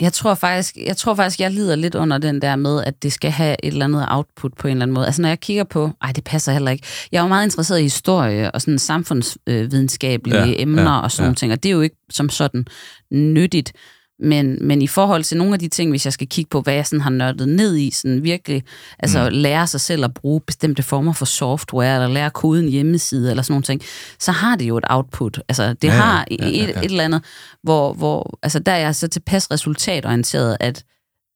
Jeg 0.01 0.13
tror 0.13 0.35
faktisk, 0.35 0.77
jeg 0.87 0.97
tror 0.97 1.15
faktisk, 1.15 1.41
jeg 1.41 1.51
lider 1.51 1.77
lidt 1.77 1.95
under 1.95 2.19
den 2.19 2.43
der 2.43 2.57
med, 2.57 2.85
at 2.85 3.03
det 3.03 3.13
skal 3.13 3.31
have 3.31 3.57
et 3.63 3.73
eller 3.73 3.85
andet 3.85 4.07
output 4.09 4.53
på 4.59 4.69
en 4.69 4.71
eller 4.71 4.83
anden 4.83 4.95
måde. 4.95 5.07
Altså 5.07 5.23
når 5.23 5.29
jeg 5.29 5.41
kigger 5.41 5.65
på, 5.65 5.91
ej 6.03 6.13
det 6.13 6.25
passer 6.25 6.53
heller 6.53 6.71
ikke. 6.71 6.87
Jeg 7.13 7.19
er 7.19 7.23
jo 7.23 7.29
meget 7.29 7.45
interesseret 7.45 7.81
i 7.81 7.83
historie 7.83 8.51
og 8.51 8.61
sådan 8.61 8.79
samfundsvidenskabelige 8.79 10.45
Ja, 10.45 10.55
emner 10.63 10.83
ja, 10.83 11.01
og 11.01 11.11
sådan 11.11 11.31
ja. 11.31 11.35
ting, 11.35 11.53
og 11.53 11.63
det 11.63 11.69
er 11.69 11.73
jo 11.73 11.81
ikke 11.81 11.97
som 12.11 12.29
sådan 12.29 12.67
nyttigt. 13.13 13.73
Men, 14.25 14.59
men 14.67 14.83
i 14.83 14.87
forhold 14.87 15.25
til 15.25 15.37
nogle 15.39 15.53
af 15.53 15.59
de 15.59 15.69
ting, 15.69 15.91
hvis 15.91 16.05
jeg 16.05 16.13
skal 16.13 16.29
kigge 16.29 16.49
på, 16.49 16.61
hvad 16.61 16.75
jeg 16.75 16.87
sådan 16.87 17.01
har 17.01 17.11
nørdet 17.11 17.49
ned 17.49 17.77
i, 17.77 17.91
sådan 17.91 18.23
virkelig, 18.23 18.63
altså 18.99 19.31
mm. 19.31 19.37
lære 19.37 19.67
sig 19.67 19.81
selv 19.81 20.05
at 20.05 20.15
bruge 20.15 20.41
bestemte 20.41 20.83
former 20.83 21.13
for 21.13 21.25
software, 21.25 21.95
eller 21.95 22.09
lære 22.09 22.31
koden 22.31 22.69
hjemmeside, 22.69 23.31
eller 23.31 23.43
sådan 23.43 23.53
nogle 23.53 23.63
ting, 23.63 23.83
så 24.19 24.33
har 24.33 24.57
det 24.57 24.65
jo 24.65 24.77
et 24.77 24.85
output. 24.91 25.41
Altså 25.49 25.75
det 25.75 25.89
Ja, 25.89 25.93
ja, 25.93 25.95
ja, 25.95 26.03
har 26.03 26.27
ja, 26.31 26.37
et, 26.37 26.57
ja, 26.57 26.65
ja. 26.65 26.79
et 26.79 26.85
eller 26.85 27.05
andet, 27.05 27.25
hvor, 27.63 27.93
hvor 27.93 28.39
altså 28.43 28.59
der 28.59 28.73
er 28.73 28.79
jeg 28.79 28.95
så 28.95 29.09
tilpas 29.09 29.51
resultatorienteret, 29.51 30.57
at, 30.61 30.85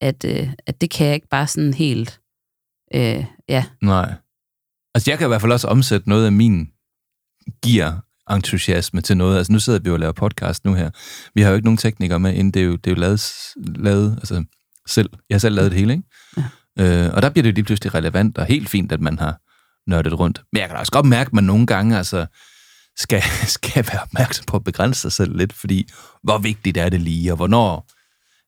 at, 0.00 0.24
øh, 0.24 0.48
at 0.66 0.80
det 0.80 0.90
kan 0.90 1.06
jeg 1.06 1.14
ikke 1.14 1.28
bare 1.28 1.46
sådan 1.46 1.74
helt, 1.74 2.20
øh, 2.94 3.24
ja, 3.48 3.64
Nej. 3.82 4.14
Altså, 4.94 5.10
jeg 5.10 5.18
kan 5.18 5.26
i 5.26 5.28
hvert 5.28 5.40
fald 5.40 5.52
også 5.52 5.68
omsætte 5.68 6.08
noget 6.08 6.26
af 6.26 6.32
min 6.32 6.68
gear 7.64 8.07
entusiasme 8.30 9.00
til 9.00 9.16
noget. 9.16 9.38
Altså, 9.38 9.52
nu 9.52 9.58
sidder 9.58 9.78
vi 9.78 9.88
jo 9.88 9.94
og 9.94 10.00
laver 10.00 10.12
podcast 10.12 10.64
nu 10.64 10.74
her. 10.74 10.90
Vi 11.34 11.42
har 11.42 11.48
jo 11.48 11.54
ikke 11.54 11.66
nogen 11.66 11.78
teknikere 11.78 12.20
med 12.20 12.34
inden. 12.34 12.50
Det 12.50 12.62
er 12.62 12.66
jo, 12.66 12.76
det 12.76 12.86
er 12.86 12.94
jo 12.94 13.00
lavet, 13.00 13.22
lavet 13.56 14.16
altså, 14.18 14.44
selv. 14.86 15.10
Jeg 15.28 15.34
har 15.34 15.38
selv 15.38 15.54
lavet 15.54 15.70
det 15.70 15.78
hele, 15.78 15.92
ikke? 15.92 16.04
Ja. 16.76 17.06
Øh, 17.06 17.14
og 17.14 17.22
der 17.22 17.30
bliver 17.30 17.42
det 17.42 17.50
jo 17.50 17.54
lige 17.54 17.64
pludselig 17.64 17.94
relevant 17.94 18.38
og 18.38 18.46
helt 18.46 18.68
fint, 18.68 18.92
at 18.92 19.00
man 19.00 19.18
har 19.18 19.40
nørdet 19.90 20.18
rundt. 20.18 20.42
Men 20.52 20.60
jeg 20.60 20.68
kan 20.68 20.74
da 20.74 20.80
også 20.80 20.92
godt 20.92 21.06
mærke, 21.06 21.28
at 21.28 21.32
man 21.32 21.44
nogle 21.44 21.66
gange 21.66 21.96
altså, 21.96 22.26
skal, 22.96 23.22
skal 23.58 23.86
være 23.92 24.02
opmærksom 24.02 24.44
på 24.44 24.56
at 24.56 24.64
begrænse 24.64 25.00
sig 25.00 25.12
selv 25.12 25.36
lidt, 25.36 25.52
fordi 25.52 25.88
hvor 26.22 26.38
vigtigt 26.38 26.76
er 26.76 26.88
det 26.88 27.00
lige, 27.00 27.32
og 27.32 27.36
hvornår, 27.36 27.90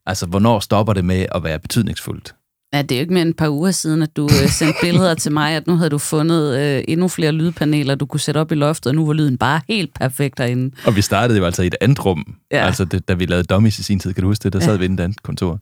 altså, 0.07 0.27
hvornår 0.27 0.61
stopper 0.61 0.93
det 0.93 1.05
med 1.05 1.27
at 1.35 1.45
være 1.45 1.59
betydningsfuldt? 1.59 2.35
Ja, 2.73 2.83
det 2.83 2.93
er 2.93 2.97
jo 2.97 3.01
ikke 3.01 3.13
mere 3.13 3.23
end 3.23 3.31
et 3.31 3.37
par 3.37 3.49
uger 3.49 3.71
siden, 3.71 4.03
at 4.03 4.17
du 4.17 4.25
øh, 4.25 4.49
sendte 4.49 4.75
billeder 4.83 5.15
til 5.15 5.33
mig, 5.33 5.53
at 5.53 5.67
nu 5.67 5.77
havde 5.77 5.91
du 5.91 5.99
fundet 5.99 6.59
øh, 6.61 6.85
endnu 6.89 7.09
flere 7.09 7.33
lydpaneler, 7.33 7.95
du 7.95 8.07
kunne 8.07 8.21
sætte 8.21 8.39
op 8.39 8.53
i 8.53 8.55
loftet, 8.55 8.87
og 8.87 8.95
nu 8.95 9.07
var 9.07 9.13
lyden 9.13 9.39
bare 9.39 9.61
helt 9.69 9.95
perfekt 9.95 10.39
derinde. 10.39 10.77
Og 10.87 10.97
vi 10.97 11.03
startede 11.03 11.39
jo 11.39 11.45
altså 11.45 11.63
i 11.63 11.67
et 11.67 11.75
andet 11.81 12.05
rum. 12.05 12.35
Ja. 12.53 12.67
Altså, 12.67 12.85
det, 12.85 13.09
da 13.09 13.15
vi 13.15 13.27
lavede 13.27 13.45
dummies 13.45 13.79
i 13.79 13.83
sin 13.83 13.99
tid, 14.01 14.15
kan 14.15 14.23
du 14.23 14.29
huske 14.29 14.43
det? 14.43 14.53
Der 14.53 14.61
sad 14.61 14.73
Ja. 14.75 14.79
vi 14.79 14.87
i 14.87 14.95
et 14.95 15.01
andet 15.01 15.23
kontor. 15.23 15.59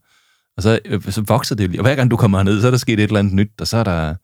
Og 0.56 0.62
så, 0.62 0.78
øh, 0.84 1.02
så 1.12 1.20
voksede 1.26 1.62
det 1.62 1.74
jo. 1.74 1.78
Og 1.78 1.82
hver 1.82 1.94
gang 1.94 2.10
du 2.10 2.16
kommer 2.16 2.38
herned, 2.38 2.60
så 2.60 2.66
er 2.66 2.70
der 2.70 2.78
sket 2.78 2.98
et 3.00 3.02
eller 3.02 3.18
andet 3.18 3.34
nyt, 3.34 3.50
og 3.60 3.66
så 3.66 3.76
er 3.76 3.84
der... 3.84 4.14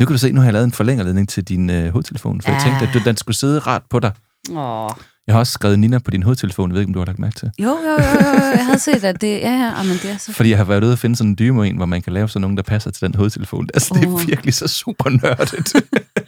Nu 0.00 0.06
kan 0.06 0.14
du 0.14 0.18
se, 0.18 0.32
nu 0.32 0.40
har 0.40 0.46
jeg 0.46 0.52
lavet 0.52 0.64
en 0.64 0.72
forlængerledning 0.72 1.28
til 1.28 1.44
din 1.44 1.70
øh, 1.70 1.90
hovedtelefon, 1.92 2.40
for 2.40 2.50
ja. 2.50 2.54
jeg 2.56 2.64
tænkte, 2.64 2.86
at 2.86 2.94
du, 2.94 2.98
den 3.08 3.16
skulle 3.16 3.36
sidde 3.36 3.58
rart 3.58 3.82
på 3.90 4.00
dig. 4.00 4.12
Åh. 4.56 4.90
Jeg 5.28 5.34
har 5.34 5.40
også 5.40 5.52
skrevet 5.52 5.78
Nina 5.78 5.98
på 5.98 6.10
din 6.10 6.22
hovedtelefon, 6.22 6.70
jeg 6.70 6.74
ved 6.74 6.80
ikke, 6.80 6.90
om 6.90 6.92
du 6.92 6.98
har 6.98 7.06
lagt 7.06 7.18
mærke 7.18 7.36
til. 7.36 7.50
Jo, 7.58 7.68
jo, 7.68 7.90
jo, 7.90 7.96
jo, 7.98 8.50
jeg 8.56 8.66
havde 8.66 8.78
set, 8.78 9.04
at 9.04 9.20
det, 9.20 9.28
ja, 9.28 9.52
ja, 9.52 9.82
men 9.82 9.92
det 9.92 10.10
er 10.10 10.16
så 10.16 10.32
Fordi 10.32 10.50
jeg 10.50 10.58
har 10.58 10.64
været 10.64 10.84
ude 10.84 10.92
og 10.92 10.98
finde 10.98 11.16
sådan 11.16 11.30
en 11.30 11.36
dymo 11.38 11.62
en, 11.62 11.76
hvor 11.76 11.86
man 11.86 12.02
kan 12.02 12.12
lave 12.12 12.28
sådan 12.28 12.40
nogen, 12.40 12.56
der 12.56 12.62
passer 12.62 12.90
til 12.90 13.06
den 13.06 13.14
hovedtelefon. 13.14 13.68
Altså, 13.74 13.94
det 13.94 14.04
er 14.04 14.26
virkelig 14.26 14.54
så 14.54 14.68
super 14.68 15.10
nørdet. 15.10 15.72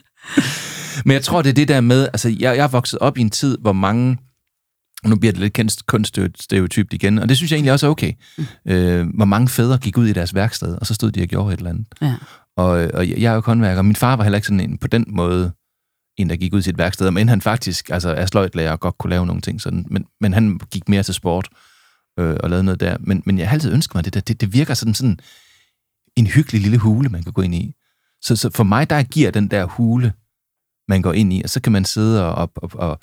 Men 1.05 1.13
jeg 1.13 1.23
tror, 1.23 1.43
det 1.43 1.51
er 1.51 1.55
det 1.55 1.69
der 1.69 1.81
med, 1.81 2.03
altså, 2.03 2.29
jeg, 2.29 2.57
jeg 2.57 2.65
er 2.65 2.69
vokset 2.69 2.99
op 2.99 3.19
i 3.19 3.21
en 3.21 3.31
tid, 3.31 3.59
hvor 3.59 3.73
mange, 3.73 4.19
nu 5.05 5.17
bliver 5.17 5.33
det 5.33 5.41
lidt 5.41 5.53
kendt 5.53 5.87
kunststereotypt 5.87 6.93
igen, 6.93 7.19
og 7.19 7.29
det 7.29 7.37
synes 7.37 7.51
jeg 7.51 7.57
egentlig 7.57 7.73
også 7.73 7.87
er 7.87 7.91
okay, 7.91 8.13
mm. 8.39 8.45
øh, 8.67 9.07
hvor 9.15 9.25
mange 9.25 9.49
fædre 9.49 9.79
gik 9.79 9.99
ud 9.99 10.07
i 10.07 10.13
deres 10.13 10.35
værksted, 10.35 10.79
og 10.81 10.87
så 10.87 10.95
stod 10.95 11.11
de 11.11 11.23
og 11.23 11.29
gjorde 11.29 11.53
et 11.55 11.59
eller 11.59 11.71
andet. 11.71 11.87
Ja. 12.03 12.15
Og, 12.57 12.69
og 12.95 13.09
jeg 13.09 13.19
jeg 13.19 13.31
er 13.31 13.35
jo 13.35 13.43
håndværker, 13.47 13.79
og 13.79 13.85
min 13.85 13.97
far 13.97 14.17
var 14.17 14.25
heller 14.25 14.37
ikke 14.37 14.47
sådan 14.47 14.61
en, 14.61 14.79
på 14.79 14.87
den 14.87 15.05
måde, 15.09 15.53
en, 16.17 16.31
der 16.31 16.37
gik 16.37 16.55
ud 16.55 16.59
i 16.59 16.63
sit 16.63 16.79
værksted, 16.79 17.11
men 17.11 17.29
han 17.29 17.41
faktisk 17.41 17.91
altså, 17.91 18.11
er 18.11 18.27
sløjtlærer 18.27 18.73
og 18.73 18.81
godt 18.81 18.99
kunne 18.99 19.11
lave 19.11 19.27
nogle 19.27 19.43
ting 19.43 19.61
sådan, 19.61 19.87
men, 19.91 20.07
men 20.21 20.33
han 20.33 20.61
gik 20.71 20.89
mere 20.89 21.03
til 21.03 21.15
sport 21.15 21.49
øh, 22.19 22.37
og 22.43 22.51
lavede 22.51 22.65
noget 22.65 22.81
der. 22.81 22.97
Men, 23.01 23.23
men 23.27 23.39
jeg 23.39 23.49
har 23.49 23.55
altid 23.55 23.73
ønsket 23.73 23.95
mig 23.95 24.05
det 24.05 24.15
der. 24.15 24.21
Det, 24.21 24.41
det 24.41 24.53
virker 24.53 24.75
sådan, 24.75 24.95
sådan 24.95 25.21
en 26.17 26.27
hyggelig 26.27 26.61
lille 26.61 26.79
hule, 26.79 27.09
man 27.09 27.23
kan 27.23 27.33
gå 27.33 27.43
ind 27.43 27.55
i. 27.55 27.75
Så, 28.23 28.37
så 28.37 28.51
for 28.55 28.65
mig, 28.65 28.91
der 28.91 29.03
giver 29.03 29.31
den 29.31 29.49
der 29.49 29.65
hule, 29.65 30.13
man 30.89 31.03
går 31.03 31.13
ind 31.13 31.33
i, 31.33 31.41
og 31.45 31.51
så 31.51 31.61
kan 31.61 31.73
man 31.73 31.85
sidde 31.85 32.27
og, 32.27 32.35
og, 32.35 32.51
og, 32.57 32.71
og, 32.75 33.01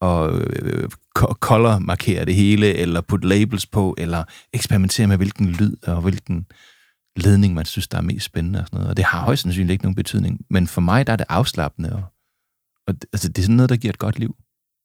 og 0.00 0.40
øh, 0.40 0.88
color 1.40 1.78
markere 1.78 2.24
det 2.24 2.34
hele, 2.34 2.74
eller 2.74 3.00
putte 3.00 3.28
labels 3.28 3.66
på, 3.66 3.94
eller 3.98 4.24
eksperimentere 4.52 5.06
med, 5.06 5.16
hvilken 5.16 5.46
lyd 5.46 5.76
og 5.82 6.02
hvilken 6.02 6.46
ledning, 7.16 7.54
man 7.54 7.64
synes, 7.64 7.88
der 7.88 7.98
er 7.98 8.02
mest 8.02 8.26
spændende 8.26 8.60
og 8.60 8.66
sådan 8.66 8.76
noget. 8.76 8.90
Og 8.90 8.96
det 8.96 9.04
har 9.04 9.20
højst 9.20 9.42
sandsynligt 9.42 9.72
ikke 9.72 9.84
nogen 9.84 9.94
betydning. 9.94 10.40
Men 10.50 10.66
for 10.66 10.80
mig, 10.80 11.06
der 11.06 11.12
er 11.12 11.16
det 11.16 11.26
afslappende, 11.28 11.92
og, 11.92 12.02
og 12.88 12.94
det- 12.94 13.04
altså, 13.12 13.28
det 13.28 13.38
er 13.38 13.42
sådan 13.42 13.56
noget, 13.56 13.70
der 13.70 13.76
giver 13.76 13.92
et 13.92 13.98
godt 13.98 14.18
liv. 14.18 14.34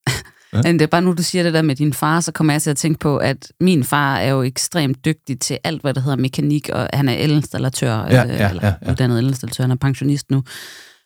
Men 0.65 0.73
det 0.79 0.81
er 0.81 0.87
bare 0.87 1.01
nu, 1.01 1.13
du 1.13 1.23
siger 1.23 1.43
det 1.43 1.53
der 1.53 1.61
med 1.61 1.75
din 1.75 1.93
far, 1.93 2.19
så 2.19 2.31
kommer 2.31 2.53
jeg 2.53 2.61
til 2.61 2.69
at 2.69 2.77
tænke 2.77 2.99
på, 2.99 3.17
at 3.17 3.51
min 3.61 3.83
far 3.83 4.17
er 4.17 4.29
jo 4.29 4.41
ekstremt 4.41 5.05
dygtig 5.05 5.39
til 5.39 5.57
alt, 5.63 5.81
hvad 5.81 5.93
der 5.93 6.01
hedder 6.01 6.17
mekanik, 6.17 6.69
og 6.69 6.89
han 6.93 7.09
er 7.09 7.13
elinstallatør, 7.13 7.93
Ja, 7.97 8.23
øh, 8.23 8.29
ja, 8.29 8.49
eller 8.49 8.65
ja, 8.67 8.73
ja. 8.85 8.91
uddannet 8.91 9.17
elinstallatør, 9.19 9.63
han 9.63 9.71
er 9.71 9.75
pensionist 9.75 10.31
nu. 10.31 10.43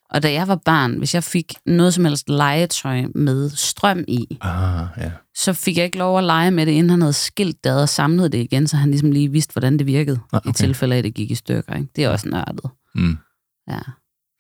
Og 0.10 0.24
da 0.24 0.34
jeg 0.34 0.48
var 0.48 0.60
barn, 0.66 0.98
hvis 0.98 1.14
jeg 1.16 1.24
fik 1.24 1.54
noget 1.66 1.94
som 1.94 2.06
helst 2.06 2.30
legetøj 2.30 3.04
med 3.16 3.50
strøm 3.50 4.04
i, 4.08 4.38
Ah, 4.42 4.86
ja. 4.98 5.12
så 5.36 5.54
fik 5.54 5.78
jeg 5.78 5.86
ikke 5.86 5.98
lov 5.98 6.18
at 6.18 6.24
lege 6.24 6.52
med 6.52 6.66
det, 6.66 6.72
inden 6.72 6.90
han 6.90 7.02
havde 7.02 7.14
skilt 7.14 7.64
det 7.64 7.82
og 7.82 7.90
samlet 7.90 8.32
det 8.32 8.38
igen, 8.38 8.68
så 8.68 8.78
han 8.78 8.90
ligesom 8.92 9.12
lige 9.12 9.32
vidste, 9.32 9.52
hvordan 9.54 9.80
det 9.80 9.88
virkede, 9.88 10.20
Ah, 10.34 10.42
i 10.46 10.50
okay. 10.50 10.58
tilfælde 10.58 10.94
af, 10.96 10.98
at 10.98 11.04
det 11.04 11.14
gik 11.14 11.32
i 11.32 11.36
stykker. 11.36 11.76
Ikke? 11.76 11.88
Det 11.96 12.04
er 12.04 12.10
også 12.10 12.30
nørdet. 12.30 12.70
Mm. 12.96 13.18
Ja. 13.70 13.80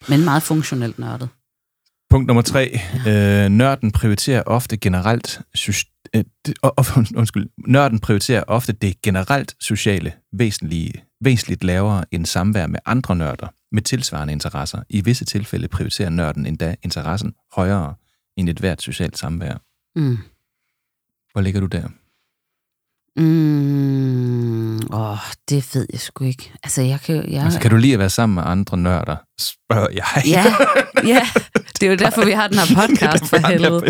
Men 0.10 0.24
meget 0.26 0.43
funktionelt 0.43 0.99
nørdet. 0.99 1.30
Punkt 2.10 2.28
nummer 2.28 2.41
tre. 2.41 2.80
Øh, 3.08 3.49
nørden 3.49 3.91
prioriterer 3.91 4.43
ofte 4.45 4.78
generelt... 4.78 5.41
Sy- 5.55 5.84
øh, 6.16 6.24
undskyld. 7.20 7.49
Nørden 7.68 7.99
prioriterer 7.99 8.43
ofte 8.47 8.74
det 8.74 9.01
generelt 9.01 9.55
sociale 9.60 10.14
væsentlige, 10.34 10.93
væsentligt 11.22 11.64
lavere 11.64 12.05
end 12.12 12.26
samvær 12.26 12.68
med 12.68 12.80
andre 12.86 13.16
nørder 13.16 13.47
med 13.72 13.82
tilsvarende 13.82 14.34
interesser. 14.34 14.84
I 14.89 15.01
visse 15.01 15.26
tilfælde 15.26 15.68
prioriterer 15.68 16.10
nørden 16.10 16.45
endda 16.45 16.76
interessen 16.84 17.34
højere 17.55 17.93
end 18.38 18.49
et 18.49 18.60
hvert 18.60 18.82
socialt 18.82 19.18
samvær. 19.18 19.53
Mm. 19.95 20.18
Hvor 21.32 21.41
ligger 21.41 21.60
du 21.60 21.66
der? 21.68 21.89
Mm, 23.18 24.76
åh, 24.93 25.18
det 25.49 25.70
ved 25.74 25.88
jeg 25.91 25.99
sgu 25.99 26.24
ikke. 26.24 26.53
Altså, 26.63 26.82
jeg 26.82 26.99
kan, 27.01 27.32
jeg, 27.32 27.43
Altså, 27.43 27.59
kan 27.59 27.72
du 27.72 27.78
lide 27.78 27.93
at 27.93 27.99
være 27.99 28.09
sammen 28.09 28.36
med 28.36 28.43
andre 28.45 28.78
nørder? 28.78 29.15
Spørger 29.39 29.88
jeg. 29.93 30.24
Ja, 30.26 30.45
ja, 31.13 31.28
det 31.80 31.84
er 31.88 31.89
jo 31.89 31.95
derfor, 31.95 32.26
vi 32.26 32.32
har 32.32 32.47
den 32.47 32.57
her 32.57 32.76
podcast 32.82 33.26
for 33.30 33.47
helvede. 33.47 33.84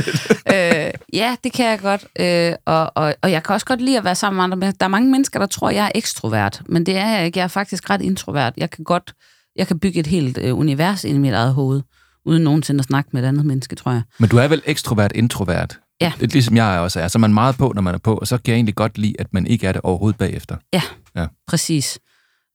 Øh, 0.53 0.91
ja, 1.13 1.36
det 1.43 1.53
kan 1.53 1.65
jeg 1.65 1.80
godt. 1.80 2.05
Øh, 2.19 2.53
og, 2.65 2.91
og, 2.95 3.15
og 3.21 3.32
jeg 3.32 3.43
kan 3.43 3.53
også 3.53 3.65
godt 3.65 3.82
lide 3.82 3.97
at 3.97 4.03
være 4.03 4.15
sammen 4.15 4.38
med 4.38 4.43
andre. 4.43 4.57
Men 4.57 4.73
der 4.80 4.86
er 4.86 4.89
mange 4.89 5.11
mennesker, 5.11 5.39
der 5.39 5.45
tror, 5.45 5.69
jeg 5.69 5.86
er 5.86 5.91
ekstrovert. 5.95 6.61
Men 6.69 6.86
det 6.86 6.97
er 6.97 7.07
jeg 7.07 7.25
ikke. 7.25 7.39
Jeg 7.39 7.43
er 7.43 7.47
faktisk 7.47 7.89
ret 7.89 8.01
introvert. 8.01 8.53
Jeg 8.57 8.69
kan 8.69 8.84
godt 8.84 9.13
jeg 9.57 9.67
kan 9.67 9.80
bygge 9.80 9.99
et 9.99 10.07
helt 10.07 10.38
øh, 10.38 10.57
univers 10.57 11.03
ind 11.03 11.15
i 11.15 11.19
mit 11.19 11.34
eget 11.34 11.53
hoved, 11.53 11.82
uden 12.25 12.43
nogensinde 12.43 12.80
at 12.80 12.86
snakke 12.86 13.09
med 13.13 13.23
et 13.23 13.28
andet 13.28 13.45
menneske, 13.45 13.75
tror 13.75 13.91
jeg. 13.91 14.01
Men 14.19 14.30
du 14.30 14.38
er 14.38 14.47
vel 14.47 14.61
ekstrovert 14.65 15.11
introvert? 15.15 15.80
Ja. 16.01 16.13
Lidt 16.19 16.33
ligesom 16.33 16.55
jeg 16.55 16.79
også 16.79 16.99
er. 16.99 17.07
Så 17.07 17.17
er 17.17 17.19
man 17.19 17.33
meget 17.33 17.57
på, 17.57 17.71
når 17.75 17.81
man 17.81 17.93
er 17.95 17.99
på, 17.99 18.17
og 18.17 18.27
så 18.27 18.37
kan 18.37 18.51
jeg 18.51 18.55
egentlig 18.55 18.75
godt 18.75 18.97
lide, 18.97 19.13
at 19.19 19.33
man 19.33 19.47
ikke 19.47 19.67
er 19.67 19.71
det 19.71 19.81
overhovedet 19.81 20.17
bagefter. 20.17 20.57
Ja, 20.73 20.81
Ja. 21.15 21.27
præcis. 21.47 21.99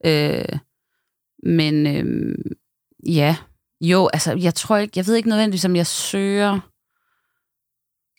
Øh, 0.07 0.45
men 1.45 1.87
øh, 1.87 2.35
ja, 3.07 3.37
jo, 3.81 4.11
altså, 4.13 4.33
jeg 4.33 4.55
tror 4.55 4.77
ikke, 4.77 4.93
jeg 4.97 5.07
ved 5.07 5.15
ikke 5.17 5.29
nødvendigvis, 5.29 5.65
om 5.65 5.77
jeg 5.77 5.87
søger 5.87 6.61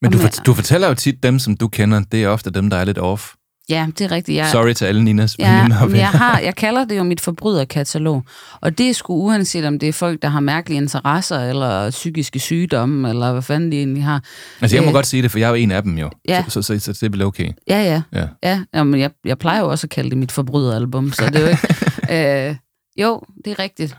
Men 0.01 0.11
du, 0.11 0.17
fort- 0.17 0.45
du 0.45 0.53
fortæller 0.53 0.87
jo 0.87 0.93
tit 0.93 1.23
dem, 1.23 1.39
som 1.39 1.57
du 1.57 1.67
kender, 1.67 1.99
det 2.11 2.23
er 2.23 2.27
ofte 2.29 2.51
dem, 2.51 2.69
der 2.69 2.77
er 2.77 2.85
lidt 2.85 2.97
off. 2.97 3.33
Ja, 3.69 3.87
det 3.97 4.01
er 4.01 4.11
rigtigt. 4.11 4.35
Jeg, 4.35 4.49
Sorry 4.51 4.73
til 4.73 4.85
alle 4.85 5.03
Ninas 5.03 5.35
Ja, 5.39 5.67
men 5.67 5.95
jeg, 5.95 6.09
har, 6.09 6.39
jeg 6.39 6.55
kalder 6.55 6.85
det 6.85 6.97
jo 6.97 7.03
mit 7.03 7.21
forbryderkatalog. 7.21 8.23
Og 8.61 8.77
det 8.77 8.89
er 8.89 8.93
sgu 8.93 9.13
uanset 9.13 9.65
om 9.65 9.79
det 9.79 9.89
er 9.89 9.93
folk, 9.93 10.21
der 10.21 10.27
har 10.27 10.39
mærkelige 10.39 10.77
interesser, 10.77 11.39
eller 11.39 11.89
psykiske 11.89 12.39
sygdomme, 12.39 13.09
eller 13.09 13.31
hvad 13.31 13.41
fanden 13.41 13.71
de 13.71 13.77
egentlig 13.77 14.03
har. 14.03 14.23
Altså, 14.61 14.77
jeg 14.77 14.83
må 14.83 14.89
Øh, 14.89 14.93
godt 14.93 15.07
sige 15.07 15.23
det, 15.23 15.31
for 15.31 15.39
jeg 15.39 15.45
er 15.45 15.49
jo 15.49 15.55
en 15.55 15.71
af 15.71 15.83
dem 15.83 15.97
jo. 15.97 16.09
Ja. 16.27 16.45
Så, 16.47 16.61
så, 16.61 16.79
så, 16.79 16.79
så 16.79 16.91
det 16.93 17.03
er 17.03 17.09
vel 17.09 17.21
okay. 17.21 17.49
Ja, 17.69 17.83
ja. 17.83 18.01
Ja. 18.19 18.27
ja 18.43 18.63
jamen, 18.73 18.99
jeg, 18.99 19.11
jeg 19.25 19.37
plejer 19.37 19.59
jo 19.59 19.69
også 19.69 19.87
at 19.87 19.91
kalde 19.91 20.09
det 20.09 20.17
mit 20.17 20.31
forbryderalbum, 20.31 21.11
så 21.11 21.25
det 21.25 21.35
er 21.35 21.41
jo 21.41 21.47
ikke... 21.47 22.49
øh, 22.49 22.55
jo, 22.97 23.21
det 23.45 23.51
er 23.51 23.59
rigtigt. 23.59 23.97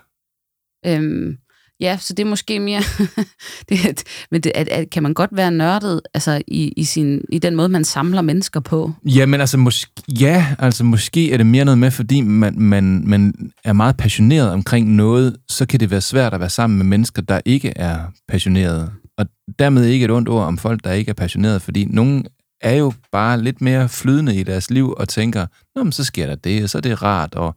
Øhm, 0.87 1.37
ja, 1.81 1.97
så 2.01 2.15
det 2.15 2.23
er 2.23 2.29
måske 2.29 2.61
mere... 2.61 2.83
det, 3.69 4.03
men 4.31 4.41
det, 4.41 4.53
at, 4.55 4.69
at, 4.69 4.91
kan 4.91 5.03
man 5.03 5.15
godt 5.15 5.31
være 5.33 5.51
nørdet 5.51 6.01
altså, 6.15 6.43
i, 6.49 6.73
i, 6.77 6.85
sin, 6.85 7.21
i 7.29 7.39
den 7.39 7.57
måde, 7.57 7.69
man 7.69 7.85
samler 7.85 8.23
mennesker 8.23 8.61
på? 8.61 8.93
Jamen 9.05 9.41
altså, 9.41 9.59
måske, 9.59 9.93
ja, 10.21 10.47
altså 10.59 10.85
måske 10.85 11.33
er 11.33 11.37
det 11.37 11.47
mere 11.47 11.65
noget 11.65 11.79
med, 11.79 11.91
fordi 11.91 12.21
man, 12.21 12.55
man, 12.59 13.03
man 13.07 13.35
er 13.65 13.73
meget 13.73 13.97
passioneret 13.97 14.51
omkring 14.51 14.95
noget, 14.95 15.37
så 15.49 15.67
kan 15.67 15.81
det 15.81 15.91
være 15.91 16.01
svært 16.01 16.35
at 16.35 16.41
være 16.41 16.51
sammen 16.51 16.77
med 16.79 16.87
mennesker, 16.87 17.23
der 17.23 17.41
ikke 17.45 17.73
er 17.77 17.99
passionerede. 18.29 18.91
Og 19.19 19.27
dermed 19.59 19.85
ikke 19.85 20.05
et 20.05 20.11
ondt 20.11 20.29
ord 20.29 20.45
om 20.45 20.59
folk, 20.59 20.85
der 20.85 20.93
ikke 20.93 21.11
er 21.11 21.15
passionerede, 21.15 21.61
fordi 21.61 21.85
nogen 21.85 22.27
er 22.61 22.75
jo 22.75 22.93
bare 23.13 23.43
lidt 23.43 23.61
mere 23.61 23.89
flydende 23.89 24.37
i 24.37 24.43
deres 24.43 24.71
liv 24.71 24.95
og 24.97 25.09
tænker, 25.09 25.47
Nå, 25.77 25.83
men 25.83 25.93
så 25.93 26.05
sker 26.05 26.27
der 26.27 26.35
det, 26.35 26.63
og 26.63 26.71
så 26.71 26.79
er 26.79 26.83
det 26.83 27.03
rart. 27.03 27.35
Og, 27.35 27.57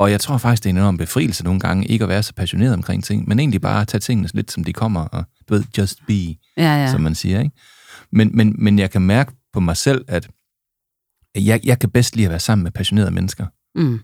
og 0.00 0.10
jeg 0.10 0.20
tror 0.20 0.38
faktisk, 0.38 0.64
det 0.64 0.70
er 0.70 0.74
en 0.74 0.78
enorm 0.78 0.96
befrielse 0.96 1.44
nogle 1.44 1.60
gange, 1.60 1.86
ikke 1.86 2.02
at 2.02 2.08
være 2.08 2.22
så 2.22 2.34
passioneret 2.34 2.74
omkring 2.74 3.04
ting, 3.04 3.28
men 3.28 3.38
egentlig 3.38 3.60
bare 3.60 3.80
at 3.80 3.88
tage 3.88 4.00
tingene 4.00 4.28
lidt, 4.34 4.52
som 4.52 4.64
de 4.64 4.72
kommer, 4.72 5.00
og 5.00 5.24
du 5.48 5.54
ved, 5.54 5.64
just 5.78 6.06
be 6.06 6.12
Ja, 6.12 6.36
ja. 6.56 6.90
som 6.90 7.00
man 7.00 7.14
siger. 7.14 7.40
Ikke? 7.40 7.56
Men, 8.12 8.30
men, 8.34 8.54
men 8.58 8.78
jeg 8.78 8.90
kan 8.90 9.02
mærke 9.02 9.32
på 9.52 9.60
mig 9.60 9.76
selv, 9.76 10.04
at 10.08 10.28
jeg, 11.34 11.60
jeg 11.64 11.78
kan 11.78 11.90
bedst 11.90 12.16
lide 12.16 12.26
at 12.26 12.30
være 12.30 12.40
sammen 12.40 12.62
med 12.62 12.70
passionerede 12.70 13.10
mennesker. 13.10 13.46
Mm. 13.74 14.00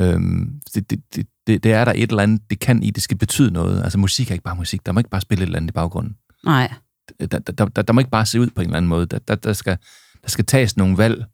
Øhm, 0.00 0.60
det, 0.74 0.90
det, 0.90 1.00
det, 1.14 1.26
det, 1.46 1.64
det 1.64 1.72
er 1.72 1.84
der 1.84 1.92
et 1.96 2.10
eller 2.10 2.22
andet, 2.22 2.50
det 2.50 2.58
kan 2.58 2.82
i, 2.82 2.90
det 2.90 3.02
skal 3.02 3.18
betyde 3.18 3.50
noget. 3.50 3.82
Altså 3.82 3.98
musik 3.98 4.30
er 4.30 4.32
ikke 4.32 4.44
bare 4.44 4.56
musik, 4.56 4.86
der 4.86 4.92
må 4.92 5.00
ikke 5.00 5.10
bare 5.10 5.20
spille 5.20 5.42
et 5.42 5.46
eller 5.46 5.58
andet 5.58 5.70
i 5.70 5.72
baggrunden. 5.72 6.16
Nej. 6.44 6.72
Der, 7.20 7.26
der, 7.26 7.66
der, 7.68 7.82
der, 7.82 7.92
må 7.92 8.00
ikke 8.00 8.10
bare 8.10 8.26
se 8.26 8.40
ud 8.40 8.50
på 8.50 8.60
en 8.60 8.66
eller 8.66 8.76
anden 8.76 8.88
måde. 8.88 9.06
Der, 9.06 9.18
der, 9.18 9.34
der, 9.34 9.52
skal, 9.52 9.78
der 10.22 10.28
skal 10.28 10.44
tages 10.44 10.76
nogle 10.76 10.98
valg, 10.98 11.24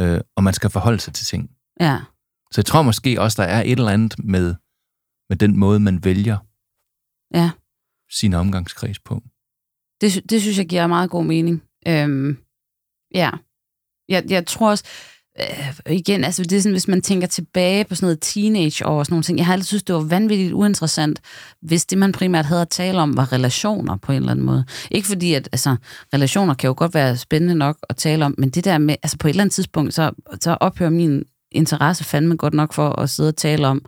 øh, 0.00 0.20
og 0.36 0.44
man 0.44 0.54
skal 0.54 0.70
forholde 0.70 1.00
sig 1.00 1.14
til 1.14 1.26
ting. 1.26 1.50
Ja. 1.80 1.98
Så 2.52 2.60
jeg 2.60 2.66
tror 2.66 2.82
måske 2.82 3.20
også, 3.20 3.42
der 3.42 3.48
er 3.48 3.62
et 3.62 3.70
eller 3.70 3.88
andet 3.88 4.24
med, 4.24 4.54
med 5.28 5.36
den 5.36 5.56
måde, 5.56 5.80
man 5.80 6.04
vælger 6.04 6.38
Ja. 7.34 7.50
sin 8.10 8.34
omgangskreds 8.34 8.98
på. 8.98 9.22
Det, 10.00 10.30
det 10.30 10.42
synes 10.42 10.58
jeg 10.58 10.66
giver 10.66 10.86
meget 10.86 11.10
god 11.10 11.24
mening. 11.24 11.62
Øhm, 11.88 12.38
ja. 13.14 13.30
Jeg, 14.08 14.24
jeg 14.30 14.46
tror 14.46 14.70
også, 14.70 14.84
øh, 15.40 15.92
igen, 15.96 16.24
altså 16.24 16.42
det 16.42 16.52
er 16.52 16.60
sådan, 16.60 16.72
hvis 16.74 16.88
man 16.88 17.02
tænker 17.02 17.26
tilbage 17.26 17.84
på 17.84 17.94
sådan 17.94 18.06
noget 18.06 18.18
teenageår 18.20 18.98
og 18.98 19.06
sådan 19.06 19.14
nogle 19.14 19.22
ting, 19.22 19.38
jeg 19.38 19.46
har 19.46 19.52
altid 19.52 19.66
synes, 19.66 19.82
det 19.82 19.94
var 19.94 20.00
vanvittigt 20.00 20.52
uinteressant, 20.52 21.20
hvis 21.62 21.86
det, 21.86 21.98
man 21.98 22.12
primært 22.12 22.44
havde 22.46 22.62
at 22.62 22.68
tale 22.68 22.98
om, 23.00 23.16
var 23.16 23.32
relationer 23.32 23.96
på 23.96 24.12
en 24.12 24.16
eller 24.16 24.30
anden 24.30 24.46
måde. 24.46 24.64
Ikke 24.90 25.08
fordi, 25.08 25.34
at 25.34 25.48
altså, 25.52 25.76
relationer 26.14 26.54
kan 26.54 26.68
jo 26.68 26.74
godt 26.76 26.94
være 26.94 27.16
spændende 27.16 27.54
nok 27.54 27.78
at 27.88 27.96
tale 27.96 28.24
om, 28.24 28.34
men 28.38 28.50
det 28.50 28.64
der 28.64 28.78
med, 28.78 28.96
altså 29.02 29.18
på 29.18 29.28
et 29.28 29.30
eller 29.30 29.42
andet 29.42 29.54
tidspunkt, 29.54 29.94
så, 29.94 30.10
så 30.40 30.50
ophører 30.60 30.90
min 30.90 31.24
interesse 31.52 32.04
fandme 32.04 32.36
godt 32.36 32.54
nok 32.54 32.72
for 32.72 33.00
at 33.00 33.10
sidde 33.10 33.28
og 33.28 33.36
tale 33.36 33.66
om, 33.66 33.84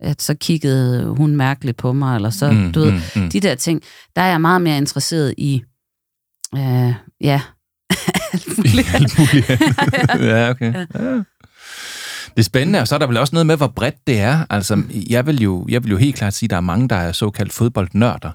at 0.00 0.22
så 0.22 0.34
kiggede 0.34 1.06
hun 1.16 1.36
mærkeligt 1.36 1.76
på 1.76 1.92
mig, 1.92 2.16
eller 2.16 2.30
så, 2.30 2.50
Mm, 2.50 2.72
du 2.72 2.80
ved, 2.80 2.92
mm, 2.92 3.22
mm. 3.22 3.30
de 3.30 3.40
der 3.40 3.54
ting, 3.54 3.82
der 4.16 4.22
er 4.22 4.30
jeg 4.30 4.40
meget 4.40 4.62
mere 4.62 4.76
interesseret 4.76 5.34
i, 5.38 5.62
øh, 6.54 6.94
ja, 7.20 7.40
alt 8.32 8.58
muligt. 8.58 8.94
Alt 8.94 9.18
muligt. 9.18 9.50
ja, 10.30 10.50
okay. 10.50 10.74
Ja. 10.94 11.22
Det 12.36 12.38
er 12.38 12.42
spændende, 12.42 12.80
og 12.80 12.88
så 12.88 12.94
er 12.94 12.98
der 12.98 13.06
vel 13.06 13.16
også 13.16 13.34
noget 13.34 13.46
med, 13.46 13.56
hvor 13.56 13.66
bredt 13.66 14.06
det 14.06 14.20
er. 14.20 14.44
Altså, 14.50 14.82
jeg 15.10 15.26
vil 15.26 15.42
jo, 15.42 15.66
jeg 15.68 15.84
vil 15.84 15.90
jo 15.90 15.96
helt 15.96 16.16
klart 16.16 16.34
sige, 16.34 16.46
at 16.46 16.50
der 16.50 16.56
er 16.56 16.60
mange, 16.60 16.88
der 16.88 16.96
er 16.96 17.12
såkaldt 17.12 17.52
fodboldnørder. 17.52 18.30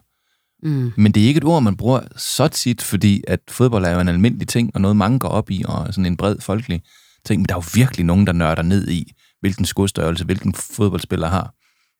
Mm. 0.67 0.91
Men 0.97 1.11
det 1.11 1.23
er 1.23 1.27
ikke 1.27 1.37
et 1.37 1.43
ord, 1.43 1.63
man 1.63 1.77
bruger 1.77 1.99
så 2.17 2.47
tit, 2.47 2.81
fordi 2.81 3.23
at 3.27 3.39
fodbold 3.49 3.85
er 3.85 3.91
jo 3.91 3.99
en 3.99 4.07
almindelig 4.07 4.47
ting, 4.47 4.71
og 4.73 4.81
noget 4.81 4.97
mange 4.97 5.19
går 5.19 5.27
op 5.27 5.51
i, 5.51 5.63
og 5.67 5.87
sådan 5.93 6.05
en 6.05 6.17
bred 6.17 6.35
folkelig 6.39 6.81
ting. 7.25 7.41
Men 7.41 7.45
der 7.49 7.53
er 7.55 7.57
jo 7.57 7.63
virkelig 7.73 8.05
nogen, 8.05 8.27
der 8.27 8.33
nørder 8.33 8.61
ned 8.63 8.87
i, 8.89 9.11
hvilken 9.41 9.65
skudstørrelse, 9.65 10.25
hvilken 10.25 10.53
fodboldspiller 10.53 11.27
har, 11.27 11.53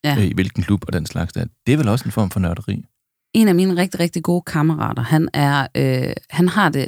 Ja. 0.04 0.16
øh, 0.18 0.26
i 0.26 0.34
hvilken 0.34 0.64
klub 0.64 0.84
og 0.88 0.94
den 0.94 1.06
slags 1.06 1.34
der. 1.34 1.46
Det 1.68 1.74
er 1.74 1.78
vel 1.78 1.88
også 1.88 2.06
en 2.06 2.12
form 2.12 2.32
for 2.32 2.40
nørderi. 2.40 2.84
En 3.34 3.48
af 3.48 3.56
mine 3.56 3.76
rigtig, 3.82 4.00
rigtig 4.00 4.24
gode 4.24 4.42
kammerater, 4.48 5.02
han, 5.04 5.30
er, 5.34 5.68
øh, 5.76 6.14
han 6.30 6.50
har 6.50 6.70
det, 6.70 6.88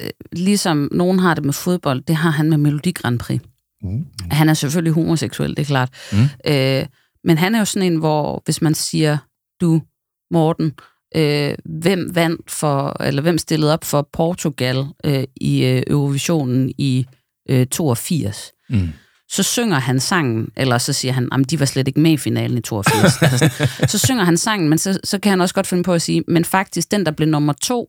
øh, 0.00 0.10
ligesom 0.32 0.88
nogen 0.92 1.18
har 1.18 1.34
det 1.34 1.44
med 1.44 1.52
fodbold, 1.52 2.02
det 2.02 2.16
har 2.16 2.30
han 2.30 2.48
med 2.50 2.58
Melodi 2.58 2.90
Grand 2.92 3.18
Prix. 3.18 3.40
Uh. 3.84 4.00
Han 4.30 4.48
er 4.48 4.54
selvfølgelig 4.54 4.92
homoseksuel, 4.92 5.50
det 5.50 5.58
er 5.58 5.64
klart. 5.64 5.90
Mm. 6.12 6.18
Øh, 6.52 6.86
men 7.24 7.38
han 7.38 7.54
er 7.54 7.58
jo 7.58 7.64
sådan 7.64 7.92
en, 7.92 7.98
hvor 7.98 8.42
hvis 8.44 8.62
man 8.62 8.74
siger, 8.74 9.18
du, 9.60 9.82
Morten, 10.30 10.72
øh, 11.16 11.54
hvem 11.64 12.10
vandt 12.14 12.50
for, 12.50 13.02
eller 13.02 13.22
hvem 13.22 13.38
stillede 13.38 13.72
op 13.72 13.84
for 13.84 14.08
Portugal 14.12 14.84
øh, 15.04 15.24
i 15.36 15.64
øh, 15.64 15.82
Eurovisionen 15.86 16.72
i 16.78 17.06
øh, 17.48 17.66
82, 17.66 18.52
Mm. 18.70 18.88
så 19.30 19.42
synger 19.42 19.78
han 19.78 20.00
sangen, 20.00 20.48
eller 20.56 20.78
så 20.78 20.92
siger 20.92 21.12
han, 21.12 21.28
at 21.32 21.50
de 21.50 21.60
var 21.60 21.66
slet 21.66 21.88
ikke 21.88 22.00
med 22.00 22.10
i 22.10 22.16
finalen 22.16 22.58
i 22.58 22.60
82. 22.60 23.22
altså, 23.22 23.38
sådan. 23.38 23.88
så 23.88 23.98
synger 23.98 24.24
han 24.24 24.36
sangen, 24.36 24.68
men 24.68 24.78
så, 24.78 25.00
så 25.04 25.18
kan 25.18 25.30
han 25.30 25.40
også 25.40 25.54
godt 25.54 25.66
finde 25.66 25.82
på 25.82 25.92
at 25.92 26.02
sige, 26.02 26.24
men 26.28 26.44
faktisk 26.44 26.90
den, 26.90 27.06
der 27.06 27.10
blev 27.12 27.28
nummer 27.28 27.52
to 27.52 27.88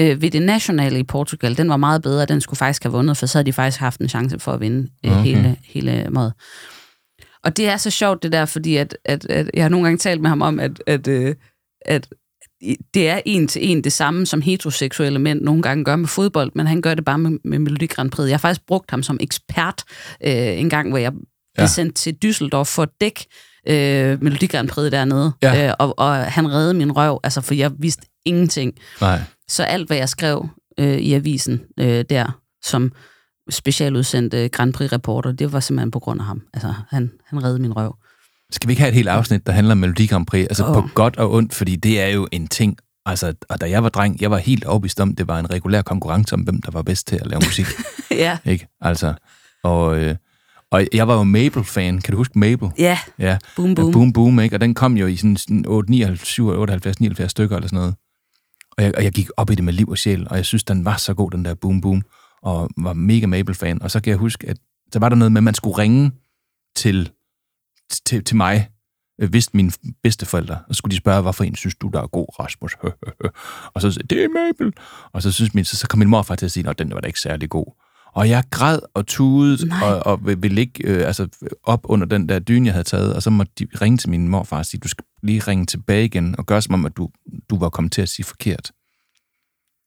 øh, 0.00 0.22
ved 0.22 0.30
det 0.30 0.42
nationale 0.42 0.98
i 0.98 1.02
Portugal, 1.02 1.56
den 1.56 1.68
var 1.68 1.76
meget 1.76 2.02
bedre, 2.02 2.26
den 2.26 2.40
skulle 2.40 2.58
faktisk 2.58 2.82
have 2.82 2.92
vundet, 2.92 3.16
for 3.16 3.26
så 3.26 3.38
havde 3.38 3.46
de 3.46 3.52
faktisk 3.52 3.80
haft 3.80 4.00
en 4.00 4.08
chance 4.08 4.38
for 4.38 4.52
at 4.52 4.60
vinde 4.60 4.90
øh, 5.06 5.10
Okay. 5.12 5.20
okay. 5.20 5.34
hele, 5.34 5.56
hele 5.64 6.06
måde. 6.10 6.32
Og 7.44 7.56
det 7.56 7.68
er 7.68 7.76
så 7.76 7.90
sjovt 7.90 8.22
det 8.22 8.32
der, 8.32 8.44
fordi 8.44 8.76
at, 8.76 8.96
at, 9.04 9.26
at 9.26 9.50
jeg 9.54 9.64
har 9.64 9.68
nogle 9.68 9.84
gange 9.86 9.98
talt 9.98 10.20
med 10.20 10.28
ham 10.28 10.42
om, 10.42 10.60
at, 10.60 10.82
at, 10.86 11.08
øh, 11.08 11.34
at 11.86 12.08
det 12.94 13.08
er 13.08 13.20
en 13.26 13.48
til 13.48 13.70
en 13.70 13.84
det 13.84 13.92
samme, 13.92 14.26
som 14.26 14.40
heteroseksuelle 14.40 15.18
mænd 15.18 15.40
nogle 15.40 15.62
gange 15.62 15.84
gør 15.84 15.96
med 15.96 16.08
fodbold, 16.08 16.52
men 16.54 16.66
han 16.66 16.80
gør 16.82 16.94
det 16.94 17.04
bare 17.04 17.18
med, 17.18 17.38
med 17.44 17.58
Melodi 17.58 17.86
Grand 17.86 18.10
Prix. 18.10 18.26
Jeg 18.28 18.32
har 18.34 18.38
faktisk 18.38 18.66
brugt 18.66 18.90
ham 18.90 19.02
som 19.02 19.16
ekspert 19.20 19.82
øh, 20.26 20.32
en 20.60 20.70
gang, 20.70 20.88
hvor 20.88 20.98
jeg 20.98 21.12
blev 21.12 21.22
Ja. 21.58 21.66
sendt 21.66 21.94
til 21.96 22.16
Düsseldorf 22.24 22.64
for 22.64 22.82
at 22.82 22.88
dække 23.00 23.26
øh, 23.68 24.22
Melodi 24.22 24.46
Grand 24.46 24.68
Prix 24.68 24.90
dernede, 24.90 25.32
Ja. 25.42 25.68
øh, 25.68 25.74
og, 25.78 25.98
og 25.98 26.16
han 26.16 26.52
reddede 26.52 26.74
min 26.74 26.92
røv, 26.96 27.20
altså 27.22 27.40
for 27.40 27.54
jeg 27.54 27.72
vidste 27.78 28.06
ingenting. 28.24 28.72
Nej. 29.00 29.20
Så 29.48 29.62
alt, 29.62 29.86
hvad 29.86 29.96
jeg 29.96 30.08
skrev 30.08 30.48
øh, 30.80 30.98
i 30.98 31.12
avisen 31.14 31.60
øh, 31.80 32.04
der, 32.10 32.40
som 32.64 32.92
specialudsendt 33.50 34.34
øh, 34.34 34.50
Grand 34.52 34.72
Prix-reporter, 34.72 35.32
det 35.32 35.52
var 35.52 35.60
simpelthen 35.60 35.90
på 35.90 35.98
grund 35.98 36.20
af 36.20 36.26
ham. 36.26 36.42
Altså, 36.54 36.74
han, 36.90 37.10
han 37.26 37.44
reddede 37.44 37.62
min 37.62 37.72
røv. 37.76 37.96
Skal 38.54 38.68
vi 38.68 38.72
ikke 38.72 38.80
have 38.82 38.88
et 38.88 38.94
helt 38.94 39.08
afsnit, 39.08 39.46
der 39.46 39.52
handler 39.52 39.72
om 39.72 39.78
Melodi 39.78 40.06
Grand 40.06 40.26
Prix? 40.26 40.42
Altså 40.42 40.66
Åh. 40.66 40.74
på 40.74 40.88
godt 40.94 41.16
og 41.16 41.32
ondt, 41.32 41.54
fordi 41.54 41.76
det 41.76 42.00
er 42.00 42.06
jo 42.08 42.28
en 42.32 42.46
ting. 42.48 42.76
Altså, 43.06 43.34
og 43.48 43.60
da 43.60 43.70
jeg 43.70 43.82
var 43.82 43.88
dreng, 43.88 44.20
jeg 44.20 44.30
var 44.30 44.36
helt 44.38 44.64
overbevist 44.64 45.00
om, 45.00 45.14
det 45.14 45.28
var 45.28 45.38
en 45.38 45.50
regulær 45.50 45.82
konkurrence 45.82 46.34
om, 46.34 46.40
hvem 46.40 46.62
der 46.62 46.70
var 46.70 46.82
bedst 46.82 47.06
til 47.06 47.16
at 47.16 47.26
lave 47.26 47.40
musik. 47.44 47.66
ja. 48.10 48.38
ikke? 48.44 48.68
Altså, 48.80 49.14
og, 49.64 49.98
øh, 49.98 50.16
og 50.70 50.86
jeg 50.92 51.08
var 51.08 51.14
jo 51.16 51.22
Mabel-fan. 51.22 52.00
Kan 52.00 52.12
du 52.12 52.16
huske 52.16 52.38
Mabel? 52.38 52.68
Ja, 52.78 52.98
Ja. 53.18 53.38
boom, 53.56 53.74
boom. 53.74 53.92
Boom 53.92 54.12
Boom, 54.12 54.40
ikke? 54.40 54.56
Og 54.56 54.60
den 54.60 54.74
kom 54.74 54.96
jo 54.96 55.06
i 55.06 55.16
sådan, 55.16 55.36
sådan 55.36 55.64
8, 55.66 55.90
79, 55.90 56.38
78, 56.38 57.00
79 57.00 57.30
stykker 57.30 57.56
eller 57.56 57.68
sådan 57.68 57.76
noget. 57.76 57.94
Og 58.78 58.84
jeg, 58.84 58.92
og 58.96 59.04
jeg 59.04 59.12
gik 59.12 59.28
op 59.36 59.50
i 59.50 59.54
det 59.54 59.64
med 59.64 59.72
liv 59.72 59.88
og 59.88 59.98
sjæl, 59.98 60.26
og 60.30 60.36
jeg 60.36 60.44
synes, 60.44 60.64
den 60.64 60.84
var 60.84 60.96
så 60.96 61.14
god, 61.14 61.30
den 61.30 61.44
der 61.44 61.54
Boom 61.54 61.80
Boom, 61.80 62.02
og 62.42 62.70
var 62.76 62.92
mega 62.92 63.26
Mabel-fan. 63.26 63.82
Og 63.82 63.90
så 63.90 64.00
kan 64.00 64.10
jeg 64.10 64.18
huske, 64.18 64.48
at 64.48 64.56
der 64.92 64.98
var 64.98 65.08
der 65.08 65.16
noget 65.16 65.32
med, 65.32 65.38
at 65.38 65.44
man 65.44 65.54
skulle 65.54 65.78
ringe 65.78 66.10
til, 66.76 67.10
til, 68.06 68.24
til 68.24 68.36
mig, 68.36 68.68
øh, 69.20 69.32
vidste 69.32 69.56
mine 69.56 69.72
bedsteforældre, 70.02 70.58
og 70.68 70.74
så 70.74 70.78
skulle 70.78 70.90
de 70.90 70.96
spørge, 70.96 71.22
hvorfor 71.22 71.44
en 71.44 71.56
synes 71.56 71.74
du, 71.74 71.90
der 71.92 72.02
er 72.02 72.06
god, 72.06 72.26
Rasmus? 72.40 72.74
og 73.74 73.80
så 73.80 73.90
sagde 73.90 74.08
det 74.08 74.24
er 74.24 74.28
Mabel. 74.28 74.72
Og 75.12 75.22
så, 75.22 75.32
synes 75.32 75.54
min, 75.54 75.64
så, 75.64 75.76
så 75.76 75.88
kom 75.88 75.98
min 75.98 76.08
morfar 76.08 76.34
til 76.34 76.46
at 76.46 76.52
sige, 76.52 76.68
at 76.68 76.78
den 76.78 76.94
var 76.94 77.00
da 77.00 77.06
ikke 77.06 77.20
særlig 77.20 77.50
god. 77.50 77.80
Og 78.14 78.28
jeg 78.28 78.44
græd 78.50 78.78
og 78.94 79.06
tudede, 79.06 79.68
Nej. 79.68 79.88
og, 79.88 80.06
og 80.06 80.26
ville 80.26 80.54
ligge 80.54 80.86
øh, 80.86 81.06
altså, 81.06 81.28
op 81.62 81.80
under 81.84 82.06
den 82.06 82.28
der 82.28 82.38
dyne, 82.38 82.66
jeg 82.66 82.74
havde 82.74 82.84
taget, 82.84 83.14
og 83.14 83.22
så 83.22 83.30
måtte 83.30 83.52
de 83.58 83.66
ringe 83.80 83.98
til 83.98 84.10
min 84.10 84.28
morfar 84.28 84.58
og 84.58 84.66
sige, 84.66 84.80
du 84.80 84.88
skal 84.88 85.04
lige 85.22 85.40
ringe 85.40 85.66
tilbage 85.66 86.04
igen, 86.04 86.34
og 86.38 86.46
gøre 86.46 86.62
som 86.62 86.74
om, 86.74 86.86
at 86.86 86.96
du, 86.96 87.10
du 87.50 87.58
var 87.58 87.68
kommet 87.68 87.92
til 87.92 88.02
at 88.02 88.08
sige 88.08 88.26
forkert. 88.26 88.72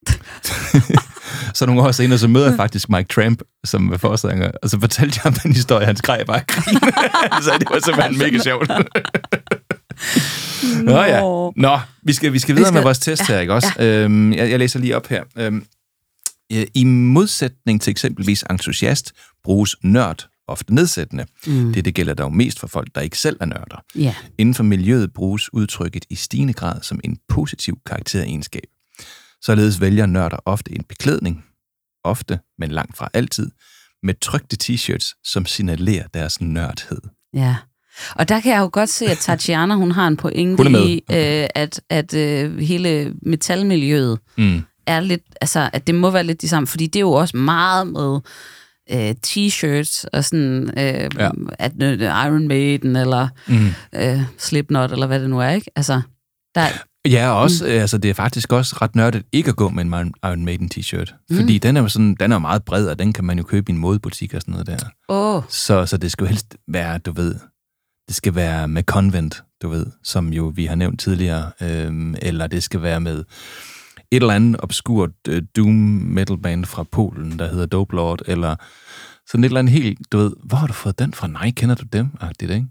så 1.53 1.65
nogle 1.65 1.81
år 1.81 1.91
senere, 1.91 2.17
så 2.17 2.27
møder 2.27 2.47
jeg 2.47 2.55
faktisk 2.55 2.89
Mike 2.89 3.07
Tramp, 3.13 3.41
som 3.65 3.91
var 3.91 3.97
forsanger, 3.97 4.51
og 4.63 4.69
så 4.69 4.79
fortalte 4.79 5.15
jeg 5.23 5.31
ham 5.31 5.33
den 5.33 5.53
historie, 5.53 5.85
han 5.85 5.95
skreg 5.95 6.23
bare 6.27 6.41
så 7.43 7.51
det 7.59 7.67
var 7.69 7.79
simpelthen 7.85 8.17
mega 8.17 8.37
sjovt. 8.43 8.69
Nå 10.83 10.97
ja. 11.03 11.19
Nå, 11.55 11.79
vi 12.03 12.13
skal, 12.13 12.33
vi 12.33 12.39
skal 12.39 12.55
videre 12.55 12.67
skal- 12.67 12.73
med 12.73 12.83
vores 12.83 12.99
test 12.99 13.27
her, 13.27 13.39
ikke 13.39 13.53
også? 13.53 13.67
Ja. 13.79 13.85
Øhm, 13.85 14.33
jeg, 14.33 14.49
jeg 14.51 14.59
læser 14.59 14.79
lige 14.79 14.95
op 14.95 15.07
her. 15.07 15.23
Øhm, 15.37 15.65
øh, 16.53 16.65
I 16.73 16.83
modsætning 16.83 17.81
til 17.81 17.91
eksempelvis 17.91 18.43
entusiast, 18.49 19.13
bruges 19.43 19.75
nørd 19.83 20.27
ofte 20.47 20.73
nedsættende. 20.75 21.25
Mm. 21.47 21.73
Det, 21.73 21.85
det 21.85 21.93
gælder 21.95 22.13
dog 22.13 22.33
mest 22.33 22.59
for 22.59 22.67
folk, 22.67 22.87
der 22.95 23.01
ikke 23.01 23.17
selv 23.17 23.37
er 23.41 23.45
nørder. 23.45 23.83
Ja. 23.95 24.15
Inden 24.37 24.55
for 24.55 24.63
miljøet 24.63 25.13
bruges 25.13 25.53
udtrykket 25.53 26.05
i 26.09 26.15
stigende 26.15 26.53
grad 26.53 26.81
som 26.81 26.99
en 27.03 27.17
positiv 27.29 27.77
karakteregenskab. 27.85 28.63
Således 29.43 29.81
vælger 29.81 30.05
nørder 30.05 30.37
ofte 30.45 30.75
en 30.75 30.83
beklædning, 30.83 31.45
ofte, 32.03 32.39
men 32.59 32.71
langt 32.71 32.97
fra 32.97 33.09
altid, 33.13 33.51
med 34.03 34.13
trygte 34.21 34.57
t-shirts, 34.63 35.21
som 35.31 35.45
signalerer 35.45 36.07
deres 36.13 36.41
nørdhed. 36.41 37.01
Ja. 37.33 37.55
Og 38.15 38.29
der 38.29 38.39
kan 38.39 38.51
jeg 38.53 38.59
jo 38.59 38.69
godt 38.73 38.89
se, 38.89 39.05
at 39.05 39.17
Tatiana, 39.17 39.75
hun 39.75 39.91
har 39.91 40.07
en 40.07 40.17
pointe 40.17 40.63
Hun 40.63 40.75
i, 40.75 40.93
øh, 41.11 41.47
at, 41.55 41.81
at 41.89 42.13
øh, 42.13 42.57
hele 42.59 43.13
metalmiljøet 43.21 44.19
Mm. 44.37 44.61
er 44.87 44.99
lidt, 44.99 45.21
altså, 45.41 45.69
at 45.73 45.87
det 45.87 45.95
må 45.95 46.09
være 46.11 46.23
lidt 46.23 46.41
de 46.41 46.47
samme, 46.47 46.67
fordi 46.67 46.87
det 46.87 46.95
er 46.95 47.01
jo 47.01 47.11
også 47.11 47.37
meget 47.37 47.87
med 47.87 48.19
øh, 48.91 49.15
t-shirts 49.27 50.03
og 50.13 50.23
sådan, 50.23 50.69
øh, 50.79 51.09
Ja. 51.19 51.29
at 51.59 51.71
øh, 51.83 51.99
Iron 52.01 52.47
Maiden 52.47 52.95
eller 52.95 53.27
Mm. 53.47 53.69
øh, 53.95 54.21
Slipknot 54.37 54.91
eller 54.91 55.07
hvad 55.07 55.19
det 55.19 55.29
nu 55.29 55.39
er, 55.39 55.49
ikke? 55.49 55.71
Altså, 55.75 56.01
der, 56.55 56.61
er- 56.61 56.83
Ja, 57.11 57.29
og 57.31 57.39
også, 57.39 57.65
mm. 57.65 57.71
altså, 57.71 57.97
det 57.97 58.09
er 58.09 58.13
faktisk 58.13 58.53
også 58.53 58.77
ret 58.81 58.95
nørdet 58.95 59.23
ikke 59.31 59.49
at 59.49 59.55
gå 59.55 59.69
med 59.69 59.83
en 59.83 60.13
Iron 60.23 60.45
Maiden 60.45 60.71
t-shirt. 60.75 61.13
Mm. 61.29 61.35
Fordi 61.35 61.57
den 61.57 61.77
er 61.77 61.87
sådan, 61.87 62.15
den 62.19 62.31
er 62.31 62.39
meget 62.39 62.63
bred, 62.63 62.87
og 62.87 62.99
den 62.99 63.13
kan 63.13 63.23
man 63.25 63.37
jo 63.37 63.43
købe 63.43 63.71
i 63.71 63.73
en 63.73 63.79
modebutik 63.79 64.33
og 64.33 64.41
sådan 64.41 64.51
noget 64.51 64.67
der. 64.67 64.77
åh, 65.09 65.43
Så, 65.49 65.85
så 65.85 65.97
det 65.97 66.11
skal 66.11 66.23
jo 66.23 66.29
helst 66.29 66.57
være, 66.67 66.97
du 66.97 67.11
ved, 67.11 67.35
det 68.07 68.15
skal 68.15 68.35
være 68.35 68.67
med 68.67 68.83
Convent, 68.83 69.43
du 69.61 69.69
ved, 69.69 69.85
som 70.03 70.33
jo 70.33 70.51
vi 70.55 70.65
har 70.65 70.75
nævnt 70.75 70.99
tidligere, 70.99 71.51
øhm, 71.61 72.15
eller 72.21 72.47
det 72.47 72.63
skal 72.63 72.81
være 72.81 72.99
med 72.99 73.23
et 74.11 74.21
eller 74.21 74.33
andet 74.33 74.55
obskurt 74.63 75.09
øh, 75.27 75.41
doom 75.55 75.73
metal 76.05 76.37
band 76.37 76.65
fra 76.65 76.83
Polen, 76.83 77.39
der 77.39 77.49
hedder 77.49 77.65
Dope 77.65 77.95
Lord, 77.95 78.21
eller 78.25 78.55
sådan 79.27 79.43
et 79.43 79.47
eller 79.49 79.59
andet 79.59 79.73
helt, 79.73 79.99
du 80.11 80.17
ved, 80.17 80.31
hvor 80.43 80.57
har 80.57 80.67
du 80.67 80.73
fået 80.73 80.99
den 80.99 81.13
fra? 81.13 81.27
Nej, 81.27 81.51
kender 81.51 81.75
du 81.75 81.85
dem? 81.93 82.07
Agtigt, 82.21 82.51
ikke? 82.51 82.67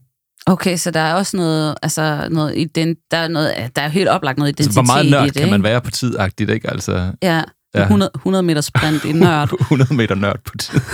Okay, 0.47 0.77
så 0.77 0.91
der 0.91 1.01
er 1.01 1.15
også 1.15 1.37
noget, 1.37 1.75
altså, 1.83 2.29
noget, 2.31 2.59
ident, 2.59 2.99
der 3.11 3.17
er 3.17 3.29
noget, 3.29 3.77
der 3.77 3.83
er 3.83 3.89
helt 3.89 4.09
oplagt 4.09 4.39
noget 4.39 4.49
identitet 4.49 4.75
Så 4.75 4.81
hvor 4.81 4.87
meget 4.87 5.05
i 5.05 5.11
nørd 5.11 5.25
det, 5.25 5.35
kan 5.35 5.51
man 5.51 5.63
være 5.63 5.81
på 5.81 5.91
tid, 5.91 6.19
agtigt, 6.19 6.51
ikke? 6.51 6.71
Altså, 6.71 7.13
Ja, 7.23 7.43
Ja. 7.75 7.83
100, 7.83 8.11
100 8.15 8.43
meter 8.43 8.61
sprint 8.61 9.05
i 9.05 9.13
nørd. 9.13 9.53
100 9.61 9.95
meter 9.95 10.15
nørd 10.15 10.41
på 10.45 10.57
tid. 10.59 10.81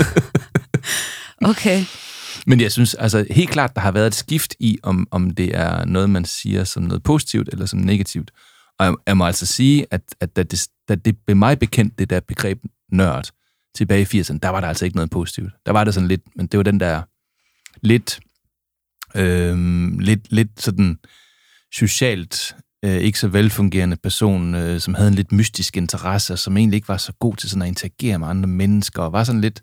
Okay. 1.45 1.85
Men 2.47 2.61
jeg 2.61 2.73
synes, 2.73 2.95
altså 2.95 3.27
helt 3.31 3.51
klart, 3.51 3.75
der 3.75 3.81
har 3.81 3.93
været 3.93 4.07
et 4.07 4.15
skift 4.15 4.55
i, 4.61 4.79
om, 4.83 5.07
om 5.11 5.31
det 5.31 5.57
er 5.57 5.85
noget, 5.85 6.11
man 6.11 6.25
siger 6.25 6.65
som 6.65 6.83
noget 6.83 7.03
positivt 7.03 7.49
eller 7.53 7.67
som 7.67 7.79
negativt. 7.79 8.31
Og 8.79 8.87
jeg, 8.87 8.95
jeg 9.07 9.17
må 9.17 9.27
altså 9.27 9.47
sige, 9.47 9.87
at, 9.91 10.01
at 10.21 10.37
da, 10.37 10.43
det, 10.43 10.67
da 10.89 10.95
det 10.95 11.17
blev 11.27 11.37
mig 11.37 11.59
bekendt, 11.59 11.99
det 11.99 12.11
der 12.11 12.21
begreb 12.21 12.59
nørd, 12.93 13.31
tilbage 13.75 14.09
i 14.13 14.21
80'erne, 14.21 14.39
der 14.43 14.49
var 14.49 14.61
der 14.61 14.69
altså 14.69 14.85
ikke 14.85 14.97
noget 14.97 15.11
positivt. 15.11 15.53
Der 15.67 15.73
var 15.73 15.85
det 15.85 15.95
sådan 15.95 16.09
lidt, 16.09 16.23
men 16.37 16.47
det 16.47 16.59
var 16.59 16.65
den 16.65 16.81
der 16.81 17.03
lidt, 17.83 18.21
øhm, 19.15 19.99
lidt, 19.99 20.33
lidt 20.33 20.63
sådan 20.63 20.99
socialt 21.75 22.57
øh, 22.85 22.97
ikke 22.97 23.19
så 23.19 23.29
velfungerende 23.29 23.97
person, 23.97 24.55
øh, 24.55 24.81
som 24.81 24.95
havde 24.95 25.09
en 25.09 25.15
lidt 25.15 25.33
mystisk 25.33 25.77
interesse, 25.77 26.33
og 26.33 26.39
som 26.39 26.57
egentlig 26.57 26.77
ikke 26.77 26.89
var 26.89 26.97
så 26.97 27.13
god 27.13 27.37
til 27.37 27.51
sådan 27.51 27.63
at 27.63 27.69
interagere 27.69 28.19
med 28.19 28.29
andre 28.29 28.49
mennesker, 28.49 29.03
og 29.03 29.13
var 29.13 29.25
sådan 29.25 29.41
lidt, 29.41 29.63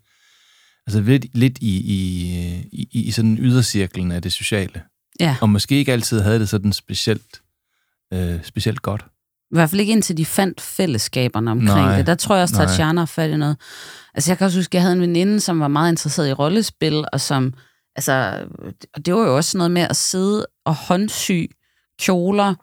altså 0.88 1.02
lidt, 1.02 1.26
lidt 1.34 1.58
i, 1.62 1.78
i, 1.78 2.00
i, 2.72 3.02
i 3.08 3.12
sådan 3.12 3.38
ydercirklen 3.38 4.12
af 4.12 4.22
det 4.22 4.34
sociale. 4.34 4.82
Ja. 5.20 5.36
Og 5.42 5.50
måske 5.50 5.76
ikke 5.76 5.94
altid 5.94 6.20
havde 6.20 6.40
det 6.40 6.50
sådan 6.50 6.74
specielt, 6.74 7.42
øh, 8.14 8.44
specielt 8.44 8.82
godt. 8.82 9.06
I 9.52 9.56
hvert 9.56 9.70
fald 9.70 9.82
ikke 9.82 9.94
indtil 9.94 10.18
de 10.18 10.26
fandt 10.26 10.62
fællesskaberne 10.62 11.52
omkring 11.52 11.86
Nej, 11.86 11.98
det. 11.98 12.08
Der 12.08 12.16
tror 12.16 12.36
jeg 12.36 12.44
også, 12.44 12.56
nej. 12.56 12.66
Tatjana 12.66 13.02
har 13.02 13.06
fat 13.06 13.30
i 13.30 13.38
noget. 13.38 13.58
Altså, 14.14 14.32
jeg 14.32 14.38
kan 14.38 14.46
også 14.46 14.58
huske, 14.58 14.72
at 14.72 14.74
jeg 14.74 14.82
havde 14.82 14.96
en 14.96 15.02
veninde, 15.02 15.40
som 15.40 15.60
var 15.60 15.68
meget 15.68 15.92
interesseret 15.92 16.30
i 16.30 16.34
rollespil, 16.34 17.06
og 17.14 17.22
som, 17.22 17.54
altså, 17.96 18.46
det 19.06 19.14
var 19.14 19.22
jo 19.22 19.36
også 19.36 19.58
noget 19.58 19.72
med 19.72 19.82
at 19.82 19.96
sidde 19.96 20.46
og 20.66 20.76
håndsy 20.76 21.46
kjoler, 22.00 22.56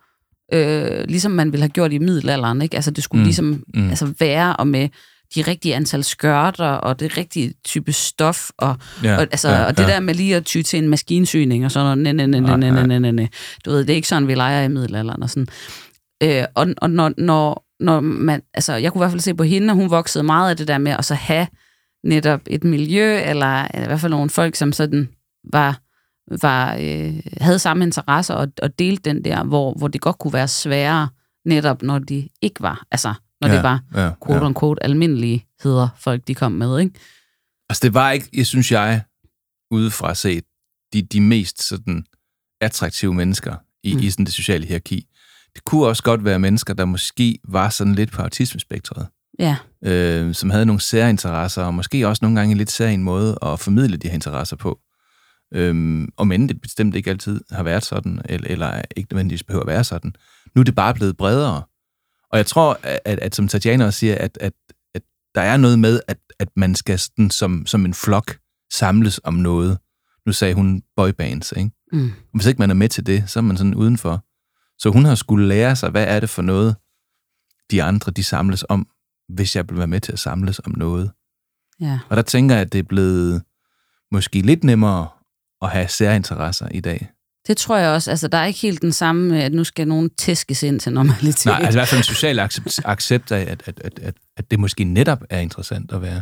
øh, 0.52 1.04
ligesom 1.08 1.32
man 1.32 1.52
ville 1.52 1.62
have 1.62 1.70
gjort 1.70 1.92
i 1.92 1.98
middelalderen. 1.98 2.62
Ikke? 2.62 2.76
Altså, 2.76 2.90
det 2.90 3.04
skulle 3.04 3.20
mm. 3.20 3.24
ligesom 3.24 3.64
mm. 3.74 3.88
Altså, 3.88 4.14
være 4.18 4.56
og 4.56 4.68
med 4.68 4.88
de 5.34 5.42
rigtige 5.42 5.74
antal 5.74 6.04
skørter 6.04 6.68
og 6.68 7.00
det 7.00 7.16
rigtige 7.16 7.54
type 7.64 7.92
stof. 7.92 8.50
Og, 8.58 8.76
ja, 9.02 9.16
og, 9.16 9.22
altså, 9.22 9.50
ja, 9.50 9.64
og 9.64 9.76
det 9.76 9.82
ja. 9.82 9.88
der 9.88 10.00
med 10.00 10.14
lige 10.14 10.36
at 10.36 10.44
ty 10.44 10.62
til 10.62 10.78
en 10.78 10.88
maskinsyning 10.88 11.64
og 11.64 11.70
sådan 11.70 11.84
noget. 11.84 11.98
Nej, 11.98 12.26
nej, 12.26 12.40
nej, 12.40 12.56
nej, 12.70 12.86
nej, 12.86 12.98
nej, 12.98 13.10
nej. 13.10 13.28
Du 13.64 13.70
ved, 13.70 13.78
det 13.78 13.90
er 13.90 13.94
ikke 13.94 14.08
sådan, 14.08 14.28
vi 14.28 14.34
leger 14.34 14.62
i 14.62 14.68
middelalderen. 14.68 15.22
Og, 15.22 15.30
sådan. 15.30 15.48
Øh, 16.22 16.44
og, 16.54 16.66
og 16.78 16.90
når, 16.90 17.12
når, 17.18 17.66
når 17.80 18.00
man, 18.00 18.42
altså, 18.54 18.74
jeg 18.74 18.92
kunne 18.92 19.00
i 19.00 19.02
hvert 19.02 19.10
fald 19.10 19.20
se 19.20 19.34
på 19.34 19.42
hende, 19.42 19.70
at 19.70 19.76
hun 19.76 19.90
voksede 19.90 20.24
meget 20.24 20.50
af 20.50 20.56
det 20.56 20.68
der 20.68 20.78
med 20.78 20.92
at 20.92 21.04
så 21.04 21.14
have 21.14 21.46
netop 22.04 22.40
et 22.46 22.64
miljø, 22.64 23.18
eller, 23.18 23.62
eller 23.74 23.84
i 23.84 23.86
hvert 23.86 24.00
fald 24.00 24.10
nogle 24.10 24.30
folk, 24.30 24.56
som 24.56 24.72
sådan 24.72 25.08
var, 25.52 25.80
var 26.40 26.74
øh, 26.80 27.20
havde 27.40 27.58
samme 27.58 27.84
interesser, 27.84 28.34
og, 28.34 28.48
og 28.62 28.78
delte 28.78 29.10
den 29.10 29.24
der, 29.24 29.44
hvor, 29.44 29.74
hvor 29.74 29.88
det 29.88 30.00
godt 30.00 30.18
kunne 30.18 30.32
være 30.32 30.48
sværere, 30.48 31.08
netop 31.44 31.82
når 31.82 31.98
de 31.98 32.28
ikke 32.42 32.62
var, 32.62 32.86
altså 32.90 33.14
når 33.40 33.48
ja, 33.48 33.54
det 33.54 33.62
var 33.62 33.82
ja, 33.94 34.10
quote 34.26 34.40
ja. 34.40 34.46
on 34.46 34.54
quote 34.54 34.82
almindeligheder, 34.84 35.88
folk 35.98 36.26
de 36.28 36.34
kom 36.34 36.52
med, 36.52 36.80
ikke? 36.80 36.94
Altså, 37.68 37.80
det 37.82 37.94
var 37.94 38.10
ikke, 38.10 38.28
jeg 38.32 38.46
synes 38.46 38.72
jeg, 38.72 39.02
udefra 39.70 40.14
set, 40.14 40.44
de, 40.92 41.02
de 41.02 41.20
mest 41.20 41.62
sådan 41.62 42.04
attraktive 42.60 43.14
mennesker 43.14 43.56
i, 43.82 43.94
mm. 43.94 44.00
I 44.00 44.10
sådan 44.10 44.24
det 44.24 44.34
sociale 44.34 44.66
hierarki. 44.66 45.06
Det 45.54 45.64
kunne 45.64 45.86
også 45.86 46.02
godt 46.02 46.24
være 46.24 46.38
mennesker, 46.38 46.74
der 46.74 46.84
måske 46.84 47.38
var 47.48 47.68
sådan 47.68 47.94
lidt 47.94 48.12
på 48.12 48.22
autismespektret, 48.22 49.06
Ja, 49.38 49.56
øh, 49.84 50.34
som 50.34 50.50
havde 50.50 50.66
nogle 50.66 50.80
særinteresser, 50.80 51.62
og 51.62 51.74
måske 51.74 52.08
også 52.08 52.24
nogle 52.24 52.40
gange 52.40 52.52
en 52.52 52.58
lidt 52.58 52.70
særlig 52.70 53.00
måde 53.00 53.38
at 53.42 53.60
formidle 53.60 53.96
de 53.96 54.08
her 54.08 54.14
interesser 54.14 54.56
på. 54.56 54.80
Øhm, 55.54 56.08
og 56.16 56.26
men 56.26 56.48
det 56.48 56.60
bestemt 56.60 56.96
ikke 56.96 57.10
altid 57.10 57.40
har 57.50 57.62
været 57.62 57.84
sådan, 57.84 58.20
eller, 58.24 58.48
eller 58.48 58.82
ikke 58.96 59.12
nødvendigvis 59.12 59.42
behøver 59.42 59.62
at 59.62 59.68
være 59.68 59.84
sådan. 59.84 60.14
Nu 60.54 60.60
er 60.60 60.64
det 60.64 60.74
bare 60.74 60.94
blevet 60.94 61.16
bredere. 61.16 61.62
Og 62.32 62.38
jeg 62.38 62.46
tror, 62.46 62.78
at, 62.82 63.00
at, 63.04 63.18
at 63.18 63.34
som 63.34 63.48
Tatjana 63.48 63.84
også 63.84 63.98
siger, 63.98 64.18
at, 64.18 64.38
at, 64.40 64.52
at 64.94 65.02
der 65.34 65.40
er 65.40 65.56
noget 65.56 65.78
med, 65.78 66.00
at, 66.08 66.18
at 66.38 66.48
man 66.56 66.74
skal 66.74 66.98
sådan, 66.98 67.30
som, 67.30 67.66
som 67.66 67.84
en 67.84 67.94
flok 67.94 68.38
samles 68.72 69.20
om 69.24 69.34
noget. 69.34 69.78
Nu 70.26 70.32
sagde 70.32 70.54
hun 70.54 70.82
boybands, 70.96 71.52
ikke? 71.52 71.70
mm. 71.92 72.04
Og 72.04 72.32
hvis 72.32 72.46
ikke 72.46 72.58
man 72.58 72.70
er 72.70 72.74
med 72.74 72.88
til 72.88 73.06
det, 73.06 73.30
så 73.30 73.38
er 73.38 73.42
man 73.42 73.56
sådan 73.56 73.74
udenfor. 73.74 74.24
Så 74.78 74.90
hun 74.90 75.04
har 75.04 75.14
skulle 75.14 75.48
lære 75.48 75.76
sig, 75.76 75.90
hvad 75.90 76.04
er 76.08 76.20
det 76.20 76.30
for 76.30 76.42
noget, 76.42 76.76
de 77.70 77.82
andre 77.82 78.12
de 78.12 78.24
samles 78.24 78.64
om, 78.68 78.88
hvis 79.28 79.56
jeg 79.56 79.68
vil 79.68 79.78
være 79.78 79.86
med 79.86 80.00
til 80.00 80.12
at 80.12 80.18
samles 80.18 80.60
om 80.64 80.74
noget. 80.76 81.10
ja. 81.80 81.98
Og 82.08 82.16
der 82.16 82.22
tænker 82.22 82.54
jeg, 82.54 82.62
at 82.62 82.72
det 82.72 82.78
er 82.78 82.82
blevet 82.82 83.42
måske 84.10 84.40
lidt 84.40 84.64
nemmere 84.64 85.08
at 85.62 85.70
have 85.70 85.88
særinteresser 85.88 86.68
i 86.70 86.80
dag. 86.80 87.08
Det 87.46 87.56
tror 87.56 87.76
jeg 87.76 87.90
også. 87.90 88.10
Altså, 88.10 88.28
der 88.28 88.38
er 88.38 88.44
ikke 88.44 88.60
helt 88.60 88.82
den 88.82 88.92
samme, 88.92 89.42
at 89.42 89.52
nu 89.52 89.64
skal 89.64 89.88
nogen 89.88 90.10
tæskes 90.18 90.62
ind 90.62 90.80
til 90.80 90.92
normalitet. 90.92 91.46
Nej, 91.46 91.60
altså 91.62 91.70
i 91.70 91.78
hvert 91.78 91.88
fald 91.88 91.98
en 91.98 92.04
social 92.14 92.38
accept, 92.38 92.80
accept 92.84 93.32
af, 93.32 93.40
at, 93.40 93.62
at, 93.66 93.80
at, 93.84 93.98
at, 94.02 94.14
at 94.36 94.50
det 94.50 94.60
måske 94.60 94.84
netop 94.84 95.22
er 95.30 95.38
interessant 95.40 95.92
at 95.92 96.02
være, 96.02 96.20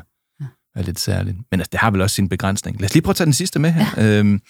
være 0.74 0.84
lidt 0.84 1.00
særligt. 1.00 1.36
Men 1.50 1.60
altså, 1.60 1.68
det 1.72 1.80
har 1.80 1.90
vel 1.90 2.00
også 2.00 2.14
sin 2.14 2.28
begrænsning. 2.28 2.80
Lad 2.80 2.88
os 2.88 2.94
lige 2.94 3.02
prøve 3.02 3.12
at 3.12 3.16
tage 3.16 3.24
den 3.24 3.32
sidste 3.34 3.58
med 3.58 3.70
her. 3.70 3.86
Ja. 3.96 4.18
Øhm, 4.18 4.40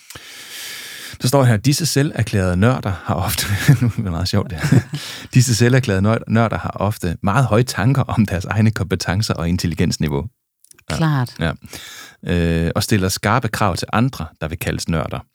der 1.23 1.29
står 1.29 1.45
her, 1.45 1.57
disse 1.57 1.87
selverklærede 1.87 2.57
nørder 2.57 2.93
har 3.05 3.15
ofte... 3.15 3.47
nu 3.81 3.87
er 3.87 3.93
det 3.97 4.05
meget 4.05 4.29
sjovt, 4.29 4.51
det. 4.51 4.83
Disse 5.35 5.55
selverklærede 5.55 6.03
nør- 6.03 6.25
nørder 6.29 6.59
har 6.59 6.71
ofte 6.71 7.17
meget 7.23 7.47
høje 7.47 7.63
tanker 7.63 8.03
om 8.03 8.27
deres 8.27 8.45
egne 8.45 8.71
kompetencer 8.71 9.35
og 9.35 9.49
intelligensniveau. 9.49 10.25
Klart. 10.91 11.35
Ja. 11.41 11.53
Øh, 12.27 12.71
og 12.75 12.83
stiller 12.83 13.09
skarpe 13.09 13.49
krav 13.49 13.77
til 13.77 13.89
andre, 13.93 14.27
der 14.41 14.49
vil 14.49 14.59
kaldes 14.59 14.89
nørder. 14.89 15.27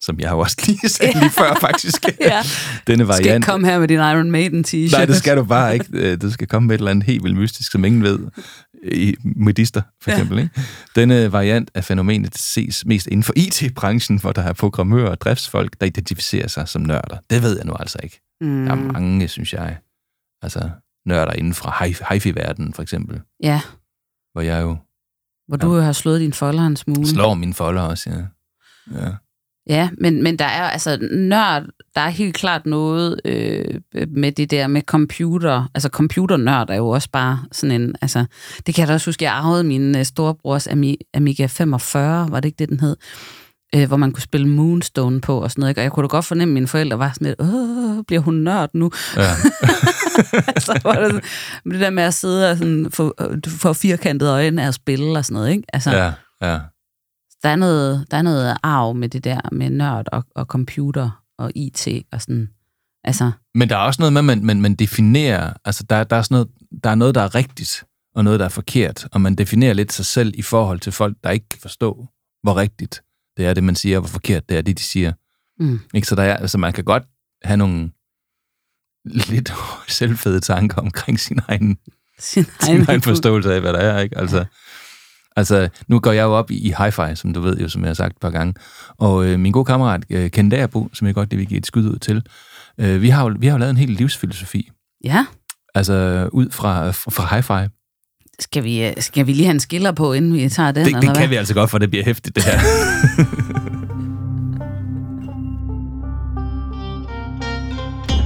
Som 0.00 0.20
jeg 0.20 0.28
har 0.28 0.36
også 0.36 0.56
lige 0.66 0.88
sagde 0.88 1.18
lige 1.18 1.30
før, 1.40 1.54
faktisk. 1.60 2.04
Ja. 2.20 2.42
Denne 2.86 3.04
Du 3.04 3.12
skal 3.12 3.24
variant. 3.24 3.36
ikke 3.44 3.46
komme 3.46 3.66
her 3.66 3.78
med 3.78 3.88
din 3.88 3.98
Iron 3.98 4.30
Maiden 4.30 4.64
t-shirt. 4.68 4.92
Nej, 4.96 5.04
det 5.04 5.16
skal 5.16 5.36
du 5.36 5.44
bare 5.44 5.74
ikke. 5.74 5.86
Øh, 5.92 6.20
Du 6.22 6.30
skal 6.30 6.46
komme 6.46 6.66
med 6.66 6.74
et 6.74 6.78
eller 6.78 6.90
andet 6.90 7.04
helt 7.04 7.24
vildt 7.24 7.36
mystisk, 7.36 7.72
som 7.72 7.84
ingen 7.84 8.02
ved. 8.02 8.18
I 8.92 9.14
medister, 9.24 9.82
for 10.02 10.10
Ja. 10.10 10.16
eksempel. 10.16 10.38
Ikke? 10.38 10.50
Denne 10.96 11.32
variant 11.32 11.70
af 11.74 11.84
fænomenet 11.84 12.38
ses 12.38 12.84
mest 12.86 13.06
inden 13.06 13.22
for 13.22 13.32
IT-branchen, 13.36 14.20
hvor 14.20 14.32
der 14.32 14.42
er 14.42 14.52
programmører 14.52 15.10
og 15.10 15.20
driftsfolk, 15.20 15.80
der 15.80 15.86
identificerer 15.86 16.48
sig 16.48 16.68
som 16.68 16.82
nørder. 16.82 17.16
Det 17.30 17.42
ved 17.42 17.56
jeg 17.56 17.64
nu 17.66 17.74
altså 17.80 17.98
ikke. 18.02 18.20
Mm. 18.40 18.64
Der 18.64 18.72
er 18.72 18.76
mange, 18.76 19.28
synes 19.28 19.52
jeg, 19.52 19.76
altså 20.42 20.70
nørder 21.06 21.32
inden 21.32 21.54
fra 21.54 21.84
hi- 21.84 22.14
hi-fi-verdenen, 22.14 22.74
for 22.74 22.82
eksempel, 22.82 23.20
Ja, 23.42 23.60
hvor 24.32 24.40
jeg 24.42 24.62
jo 24.62 24.76
hvor 25.48 25.56
du 25.56 25.74
jo 25.74 25.80
har 25.80 25.92
slået 25.92 26.20
din 26.20 26.32
folder 26.32 26.66
en 26.66 26.76
smule. 26.76 27.06
slår 27.06 27.34
mine 27.34 27.54
folder 27.54 27.82
også, 27.82 28.10
ja. 28.10 28.22
ja. 29.00 29.10
Ja, 29.68 29.88
men, 30.00 30.22
men 30.22 30.38
der 30.38 30.44
er 30.44 30.62
altså 30.62 31.08
nørd, 31.12 31.62
der 31.94 32.00
er 32.00 32.08
helt 32.08 32.34
klart 32.34 32.66
noget 32.66 33.20
øh, 33.24 33.80
med 34.08 34.32
det 34.32 34.50
der 34.50 34.66
med 34.66 34.82
computer. 34.82 35.70
Altså 35.74 35.88
computernørd 35.88 36.70
er 36.70 36.74
jo 36.76 36.88
også 36.88 37.08
bare 37.12 37.44
sådan 37.52 37.80
en, 37.80 37.94
altså, 38.02 38.24
det 38.66 38.74
kan 38.74 38.82
jeg 38.82 38.88
da 38.88 38.94
også 38.94 39.08
huske, 39.08 39.24
jeg 39.24 39.32
arvede 39.32 39.64
min 39.64 39.96
øh, 39.96 40.04
storebrors 40.04 40.68
Ami- 40.68 41.10
Amiga 41.14 41.46
45, 41.46 42.30
var 42.30 42.40
det 42.40 42.48
ikke 42.48 42.58
det, 42.58 42.68
den 42.68 42.80
hed? 42.80 42.96
Øh, 43.74 43.86
hvor 43.86 43.96
man 43.96 44.12
kunne 44.12 44.22
spille 44.22 44.48
Moonstone 44.48 45.20
på 45.20 45.42
og 45.42 45.50
sådan 45.50 45.60
noget. 45.60 45.70
Ikke? 45.70 45.80
Og 45.80 45.82
jeg 45.82 45.92
kunne 45.92 46.02
da 46.02 46.08
godt 46.08 46.24
fornemme, 46.24 46.52
at 46.52 46.54
mine 46.54 46.66
forældre 46.66 46.98
var 46.98 47.12
sådan 47.12 47.26
lidt, 47.26 47.40
åh, 47.40 48.04
bliver 48.06 48.20
hun 48.20 48.34
nørd 48.34 48.70
nu? 48.74 48.90
ja. 49.16 49.34
så 50.66 50.80
var 50.84 50.92
det, 50.92 51.06
sådan, 51.06 51.22
det 51.72 51.80
der 51.80 51.90
med 51.90 52.02
at 52.02 52.14
sidde 52.14 52.50
og 52.50 52.56
sådan, 52.56 52.90
få, 52.90 53.14
øh, 53.20 53.38
får 53.48 53.72
firkantede 53.72 54.30
øjne 54.30 54.62
af 54.62 54.68
at 54.68 54.74
spille 54.74 55.18
og 55.18 55.24
sådan 55.24 55.34
noget, 55.34 55.50
ikke? 55.50 55.64
Altså, 55.72 55.90
ja, 55.90 56.12
ja. 56.42 56.58
der 57.42 57.48
er 57.48 57.56
noget, 57.56 58.06
der 58.10 58.16
er 58.16 58.22
noget 58.22 58.56
arv 58.62 58.94
med 58.94 59.08
det 59.08 59.24
der 59.24 59.40
med 59.52 59.70
nørd 59.70 60.06
og, 60.12 60.24
og 60.36 60.44
computer 60.44 61.22
og 61.38 61.52
IT 61.54 61.88
og 62.12 62.22
sådan. 62.22 62.48
Altså, 63.04 63.30
Men 63.54 63.68
der 63.68 63.76
er 63.76 63.80
også 63.80 64.02
noget 64.02 64.12
med, 64.12 64.20
at 64.20 64.24
man, 64.24 64.44
man, 64.44 64.60
man 64.60 64.74
definerer, 64.74 65.52
altså 65.64 65.84
der, 65.90 66.04
der, 66.04 66.16
er 66.16 66.22
sådan 66.22 66.34
noget, 66.34 66.48
der 66.84 66.90
er 66.90 66.94
noget, 66.94 67.14
der 67.14 67.20
er 67.20 67.34
rigtigt, 67.34 67.84
og 68.14 68.24
noget, 68.24 68.40
der 68.40 68.46
er 68.46 68.50
forkert, 68.50 69.08
og 69.12 69.20
man 69.20 69.34
definerer 69.34 69.72
lidt 69.72 69.92
sig 69.92 70.06
selv 70.06 70.32
i 70.36 70.42
forhold 70.42 70.80
til 70.80 70.92
folk, 70.92 71.16
der 71.24 71.30
ikke 71.30 71.48
kan 71.48 71.58
forstå, 71.60 72.06
hvor 72.42 72.56
rigtigt 72.56 73.02
det 73.36 73.46
er, 73.46 73.54
det 73.54 73.64
man 73.64 73.76
siger, 73.76 73.96
og 73.96 74.00
hvor 74.00 74.08
forkert 74.08 74.48
det 74.48 74.56
er, 74.56 74.62
det 74.62 74.78
de 74.78 74.82
siger. 74.82 75.12
Mm. 75.60 75.80
Ikke? 75.94 76.08
Så 76.08 76.14
der 76.14 76.22
er, 76.22 76.36
altså 76.36 76.58
man 76.58 76.72
kan 76.72 76.84
godt 76.84 77.02
have 77.44 77.56
nogle 77.56 77.90
lidt 79.04 79.52
selvfede 79.88 80.40
tanker 80.40 80.80
omkring 80.80 81.20
sin 81.20 81.40
egen, 81.48 81.76
Sin 82.18 82.46
sin 82.60 82.84
egen 82.88 83.02
forståelse 83.02 83.54
af, 83.54 83.60
hvad 83.60 83.72
der 83.72 83.78
er. 83.78 84.00
Ikke? 84.00 84.18
Altså, 84.18 84.44
altså, 85.36 85.68
nu 85.88 86.00
går 86.00 86.12
jeg 86.12 86.22
jo 86.22 86.32
op 86.32 86.50
i, 86.50 86.58
i 86.58 86.72
hi-fi, 86.72 87.14
som 87.14 87.32
du 87.32 87.40
ved 87.40 87.58
jo, 87.58 87.68
som 87.68 87.82
jeg 87.82 87.88
har 87.88 87.94
sagt 87.94 88.12
et 88.16 88.20
par 88.20 88.30
gange. 88.30 88.54
Og 88.98 89.26
øh, 89.26 89.40
min 89.40 89.52
gode 89.52 89.64
kammerat, 89.64 90.04
øh, 90.10 90.30
Ken 90.30 90.48
Dagerbo, 90.48 90.88
som 90.92 91.06
jeg 91.06 91.14
godt 91.14 91.30
det 91.30 91.38
vil 91.38 91.46
give 91.46 91.58
et 91.58 91.66
skud 91.66 91.84
ud 91.84 91.98
til, 91.98 92.22
øh, 92.78 93.02
vi, 93.02 93.08
har 93.08 93.28
jo, 93.28 93.36
vi 93.38 93.46
har 93.46 93.54
jo 93.54 93.58
lavet 93.58 93.70
en 93.70 93.76
hel 93.76 93.88
livsfilosofi, 93.88 94.70
Ja, 95.04 95.26
altså 95.74 96.28
ud 96.32 96.50
fra, 96.50 96.90
fra, 96.90 97.10
fra 97.10 97.36
hi-fi. 97.36 97.68
Skal 98.40 98.64
vi, 98.64 98.86
øh, 98.86 98.92
skal 98.98 99.26
vi 99.26 99.32
lige 99.32 99.44
have 99.44 99.54
en 99.54 99.60
skiller 99.60 99.92
på, 99.92 100.12
inden 100.12 100.34
vi 100.34 100.48
tager 100.48 100.72
den? 100.72 100.84
Det, 100.84 100.86
eller 100.86 101.00
det 101.00 101.08
hvad? 101.08 101.20
kan 101.20 101.30
vi 101.30 101.36
altså 101.36 101.54
godt, 101.54 101.70
for 101.70 101.78
det 101.78 101.90
bliver 101.90 102.04
hæftigt, 102.04 102.36
det 102.36 102.44
her. 102.44 102.58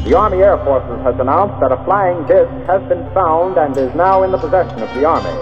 The 0.07 0.17
Army 0.17 0.41
Air 0.43 0.59
Forces 0.65 1.01
has 1.07 1.15
announced 1.21 1.57
that 1.63 1.71
a 1.71 1.81
flying 1.87 2.19
disc 2.27 2.51
has 2.67 2.83
been 2.91 3.05
found 3.15 3.57
and 3.63 3.77
is 3.77 3.95
now 3.95 4.25
in 4.25 4.31
the 4.35 4.39
possession 4.39 4.83
of 4.83 4.91
the 4.97 5.05
Army. 5.07 5.35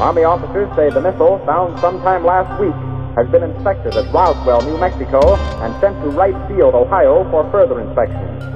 Army 0.00 0.24
officers 0.24 0.68
say 0.76 0.88
the 0.90 1.02
missile, 1.08 1.38
found 1.44 1.78
sometime 1.78 2.24
last 2.24 2.50
week, 2.62 2.74
has 3.18 3.26
been 3.34 3.42
inspected 3.42 3.92
at 4.00 4.06
Roswell, 4.14 4.62
New 4.62 4.78
Mexico, 4.78 5.20
and 5.62 5.70
sent 5.80 5.94
to 6.02 6.08
Wright 6.08 6.36
Field, 6.48 6.74
Ohio, 6.74 7.28
for 7.30 7.48
further 7.52 7.80
inspection. 7.80 8.53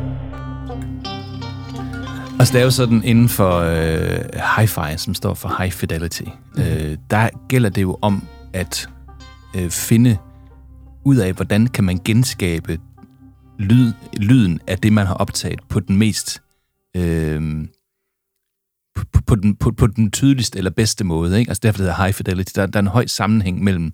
Altså, 2.41 2.53
det 2.53 2.61
er 2.61 2.64
jo 2.64 2.70
sådan 2.70 3.05
inden 3.05 3.28
for 3.28 3.59
øh, 3.59 4.20
hi-fi, 4.57 4.97
som 4.97 5.14
står 5.14 5.34
for 5.34 5.55
high 5.59 5.72
fidelity, 5.72 6.22
mm. 6.22 6.62
øh, 6.62 6.97
der 7.11 7.28
gælder 7.49 7.70
det 7.70 7.82
jo 7.82 7.99
om 8.03 8.22
at 8.53 8.89
øh, 9.57 9.70
finde 9.70 10.18
ud 11.05 11.16
af, 11.16 11.32
hvordan 11.32 11.66
kan 11.66 11.84
man 11.84 11.99
genskabe 12.05 12.78
lyd, 13.59 13.93
lyden 14.16 14.61
af 14.66 14.78
det, 14.78 14.93
man 14.93 15.07
har 15.07 15.14
optaget 15.14 15.61
på 15.68 15.80
den 15.80 15.97
mest 15.97 16.43
øh, 16.97 17.68
på, 18.95 19.20
på, 19.26 19.34
den, 19.34 19.57
på, 19.57 19.70
på 19.70 19.86
den 19.86 20.11
tydeligste 20.11 20.59
eller 20.59 20.70
bedste 20.70 21.05
måde. 21.05 21.39
Ikke? 21.39 21.51
Altså 21.51 21.61
derfor 21.62 21.76
det 21.76 21.86
hedder 21.86 22.03
high 22.03 22.14
fidelity. 22.14 22.53
Der, 22.55 22.66
der 22.66 22.78
er 22.78 22.82
en 22.82 22.86
høj 22.86 23.07
sammenhæng 23.07 23.64
mellem 23.64 23.93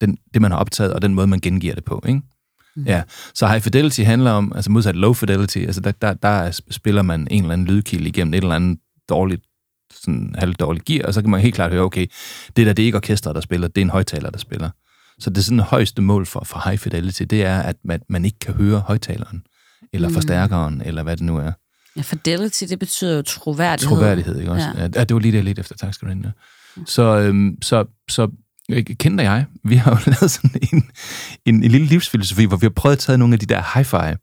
den, 0.00 0.18
det, 0.34 0.42
man 0.42 0.50
har 0.50 0.58
optaget, 0.58 0.92
og 0.92 1.02
den 1.02 1.14
måde, 1.14 1.26
man 1.26 1.40
gengiver 1.40 1.74
det 1.74 1.84
på. 1.84 2.02
Ikke? 2.08 2.20
Mm. 2.76 2.84
Ja, 2.86 3.02
så 3.34 3.46
high 3.46 3.60
fidelity 3.62 4.00
handler 4.00 4.30
om, 4.30 4.52
altså 4.54 4.70
modsat 4.70 4.96
low 4.96 5.12
fidelity, 5.12 5.58
altså 5.58 5.80
der, 5.80 5.92
der, 5.92 6.14
der 6.14 6.60
spiller 6.70 7.02
man 7.02 7.28
en 7.30 7.42
eller 7.42 7.52
anden 7.52 7.66
lydkilde 7.66 8.08
igennem 8.08 8.34
et 8.34 8.42
eller 8.42 8.54
andet 8.54 8.78
dårligt, 9.08 9.42
sådan 10.02 10.34
halvdårligt 10.38 10.84
gear, 10.84 11.06
og 11.06 11.14
så 11.14 11.20
kan 11.20 11.30
man 11.30 11.40
helt 11.40 11.54
klart 11.54 11.72
høre, 11.72 11.82
okay, 11.82 12.06
det 12.56 12.66
der, 12.66 12.72
det 12.72 12.82
er 12.82 12.86
ikke 12.86 12.96
orkestret, 12.96 13.34
der 13.34 13.40
spiller, 13.40 13.68
det 13.68 13.78
er 13.78 13.82
en 13.84 13.90
højtaler, 13.90 14.30
der 14.30 14.38
spiller. 14.38 14.70
Så 15.18 15.30
det 15.30 15.38
er 15.38 15.42
sådan 15.42 15.58
det 15.58 15.66
højeste 15.66 16.02
mål 16.02 16.26
for, 16.26 16.44
for 16.44 16.68
high 16.68 16.78
fidelity, 16.78 17.22
det 17.22 17.44
er, 17.44 17.58
at 17.60 17.76
man, 17.84 18.00
man 18.08 18.24
ikke 18.24 18.38
kan 18.38 18.54
høre 18.54 18.80
højtaleren, 18.80 19.42
eller 19.92 20.08
Mm. 20.08 20.14
forstærkeren, 20.14 20.82
eller 20.84 21.02
hvad 21.02 21.16
det 21.16 21.24
nu 21.26 21.36
er. 21.36 21.52
Ja, 21.96 22.02
fidelity, 22.02 22.64
det 22.68 22.78
betyder 22.78 23.16
jo 23.16 23.22
troværdighed. 23.22 23.96
Troværdighed, 23.96 24.38
ikke 24.38 24.52
også? 24.52 24.66
Ja. 24.76 24.82
Ja. 24.82 25.04
det 25.04 25.14
var 25.14 25.18
lige 25.20 25.32
det, 25.32 25.38
jeg 25.38 25.44
lidt 25.44 25.58
efter. 25.58 25.74
Tak 25.76 25.94
skal 25.94 26.08
du 26.08 26.12
have. 26.14 26.24
Ja. 26.24 26.30
Så, 26.86 27.02
øhm, 27.18 27.58
så, 27.62 27.84
så 28.08 28.28
øh, 28.70 28.84
Kent 28.84 29.20
og 29.20 29.24
jeg, 29.26 29.44
vi 29.64 29.76
har 29.76 29.90
jo 29.90 29.98
lavet 30.20 30.30
sådan 30.30 30.50
en, 30.72 30.90
en, 31.44 31.54
en 31.64 31.70
lille 31.70 31.86
livsfilosofi, 31.86 32.44
hvor 32.44 32.56
vi 32.56 32.64
har 32.64 32.70
prøvet 32.70 32.92
at 32.96 32.98
tage 32.98 33.18
nogle 33.18 33.34
af 33.34 33.40
de 33.40 33.46
der 33.46 33.62
hi-fi 33.62 34.16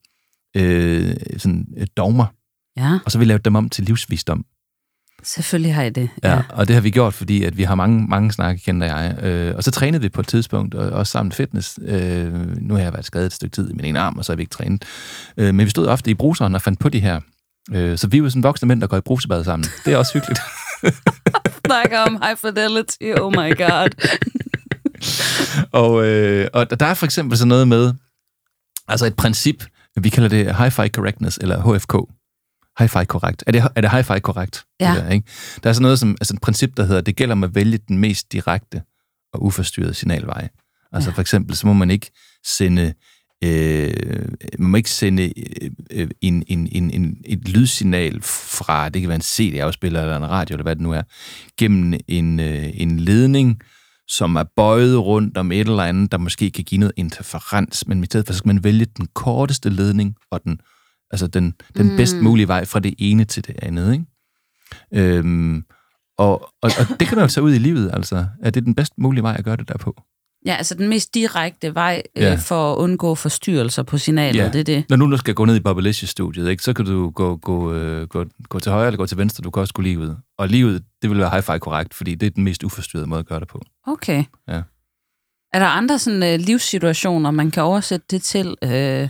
øh, 0.57 1.15
sådan, 1.37 1.67
øh, 1.77 1.87
dogmer, 1.97 2.25
Ja, 2.77 2.99
og 3.05 3.11
så 3.11 3.17
har 3.17 3.19
vi 3.19 3.25
lavet 3.25 3.45
dem 3.45 3.55
om 3.55 3.69
til 3.69 3.83
livsvisdom. 3.83 4.45
selvfølgelig 5.23 5.75
har 5.75 5.81
jeg 5.81 5.95
det. 5.95 6.09
Ja. 6.23 6.33
ja. 6.35 6.41
Og 6.49 6.67
det 6.67 6.73
har 6.73 6.81
vi 6.81 6.89
gjort, 6.89 7.13
fordi 7.13 7.43
at 7.43 7.57
vi 7.57 7.63
har 7.63 7.75
mange, 7.75 8.05
mange 8.07 8.31
snakke, 8.31 8.61
Kent 8.63 8.83
og 8.83 8.89
jeg. 8.89 9.23
Øh, 9.23 9.55
og 9.55 9.63
så 9.63 9.71
trænede 9.71 10.01
vi 10.01 10.09
på 10.09 10.21
et 10.21 10.27
tidspunkt, 10.27 10.75
og 10.75 10.89
også 10.89 11.11
sammen 11.11 11.31
fitness. 11.31 11.79
Øh, 11.85 12.33
nu 12.61 12.73
har 12.73 12.81
jeg 12.81 12.93
været 12.93 13.05
skadet 13.05 13.25
et 13.25 13.33
stykke 13.33 13.55
tid 13.55 13.69
i 13.69 13.73
min 13.73 13.85
ene 13.85 13.99
arm, 13.99 14.17
og 14.17 14.25
så 14.25 14.31
har 14.31 14.35
vi 14.35 14.41
ikke 14.41 14.53
trænet. 14.53 14.85
Øh, 15.37 15.55
men 15.55 15.65
vi 15.65 15.69
stod 15.69 15.87
ofte 15.87 16.11
i 16.11 16.13
bruseren 16.13 16.55
og 16.55 16.61
fandt 16.61 16.79
på 16.79 16.89
de 16.89 16.99
her. 16.99 17.19
Øh, 17.73 17.97
så 17.97 18.07
vi 18.07 18.17
er 18.17 18.21
jo 18.21 18.29
sådan 18.29 18.43
voksne 18.43 18.67
mænd, 18.67 18.81
der 18.81 18.87
går 18.87 18.97
i 18.97 19.01
brusebad 19.01 19.43
sammen. 19.43 19.67
Det 19.85 19.93
er 19.93 19.97
også 19.97 20.13
hyggeligt. 20.13 20.39
Snakker 21.65 21.99
om 21.99 22.19
high 22.23 22.37
fidelity, 22.37 23.19
oh 23.21 23.31
my 23.31 23.57
god. 23.57 23.89
og, 25.81 26.05
øh, 26.07 26.47
og 26.53 26.79
der 26.79 26.85
er 26.85 26.93
for 26.93 27.05
eksempel 27.05 27.37
sådan 27.37 27.47
noget 27.47 27.67
med, 27.67 27.93
altså 28.87 29.05
et 29.05 29.15
princip, 29.15 29.63
vi 29.95 30.09
kalder 30.09 30.29
det 30.29 30.45
hi-fi 30.55 30.87
correctness, 30.87 31.37
eller 31.37 31.75
HFK. 31.75 31.93
Hi-fi 32.81 33.03
korrekt. 33.05 33.43
Er 33.47 33.51
det, 33.51 33.63
er 33.75 33.81
det 33.81 33.89
hi-fi 33.89 34.19
korrekt? 34.19 34.65
Ja. 34.79 34.93
Det 34.95 35.03
der, 35.03 35.09
ikke? 35.09 35.27
der 35.63 35.69
er 35.69 35.73
sådan 35.73 35.81
noget 35.81 35.99
som, 35.99 36.17
altså 36.21 36.33
et 36.33 36.41
princip, 36.41 36.77
der 36.77 36.83
hedder, 36.85 37.01
det 37.01 37.15
gælder 37.15 37.31
om 37.35 37.43
at 37.43 37.55
vælge 37.55 37.77
den 37.87 37.97
mest 37.97 38.31
direkte 38.31 38.81
og 39.33 39.43
uforstyrrede 39.43 39.93
signalvej. 39.93 40.49
Altså 40.91 41.09
Ja. 41.09 41.15
for 41.15 41.21
eksempel, 41.21 41.55
så 41.55 41.67
må 41.67 41.73
man 41.73 41.91
ikke 41.91 42.11
sende, 42.45 42.93
øh, 43.43 43.93
man 44.59 44.69
må 44.69 44.77
ikke 44.77 44.89
sende 44.89 45.33
øh, 45.91 46.09
en, 46.21 46.43
en, 46.47 46.67
en, 46.71 46.91
en, 46.91 47.17
et 47.25 47.49
lydsignal 47.49 48.21
fra, 48.21 48.89
det 48.89 49.01
kan 49.01 49.09
være 49.09 49.15
en 49.15 49.21
CD-afspiller 49.21 50.01
eller 50.01 50.17
en 50.17 50.29
radio, 50.29 50.53
eller 50.53 50.63
hvad 50.63 50.75
det 50.75 50.83
nu 50.83 50.91
er, 50.91 51.01
gennem 51.57 51.99
en, 52.07 52.39
øh, 52.39 52.69
en 52.73 52.99
ledning, 52.99 53.61
som 54.07 54.35
er 54.35 54.43
bøjet 54.55 54.99
rundt 54.99 55.37
om 55.37 55.51
et 55.51 55.59
eller 55.59 55.83
andet, 55.83 56.11
der 56.11 56.17
måske 56.17 56.51
kan 56.51 56.63
give 56.63 56.79
noget 56.79 56.93
interferens, 56.97 57.87
men 57.87 58.03
i 58.03 58.05
stedet 58.05 58.27
for, 58.27 58.33
skal 58.33 58.47
man 58.47 58.63
vælge 58.63 58.85
den 58.85 59.07
korteste 59.13 59.69
ledning, 59.69 60.15
og 60.31 60.43
den, 60.43 60.59
altså 61.11 61.27
den, 61.27 61.53
den 61.77 61.89
mm. 61.89 61.97
bedst 61.97 62.17
mulige 62.17 62.47
vej 62.47 62.65
fra 62.65 62.79
det 62.79 62.93
ene 62.97 63.25
til 63.25 63.47
det 63.47 63.55
andet. 63.61 63.93
Ikke? 63.93 64.05
Øhm, 64.93 65.63
og, 66.17 66.41
og, 66.61 66.71
og 66.79 66.99
det 66.99 67.07
kan 67.07 67.17
du 67.17 67.21
jo 67.21 67.27
tage 67.27 67.43
ud 67.43 67.53
i 67.53 67.57
livet, 67.57 67.89
altså. 67.93 68.25
Er 68.41 68.49
det 68.49 68.65
den 68.65 68.75
bedst 68.75 68.93
mulige 68.97 69.23
vej 69.23 69.35
at 69.39 69.45
gøre 69.45 69.57
det 69.57 69.67
der 69.67 69.77
på? 69.77 70.03
Ja, 70.45 70.55
altså 70.55 70.75
den 70.75 70.87
mest 70.89 71.13
direkte 71.15 71.75
vej 71.75 72.01
øh, 72.17 72.23
Ja. 72.23 72.35
for 72.35 72.73
at 72.73 72.77
undgå 72.77 73.15
forstyrrelser 73.15 73.83
på 73.83 73.97
signalet, 73.97 74.53
det 74.53 74.59
er 74.59 74.63
det. 74.63 74.83
Når 74.89 74.97
nu 74.97 75.11
du 75.11 75.17
skal 75.17 75.33
gå 75.33 75.45
ned 75.45 75.55
i 75.55 75.59
Bobbalicious-studiet, 75.59 76.49
ikke, 76.49 76.63
så 76.63 76.73
kan 76.73 76.85
du 76.85 77.09
gå, 77.09 77.35
gå, 77.35 77.73
øh, 77.73 78.07
gå, 78.07 78.25
gå 78.49 78.59
til 78.59 78.71
højre 78.71 78.87
eller 78.87 78.97
gå 78.97 79.05
til 79.05 79.17
venstre. 79.17 79.41
Du 79.41 79.49
kan 79.51 79.61
også 79.61 79.73
gå 79.73 79.81
lige 79.81 79.99
ud. 79.99 80.15
Og 80.37 80.47
lige 80.47 80.65
ud, 80.67 80.79
det 81.01 81.09
vil 81.09 81.17
være 81.17 81.29
hi-fi 81.37 81.57
korrekt, 81.57 81.93
fordi 81.93 82.15
det 82.15 82.25
er 82.27 82.29
den 82.31 82.43
mest 82.43 82.63
uforstyrrede 82.63 83.07
måde 83.07 83.19
at 83.19 83.25
gøre 83.25 83.39
det 83.39 83.47
på. 83.47 83.61
Okay. 83.87 84.23
Ja. 84.47 84.61
Er 85.53 85.59
der 85.59 85.65
andre 85.67 85.99
sådan, 85.99 86.23
øh, 86.23 86.39
livssituationer, 86.39 87.31
man 87.31 87.51
kan 87.51 87.63
oversætte 87.63 88.05
det 88.11 88.21
til? 88.21 88.55
Øh, 88.63 89.09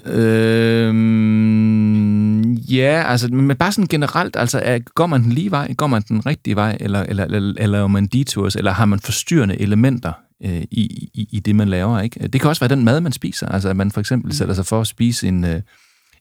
Øhm, 1.22 2.54
ja, 2.54 3.04
altså, 3.08 3.28
men 3.28 3.58
bare 3.58 3.72
sådan 3.72 3.88
generelt, 3.88 4.36
altså, 4.36 4.60
er, 4.64 4.80
går 4.96 5.06
man 5.08 5.24
den 5.24 5.32
lige 5.32 5.52
vej, 5.52 5.74
går 5.74 5.88
man 5.88 6.02
den 6.02 6.26
rigtige 6.26 6.56
vej, 6.56 6.78
eller, 6.80 7.00
eller, 7.04 7.24
eller, 7.26 7.54
eller 7.58 7.84
er 7.84 7.88
man 7.88 8.08
detours, 8.08 8.56
eller 8.56 8.72
har 8.72 8.86
man 8.86 9.00
forstyrrende 9.00 9.62
elementer 9.62 10.14
øh, 10.44 10.62
i, 10.72 11.10
i, 11.14 11.28
i 11.32 11.40
det, 11.40 11.56
man 11.56 11.70
laver, 11.70 12.00
ikke? 12.00 12.28
Det 12.28 12.42
kan 12.42 12.50
også 12.50 12.60
være 12.60 12.76
den 12.76 12.86
mad, 12.86 13.02
man 13.02 13.12
spiser, 13.12 13.48
altså, 13.48 13.70
at 13.70 13.76
man 13.76 13.92
for 13.92 14.00
eksempel 14.00 14.34
sætter 14.34 14.54
sig 14.54 14.66
for 14.66 14.82
at 14.82 14.88
spise 14.88 15.28
en, 15.28 15.44
øh, 15.46 15.62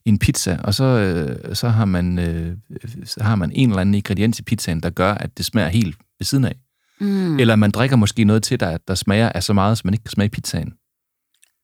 en 0.04 0.18
pizza, 0.18 0.58
og 0.64 0.74
så, 0.74 0.84
øh, 0.84 1.54
så, 1.54 1.68
har 1.68 1.84
man, 1.84 2.18
øh, 2.18 2.56
så 3.04 3.22
har 3.22 3.34
man 3.34 3.52
en 3.54 3.68
eller 3.68 3.80
anden 3.80 3.94
ingrediens 3.94 4.38
i 4.38 4.42
pizzaen, 4.42 4.80
der 4.80 4.90
gør, 4.90 5.14
at 5.14 5.38
det 5.38 5.46
smager 5.46 5.68
helt 5.68 5.96
ved 6.18 6.24
siden 6.24 6.44
af. 6.44 6.56
mm. 7.00 7.38
Eller 7.38 7.56
man 7.56 7.70
drikker 7.70 7.96
måske 7.96 8.24
noget 8.24 8.42
til, 8.42 8.60
der, 8.60 8.78
der 8.88 8.94
smager 8.94 9.28
af 9.28 9.42
så 9.42 9.52
meget, 9.52 9.78
som 9.78 9.86
man 9.86 9.94
ikke 9.94 10.04
kan 10.04 10.10
smage 10.10 10.28
pizzaen. 10.28 10.72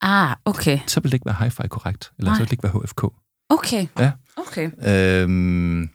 Ah, 0.03 0.37
okay. 0.45 0.79
Så 0.87 1.01
vil 1.01 1.11
det 1.13 1.15
ikke 1.15 1.27
være 1.27 1.45
hi-fi 1.45 1.67
korrekt, 1.69 2.13
eller 2.19 2.31
Nej. 2.31 2.37
så 2.37 2.41
vil 2.41 2.47
det 2.47 2.53
ikke 2.53 2.63
være 2.63 2.83
HFK. 2.85 3.05
Okay. 3.49 3.87
Ja. 3.99 4.11
Okay. 4.37 4.71
Øhm, 5.23 5.91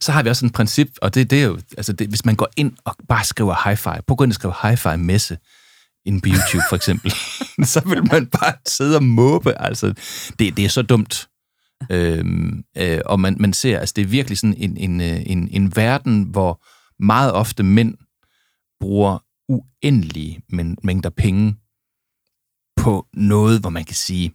så 0.00 0.12
har 0.12 0.22
vi 0.22 0.28
også 0.28 0.46
en 0.46 0.52
princip, 0.52 0.88
og 1.02 1.14
det, 1.14 1.30
det 1.30 1.40
er 1.42 1.46
jo, 1.46 1.58
altså 1.76 1.92
det, 1.92 2.08
hvis 2.08 2.24
man 2.24 2.36
går 2.36 2.48
ind 2.56 2.72
og 2.84 2.96
bare 3.08 3.24
skriver 3.24 3.54
hi-fi, 3.54 4.00
på 4.06 4.14
grund 4.14 4.30
af 4.30 4.32
at 4.32 4.34
skrive 4.34 4.54
hi-fi 4.54 4.96
messe, 4.96 5.38
inde 6.04 6.20
på 6.20 6.28
YouTube 6.28 6.64
for 6.68 6.76
eksempel, 6.76 7.10
så 7.72 7.82
vil 7.86 8.04
man 8.12 8.26
bare 8.26 8.52
sidde 8.66 8.96
og 8.96 9.02
måbe, 9.02 9.60
altså 9.60 9.94
det, 10.38 10.56
det 10.56 10.64
er 10.64 10.68
så 10.68 10.82
dumt. 10.82 11.28
Øhm, 11.90 12.64
øh, 12.78 13.00
og 13.06 13.20
man, 13.20 13.36
man 13.40 13.52
ser, 13.52 13.78
altså 13.78 13.92
det 13.96 14.02
er 14.02 14.06
virkelig 14.06 14.38
sådan 14.38 14.54
en, 14.58 14.76
en, 14.76 15.00
øh, 15.00 15.22
en, 15.26 15.48
en 15.48 15.76
verden, 15.76 16.22
hvor 16.22 16.64
meget 17.04 17.32
ofte 17.32 17.62
mænd 17.62 17.94
bruger 18.80 19.18
uendelige 19.48 20.40
men, 20.48 20.78
mængder 20.82 21.10
penge 21.10 21.56
på 22.76 23.06
noget, 23.14 23.60
hvor 23.60 23.70
man 23.70 23.84
kan 23.84 23.94
sige, 23.94 24.32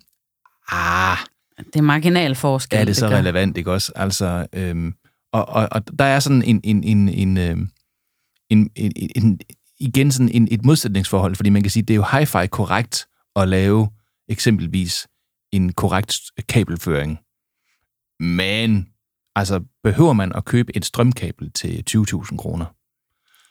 ah, 0.72 1.18
Det 1.58 1.76
er 1.76 1.82
marginal 1.82 2.36
forskel. 2.36 2.80
er 2.80 2.86
det 2.86 2.98
så 2.98 3.10
gør. 3.10 3.18
relevant, 3.18 3.58
ikke 3.58 3.72
også? 3.72 3.92
Altså, 3.96 4.48
øhm, 4.54 4.94
og, 5.34 5.50
og, 5.50 5.68
og 5.72 6.00
der 6.00 6.06
er 6.06 6.20
sådan 6.20 6.44
en, 6.44 6.62
en, 6.64 6.84
en, 6.84 7.10
en, 7.10 7.38
øhm, 7.38 7.70
en, 8.50 8.70
en, 8.76 8.92
en 9.16 9.40
igen 9.80 10.12
sådan 10.12 10.30
en, 10.30 10.48
et 10.52 10.66
modsætningsforhold, 10.66 11.36
fordi 11.36 11.50
man 11.50 11.62
kan 11.62 11.72
sige, 11.72 11.84
det 11.84 11.94
er 11.94 11.96
jo 11.96 12.04
hi-fi 12.04 12.48
korrekt 12.48 13.08
at 13.36 13.48
lave 13.48 13.90
eksempelvis 14.30 15.08
en 15.52 15.74
korrekt 15.74 16.22
kabelføring. 16.50 17.20
Men 18.20 18.88
altså, 19.36 19.64
behøver 19.84 20.14
man 20.14 20.32
at 20.36 20.46
købe 20.46 20.78
et 20.78 20.86
strømkabel 20.86 21.52
til 21.52 21.84
20.000 21.90 22.38
kroner? 22.38 22.66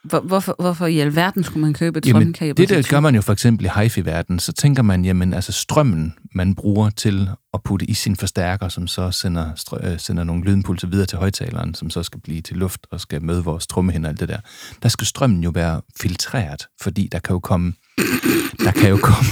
Hvor, 0.03 0.19
hvorfor, 0.19 0.55
hvorfor 0.59 0.85
i 0.85 0.99
alverden 0.99 1.43
skulle 1.43 1.61
man 1.61 1.73
købe 1.73 1.97
et 1.97 2.05
strømkabel? 2.05 2.57
det 2.57 2.69
der 2.69 2.89
gør 2.89 2.99
man 2.99 3.15
jo 3.15 3.21
for 3.21 3.33
eksempel 3.33 3.65
i 3.65 3.69
hi-fi-verdenen, 3.75 4.39
så 4.39 4.53
tænker 4.53 4.83
man, 4.83 5.05
jamen 5.05 5.33
altså 5.33 5.51
strømmen, 5.51 6.13
man 6.35 6.55
bruger 6.55 6.89
til 6.89 7.29
at 7.53 7.63
putte 7.63 7.85
i 7.85 7.93
sin 7.93 8.15
forstærker, 8.15 8.69
som 8.69 8.87
så 8.87 9.11
sender, 9.11 9.51
strø- 9.55 9.87
øh, 9.87 9.99
sender 9.99 10.23
nogle 10.23 10.43
lydimpulser 10.43 10.87
videre 10.87 11.05
til 11.05 11.17
højtaleren, 11.17 11.73
som 11.73 11.89
så 11.89 12.03
skal 12.03 12.19
blive 12.21 12.41
til 12.41 12.57
luft 12.57 12.87
og 12.91 13.01
skal 13.01 13.23
møde 13.23 13.43
vores 13.43 13.67
trommehinder 13.67 14.09
og 14.09 14.11
alt 14.11 14.19
det 14.19 14.29
der. 14.29 14.39
Der 14.83 14.89
skal 14.89 15.07
strømmen 15.07 15.43
jo 15.43 15.49
være 15.49 15.81
filtreret, 16.01 16.67
fordi 16.81 17.09
der 17.11 17.19
kan 17.19 17.33
jo 17.33 17.39
komme 17.39 17.73
der 18.65 18.71
kan 18.71 18.89
jo 18.89 18.97
komme, 18.97 19.29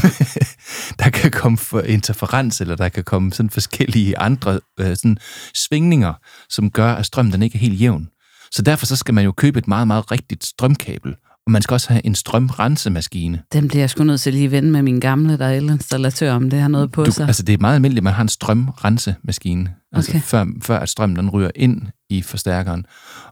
der 0.99 1.09
kan 1.09 1.32
komme 1.32 1.57
for 1.57 1.82
interferens, 1.82 2.61
eller 2.61 2.76
der 2.76 2.89
kan 2.89 3.03
komme 3.03 3.34
sådan 3.34 3.49
forskellige 3.49 4.17
andre 4.17 4.59
øh, 4.80 4.95
sådan 4.95 5.17
svingninger, 5.53 6.13
som 6.49 6.72
gør, 6.72 6.93
at 6.93 7.05
strømmen 7.05 7.34
den 7.34 7.41
ikke 7.41 7.55
er 7.55 7.59
helt 7.59 7.82
jævn. 7.82 8.09
Så 8.52 8.62
derfor 8.62 8.86
så 8.86 8.95
skal 8.95 9.14
man 9.14 9.26
jo 9.26 9.32
købe 9.32 9.60
et 9.60 9.68
meget, 9.68 9.88
meget 9.88 10.12
rigtigt 10.12 10.45
strømkabel, 10.45 11.16
og 11.45 11.52
man 11.52 11.62
skal 11.62 11.74
også 11.74 11.89
have 11.89 12.06
en 12.06 12.16
strømrensemaskine. 12.16 13.43
Den 13.54 13.68
bliver 13.68 13.82
jeg 13.82 13.89
sgu 13.89 14.04
nødt 14.04 14.22
til 14.22 14.34
lige 14.34 14.45
at 14.45 14.52
vende 14.52 14.72
med 14.72 14.82
min 14.82 15.00
gamle, 15.00 15.38
der 15.38 15.45
er 15.45 15.54
elinstallatør, 15.54 16.34
om 16.34 16.50
det 16.50 16.60
har 16.62 16.68
noget 16.68 16.91
på 16.91 17.04
Du, 17.04 17.12
sig. 17.12 17.28
altså 17.28 17.43
det 17.43 17.54
er 17.54 17.58
meget 17.58 17.76
almindeligt, 17.76 18.00
at 18.00 18.04
man 18.04 18.14
har 18.14 18.22
en 18.22 18.30
strømrensemaskine, 18.30 19.76
altså 19.91 20.12
Okay. 20.12 20.22
før, 20.22 20.45
før 20.62 20.80
at 20.80 20.89
strømmen 20.89 21.16
den 21.18 21.30
ryger 21.30 21.52
ind 21.56 21.82
i 22.10 22.22
forstærkeren. 22.22 22.86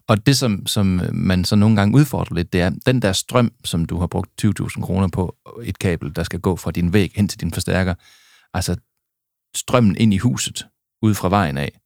Og 0.07 0.25
det, 0.25 0.37
som, 0.37 0.65
som 0.67 1.01
man 1.13 1.45
så 1.45 1.55
nogle 1.55 1.75
gange 1.75 1.95
udfordrer 1.97 2.35
lidt, 2.35 2.53
det 2.53 2.61
er, 2.61 2.71
den 2.85 3.01
der 3.01 3.11
strøm, 3.11 3.51
som 3.65 3.85
du 3.85 3.99
har 3.99 4.07
brugt 4.07 4.29
20.000 4.45 4.81
kroner 4.81 5.07
på, 5.07 5.35
et 5.63 5.79
kabel, 5.79 6.15
der 6.15 6.23
skal 6.23 6.39
gå 6.39 6.55
fra 6.55 6.71
din 6.71 6.93
væg 6.93 7.11
hen 7.15 7.27
til 7.27 7.39
din 7.39 7.51
forstærker, 7.53 7.93
altså 8.53 8.75
strømmen 9.55 9.95
ind 9.97 10.13
i 10.13 10.17
huset, 10.17 10.65
ud 11.01 11.13
fra 11.13 11.29
vejen 11.29 11.57
af, 11.57 11.79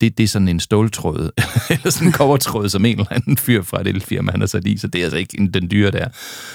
det, 0.00 0.18
det 0.18 0.24
er 0.24 0.28
sådan 0.28 0.48
en 0.48 0.60
ståltråd, 0.60 1.30
eller 1.70 1.90
sådan 1.90 2.08
en 2.08 2.12
kovertråd, 2.12 2.68
som 2.68 2.84
en 2.84 2.98
eller 2.98 3.12
anden 3.12 3.36
fyr 3.36 3.62
fra 3.62 3.80
et 3.80 3.86
elfirma, 3.86 4.30
han 4.30 4.40
har 4.40 4.46
sat 4.46 4.66
i, 4.66 4.78
så 4.78 4.86
det 4.86 4.98
er 4.98 5.04
altså 5.04 5.18
ikke 5.18 5.40
en- 5.40 5.50
den 5.54 5.70
dyre 5.70 5.90
der. 5.90 6.08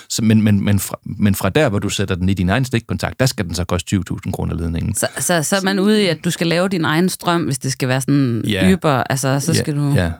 Så, 0.10 0.24
men, 0.24 0.42
men, 0.42 0.64
men, 0.66 0.80
fra, 0.80 1.00
men 1.06 1.36
fra 1.36 1.50
der, 1.50 1.70
hvor 1.70 1.80
du 1.80 1.90
sætter 1.90 2.16
den 2.16 2.30
i 2.30 2.34
din 2.34 2.50
egen 2.50 2.66
stikkontakt, 2.66 3.20
der 3.20 3.26
skal 3.26 3.46
den 3.46 3.56
så 3.56 3.64
koste 3.64 3.96
20.000 3.96 4.32
kroner 4.32 4.56
ledningen. 4.56 4.96
Så, 4.96 5.08
så, 5.18 5.44
så 5.44 5.56
er 5.56 5.62
man 5.62 5.80
ude 5.80 6.04
i, 6.04 6.08
at 6.08 6.18
du 6.24 6.32
skal 6.32 6.48
lave 6.48 6.68
din 6.70 6.86
egen 6.86 7.10
strøm, 7.10 7.44
hvis 7.44 7.58
det 7.60 7.72
skal 7.72 7.88
være 7.88 8.02
sådan 8.02 8.44
Ja. 8.48 8.70
yber. 8.72 9.04
Altså, 9.10 9.40
så 9.40 9.54
skal 9.54 9.76
ja, 9.76 9.82
du... 9.82 9.94
Ja, 9.94 10.12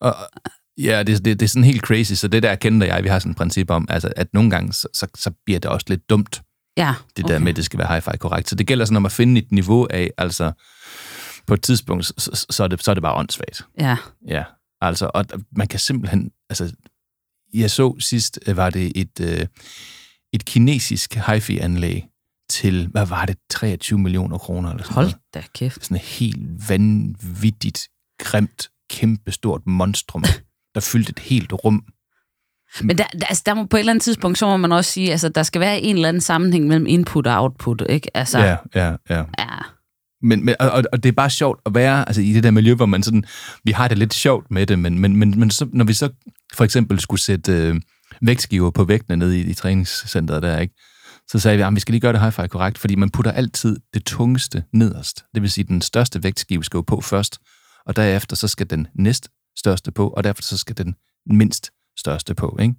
og, 0.00 0.16
ja 0.78 1.02
det, 1.02 1.24
det, 1.24 1.40
det 1.40 1.46
er 1.46 1.48
sådan 1.48 1.64
helt 1.64 1.80
crazy, 1.82 2.12
så 2.12 2.28
det 2.28 2.42
der 2.42 2.54
kender 2.54 2.86
jeg, 2.86 3.04
vi 3.04 3.08
har 3.08 3.18
sådan 3.18 3.30
et 3.30 3.36
princip 3.36 3.70
om, 3.70 3.86
altså, 3.90 4.12
at 4.16 4.26
nogle 4.34 4.50
gange, 4.50 4.72
så, 4.72 4.88
så, 4.94 5.06
så 5.18 5.30
bliver 5.44 5.60
det 5.60 5.70
også 5.70 5.86
lidt 5.88 6.10
dumt, 6.10 6.42
ja 6.76 6.94
det 7.16 7.28
der 7.28 7.38
med, 7.38 7.48
at 7.50 7.56
det 7.56 7.64
skal 7.64 7.78
være 7.78 7.96
hi-fi 7.96 8.16
korrekt. 8.16 8.48
Så 8.48 8.54
det 8.54 8.66
gælder 8.66 8.84
sådan 8.84 8.96
om 8.96 9.06
at 9.06 9.12
finde 9.12 9.40
et 9.40 9.52
niveau 9.52 9.86
af, 9.90 10.10
altså 10.18 10.52
på 11.46 11.54
et 11.54 11.62
tidspunkt, 11.62 12.06
så, 12.06 12.46
så, 12.50 12.64
er, 12.64 12.68
det, 12.68 12.84
så 12.84 12.90
er 12.90 12.94
det 12.94 13.02
bare 13.02 13.14
åndssvagt. 13.14 13.66
Ja. 13.80 13.96
Ja, 14.28 14.44
altså, 14.80 15.10
og 15.14 15.24
man 15.52 15.68
kan 15.68 15.78
simpelthen, 15.80 16.30
altså, 16.50 16.72
jeg 17.54 17.70
så 17.70 17.96
sidst, 17.98 18.38
øh, 18.46 18.56
var 18.56 18.70
det 18.70 18.92
et, 18.94 19.20
øh, 19.20 19.46
et 20.32 20.44
kinesisk 20.44 21.14
hi-fi-anlæg 21.14 22.04
til, 22.50 22.86
hvad 22.86 23.06
var 23.06 23.24
det, 23.26 23.36
23 23.50 23.98
millioner 23.98 24.38
kroner 24.38 24.70
eller 24.70 24.82
sådan 24.82 24.94
Hold 24.94 25.06
noget. 25.06 25.16
da 25.34 25.42
kæft. 25.54 25.84
Sådan 25.84 25.96
et 25.96 26.02
helt 26.02 26.68
vanvittigt, 26.68 27.88
grimt, 28.18 28.70
kæmpestort 28.90 29.66
monstrum, 29.66 30.24
der 30.74 30.80
fyldte 30.80 31.10
et 31.10 31.18
helt 31.18 31.52
rum. 31.52 31.84
Men 32.82 32.98
der, 32.98 33.04
der, 33.04 33.26
altså, 33.26 33.42
der 33.46 33.54
må 33.54 33.64
på 33.64 33.76
et 33.76 33.80
eller 33.80 33.92
andet 33.92 34.02
tidspunkt, 34.02 34.38
så 34.38 34.46
må 34.46 34.56
man 34.56 34.72
også 34.72 34.90
sige, 34.92 35.10
altså, 35.12 35.28
der 35.28 35.42
skal 35.42 35.60
være 35.60 35.80
en 35.80 35.96
eller 35.96 36.08
anden 36.08 36.20
sammenhæng 36.20 36.66
mellem 36.66 36.86
input 36.86 37.26
og 37.26 37.42
output, 37.42 37.82
ikke? 37.88 38.16
Altså, 38.16 38.38
Ja, 38.38 38.56
ja, 38.74 38.94
ja. 39.10 39.24
Men, 40.22 40.44
men, 40.44 40.54
og, 40.60 40.84
og 40.92 41.02
det 41.02 41.08
er 41.08 41.12
bare 41.12 41.30
sjovt 41.30 41.60
at 41.66 41.74
være 41.74 42.08
altså, 42.08 42.22
i 42.22 42.32
det 42.32 42.42
der 42.42 42.50
miljø, 42.50 42.74
hvor 42.74 42.86
man 42.86 43.02
sådan, 43.02 43.24
vi 43.64 43.72
har 43.72 43.88
det 43.88 43.98
lidt 43.98 44.14
sjovt 44.14 44.50
med 44.50 44.66
det, 44.66 44.78
men, 44.78 44.98
men, 44.98 45.16
men, 45.16 45.40
men 45.40 45.50
så, 45.50 45.68
når 45.72 45.84
vi 45.84 45.92
så 45.92 46.08
for 46.54 46.64
eksempel 46.64 47.00
skulle 47.00 47.20
sætte 47.20 47.52
øh, 47.52 47.80
vægtskiver 48.22 48.70
på 48.70 48.84
vægtene 48.84 49.16
nede 49.16 49.40
i, 49.40 49.50
i 49.50 49.54
træningscenteret 49.54 50.42
der, 50.42 50.58
ikke? 50.58 50.74
så 51.28 51.38
sagde 51.38 51.56
vi, 51.56 51.62
ah, 51.62 51.68
at 51.68 51.74
vi 51.74 51.80
skal 51.80 51.92
lige 51.92 52.00
gøre 52.00 52.12
det 52.12 52.20
hi-fi 52.20 52.46
korrekt, 52.46 52.78
fordi 52.78 52.94
man 52.94 53.10
putter 53.10 53.32
altid 53.32 53.76
det 53.94 54.04
tungeste 54.04 54.64
nederst. 54.72 55.24
Det 55.34 55.42
vil 55.42 55.50
sige, 55.50 55.62
at 55.62 55.68
den 55.68 55.82
største 55.82 56.22
vægtskive 56.22 56.64
skal 56.64 56.78
jo 56.78 56.82
på 56.82 57.00
først, 57.00 57.38
og 57.86 57.96
derefter 57.96 58.36
så 58.36 58.48
skal 58.48 58.70
den 58.70 58.88
næst 58.94 59.28
største 59.58 59.92
på, 59.92 60.08
og 60.08 60.24
derefter 60.24 60.42
så 60.42 60.58
skal 60.58 60.76
den 60.78 60.94
mindst 61.26 61.70
største 61.98 62.34
på. 62.34 62.58
Ikke? 62.60 62.74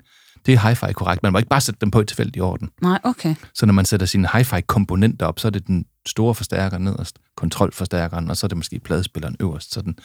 Det 0.47 0.53
er 0.53 0.59
hi-fi 0.69 0.91
korrekt. 0.91 1.23
Man 1.23 1.31
må 1.31 1.37
ikke 1.37 1.49
bare 1.49 1.61
sætte 1.61 1.77
dem 1.81 1.91
på 1.91 2.01
i 2.01 2.05
tilfældig 2.05 2.41
orden. 2.41 2.69
Nej, 2.81 2.99
okay. 3.03 3.35
Så 3.53 3.65
når 3.65 3.73
man 3.73 3.85
sætter 3.85 4.05
sine 4.05 4.27
hi-fi 4.33 4.61
komponenter 4.61 5.25
op, 5.25 5.39
så 5.39 5.47
er 5.47 5.49
det 5.49 5.67
den 5.67 5.85
store 6.07 6.35
forstærker 6.35 6.77
nederst, 6.77 7.15
kontrolforstærkeren, 7.37 8.29
og 8.29 8.37
så 8.37 8.45
er 8.45 8.47
det 8.47 8.57
måske 8.57 8.79
pladespilleren 8.79 9.35
øverst. 9.39 9.73
Så 9.73 9.81
den, 9.81 9.95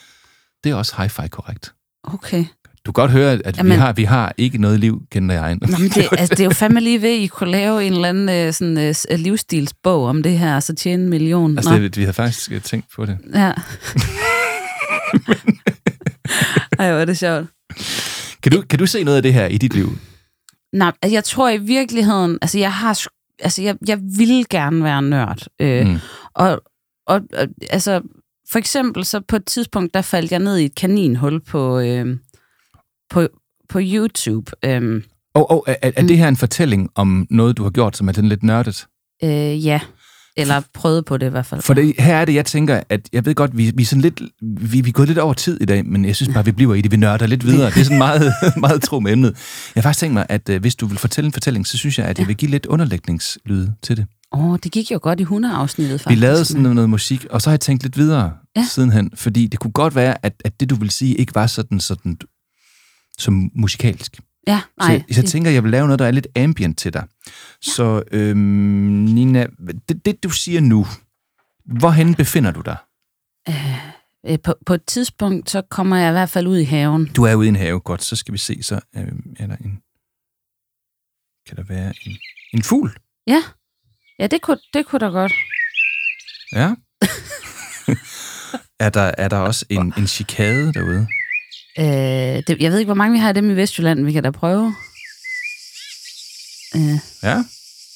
det 0.64 0.70
er 0.72 0.74
også 0.74 0.95
hi-fi 1.03 1.28
korrekt. 1.28 1.72
Okay. 2.05 2.45
Du 2.86 2.93
kan 2.93 3.03
godt 3.03 3.11
høre, 3.11 3.32
at 3.32 3.40
vi 3.47 3.53
Jamen- 3.57 3.78
har, 3.78 3.93
vi 3.93 4.05
har 4.05 4.32
ikke 4.38 4.59
noget 4.59 4.80
liv, 4.80 5.03
kender 5.12 5.34
jeg. 5.34 5.55
Nå, 5.55 5.66
men 5.78 5.88
det, 5.88 6.09
altså, 6.12 6.34
det 6.34 6.40
er 6.40 6.45
jo 6.45 6.51
fandme 6.51 6.80
lige 6.80 7.03
ved, 7.03 7.09
at 7.11 7.18
I 7.18 7.26
kunne 7.26 7.51
lave 7.51 7.84
en 7.84 7.93
eller 7.93 8.09
anden 8.09 8.28
øh, 8.28 8.53
sådan, 8.53 8.95
s- 8.95 9.07
livsstilsbog 9.16 10.05
om 10.07 10.22
det 10.22 10.38
her, 10.38 10.57
og 10.57 10.62
så 10.62 10.74
tjene 10.74 11.03
en 11.03 11.09
million. 11.09 11.59
altså, 11.59 11.70
Nå. 11.72 11.78
det, 11.82 11.97
vi 11.97 12.05
har 12.05 12.12
faktisk 12.12 12.64
tænkt 12.64 12.86
på 12.97 13.07
det. 13.07 13.18
Ja. 13.34 13.53
Ej, 16.78 16.90
hvor 16.93 17.01
er 17.01 17.05
det 17.05 17.18
sjovt. 17.18 17.47
Kan 18.43 18.53
du, 18.53 18.62
kan 18.70 18.78
du 18.78 18.86
se 18.86 19.05
noget 19.05 19.16
af 19.16 19.22
det 19.22 19.34
her 19.34 19.47
i 19.47 19.59
dit 19.59 19.74
liv? 19.74 19.99
Nej, 20.72 20.92
altså, 21.02 21.14
jeg 21.14 21.24
tror 21.24 21.48
i 21.50 21.58
virkeligheden, 21.58 22.38
altså 22.42 22.58
jeg 22.58 22.72
har, 22.72 23.00
altså 23.38 23.62
jeg, 23.62 23.76
jeg 23.88 23.98
vil 24.18 24.46
gerne 24.50 24.84
være 24.84 25.02
nørd. 25.02 25.46
Øh, 25.60 25.86
Mm. 25.86 25.98
og, 26.34 26.62
og, 27.06 27.20
og, 27.32 27.48
altså, 27.70 28.00
for 28.52 28.58
eksempel 28.58 29.04
så 29.04 29.20
på 29.20 29.36
et 29.36 29.44
tidspunkt, 29.44 29.94
der 29.94 30.02
faldt 30.02 30.32
jeg 30.32 30.38
ned 30.40 30.56
i 30.58 30.64
et 30.64 30.74
kaninhul 30.74 31.40
på, 31.40 31.78
øh, 31.78 32.16
på, 33.10 33.28
på 33.68 33.78
YouTube. 33.82 34.52
Øh, 34.64 35.02
Og, 35.34 35.50
og 35.50 35.64
er, 35.66 35.90
er 35.96 36.02
det 36.06 36.18
her 36.18 36.28
en 36.28 36.36
fortælling 36.36 36.90
om 36.94 37.26
noget, 37.30 37.56
du 37.56 37.62
har 37.62 37.70
gjort, 37.70 37.96
som 37.96 38.08
er 38.08 38.12
sådan 38.12 38.28
lidt 38.28 38.42
nørdet? 38.42 38.86
øh, 39.24 39.66
ja, 39.66 39.80
eller 40.36 40.62
prøvede 40.74 41.02
på 41.02 41.16
det 41.16 41.26
i 41.26 41.30
hvert 41.30 41.46
fald. 41.46 41.62
For 41.62 41.74
det, 41.74 41.94
her 41.98 42.16
er 42.16 42.24
det, 42.24 42.34
jeg 42.34 42.46
tænker, 42.46 42.80
at 42.88 43.08
jeg 43.12 43.24
ved 43.24 43.34
godt, 43.34 43.56
vi, 43.56 43.72
vi 43.76 43.82
er 43.82 43.86
sådan 43.86 44.02
lidt, 44.02 44.20
vi, 44.42 44.80
vi 44.80 44.88
er 44.88 44.92
gået 44.92 45.08
lidt 45.08 45.18
over 45.18 45.34
tid 45.34 45.60
i 45.60 45.64
dag, 45.64 45.86
men 45.86 46.04
jeg 46.04 46.16
synes 46.16 46.34
bare, 46.34 46.44
vi 46.44 46.52
bliver 46.52 46.74
i 46.74 46.80
det, 46.80 46.90
vi 46.90 46.96
nørder 46.96 47.26
lidt 47.26 47.46
videre. 47.46 47.70
Det 47.70 47.76
er 47.80 47.84
sådan 47.84 47.98
meget, 47.98 48.32
meget 48.56 48.82
tro 48.82 49.00
med 49.00 49.12
emnet. 49.12 49.34
Jeg 49.74 49.82
har 49.82 49.82
faktisk 49.82 50.00
tænkt 50.00 50.14
mig, 50.14 50.26
at 50.28 50.48
øh, 50.48 50.60
hvis 50.60 50.74
du 50.74 50.86
vil 50.86 50.98
fortælle 50.98 51.26
en 51.26 51.32
fortælling, 51.32 51.66
så 51.66 51.78
synes 51.78 51.98
jeg, 51.98 52.06
at 52.06 52.18
jeg 52.18 52.28
vil 52.28 52.36
give 52.36 52.50
lidt 52.50 52.66
underlægningslyde 52.66 53.74
til 53.82 53.96
det. 53.96 54.06
Åh, 54.32 54.44
oh, 54.44 54.58
det 54.64 54.72
gik 54.72 54.90
jo 54.90 54.98
godt 55.02 55.20
i 55.20 55.22
hundeafsnittet, 55.22 55.94
Vi 55.94 55.98
faktisk. 55.98 56.20
lavede 56.20 56.44
sådan 56.44 56.62
noget, 56.62 56.74
noget 56.74 56.90
musik, 56.90 57.26
og 57.30 57.42
så 57.42 57.50
har 57.50 57.52
jeg 57.52 57.60
tænkt 57.60 57.82
lidt 57.82 57.96
videre. 57.96 58.32
Ja. 58.56 58.66
sidenhen, 58.70 59.10
fordi 59.14 59.46
det 59.46 59.60
kunne 59.60 59.72
godt 59.72 59.94
være, 59.94 60.24
at, 60.26 60.32
at 60.44 60.60
det, 60.60 60.70
du 60.70 60.74
vil 60.74 60.90
sige, 60.90 61.14
ikke 61.14 61.34
var 61.34 61.46
sådan, 61.46 61.80
sådan 61.80 62.16
som 63.18 63.50
musikalsk. 63.54 64.20
Ja, 64.47 64.61
nej. 64.78 64.88
jeg, 64.90 65.05
så 65.14 65.20
jeg 65.20 65.30
tænker, 65.30 65.51
jeg 65.51 65.62
vil 65.62 65.70
lave 65.70 65.86
noget, 65.86 65.99
der 65.99 66.07
er 66.07 66.11
lidt 66.11 66.26
ambient 66.36 66.78
til 66.78 66.93
dig. 66.93 67.05
Så 67.61 68.03
øhm, 68.12 68.38
Nina, 68.38 69.47
det, 69.88 70.05
det 70.05 70.22
du 70.22 70.30
siger 70.30 70.61
nu, 70.61 70.86
hvorhen 71.64 72.14
befinder 72.14 72.51
du 72.51 72.61
dig? 72.61 72.76
øh, 74.26 74.38
på, 74.45 74.55
på 74.66 74.74
et 74.74 74.84
tidspunkt, 74.84 75.51
så 75.51 75.62
kommer 75.62 75.97
jeg 75.97 76.09
i 76.09 76.12
hvert 76.12 76.30
fald 76.30 76.47
ud 76.47 76.59
i 76.59 76.64
haven. 76.64 77.07
Du 77.07 77.24
er 77.24 77.34
ude 77.34 77.47
i 77.47 77.49
en 77.49 77.57
have, 77.57 77.80
godt, 77.80 78.03
så 78.03 78.16
skal 78.16 78.32
vi 78.32 78.38
se, 78.38 78.62
så 78.62 78.80
øhm, 78.97 79.36
er 79.38 79.47
der 79.47 79.57
en... 79.57 79.82
Kan 81.47 81.57
der 81.57 81.62
være 81.62 81.93
en, 82.07 82.16
en 82.53 82.62
fugl? 82.62 82.97
Ja, 83.26 83.43
ja 84.18 84.26
det, 84.26 84.43
kunne, 84.43 84.59
det 84.74 84.86
kunne 84.86 84.99
da 84.99 85.07
godt. 85.07 85.32
Ja. 86.53 86.74
er, 88.86 88.90
der, 88.90 89.12
er 89.18 89.28
der 89.28 89.36
også 89.36 89.66
en, 89.68 89.95
en 89.99 90.07
chikade 90.07 90.72
derude? 90.72 91.09
Øh, 91.78 91.84
det, 92.46 92.56
jeg 92.60 92.72
ved 92.72 92.78
ikke, 92.78 92.88
hvor 92.88 92.94
mange 92.94 93.12
vi 93.12 93.18
har 93.18 93.28
af 93.28 93.34
dem 93.34 93.50
i 93.50 93.54
Vestjylland. 93.56 94.04
Vi 94.04 94.12
kan 94.12 94.22
da 94.22 94.30
prøve. 94.30 94.74
Øh, 96.76 96.98
Ja, 97.22 97.44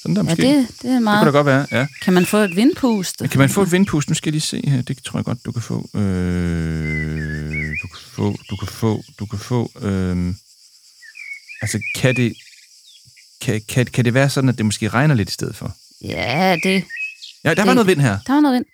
sådan 0.03 0.17
der 0.17 0.23
ja, 0.23 0.31
måske. 0.31 0.43
det, 0.43 0.69
det 0.83 0.89
er 0.91 0.95
det 0.95 1.03
meget... 1.03 1.19
kunne 1.21 1.27
da 1.33 1.37
godt 1.39 1.47
være, 1.47 1.67
ja. 1.73 1.87
Kan 2.03 2.13
man 2.15 2.27
få 2.27 2.37
et 2.37 2.57
vindpust? 2.57 3.17
Kan 3.31 3.39
man 3.39 3.49
få 3.49 3.63
et 3.63 3.73
vindpust? 3.73 4.09
Nu 4.09 4.15
skal 4.15 4.29
jeg 4.29 4.33
lige 4.33 4.41
se 4.41 4.63
her. 4.69 4.83
Det 4.83 4.99
tror 5.05 5.19
jeg 5.19 5.25
godt, 5.25 5.39
du 5.45 5.53
kan 5.53 5.63
få. 5.63 5.89
Øh, 5.95 7.71
du 7.83 7.87
kan 7.89 8.01
få, 8.13 8.37
du 8.51 8.57
kan 8.57 8.69
få, 8.69 9.03
du 9.19 9.27
kan 9.27 9.39
få. 9.39 9.71
Øh, 9.81 10.35
altså, 11.63 11.81
kan 11.97 12.17
det, 12.17 12.33
kan, 13.41 13.63
kan, 13.69 13.87
kan 13.87 14.05
det 14.05 14.15
være 14.15 14.31
sådan, 14.31 14.51
at 14.51 14.59
det 14.59 14.65
måske 14.67 14.89
regner 14.89 15.15
lidt 15.15 15.29
i 15.29 15.33
stedet 15.33 15.57
for? 15.57 15.77
Ja, 16.05 16.57
det, 16.63 16.85
Ja, 17.45 17.55
der 17.55 17.63
var 17.63 17.65
Det- 17.65 17.75
noget 17.75 17.87
vind 17.87 18.01
her. 18.01 18.19
der 18.27 18.33
var 18.33 18.41
noget 18.41 18.55
vind. 18.55 18.67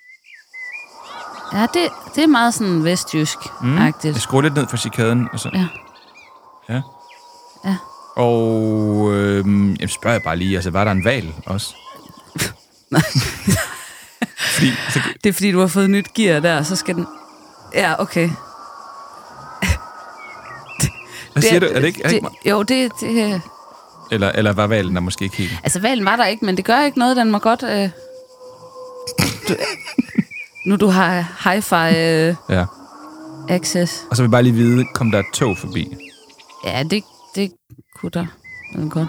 Ja, 1.54 1.66
det, 1.74 1.88
det 2.14 2.22
er 2.22 2.26
meget 2.26 2.54
sådan 2.54 2.84
vestjysk-agtigt. 2.84 4.14
Jeg 4.14 4.20
skruer 4.22 4.42
lidt 4.42 4.54
ned 4.54 4.66
for 4.66 4.76
chikaden. 4.76 5.28
Og 5.32 5.40
så. 5.40 5.50
Ja. 5.54 5.66
Ja. 6.68 6.82
Ja. 7.64 7.76
Og 8.16 9.12
øh, 9.12 9.44
jeg 9.80 9.90
spørger 9.90 10.14
jeg 10.14 10.22
bare 10.22 10.36
lige, 10.36 10.54
altså 10.56 10.70
var 10.70 10.84
der 10.84 10.90
en 10.90 11.04
val 11.04 11.34
også? 11.46 11.74
Fordi, 14.54 14.72
så, 14.90 15.00
Det 15.24 15.28
er 15.30 15.32
fordi, 15.32 15.52
du 15.52 15.60
har 15.60 15.66
fået 15.66 15.90
nyt 15.90 16.14
gear 16.14 16.40
der, 16.40 16.62
så 16.62 16.76
skal 16.76 16.94
den... 16.94 17.06
Ja, 17.74 18.00
okay. 18.00 18.30
hvad 21.32 21.42
siger 21.42 21.60
du? 21.60 21.66
Er 21.66 21.80
det 21.80 21.86
ikke, 21.86 22.02
er 22.04 22.08
det 22.08 22.14
ikke 22.14 22.28
det, 22.44 22.50
Jo, 22.50 22.62
det, 22.62 22.92
det... 23.00 23.40
eller, 24.10 24.32
eller 24.32 24.52
var 24.52 24.66
valen 24.66 24.94
der 24.94 25.00
måske 25.00 25.24
ikke 25.24 25.36
helt? 25.36 25.52
Altså, 25.62 25.80
valen 25.80 26.04
var 26.04 26.16
der 26.16 26.26
ikke, 26.26 26.44
men 26.44 26.56
det 26.56 26.64
gør 26.64 26.80
ikke 26.80 26.98
noget. 26.98 27.16
Den 27.16 27.30
må 27.30 27.38
godt... 27.38 27.62
Øh, 27.62 27.90
du, 29.48 29.54
nu 30.66 30.76
du 30.76 30.86
har 30.86 31.20
hi-fi 31.44 31.96
øh, 31.98 32.34
Ja. 32.50 32.64
access. 33.48 34.02
Og 34.10 34.16
så 34.16 34.22
vil 34.22 34.26
jeg 34.26 34.30
bare 34.30 34.42
lige 34.42 34.54
vide, 34.54 34.84
kom 34.94 35.10
der 35.10 35.18
et 35.18 35.24
tog 35.34 35.58
forbi? 35.58 35.94
Ja, 36.64 36.82
det, 36.82 37.04
det 37.34 37.52
kunne 37.96 38.10
der. 38.10 38.26
Er 38.74 38.88
godt. 38.88 39.08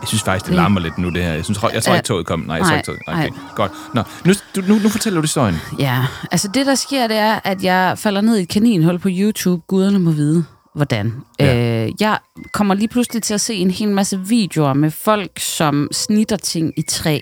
Jeg 0.00 0.08
synes 0.08 0.22
faktisk, 0.22 0.46
det 0.46 0.54
larmer 0.54 0.80
lidt 0.80 0.98
nu, 0.98 1.08
det 1.10 1.22
her. 1.24 1.32
Jeg, 1.32 1.44
synes, 1.44 1.58
jeg 1.72 1.82
tror 1.82 1.94
ikke, 1.94 2.04
toget 2.06 2.26
kom. 2.26 2.40
Nej, 2.40 2.56
jeg 2.56 2.66
tror 2.66 2.74
ikke, 2.74 2.86
toget. 2.86 3.00
Okay, 3.06 3.28
godt. 3.56 3.72
Nå, 3.94 4.02
nu, 4.24 4.32
nu, 4.68 4.74
nu 4.82 4.88
fortæller 4.88 5.20
du 5.20 5.22
historien. 5.22 5.56
Ja, 5.78 6.06
altså 6.30 6.48
det, 6.48 6.66
der 6.66 6.74
sker, 6.74 7.06
det 7.06 7.16
er, 7.16 7.40
at 7.44 7.64
jeg 7.64 7.98
falder 7.98 8.20
ned 8.20 8.36
i 8.36 8.42
et 8.42 8.48
kaninhul 8.48 8.98
på 8.98 9.08
YouTube. 9.10 9.62
Guderne 9.66 9.98
må 9.98 10.10
vide, 10.10 10.44
hvordan. 10.74 11.14
Ja. 11.38 11.84
Øh, 11.86 11.92
jeg 12.00 12.18
kommer 12.52 12.74
lige 12.74 12.88
pludselig 12.88 13.22
til 13.22 13.34
at 13.34 13.40
se 13.40 13.54
en 13.54 13.70
hel 13.70 13.88
masse 13.90 14.20
videoer 14.20 14.72
med 14.74 14.90
folk, 14.90 15.30
som 15.38 15.88
snitter 15.92 16.36
ting 16.36 16.72
i 16.76 16.82
træ. 16.82 17.18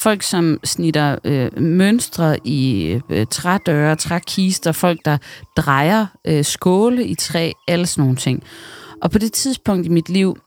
Folk, 0.00 0.22
som 0.22 0.58
snitter 0.64 1.16
øh, 1.24 1.62
mønstre 1.62 2.36
i 2.46 2.86
øh, 3.10 3.26
trædøre, 3.30 3.96
trækister, 3.96 4.72
folk, 4.72 5.00
der 5.04 5.18
drejer 5.56 6.06
øh, 6.26 6.44
skåle 6.44 7.04
i 7.06 7.14
træ, 7.14 7.52
alle 7.68 7.86
sådan 7.86 8.02
nogle 8.02 8.16
ting. 8.16 8.42
Og 9.02 9.10
på 9.10 9.18
det 9.18 9.32
tidspunkt 9.32 9.86
i 9.86 9.88
mit 9.88 10.08
liv, 10.08 10.38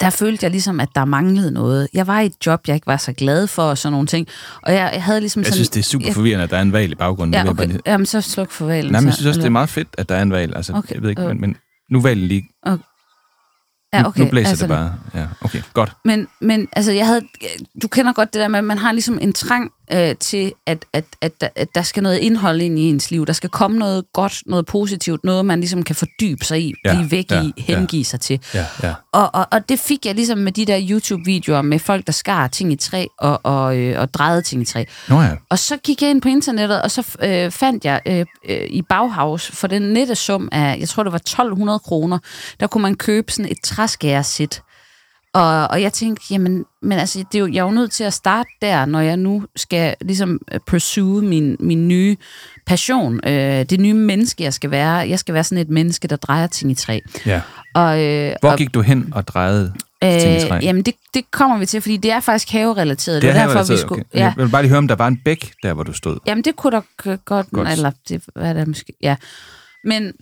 der 0.00 0.10
følte 0.10 0.44
jeg 0.44 0.50
ligesom, 0.50 0.80
at 0.80 0.88
der 0.94 1.04
manglede 1.04 1.50
noget. 1.50 1.88
Jeg 1.94 2.06
var 2.06 2.20
i 2.20 2.26
et 2.26 2.46
job, 2.46 2.60
jeg 2.66 2.74
ikke 2.74 2.86
var 2.86 2.96
så 2.96 3.12
glad 3.12 3.46
for, 3.46 3.62
og 3.62 3.78
sådan 3.78 3.92
nogle 3.92 4.06
ting. 4.06 4.26
Og 4.62 4.72
jeg, 4.72 4.90
jeg 4.94 5.02
havde 5.02 5.20
ligesom 5.20 5.40
Jeg 5.40 5.46
sådan... 5.46 5.54
synes, 5.54 5.68
det 5.68 5.80
er 5.80 5.84
super 5.84 6.12
forvirrende, 6.12 6.44
at 6.44 6.50
der 6.50 6.56
er 6.56 6.62
en 6.62 6.72
valg 6.72 6.92
i 6.92 6.94
baggrunden. 6.94 7.34
Ja, 7.34 7.38
jeg 7.38 7.46
bare 7.46 7.52
okay. 7.52 7.66
lige- 7.66 7.80
Jamen, 7.86 8.06
så 8.06 8.20
sluk 8.20 8.50
for 8.50 8.66
valen. 8.66 8.92
Nej, 8.92 9.00
men 9.00 9.06
jeg 9.06 9.14
synes 9.14 9.26
også, 9.26 9.40
det 9.40 9.46
er 9.46 9.50
meget 9.50 9.68
fedt, 9.68 9.88
at 9.98 10.08
der 10.08 10.14
er 10.14 10.22
en 10.22 10.32
valg. 10.32 10.56
Altså, 10.56 10.72
Okay, 10.72 10.94
jeg 10.94 11.02
ved 11.02 11.10
ikke, 11.10 11.22
øh. 11.22 11.28
men, 11.28 11.40
men 11.40 11.56
nu 11.90 12.00
valget 12.00 12.28
lige... 12.28 12.48
Ja, 13.98 14.06
okay. 14.06 14.20
Nu 14.20 14.26
blæser 14.30 14.48
altså, 14.50 14.64
det 14.64 14.68
bare. 14.68 14.94
Ja, 15.14 15.26
okay, 15.40 15.62
godt. 15.72 15.92
Men, 16.04 16.26
men 16.40 16.68
altså, 16.72 16.92
jeg 16.92 17.06
havde, 17.06 17.20
du 17.82 17.88
kender 17.88 18.12
godt 18.12 18.32
det 18.34 18.40
der 18.40 18.48
med, 18.48 18.58
at 18.58 18.64
man 18.64 18.78
har 18.78 18.92
ligesom 18.92 19.18
en 19.22 19.32
trang 19.32 19.70
øh, 19.92 20.14
til, 20.20 20.52
at, 20.66 20.84
at, 20.92 21.04
at, 21.20 21.40
der- 21.40 21.48
at 21.56 21.68
der 21.74 21.82
skal 21.82 22.02
noget 22.02 22.18
indhold 22.18 22.60
ind 22.60 22.78
i 22.78 22.82
ens 22.82 23.10
liv. 23.10 23.26
Der 23.26 23.32
skal 23.32 23.50
komme 23.50 23.78
noget 23.78 24.04
godt, 24.12 24.42
noget 24.46 24.66
positivt, 24.66 25.24
noget 25.24 25.44
man 25.46 25.60
ligesom 25.60 25.82
kan 25.82 25.96
fordybe 25.96 26.44
sig 26.44 26.60
i, 26.62 26.74
Ja, 26.84 26.94
blive 26.94 27.10
væk 27.10 27.30
ja, 27.30 27.42
i, 27.42 27.52
hengive 27.58 28.04
sig 28.04 28.20
til. 28.20 28.40
Ja, 28.54 28.64
ja. 28.82 28.94
Og, 29.12 29.34
og, 29.34 29.46
og 29.50 29.68
det 29.68 29.78
fik 29.80 30.06
jeg 30.06 30.14
ligesom 30.14 30.38
med 30.38 30.52
de 30.52 30.64
der 30.66 30.78
YouTube-videoer 30.90 31.62
med 31.62 31.78
folk, 31.78 32.06
der 32.06 32.12
skar 32.12 32.46
ting 32.48 32.72
i 32.72 32.76
træ 32.76 33.06
og, 33.18 33.40
og, 33.42 33.76
øh, 33.78 34.00
og 34.00 34.14
drejede 34.14 34.42
ting 34.42 34.62
i 34.62 34.64
træ. 34.64 34.84
Nå 35.08 35.20
ja. 35.22 35.30
Og 35.50 35.58
så 35.58 35.76
gik 35.76 36.02
jeg 36.02 36.10
ind 36.10 36.22
på 36.22 36.28
internettet, 36.28 36.82
og 36.82 36.90
så 36.90 37.16
øh, 37.22 37.50
fandt 37.50 37.84
jeg 37.84 38.00
øh, 38.06 38.26
øh, 38.48 38.66
i 38.70 38.82
Bauhaus 38.82 39.50
for 39.50 39.66
den 39.66 39.82
nette 39.82 40.14
sum 40.14 40.48
af, 40.52 40.76
jeg 40.80 40.88
tror 40.88 41.02
det 41.02 41.12
var 41.12 41.18
1200 41.18 41.78
kroner, 41.78 42.18
der 42.60 42.66
kunne 42.66 42.82
man 42.82 42.94
købe 42.94 43.32
sådan 43.32 43.50
et 43.52 43.58
træskæresæt. 43.84 44.62
Og, 45.34 45.68
og 45.70 45.82
jeg 45.82 45.92
tænkte, 45.92 46.24
jamen, 46.30 46.64
men 46.82 46.98
altså, 46.98 47.18
det 47.32 47.38
er 47.38 47.38
jo, 47.38 47.46
jeg 47.46 47.58
er 47.58 47.64
jo 47.64 47.70
nødt 47.70 47.90
til 47.90 48.04
at 48.04 48.12
starte 48.12 48.48
der, 48.62 48.86
når 48.86 49.00
jeg 49.00 49.16
nu 49.16 49.44
skal 49.56 49.94
ligesom 50.00 50.40
øh, 50.52 50.60
pursue 50.66 51.22
min, 51.22 51.56
min 51.60 51.88
nye 51.88 52.16
passion, 52.66 53.20
øh, 53.26 53.64
det 53.70 53.80
nye 53.80 53.94
menneske, 53.94 54.44
jeg 54.44 54.54
skal 54.54 54.70
være. 54.70 54.92
Jeg 54.94 55.18
skal 55.18 55.34
være 55.34 55.44
sådan 55.44 55.58
et 55.62 55.68
menneske, 55.68 56.08
der 56.08 56.16
drejer 56.16 56.46
ting 56.46 56.70
i 56.70 56.74
træ. 56.74 56.98
ja. 57.26 57.40
Og, 57.74 58.02
øh, 58.02 58.32
Hvor 58.40 58.50
og, 58.50 58.58
gik 58.58 58.74
du 58.74 58.80
hen 58.80 59.08
og 59.12 59.28
drejede 59.28 59.72
ting 60.02 60.36
i 60.36 60.48
træ? 60.48 60.56
Øh, 60.56 60.64
jamen, 60.64 60.82
det, 60.82 60.94
det 61.14 61.30
kommer 61.30 61.58
vi 61.58 61.66
til, 61.66 61.80
fordi 61.80 61.96
det 61.96 62.10
er 62.10 62.20
faktisk 62.20 62.52
haverelateret. 62.52 63.22
det 63.22 63.30
er 63.30 63.34
var 63.34 63.40
her, 63.40 63.48
derfor, 63.48 63.72
vi 63.72 63.78
skulle, 63.78 64.04
okay. 64.10 64.18
Jeg 64.20 64.34
vil 64.36 64.48
bare 64.48 64.62
lige 64.62 64.68
høre, 64.68 64.78
om 64.78 64.88
der 64.88 64.96
var 64.96 65.08
en 65.08 65.18
bæk, 65.24 65.52
der 65.62 65.72
hvor 65.74 65.82
du 65.82 65.92
stod. 65.92 66.18
Jamen, 66.26 66.44
det 66.44 66.56
kunne 66.56 66.70
da 66.76 66.80
godt, 67.24 67.50
Godt. 67.50 67.68
eller 67.68 67.90
det 68.08 68.22
hvad 68.34 68.48
er 68.48 68.52
det 68.52 68.68
måske, 68.68 68.92
ja. 69.02 69.16
Men 69.84 70.12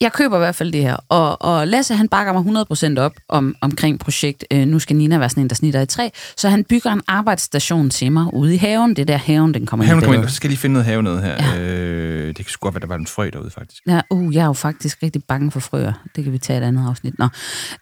jeg 0.00 0.12
køber 0.12 0.36
i 0.36 0.38
hvert 0.38 0.54
fald 0.54 0.72
det 0.72 0.82
her, 0.82 0.96
og, 1.08 1.42
og 1.42 1.68
Lasse, 1.68 1.94
han 1.94 2.08
bakker 2.08 2.32
mig 2.32 2.96
100% 2.98 3.00
op 3.00 3.12
om, 3.28 3.56
omkring 3.60 4.00
projekt. 4.00 4.44
Øh, 4.50 4.66
nu 4.66 4.78
skal 4.78 4.96
Nina 4.96 5.18
være 5.18 5.28
sådan 5.28 5.42
en, 5.42 5.48
der 5.48 5.54
snitter 5.54 5.80
i 5.80 5.86
træ, 5.86 6.08
så 6.36 6.48
han 6.48 6.64
bygger 6.64 6.92
en 6.92 7.02
arbejdsstation 7.08 7.90
til 7.90 8.12
mig 8.12 8.34
ude 8.34 8.54
i 8.54 8.56
haven. 8.56 8.90
Det 8.90 8.98
er 8.98 9.06
der 9.06 9.16
haven, 9.16 9.54
den 9.54 9.66
kommer 9.66 9.86
Haven 9.86 10.02
ind 10.02 10.10
billedet. 10.10 10.30
så 10.30 10.36
skal 10.36 10.48
jeg 10.48 10.50
lige 10.50 10.58
finde 10.60 10.72
noget 10.72 10.86
have 10.86 11.02
noget 11.02 11.22
her. 11.22 11.54
Ja. 11.54 11.60
Øh, 11.60 12.26
det 12.28 12.36
kan 12.36 12.44
sgu 12.44 12.64
godt 12.66 12.74
være, 12.74 12.80
der 12.80 12.86
var 12.86 12.96
en 12.96 13.06
frø 13.06 13.30
derude, 13.32 13.50
faktisk. 13.50 13.82
Ja, 13.86 14.00
uh, 14.10 14.34
jeg 14.34 14.42
er 14.42 14.46
jo 14.46 14.52
faktisk 14.52 15.02
rigtig 15.02 15.24
bange 15.24 15.50
for 15.50 15.60
frøer. 15.60 15.92
Det 16.16 16.24
kan 16.24 16.32
vi 16.32 16.38
tage 16.38 16.58
et 16.58 16.64
andet 16.64 16.88
afsnit. 16.88 17.18
Nå. 17.18 17.28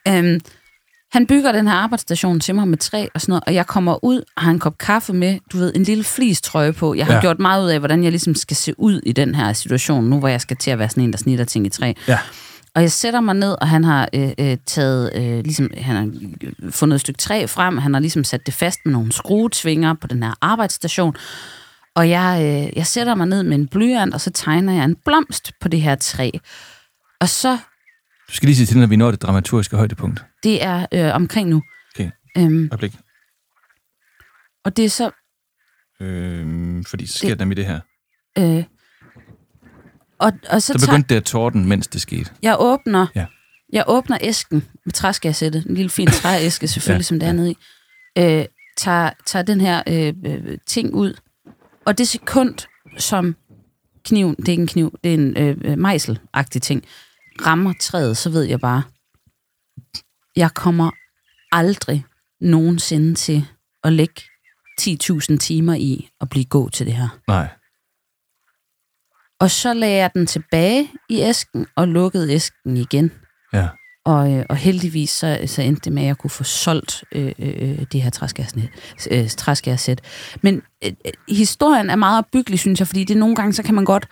Øhm, 0.08 0.40
han 1.12 1.26
bygger 1.26 1.52
den 1.52 1.68
her 1.68 1.74
arbejdsstation 1.74 2.40
til 2.40 2.54
mig 2.54 2.68
med 2.68 2.78
træ 2.78 3.06
og 3.14 3.20
sådan 3.20 3.30
noget, 3.32 3.44
og 3.46 3.54
jeg 3.54 3.66
kommer 3.66 4.04
ud 4.04 4.22
og 4.36 4.42
har 4.42 4.50
en 4.50 4.58
kop 4.58 4.78
kaffe 4.78 5.12
med, 5.12 5.38
du 5.52 5.58
ved, 5.58 5.72
en 5.74 5.82
lille 5.82 6.04
flistrøje 6.04 6.72
på. 6.72 6.94
Jeg 6.94 7.06
har 7.06 7.14
Ja. 7.14 7.20
gjort 7.20 7.38
meget 7.38 7.64
ud 7.64 7.68
af, 7.70 7.78
hvordan 7.78 8.02
jeg 8.04 8.10
ligesom 8.12 8.34
skal 8.34 8.56
se 8.56 8.74
ud 8.80 9.00
i 9.06 9.12
den 9.12 9.34
her 9.34 9.52
situation, 9.52 10.04
nu 10.04 10.18
hvor 10.18 10.28
jeg 10.28 10.40
skal 10.40 10.56
til 10.56 10.70
at 10.70 10.78
være 10.78 10.88
sådan 10.88 11.02
en, 11.02 11.12
der 11.12 11.18
snitter 11.18 11.44
ting 11.44 11.66
i 11.66 11.68
træ. 11.68 11.92
Ja. 12.08 12.18
Og 12.74 12.82
jeg 12.82 12.92
sætter 12.92 13.20
mig 13.20 13.34
ned, 13.34 13.56
og 13.60 13.68
han 13.68 13.84
har 13.84 14.08
øh, 14.14 14.30
øh, 14.38 14.56
taget, 14.66 15.10
øh, 15.14 15.44
ligesom, 15.44 15.70
han 15.78 15.96
har 15.96 16.10
fundet 16.70 16.94
et 16.94 17.00
stykke 17.00 17.18
træ 17.18 17.46
frem, 17.46 17.78
han 17.78 17.94
har 17.94 18.00
ligesom 18.00 18.24
sat 18.24 18.46
det 18.46 18.54
fast 18.54 18.78
med 18.84 18.92
nogle 18.92 19.12
skruetvinger 19.12 19.94
på 19.94 20.06
den 20.06 20.22
her 20.22 20.32
arbejdsstation. 20.40 21.16
Og 21.94 22.10
jeg, 22.10 22.40
øh, 22.42 22.76
jeg 22.76 22.86
sætter 22.86 23.14
mig 23.14 23.26
ned 23.26 23.42
med 23.42 23.54
en 23.58 23.66
blyant, 23.68 24.14
og 24.14 24.20
så 24.20 24.30
tegner 24.30 24.72
jeg 24.72 24.84
en 24.84 24.96
blomst 25.04 25.52
på 25.60 25.68
det 25.68 25.80
her 25.80 25.94
træ. 25.94 26.30
Og 27.20 27.28
så, 27.28 27.58
Du 28.28 28.32
skal 28.34 28.46
lige 28.46 28.56
sige 28.56 28.66
til, 28.66 28.78
når 28.78 28.86
vi 28.86 28.96
når 28.96 29.10
det 29.10 29.22
dramaturgiske 29.22 29.76
højdepunkt. 29.76 30.24
Det 30.46 30.62
er 30.64 30.86
øh, 30.94 31.14
omkring 31.14 31.48
nu. 31.48 31.62
Okay, 31.94 32.10
Øhm, 32.38 32.68
øjeblik. 32.72 32.92
og 34.64 34.76
det 34.76 34.84
er 34.84 34.88
så, 34.88 35.10
Øh, 36.00 36.84
fordi 36.88 37.06
så 37.06 37.18
sker 37.18 37.28
Det- 37.28 37.38
der 37.38 37.44
med 37.44 37.56
det 37.56 37.66
her. 37.66 37.80
øh, 38.38 38.64
og, 40.18 40.32
og 40.50 40.62
så, 40.62 40.72
Så 40.72 40.78
tager, 40.78 40.86
begyndte 40.92 41.08
det 41.08 41.20
at 41.20 41.24
torden, 41.24 41.64
mens 41.68 41.86
det 41.86 42.00
skete. 42.00 42.30
jeg 42.42 42.56
åbner, 42.58 43.06
Ja. 43.14 43.26
jeg 43.72 43.84
åbner 43.86 44.18
æsken 44.20 44.64
med 44.84 44.92
træskærsættet, 44.92 45.66
en 45.66 45.74
lille 45.74 45.90
fin 45.90 46.06
trææske 46.06 46.68
selvfølgelig, 46.68 46.98
Ja, 47.04 47.06
som 47.06 47.18
det 47.20 47.26
er 47.26 47.30
ja. 47.30 47.36
nede 47.36 47.50
i, 47.50 47.56
øh, 48.18 48.44
tager, 48.76 49.10
tager 49.26 49.42
den 49.42 49.60
her 49.60 49.82
øh, 49.88 50.14
øh, 50.26 50.58
ting 50.66 50.94
ud, 50.94 51.14
og 51.86 51.98
det 51.98 52.08
sekund, 52.08 52.54
som 52.98 53.36
kniven, 54.04 54.34
det 54.34 54.48
er 54.48 54.52
ikke 54.52 54.60
en 54.60 54.66
kniv, 54.66 54.98
det 55.04 55.10
er 55.10 55.14
en 55.14 55.36
øh, 55.36 55.56
øh, 55.64 55.78
mejselagtig 55.78 56.62
ting, 56.62 56.84
rammer 57.46 57.72
træet, 57.80 58.16
så 58.16 58.30
ved 58.30 58.42
jeg 58.42 58.60
bare, 58.60 58.82
jeg 60.36 60.54
kommer 60.54 60.90
aldrig 61.52 62.04
nogensinde 62.40 63.14
til 63.14 63.46
at 63.84 63.92
lægge 63.92 64.22
10.000 64.80 65.36
timer 65.36 65.74
i 65.74 66.08
at 66.20 66.28
blive 66.28 66.44
god 66.44 66.70
til 66.70 66.86
det 66.86 66.94
her. 66.94 67.08
Nej. 67.28 67.48
Og 69.40 69.50
så 69.50 69.74
lagde 69.74 69.96
jeg 69.96 70.10
den 70.14 70.26
tilbage 70.26 70.90
i 71.08 71.20
æsken 71.20 71.66
og 71.76 71.88
lukkede 71.88 72.32
æsken 72.32 72.76
igen. 72.76 73.12
Ja. 73.52 73.68
Og, 74.04 74.32
øh, 74.32 74.46
og 74.48 74.56
heldigvis 74.56 75.10
så, 75.10 75.38
så 75.46 75.62
endte 75.62 75.80
det 75.84 75.92
med, 75.92 76.02
at 76.02 76.06
jeg 76.06 76.18
kunne 76.18 76.30
få 76.30 76.44
solgt 76.44 77.04
øh, 77.12 77.32
øh, 77.38 77.84
det 77.92 78.02
her 78.02 78.28
øh, 79.10 79.30
træskærsæt. 79.30 80.00
Men 80.42 80.62
øh, 80.84 80.92
øh, 81.06 81.12
historien 81.28 81.90
er 81.90 81.96
meget 81.96 82.18
opbyggelig, 82.18 82.58
synes 82.58 82.80
jeg, 82.80 82.86
fordi 82.86 83.04
det 83.04 83.16
nogle 83.16 83.36
gange, 83.36 83.52
så 83.52 83.62
kan 83.62 83.74
man 83.74 83.84
godt 83.84 84.08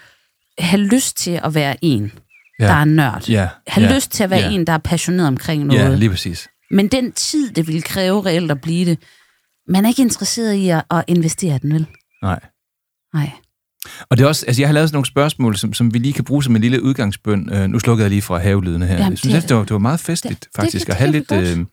have 0.58 0.82
lyst 0.82 1.16
til 1.16 1.40
at 1.44 1.54
være 1.54 1.76
en, 1.84 2.12
Ja. 2.58 2.64
der 2.66 2.72
er 2.74 2.84
nørd. 2.84 3.28
Ja. 3.28 3.48
Have 3.68 3.86
ja. 3.88 3.94
lyst 3.96 4.10
til 4.10 4.24
at 4.24 4.30
være 4.30 4.40
ja. 4.40 4.50
en, 4.50 4.66
der 4.66 4.72
er 4.72 4.78
passioneret 4.78 5.28
omkring 5.28 5.64
noget. 5.64 5.80
Ja, 5.80 5.94
lige 5.94 6.10
præcis. 6.10 6.48
Men 6.70 6.88
den 6.88 7.12
tid, 7.12 7.50
det 7.50 7.66
ville 7.66 7.82
kræve 7.82 8.26
reelt 8.26 8.50
at 8.50 8.60
blive 8.60 8.84
det, 8.90 8.98
man 9.68 9.84
er 9.84 9.88
ikke 9.88 10.02
interesseret 10.02 10.54
i 10.54 10.68
at, 10.68 10.82
at 10.90 11.04
investere 11.06 11.58
den, 11.62 11.74
vel? 11.74 11.86
Nej. 12.22 12.40
Nej. 13.14 13.30
Og 14.10 14.16
det 14.18 14.24
er 14.24 14.28
også, 14.28 14.46
altså 14.46 14.62
jeg 14.62 14.68
har 14.68 14.72
lavet 14.72 14.88
sådan 14.88 14.96
nogle 14.96 15.06
spørgsmål, 15.06 15.56
som, 15.56 15.72
som 15.72 15.94
vi 15.94 15.98
lige 15.98 16.12
kan 16.12 16.24
bruge 16.24 16.44
som 16.44 16.56
en 16.56 16.62
lille 16.62 16.82
udgangsbøn. 16.82 17.50
Øh, 17.52 17.66
nu 17.68 17.78
slukker 17.78 18.04
jeg 18.04 18.10
lige 18.10 18.22
fra 18.22 18.38
havelydene 18.38 18.86
her. 18.86 18.94
Jamen, 18.96 19.10
jeg 19.10 19.18
synes, 19.18 19.32
det- 19.34 19.42
det, 19.42 19.48
det, 19.48 19.56
var, 19.56 19.62
det 19.62 19.72
var 19.72 19.78
meget 19.78 20.00
festligt, 20.00 20.40
det- 20.44 20.48
faktisk, 20.56 20.86
det 20.86 20.92
at 20.92 20.98
have 20.98 21.12
kan 21.12 21.20
lidt... 21.20 21.30
vi 21.30 21.36
godt. 21.36 21.58
Øh, 21.58 21.64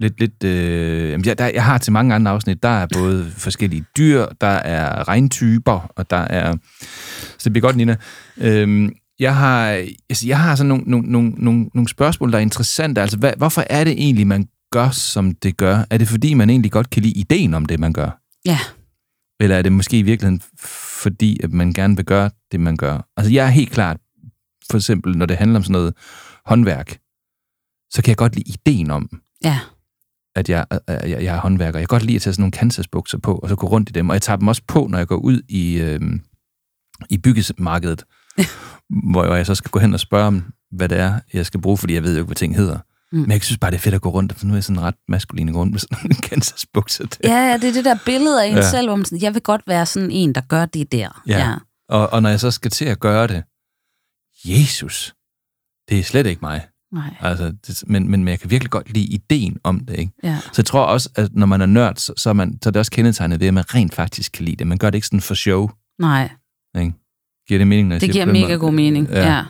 lidt, 0.00 0.20
lidt 0.20 0.44
øh, 0.44 1.10
jamen, 1.10 1.26
jeg, 1.26 1.38
der, 1.38 1.46
jeg 1.54 1.64
har 1.64 1.78
til 1.78 1.92
mange 1.92 2.14
andre 2.14 2.30
afsnit, 2.32 2.62
der 2.62 2.68
er 2.68 2.86
både 2.94 3.30
forskellige 3.36 3.84
dyr, 3.96 4.26
der 4.40 4.46
er 4.46 5.08
regntyper, 5.08 5.92
og 5.96 6.10
der 6.10 6.16
er... 6.16 6.56
Så 7.38 7.44
det 7.44 7.52
bliver 7.52 7.62
godt, 7.62 7.76
Nina. 7.76 7.96
Øhm, 8.36 8.92
jeg 9.18 9.36
har, 9.36 9.66
altså, 10.10 10.26
jeg 10.26 10.40
har 10.40 10.56
sådan 10.56 10.68
nogle, 10.68 10.84
nogle, 10.86 11.08
nogle, 11.08 11.30
nogle, 11.30 11.70
nogle 11.74 11.88
spørgsmål, 11.88 12.32
der 12.32 12.38
er 12.38 12.42
interessante. 12.42 13.00
Altså, 13.00 13.16
hvad, 13.18 13.32
hvorfor 13.36 13.64
er 13.70 13.84
det 13.84 13.92
egentlig, 13.92 14.26
man 14.26 14.48
gør, 14.70 14.90
som 14.90 15.34
det 15.34 15.56
gør? 15.56 15.84
Er 15.90 15.98
det, 15.98 16.08
fordi 16.08 16.34
man 16.34 16.50
egentlig 16.50 16.72
godt 16.72 16.90
kan 16.90 17.02
lide 17.02 17.14
ideen 17.18 17.54
om 17.54 17.66
det, 17.66 17.80
man 17.80 17.92
gør? 17.92 18.20
Ja. 18.44 18.58
Eller 19.40 19.56
er 19.56 19.62
det 19.62 19.72
måske 19.72 19.98
i 19.98 20.02
virkeligheden 20.02 20.42
fordi, 21.02 21.40
at 21.44 21.52
man 21.52 21.72
gerne 21.72 21.96
vil 21.96 22.04
gøre 22.04 22.30
det, 22.52 22.60
man 22.60 22.76
gør? 22.76 23.08
Altså, 23.16 23.32
jeg 23.32 23.46
er 23.46 23.50
helt 23.50 23.70
klart, 23.70 23.96
for 24.70 24.76
eksempel, 24.78 25.16
når 25.18 25.26
det 25.26 25.36
handler 25.36 25.56
om 25.56 25.62
sådan 25.62 25.72
noget 25.72 25.94
håndværk, 26.46 26.98
så 27.90 28.02
kan 28.02 28.08
jeg 28.08 28.16
godt 28.16 28.34
lide 28.36 28.50
ideen 28.50 28.90
om, 28.90 29.20
Ja. 29.44 29.58
at 30.36 30.48
jeg, 30.48 30.66
jeg, 30.88 31.08
jeg 31.10 31.36
er 31.36 31.40
håndværker. 31.40 31.78
Jeg 31.78 31.88
kan 31.88 31.94
godt 31.94 32.02
lide 32.04 32.16
at 32.16 32.22
tage 32.22 32.34
sådan 32.34 32.42
nogle 32.42 32.52
Kansas-bukser 32.52 33.18
på, 33.18 33.34
og 33.34 33.48
så 33.48 33.56
gå 33.56 33.66
rundt 33.66 33.88
i 33.88 33.92
dem. 33.92 34.08
Og 34.08 34.14
jeg 34.14 34.22
tager 34.22 34.36
dem 34.36 34.48
også 34.48 34.62
på, 34.68 34.86
når 34.90 34.98
jeg 34.98 35.06
går 35.06 35.16
ud 35.16 35.40
i, 35.48 35.74
øh, 35.80 36.00
i 37.10 37.18
byggemarkedet, 37.18 38.04
hvor 39.10 39.34
jeg 39.34 39.46
så 39.46 39.54
skal 39.54 39.70
gå 39.70 39.78
hen 39.78 39.94
og 39.94 40.00
spørge 40.00 40.26
om, 40.26 40.44
hvad 40.70 40.88
det 40.88 40.98
er, 40.98 41.20
jeg 41.32 41.46
skal 41.46 41.60
bruge, 41.60 41.78
fordi 41.78 41.94
jeg 41.94 42.02
ved 42.02 42.12
jo 42.12 42.18
ikke, 42.18 42.26
hvad 42.26 42.36
ting 42.36 42.56
hedder. 42.56 42.78
Mm. 43.12 43.18
Men 43.20 43.30
jeg 43.30 43.42
synes 43.42 43.58
bare, 43.58 43.70
det 43.70 43.76
er 43.76 43.80
fedt 43.80 43.94
at 43.94 44.00
gå 44.00 44.08
rundt, 44.08 44.32
for 44.32 44.46
nu 44.46 44.52
er 44.52 44.56
jeg 44.56 44.64
sådan 44.64 44.82
ret 44.82 44.94
maskulin 45.08 45.56
rundt 45.56 45.72
med 45.72 45.80
sådan 45.80 45.98
nogle 46.02 46.14
Kansas-bukser. 46.28 47.06
Der. 47.06 47.16
Ja, 47.24 47.50
ja, 47.50 47.56
det 47.56 47.68
er 47.68 47.72
det 47.72 47.84
der 47.84 47.98
billede 48.04 48.42
af 48.42 48.46
en 48.46 48.54
ja. 48.54 48.70
selv, 48.70 48.88
hvor 48.88 48.96
man 48.96 49.04
sådan, 49.04 49.22
jeg 49.22 49.34
vil 49.34 49.42
godt 49.42 49.62
være 49.66 49.86
sådan 49.86 50.10
en, 50.10 50.34
der 50.34 50.40
gør 50.40 50.66
det 50.66 50.92
der. 50.92 51.22
Ja. 51.26 51.38
ja. 51.38 51.54
Og, 51.88 52.12
og 52.12 52.22
når 52.22 52.30
jeg 52.30 52.40
så 52.40 52.50
skal 52.50 52.70
til 52.70 52.84
at 52.84 53.00
gøre 53.00 53.26
det, 53.26 53.42
Jesus, 54.44 55.14
det 55.88 55.98
er 55.98 56.02
slet 56.02 56.26
ikke 56.26 56.40
mig. 56.42 56.66
Nej. 56.92 57.14
Altså, 57.20 57.54
det, 57.66 57.84
men, 57.86 58.10
men, 58.10 58.24
men 58.24 58.28
jeg 58.28 58.40
kan 58.40 58.50
virkelig 58.50 58.70
godt 58.70 58.90
lide 58.90 59.06
ideen 59.06 59.58
om 59.64 59.80
det, 59.80 59.98
ikke? 59.98 60.12
Ja. 60.22 60.38
Så 60.42 60.54
jeg 60.56 60.66
tror 60.66 60.84
også, 60.84 61.10
at 61.16 61.34
når 61.34 61.46
man 61.46 61.60
er 61.60 61.66
nørd, 61.66 61.96
så, 61.96 62.12
så, 62.16 62.28
er, 62.28 62.32
man, 62.32 62.58
så 62.62 62.68
er 62.68 62.70
det 62.70 62.80
også 62.80 62.92
kendetegnet 62.92 63.40
ved, 63.40 63.48
at 63.48 63.54
man 63.54 63.74
rent 63.74 63.94
faktisk 63.94 64.32
kan 64.32 64.44
lide 64.44 64.56
det. 64.56 64.66
Man 64.66 64.78
gør 64.78 64.90
det 64.90 64.94
ikke 64.94 65.06
sådan 65.06 65.20
for 65.20 65.34
show, 65.34 65.70
Nej, 65.98 66.30
ikke? 66.78 66.92
Giver 67.48 67.58
det 67.58 67.66
mening, 67.66 67.88
når 67.88 67.94
jeg 67.94 68.00
det 68.00 68.14
siger 68.14 68.24
giver 68.24 68.46
mega 68.46 68.54
god 68.54 68.72
mening. 68.72 69.08
Ja. 69.08 69.34
ja. 69.34 69.44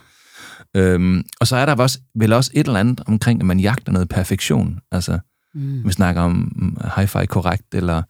Øhm, 0.76 1.24
og 1.40 1.46
så 1.46 1.56
er 1.56 1.66
der 1.66 1.74
også, 1.74 1.98
vel 2.14 2.32
også 2.32 2.50
et 2.54 2.66
eller 2.66 2.80
andet 2.80 3.00
omkring, 3.06 3.40
at 3.40 3.46
man 3.46 3.60
jagter 3.60 3.92
noget 3.92 4.08
perfektion. 4.08 4.78
Altså, 4.92 5.18
mm. 5.54 5.84
vi 5.84 5.92
snakker 5.92 6.22
om 6.22 6.52
mm, 6.56 6.76
hi-fi 6.96 7.26
korrekt, 7.26 7.74
eller, 7.74 8.02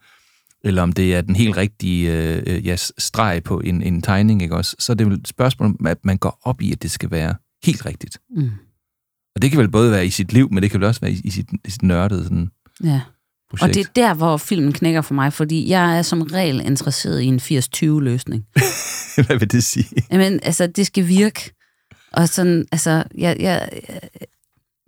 eller 0.65 0.83
om 0.83 0.93
det 0.93 1.15
er 1.15 1.21
den 1.21 1.37
helt 1.37 1.57
rigtige 1.57 2.13
øh, 2.13 2.67
ja, 2.67 2.77
streg 2.77 3.43
på 3.45 3.61
en, 3.61 3.83
en 3.83 4.03
tegning, 4.03 4.43
ikke 4.43 4.57
også? 4.57 4.77
Så 4.79 4.93
er 4.93 4.97
det 4.97 5.07
et 5.07 5.29
spørgsmål 5.29 5.77
at 5.87 5.99
man 6.05 6.19
går 6.19 6.39
op 6.43 6.63
i, 6.63 6.73
at 6.73 6.83
det 6.83 6.91
skal 6.91 7.11
være 7.11 7.35
helt 7.65 7.87
rigtigt. 7.87 8.19
Mm. 8.37 8.51
Og 9.35 9.43
det 9.43 9.51
kan 9.51 9.61
vel 9.61 9.71
både 9.71 9.91
være 9.91 10.07
i 10.07 10.11
sit 10.11 10.33
liv, 10.33 10.53
men 10.53 10.63
det 10.63 10.71
kan 10.71 10.81
vel 10.81 10.89
også 10.89 11.01
være 11.01 11.13
i, 11.13 11.21
i, 11.25 11.31
sit, 11.31 11.47
i 11.65 11.71
sit 11.71 11.83
nørdede 11.83 12.25
sådan, 12.25 12.49
Ja. 12.85 13.01
Projekt. 13.57 13.71
Og 13.71 13.75
det 13.75 13.89
er 13.89 14.07
der, 14.07 14.15
hvor 14.15 14.37
filmen 14.37 14.73
knækker 14.73 15.01
for 15.01 15.15
mig, 15.15 15.33
fordi 15.33 15.69
jeg 15.69 15.99
er 15.99 16.03
som 16.03 16.23
regel 16.23 16.61
interesseret 16.67 17.21
i 17.21 17.27
en 17.27 17.39
80-20-løsning. 17.39 18.45
Hvad 19.27 19.39
vil 19.39 19.51
det 19.51 19.65
sige? 19.65 19.87
Jamen, 20.11 20.41
altså, 20.43 20.67
det 20.67 20.87
skal 20.87 21.09
virke. 21.09 21.55
Og 22.13 22.29
sådan, 22.29 22.65
altså, 22.73 23.05
jeg, 23.19 23.37
jeg, 23.41 23.69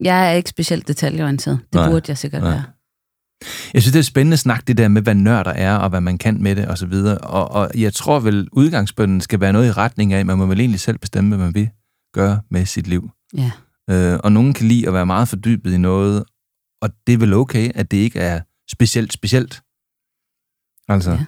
jeg 0.00 0.30
er 0.30 0.32
ikke 0.32 0.50
specielt 0.50 0.88
detaljeorienteret. 0.88 1.58
Det 1.72 1.74
Nej, 1.74 1.90
burde 1.90 2.04
jeg 2.08 2.18
sikkert 2.18 2.42
nej. 2.42 2.50
være. 2.50 2.62
Jeg 3.74 3.82
synes, 3.82 3.92
det 3.92 3.98
er 3.98 4.02
spændende 4.02 4.36
snak, 4.36 4.66
det 4.66 4.78
der 4.78 4.88
med, 4.88 5.02
hvad 5.02 5.14
nørder 5.14 5.50
er, 5.50 5.76
og 5.76 5.88
hvad 5.88 6.00
man 6.00 6.18
kan 6.18 6.42
med 6.42 6.56
det, 6.56 6.66
og 6.66 6.78
så 6.78 6.86
videre. 6.86 7.18
Og, 7.18 7.50
og 7.50 7.70
jeg 7.74 7.94
tror 7.94 8.20
vel, 8.20 8.48
udgangsbønden 8.52 9.20
skal 9.20 9.40
være 9.40 9.52
noget 9.52 9.68
i 9.68 9.72
retning 9.72 10.12
af, 10.12 10.26
man 10.26 10.38
må 10.38 10.46
vel 10.46 10.60
egentlig 10.60 10.80
selv 10.80 10.98
bestemme, 10.98 11.36
hvad 11.36 11.46
man 11.46 11.54
vil 11.54 11.68
gøre 12.14 12.40
med 12.50 12.66
sit 12.66 12.86
liv. 12.86 13.10
Ja. 13.36 13.50
Øh, 13.90 14.18
og 14.24 14.32
nogen 14.32 14.54
kan 14.54 14.68
lide 14.68 14.86
at 14.88 14.94
være 14.94 15.06
meget 15.06 15.28
fordybet 15.28 15.72
i 15.72 15.78
noget, 15.78 16.24
og 16.82 16.90
det 17.06 17.12
er 17.12 17.18
vel 17.18 17.32
okay, 17.32 17.70
at 17.74 17.90
det 17.90 17.96
ikke 17.96 18.18
er 18.18 18.40
specielt 18.72 19.12
specielt. 19.12 19.62
Altså, 20.88 21.10
Ja. 21.10 21.24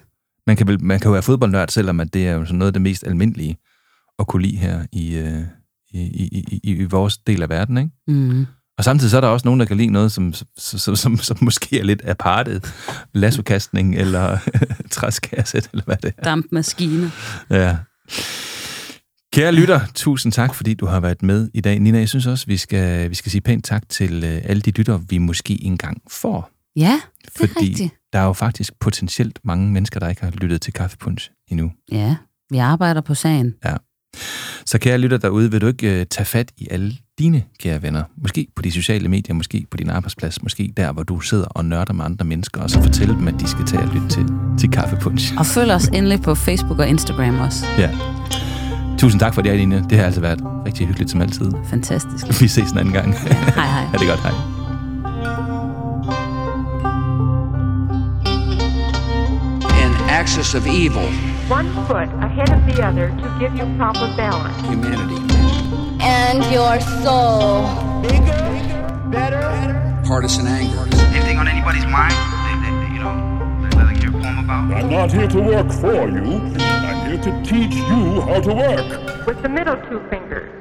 man, 0.47 0.57
kan 0.57 0.67
vel, 0.67 0.83
man 0.83 0.99
kan 0.99 1.07
jo 1.09 1.13
være 1.13 1.23
fodboldnørd, 1.23 1.69
selvom 1.69 1.99
at 1.99 2.13
det 2.13 2.27
er 2.27 2.31
jo 2.33 2.45
sådan 2.45 2.57
noget 2.59 2.69
af 2.69 2.73
det 2.73 2.81
mest 2.81 3.03
almindelige 3.03 3.57
at 4.19 4.27
kunne 4.27 4.41
lide 4.41 4.57
her 4.57 4.85
i, 4.91 5.15
øh, 5.15 5.41
i, 5.91 5.99
i, 6.01 6.27
i, 6.51 6.59
i, 6.63 6.71
i 6.71 6.83
vores 6.83 7.17
del 7.17 7.41
af 7.41 7.49
verden, 7.49 7.77
ikke? 7.77 7.89
Mm. 8.07 8.45
Og 8.77 8.83
samtidig 8.83 9.11
så 9.11 9.17
er 9.17 9.21
der 9.21 9.27
også 9.27 9.47
nogen, 9.47 9.59
der 9.59 9.65
kan 9.65 9.77
lide 9.77 9.89
noget, 9.89 10.11
som, 10.11 10.33
som, 10.33 10.79
som, 10.79 10.95
som, 10.95 11.17
som 11.17 11.37
måske 11.45 11.79
er 11.79 11.83
lidt 11.83 12.01
apartet. 12.05 12.73
Lassokastning 13.13 13.95
eller 13.95 14.37
træskasset, 14.91 15.69
eller 15.73 15.85
hvad 15.85 15.97
det 15.97 16.13
er. 16.17 16.23
Dampmaskine. 16.23 17.11
Ja. 17.49 17.77
Kære 19.33 19.51
lytter, 19.51 19.79
tusind 19.95 20.31
tak, 20.33 20.55
fordi 20.55 20.73
du 20.73 20.85
har 20.85 20.99
været 20.99 21.23
med 21.23 21.49
i 21.53 21.61
dag. 21.61 21.79
Nina, 21.79 21.97
jeg 21.99 22.09
synes 22.09 22.25
også, 22.25 22.45
vi 22.45 22.57
skal, 22.57 23.09
vi 23.09 23.15
skal 23.15 23.31
sige 23.31 23.41
pænt 23.41 23.65
tak 23.65 23.89
til 23.89 24.23
øh, 24.23 24.41
alle 24.43 24.61
de 24.61 24.71
lytter, 24.71 24.97
vi 24.97 25.17
måske 25.17 25.63
engang 25.63 26.01
får. 26.11 26.51
Ja, 26.79 27.01
det 27.21 27.27
er 27.27 27.47
Fordi 27.47 27.53
rigtigt. 27.69 27.93
der 28.13 28.19
er 28.19 28.23
jo 28.25 28.33
faktisk 28.33 28.73
potentielt 28.79 29.39
mange 29.43 29.71
mennesker, 29.71 29.99
der 29.99 30.09
ikke 30.09 30.23
har 30.23 30.31
lyttet 30.31 30.61
til 30.61 30.73
Kaffepunch 30.73 31.29
endnu. 31.47 31.71
Ja, 31.91 32.15
vi 32.49 32.57
arbejder 32.57 33.01
på 33.01 33.15
sagen. 33.15 33.53
Ja. 33.65 33.75
Så 34.65 34.77
kære 34.79 34.97
lytter 34.97 35.17
derude, 35.17 35.51
vil 35.51 35.61
du 35.61 35.67
ikke 35.67 35.99
øh, 35.99 36.05
tage 36.05 36.25
fat 36.25 36.51
i 36.57 36.67
alle 36.71 36.93
dine 37.19 37.43
kære 37.59 37.81
venner? 37.81 38.03
Måske 38.17 38.47
på 38.55 38.61
de 38.61 38.71
sociale 38.71 39.07
medier, 39.09 39.33
måske 39.35 39.65
på 39.71 39.77
din 39.77 39.89
arbejdsplads, 39.89 40.43
måske 40.43 40.73
der, 40.77 40.91
hvor 40.91 41.03
du 41.03 41.19
sidder 41.19 41.45
og 41.45 41.65
nørder 41.65 41.93
med 41.93 42.05
andre 42.05 42.25
mennesker, 42.25 42.61
og 42.61 42.69
så 42.69 42.81
fortælle 42.83 43.13
dem, 43.13 43.27
at 43.27 43.33
de 43.39 43.47
skal 43.47 43.65
tage 43.65 43.83
og 43.83 43.93
lytte 43.93 44.07
til, 44.09 44.25
til 44.59 44.71
Kaffepunch. 44.71 45.33
Og 45.37 45.45
følg 45.45 45.71
os 45.71 45.87
endelig 45.87 46.21
på 46.21 46.35
Facebook 46.35 46.79
og 46.79 46.87
Instagram 46.87 47.39
også. 47.39 47.65
Ja. 47.77 47.89
Tusind 48.97 49.19
tak 49.19 49.33
for 49.33 49.41
det, 49.41 49.49
Aline. 49.49 49.85
Det 49.89 49.97
har 49.97 50.05
altså 50.05 50.21
været 50.21 50.39
rigtig 50.65 50.87
hyggeligt 50.87 51.11
som 51.11 51.21
altid. 51.21 51.51
Fantastisk. 51.69 52.41
Vi 52.41 52.47
ses 52.47 52.71
en 52.71 52.77
anden 52.77 52.93
gang. 52.93 53.13
Hej 53.19 53.33
hej. 53.65 53.85
Ha' 53.91 53.97
det 53.97 54.07
godt, 54.07 54.19
hej. 54.19 54.58
Axis 60.19 60.53
of 60.53 60.67
evil, 60.67 61.07
One 61.47 61.69
foot 61.87 62.09
ahead 62.27 62.49
of 62.51 62.61
the 62.65 62.83
other 62.85 63.07
to 63.07 63.37
give 63.39 63.55
you 63.55 63.63
proper 63.77 64.07
balance. 64.17 64.59
humanity, 64.67 65.15
And 66.03 66.43
your 66.51 66.75
soul. 67.03 67.63
Bigger, 68.01 68.41
better, 69.15 69.39
better. 69.39 70.01
partisan 70.05 70.45
anger, 70.47 70.83
Anything 71.15 71.37
on 71.37 71.47
anybody's 71.47 71.85
mind? 71.85 72.11
They, 72.45 72.55
they, 72.63 72.73
they, 72.81 72.93
you 72.95 72.99
know, 72.99 73.15
they 73.63 73.77
let 73.77 73.97
hear 73.97 74.09
a 74.09 74.21
poem 74.21 74.39
about? 74.43 74.73
I'm 74.73 74.89
not 74.89 75.09
here 75.09 75.27
to 75.29 75.39
work 75.41 75.71
for 75.71 76.09
you. 76.09 76.27
I'm 76.59 76.99
here 77.09 77.21
to 77.27 77.31
teach 77.49 77.75
you 77.75 78.19
how 78.27 78.41
to 78.41 78.53
work. 78.53 79.25
With 79.25 79.41
the 79.41 79.47
middle 79.49 79.77
two 79.87 80.01
fingers, 80.09 80.51